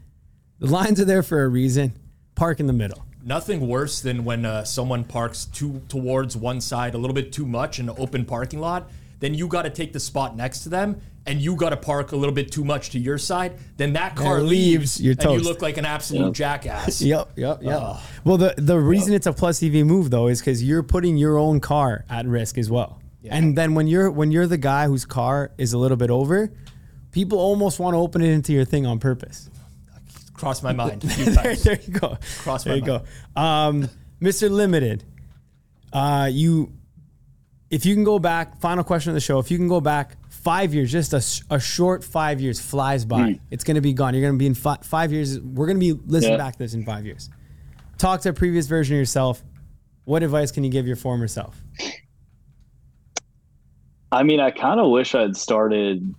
The 0.59 0.67
lines 0.67 0.99
are 0.99 1.05
there 1.05 1.21
for 1.21 1.43
a 1.43 1.47
reason. 1.47 1.93
Park 2.33 2.59
in 2.59 2.65
the 2.65 2.73
middle. 2.73 3.05
Nothing 3.23 3.67
worse 3.67 4.01
than 4.01 4.25
when 4.25 4.43
uh, 4.43 4.63
someone 4.63 5.03
parks 5.03 5.45
too 5.45 5.81
towards 5.87 6.35
one 6.35 6.61
side 6.61 6.95
a 6.95 6.97
little 6.97 7.13
bit 7.13 7.31
too 7.31 7.45
much 7.45 7.77
in 7.77 7.89
an 7.89 7.95
open 7.99 8.25
parking 8.25 8.59
lot. 8.59 8.89
Then 9.19 9.35
you 9.35 9.47
got 9.47 9.63
to 9.63 9.69
take 9.69 9.93
the 9.93 9.99
spot 9.99 10.35
next 10.35 10.61
to 10.61 10.69
them, 10.69 10.99
and 11.27 11.41
you 11.41 11.55
got 11.55 11.69
to 11.69 11.77
park 11.77 12.13
a 12.13 12.15
little 12.15 12.33
bit 12.33 12.51
too 12.51 12.63
much 12.63 12.91
to 12.91 12.99
your 12.99 13.17
side, 13.17 13.53
then 13.75 13.93
that 13.93 14.15
car 14.15 14.41
leaves, 14.41 14.99
and 14.99 15.21
you 15.21 15.39
look 15.39 15.61
like 15.61 15.77
an 15.77 15.85
absolute 15.85 16.25
yep. 16.25 16.33
jackass. 16.33 17.01
yep, 17.01 17.29
yep, 17.35 17.61
yep. 17.61 17.81
Uh, 17.81 17.99
well, 18.23 18.37
the 18.37 18.55
the 18.57 18.79
reason 18.79 19.11
yep. 19.11 19.17
it's 19.17 19.27
a 19.27 19.33
plus 19.33 19.61
EV 19.61 19.85
move 19.85 20.09
though 20.09 20.27
is 20.27 20.39
because 20.39 20.63
you're 20.63 20.83
putting 20.83 21.17
your 21.17 21.37
own 21.37 21.59
car 21.59 22.05
at 22.09 22.25
risk 22.25 22.57
as 22.57 22.71
well. 22.71 23.01
Yeah. 23.21 23.35
And 23.35 23.57
then 23.57 23.75
when 23.75 23.87
you're 23.87 24.09
when 24.09 24.31
you're 24.31 24.47
the 24.47 24.57
guy 24.57 24.87
whose 24.87 25.05
car 25.05 25.51
is 25.57 25.73
a 25.73 25.77
little 25.77 25.97
bit 25.97 26.09
over, 26.09 26.51
people 27.11 27.39
almost 27.39 27.79
want 27.79 27.93
to 27.93 27.99
open 27.99 28.21
it 28.21 28.31
into 28.31 28.53
your 28.53 28.65
thing 28.65 28.85
on 28.85 28.99
purpose. 28.99 29.49
Cross 30.33 30.63
my 30.63 30.71
mind. 30.71 31.01
there, 31.01 31.55
there, 31.55 31.79
you 31.85 31.93
go. 31.93 32.17
Cross 32.39 32.65
my 32.65 32.73
mind. 32.73 32.85
there 32.85 32.95
you 32.95 32.99
mind. 32.99 33.07
go. 33.35 33.41
Um, 33.41 33.89
Mr. 34.21 34.49
Liimited, 34.49 35.03
uh, 35.91 36.29
you, 36.31 36.71
if 37.69 37.85
you 37.85 37.95
can 37.95 38.03
go 38.03 38.19
back, 38.19 38.59
final 38.59 38.83
question 38.83 39.09
of 39.09 39.15
the 39.15 39.19
show. 39.19 39.39
If 39.39 39.49
you 39.49 39.57
can 39.57 39.67
go 39.67 39.81
back 39.81 40.15
five 40.47 40.73
years, 40.73 40.89
just 40.89 41.11
a, 41.11 41.53
a 41.53 41.59
short 41.59 42.05
five 42.05 42.39
years 42.39 42.57
flies 42.57 43.03
by. 43.03 43.31
Mm. 43.31 43.39
It's 43.51 43.65
going 43.65 43.75
to 43.75 43.81
be 43.81 43.91
gone. 43.91 44.13
You're 44.13 44.21
going 44.21 44.35
to 44.35 44.39
be 44.39 44.45
in 44.45 44.53
fi- 44.53 44.79
five 44.81 45.11
years. 45.11 45.41
We're 45.41 45.65
going 45.65 45.77
to 45.77 45.93
be 45.93 46.01
listening 46.05 46.31
yeah. 46.31 46.37
back 46.37 46.53
to 46.53 46.59
this 46.59 46.73
in 46.73 46.85
five 46.85 47.05
years. 47.05 47.29
Talk 47.97 48.21
to 48.21 48.29
a 48.29 48.33
previous 48.33 48.65
version 48.65 48.95
of 48.95 48.99
yourself. 48.99 49.43
What 50.05 50.23
advice 50.23 50.53
can 50.53 50.63
you 50.63 50.69
give 50.69 50.87
your 50.87 50.95
former 50.95 51.27
self? 51.27 51.61
I 54.09 54.23
mean, 54.23 54.39
I 54.39 54.51
kind 54.51 54.79
of 54.79 54.89
wish 54.89 55.15
I'd 55.15 55.35
started 55.35 56.15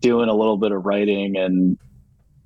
doing 0.00 0.30
a 0.30 0.34
little 0.34 0.56
bit 0.56 0.72
of 0.72 0.86
writing 0.86 1.36
and 1.36 1.76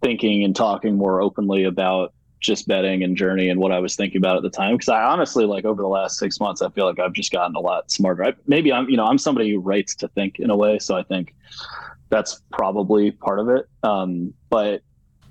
thinking 0.02 0.42
and 0.42 0.56
talking 0.56 0.96
more 0.96 1.22
openly 1.22 1.62
about 1.62 2.12
just 2.47 2.68
betting 2.68 3.03
and 3.03 3.16
journey 3.16 3.49
and 3.49 3.61
what 3.61 3.72
I 3.72 3.78
was 3.78 3.97
thinking 3.97 4.18
about 4.18 4.36
at 4.36 4.42
the 4.42 4.51
time. 4.51 4.74
Because 4.74 4.88
I 4.88 5.03
honestly, 5.03 5.44
like 5.44 5.64
over 5.64 5.82
the 5.82 5.88
last 5.88 6.18
six 6.18 6.40
months, 6.40 6.62
I 6.62 6.70
feel 6.70 6.86
like 6.86 6.99
I've 6.99 7.12
just 7.12 7.32
gotten 7.32 7.57
a 7.57 7.61
lot 7.61 7.90
smarter. 7.90 8.24
I, 8.24 8.32
maybe 8.47 8.72
I'm, 8.72 8.88
you 8.88 8.97
know, 8.97 9.05
I'm 9.05 9.18
somebody 9.18 9.51
who 9.53 9.59
writes 9.59 9.94
to 9.97 10.09
think 10.09 10.38
in 10.38 10.51
a 10.51 10.57
way, 10.57 10.78
so 10.78 10.97
I 10.97 11.03
think 11.03 11.34
that's 12.09 12.40
probably 12.53 13.11
part 13.11 13.40
of 13.40 13.49
it. 13.49 13.68
Um, 13.82 14.32
but 14.49 14.82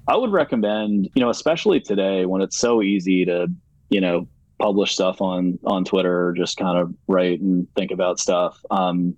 I 0.07 0.15
would 0.15 0.31
recommend, 0.31 1.09
you 1.15 1.21
know, 1.21 1.29
especially 1.29 1.79
today 1.79 2.25
when 2.25 2.41
it's 2.41 2.57
so 2.57 2.81
easy 2.81 3.25
to, 3.25 3.47
you 3.89 4.01
know, 4.01 4.27
publish 4.59 4.93
stuff 4.93 5.21
on 5.21 5.59
on 5.65 5.83
Twitter 5.83 6.27
or 6.27 6.33
just 6.33 6.57
kind 6.57 6.77
of 6.77 6.93
write 7.07 7.41
and 7.41 7.67
think 7.75 7.91
about 7.91 8.19
stuff. 8.19 8.59
Um, 8.69 9.15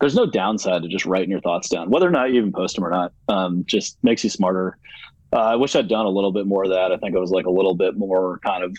there's 0.00 0.16
no 0.16 0.26
downside 0.26 0.82
to 0.82 0.88
just 0.88 1.06
writing 1.06 1.30
your 1.30 1.40
thoughts 1.40 1.68
down, 1.68 1.88
whether 1.88 2.08
or 2.08 2.10
not 2.10 2.30
you 2.30 2.40
even 2.40 2.52
post 2.52 2.74
them 2.74 2.84
or 2.84 2.90
not. 2.90 3.12
Um, 3.28 3.64
just 3.66 3.96
makes 4.02 4.24
you 4.24 4.30
smarter. 4.30 4.76
Uh, 5.32 5.38
I 5.38 5.56
wish 5.56 5.74
I'd 5.74 5.88
done 5.88 6.06
a 6.06 6.10
little 6.10 6.32
bit 6.32 6.46
more 6.46 6.64
of 6.64 6.70
that. 6.70 6.92
I 6.92 6.96
think 6.98 7.16
I 7.16 7.18
was 7.18 7.30
like 7.30 7.46
a 7.46 7.50
little 7.50 7.74
bit 7.74 7.96
more 7.96 8.38
kind 8.44 8.62
of 8.62 8.76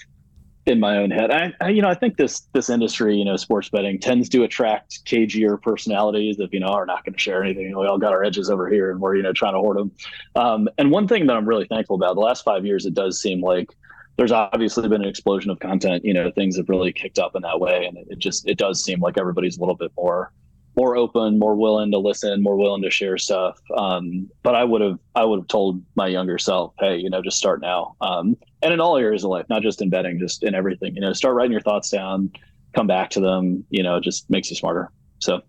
in 0.65 0.79
my 0.79 0.97
own 0.97 1.11
head. 1.11 1.29
I, 1.29 1.53
I, 1.59 1.69
you 1.69 1.81
know, 1.81 1.89
I 1.89 1.95
think 1.95 2.17
this 2.17 2.41
this 2.53 2.69
industry, 2.69 3.17
you 3.17 3.25
know, 3.25 3.35
sports 3.35 3.69
betting 3.69 3.99
tends 3.99 4.29
to 4.29 4.43
attract 4.43 5.03
cagier 5.05 5.61
personalities 5.61 6.37
that 6.37 6.53
you 6.53 6.59
know 6.59 6.67
are 6.67 6.85
not 6.85 7.03
going 7.03 7.13
to 7.13 7.19
share 7.19 7.43
anything. 7.43 7.63
You 7.63 7.71
know, 7.71 7.79
we 7.79 7.87
all 7.87 7.97
got 7.97 8.13
our 8.13 8.23
edges 8.23 8.49
over 8.49 8.69
here, 8.69 8.91
and 8.91 8.99
we're 8.99 9.15
you 9.15 9.23
know 9.23 9.33
trying 9.33 9.53
to 9.53 9.59
hoard 9.59 9.77
them. 9.77 9.91
Um, 10.35 10.69
and 10.77 10.91
one 10.91 11.07
thing 11.07 11.25
that 11.27 11.35
I'm 11.35 11.47
really 11.47 11.65
thankful 11.65 11.95
about 11.95 12.15
the 12.15 12.21
last 12.21 12.43
five 12.43 12.65
years, 12.65 12.85
it 12.85 12.93
does 12.93 13.19
seem 13.19 13.41
like 13.41 13.75
there's 14.15 14.31
obviously 14.31 14.87
been 14.87 15.01
an 15.01 15.09
explosion 15.09 15.49
of 15.49 15.59
content. 15.59 16.05
You 16.05 16.13
know, 16.13 16.31
things 16.31 16.55
have 16.57 16.69
really 16.69 16.93
kicked 16.93 17.19
up 17.19 17.35
in 17.35 17.41
that 17.41 17.59
way, 17.59 17.85
and 17.85 17.97
it, 17.97 18.07
it 18.11 18.19
just 18.19 18.47
it 18.47 18.57
does 18.57 18.83
seem 18.83 19.01
like 19.01 19.17
everybody's 19.17 19.57
a 19.57 19.59
little 19.59 19.75
bit 19.75 19.91
more 19.97 20.31
more 20.75 20.95
open, 20.97 21.37
more 21.37 21.55
willing 21.55 21.91
to 21.91 21.99
listen, 21.99 22.41
more 22.41 22.55
willing 22.55 22.81
to 22.81 22.89
share 22.89 23.17
stuff. 23.17 23.59
Um, 23.77 24.29
but 24.41 24.55
I 24.55 24.63
would 24.63 24.81
have, 24.81 24.99
I 25.15 25.23
would 25.23 25.39
have 25.41 25.47
told 25.47 25.83
my 25.95 26.07
younger 26.07 26.37
self, 26.39 26.73
hey, 26.79 26.97
you 26.97 27.09
know, 27.09 27.21
just 27.21 27.37
start 27.37 27.61
now. 27.61 27.95
Um, 28.01 28.35
and 28.61 28.73
in 28.73 28.79
all 28.79 28.97
areas 28.97 29.23
of 29.23 29.29
life, 29.29 29.45
not 29.49 29.61
just 29.61 29.81
in 29.81 29.89
betting, 29.89 30.17
just 30.19 30.43
in 30.43 30.55
everything. 30.55 30.95
You 30.95 31.01
know, 31.01 31.13
start 31.13 31.35
writing 31.35 31.51
your 31.51 31.61
thoughts 31.61 31.89
down, 31.89 32.31
come 32.73 32.87
back 32.87 33.09
to 33.11 33.19
them. 33.19 33.65
You 33.69 33.83
know, 33.83 33.99
just 33.99 34.29
makes 34.29 34.49
you 34.49 34.55
smarter. 34.55 34.91
So, 35.19 35.41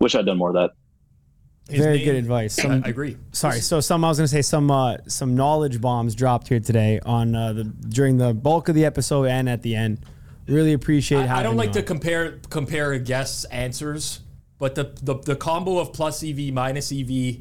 wish 0.00 0.14
I'd 0.14 0.24
done 0.26 0.38
more 0.38 0.48
of 0.48 0.54
that. 0.54 0.70
His 1.68 1.84
Very 1.84 1.98
name- 1.98 2.04
good 2.06 2.14
advice. 2.16 2.58
I, 2.58 2.62
Some, 2.62 2.82
I 2.84 2.88
agree. 2.88 3.16
sorry, 3.32 3.60
so 3.60 3.80
some 3.80 4.04
I 4.04 4.08
was 4.08 4.18
gonna 4.18 4.26
say 4.28 4.42
some 4.42 4.70
uh, 4.70 4.96
some 5.06 5.36
knowledge 5.36 5.80
bombs 5.80 6.14
dropped 6.16 6.48
here 6.48 6.58
today 6.58 6.98
on 7.04 7.36
uh, 7.36 7.52
the 7.52 7.64
during 7.64 8.16
the 8.16 8.34
bulk 8.34 8.68
of 8.68 8.74
the 8.74 8.84
episode 8.84 9.26
and 9.26 9.48
at 9.48 9.62
the 9.62 9.76
end. 9.76 10.00
Really 10.48 10.72
appreciate 10.72 11.28
I, 11.28 11.40
I 11.40 11.42
don't 11.44 11.56
like 11.56 11.68
you 11.68 11.74
to 11.74 11.82
compare 11.84 12.40
compare 12.48 12.92
a 12.92 12.98
guest's 12.98 13.44
answers, 13.46 14.20
but 14.60 14.76
the, 14.76 14.84
the 15.02 15.14
the 15.14 15.34
combo 15.34 15.78
of 15.78 15.92
plus 15.92 16.22
EV 16.22 16.52
minus 16.52 16.92
EV, 16.92 17.38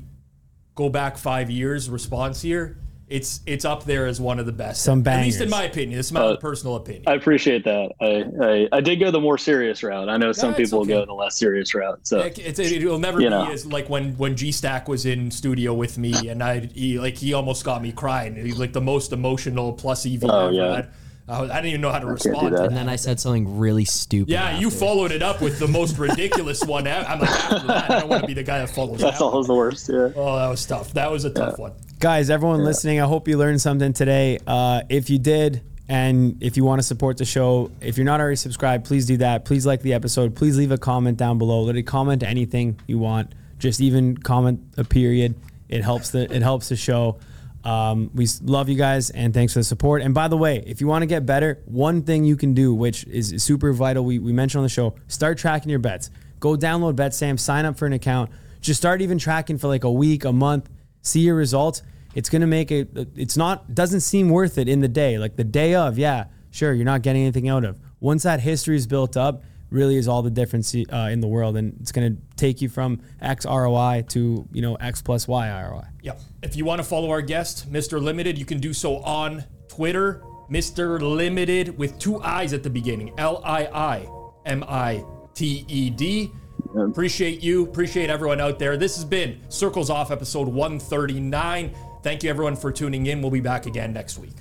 go 0.74 0.90
back 0.90 1.18
five 1.18 1.52
years 1.52 1.88
response 1.90 2.42
here. 2.42 2.78
It's 3.10 3.42
it's 3.48 3.66
up 3.66 3.86
there 3.86 4.06
as 4.06 4.22
one 4.22 4.38
of 4.40 4.46
the 4.46 4.52
best. 4.52 4.84
Some 4.84 5.06
At 5.08 5.24
least 5.26 5.42
in 5.42 5.50
my 5.50 5.64
opinion. 5.64 5.98
This 5.98 6.06
is 6.08 6.12
my 6.12 6.22
Uh, 6.22 6.38
personal 6.38 6.76
opinion. 6.76 7.04
I 7.08 7.16
appreciate 7.16 7.64
that. 7.64 7.92
I, 8.00 8.46
I, 8.46 8.78
I 8.78 8.82
did 8.82 9.00
go 9.00 9.10
the 9.10 9.20
more 9.20 9.38
serious 9.40 9.82
route. 9.82 10.10
I 10.10 10.18
know 10.18 10.32
some 10.32 10.54
people 10.54 10.82
okay. 10.82 10.90
go 10.90 11.06
the 11.08 11.14
less 11.14 11.36
serious 11.36 11.74
route. 11.74 12.00
So 12.04 12.20
it's, 12.20 12.60
it'll 12.60 13.00
never 13.00 13.20
You 13.20 13.26
be 13.26 13.30
know. 13.32 13.52
as 13.52 13.66
like 13.66 13.90
when 13.90 14.16
when 14.18 14.36
G 14.36 14.52
Stack 14.52 14.88
was 14.88 15.08
in 15.08 15.32
studio 15.32 15.74
with 15.74 15.98
me, 15.98 16.14
and 16.30 16.44
I 16.44 16.60
he, 16.68 17.00
like 17.00 17.18
he 17.18 17.34
almost 17.34 17.66
got 17.66 17.82
me 17.82 17.92
crying. 17.92 18.36
He's 18.36 18.60
like 18.60 18.74
the 18.74 18.82
most 18.82 19.12
emotional 19.12 19.74
plus 19.74 20.06
EV. 20.06 20.24
Oh, 20.26 20.46
ever. 20.48 20.54
yeah. 20.54 20.72
I, 20.72 20.88
I, 21.30 21.42
was- 21.42 21.50
I 21.52 21.56
didn't 21.56 21.68
even 21.70 21.82
know 21.82 21.92
how 21.92 22.00
to 22.00 22.06
do 22.06 22.12
respond. 22.12 22.54
that. 22.54 22.58
to 22.58 22.64
And 22.66 22.76
then 22.76 22.90
I 22.90 22.96
said 22.96 23.20
something 23.20 23.58
really 23.58 23.86
stupid. 23.86 24.32
Yeah, 24.32 24.58
you 24.60 24.70
followed 24.70 25.12
it 25.12 25.22
up 25.22 25.42
with 25.42 25.60
the 25.60 25.68
most 25.68 25.98
ridiculous 25.98 26.64
one. 26.66 26.88
ever. 26.88 27.08
I'm 27.08 27.20
like, 27.20 27.30
after 27.30 27.68
that, 27.68 27.90
I 27.92 28.00
don't 28.00 28.10
want 28.10 28.22
to 28.24 28.28
be 28.28 28.34
the 28.34 28.44
guy 28.44 28.60
that 28.60 28.70
follows 28.70 29.00
that's 29.00 29.20
that. 29.20 29.24
always 29.24 29.48
the 29.48 29.54
worst. 29.56 29.90
Yeah. 29.90 30.10
Oh, 30.16 30.36
that 30.38 30.48
was 30.50 30.66
tough. 30.66 30.94
That 30.94 31.12
was 31.12 31.26
a 31.26 31.30
tough 31.30 31.58
one. 31.60 31.74
Guys, 32.00 32.30
everyone 32.30 32.64
listening, 32.64 33.00
I 33.00 33.06
hope 33.06 33.28
you 33.28 33.38
learned 33.38 33.62
something 33.62 33.94
today. 33.94 34.40
Uh, 34.48 34.82
if 34.90 35.10
you 35.10 35.20
did, 35.20 35.62
and 35.88 36.42
if 36.42 36.56
you 36.56 36.64
want 36.64 36.80
to 36.80 36.84
support 36.88 37.18
the 37.18 37.26
show, 37.26 37.72
if 37.82 37.98
you're 37.98 38.06
not 38.06 38.20
already 38.22 38.36
subscribed, 38.36 38.86
please 38.86 39.06
do 39.08 39.18
that. 39.18 39.44
Please 39.44 39.66
like 39.66 39.82
the 39.82 39.94
episode. 39.94 40.36
Please 40.36 40.56
leave 40.58 40.72
a 40.72 40.78
comment 40.78 41.18
down 41.18 41.38
below. 41.40 41.62
Literally 41.62 41.84
comment 41.84 42.22
anything 42.24 42.80
you 42.88 43.00
want. 43.00 43.34
Just 43.58 43.82
even 43.82 44.16
comment 44.18 44.62
a 44.78 44.84
period. 44.84 45.36
It 45.68 45.84
helps 45.84 46.12
the 46.12 46.32
it 46.34 46.42
helps 46.42 46.70
the 46.70 46.76
show. 46.76 47.18
Um, 47.64 48.10
we 48.14 48.28
love 48.42 48.70
you 48.70 48.76
guys 48.76 49.10
and 49.10 49.34
thanks 49.34 49.54
for 49.54 49.60
the 49.60 49.64
support. 49.64 50.02
And 50.02 50.14
by 50.14 50.28
the 50.28 50.38
way, 50.38 50.64
if 50.66 50.80
you 50.80 50.88
want 50.88 51.02
to 51.02 51.06
get 51.08 51.26
better, 51.26 51.62
one 51.66 52.04
thing 52.04 52.24
you 52.24 52.38
can 52.38 52.54
do, 52.54 52.74
which 52.74 53.04
is 53.06 53.44
super 53.44 53.74
vital, 53.74 54.06
we, 54.06 54.20
we 54.20 54.32
mentioned 54.32 54.60
on 54.60 54.64
the 54.64 54.70
show, 54.70 54.96
start 55.08 55.38
tracking 55.38 55.70
your 55.70 55.80
bets. 55.80 56.10
Go 56.40 56.56
download 56.56 56.96
BetStamp, 56.96 57.40
sign 57.40 57.66
up 57.66 57.78
for 57.78 57.86
an 57.86 57.94
account. 57.94 58.32
Just 58.62 58.80
start 58.80 59.02
even 59.02 59.18
tracking 59.18 59.58
for 59.58 59.68
like 59.68 59.84
a 59.84 59.92
week, 59.92 60.24
a 60.26 60.32
month, 60.32 60.70
see 61.02 61.22
your 61.22 61.36
results. 61.36 61.82
It's 62.16 62.30
gonna 62.30 62.48
make 62.48 62.72
it. 62.72 62.90
It's 63.16 63.38
not 63.38 63.76
doesn't 63.76 64.02
seem 64.02 64.30
worth 64.30 64.58
it 64.58 64.68
in 64.68 64.80
the 64.80 64.88
day. 64.88 65.18
Like 65.18 65.36
the 65.36 65.44
day 65.44 65.76
of, 65.76 65.98
yeah, 65.98 66.26
sure, 66.52 66.74
you're 66.74 66.86
not 66.86 67.02
getting 67.02 67.22
anything 67.22 67.48
out 67.48 67.64
of. 67.64 67.80
Once 68.00 68.24
that 68.24 68.40
history 68.40 68.76
is 68.76 68.88
built 68.88 69.16
up, 69.16 69.44
really 69.70 69.96
is 69.96 70.08
all 70.08 70.22
the 70.22 70.30
difference 70.30 70.76
uh, 70.76 71.10
in 71.12 71.20
the 71.20 71.28
world, 71.28 71.58
and 71.58 71.78
it's 71.82 71.92
gonna 71.92 72.16
take 72.36 72.62
you 72.62 72.70
from 72.70 73.02
X 73.22 73.46
ROI 73.46 74.06
to 74.10 74.48
you 74.52 74.62
know 74.62 74.76
X 74.76 75.02
plus 75.02 75.28
Y 75.28 75.68
ROI. 75.70 75.86
Yep. 76.04 76.20
If 76.44 76.56
you 76.56 76.66
want 76.66 76.80
to 76.80 76.84
follow 76.84 77.10
our 77.12 77.22
guest, 77.22 77.72
Mr. 77.72 78.02
Liimited, 78.02 78.38
you 78.38 78.46
can 78.46 78.60
do 78.60 78.74
so 78.74 78.98
on 78.98 79.44
Twitter, 79.68 80.24
Mr. 80.50 81.00
Liimited 81.02 81.78
with 81.78 81.98
two 82.00 82.20
I's 82.22 82.54
at 82.54 82.64
the 82.64 82.70
beginning. 82.70 83.14
L 83.18 83.42
I 83.44 83.66
I 83.68 84.10
M 84.46 84.64
I 84.68 85.04
T 85.34 85.66
E 85.68 85.90
D. 85.90 86.32
Appreciate 86.76 87.42
you. 87.42 87.64
Appreciate 87.64 88.10
everyone 88.10 88.42
out 88.42 88.60
there. 88.60 88.78
This 88.78 88.96
has 88.96 89.06
been 89.06 89.40
Circles 89.50 89.90
Off 89.90 90.12
episode 90.12 90.48
139. 90.48 91.76
Thank 92.04 92.24
you 92.24 92.30
everyone 92.30 92.56
for 92.56 92.72
tuning 92.72 93.08
in. 93.08 93.22
We'll 93.22 93.32
be 93.32 93.40
back 93.40 93.66
again 93.66 93.94
next 93.94 94.18
week. 94.20 94.36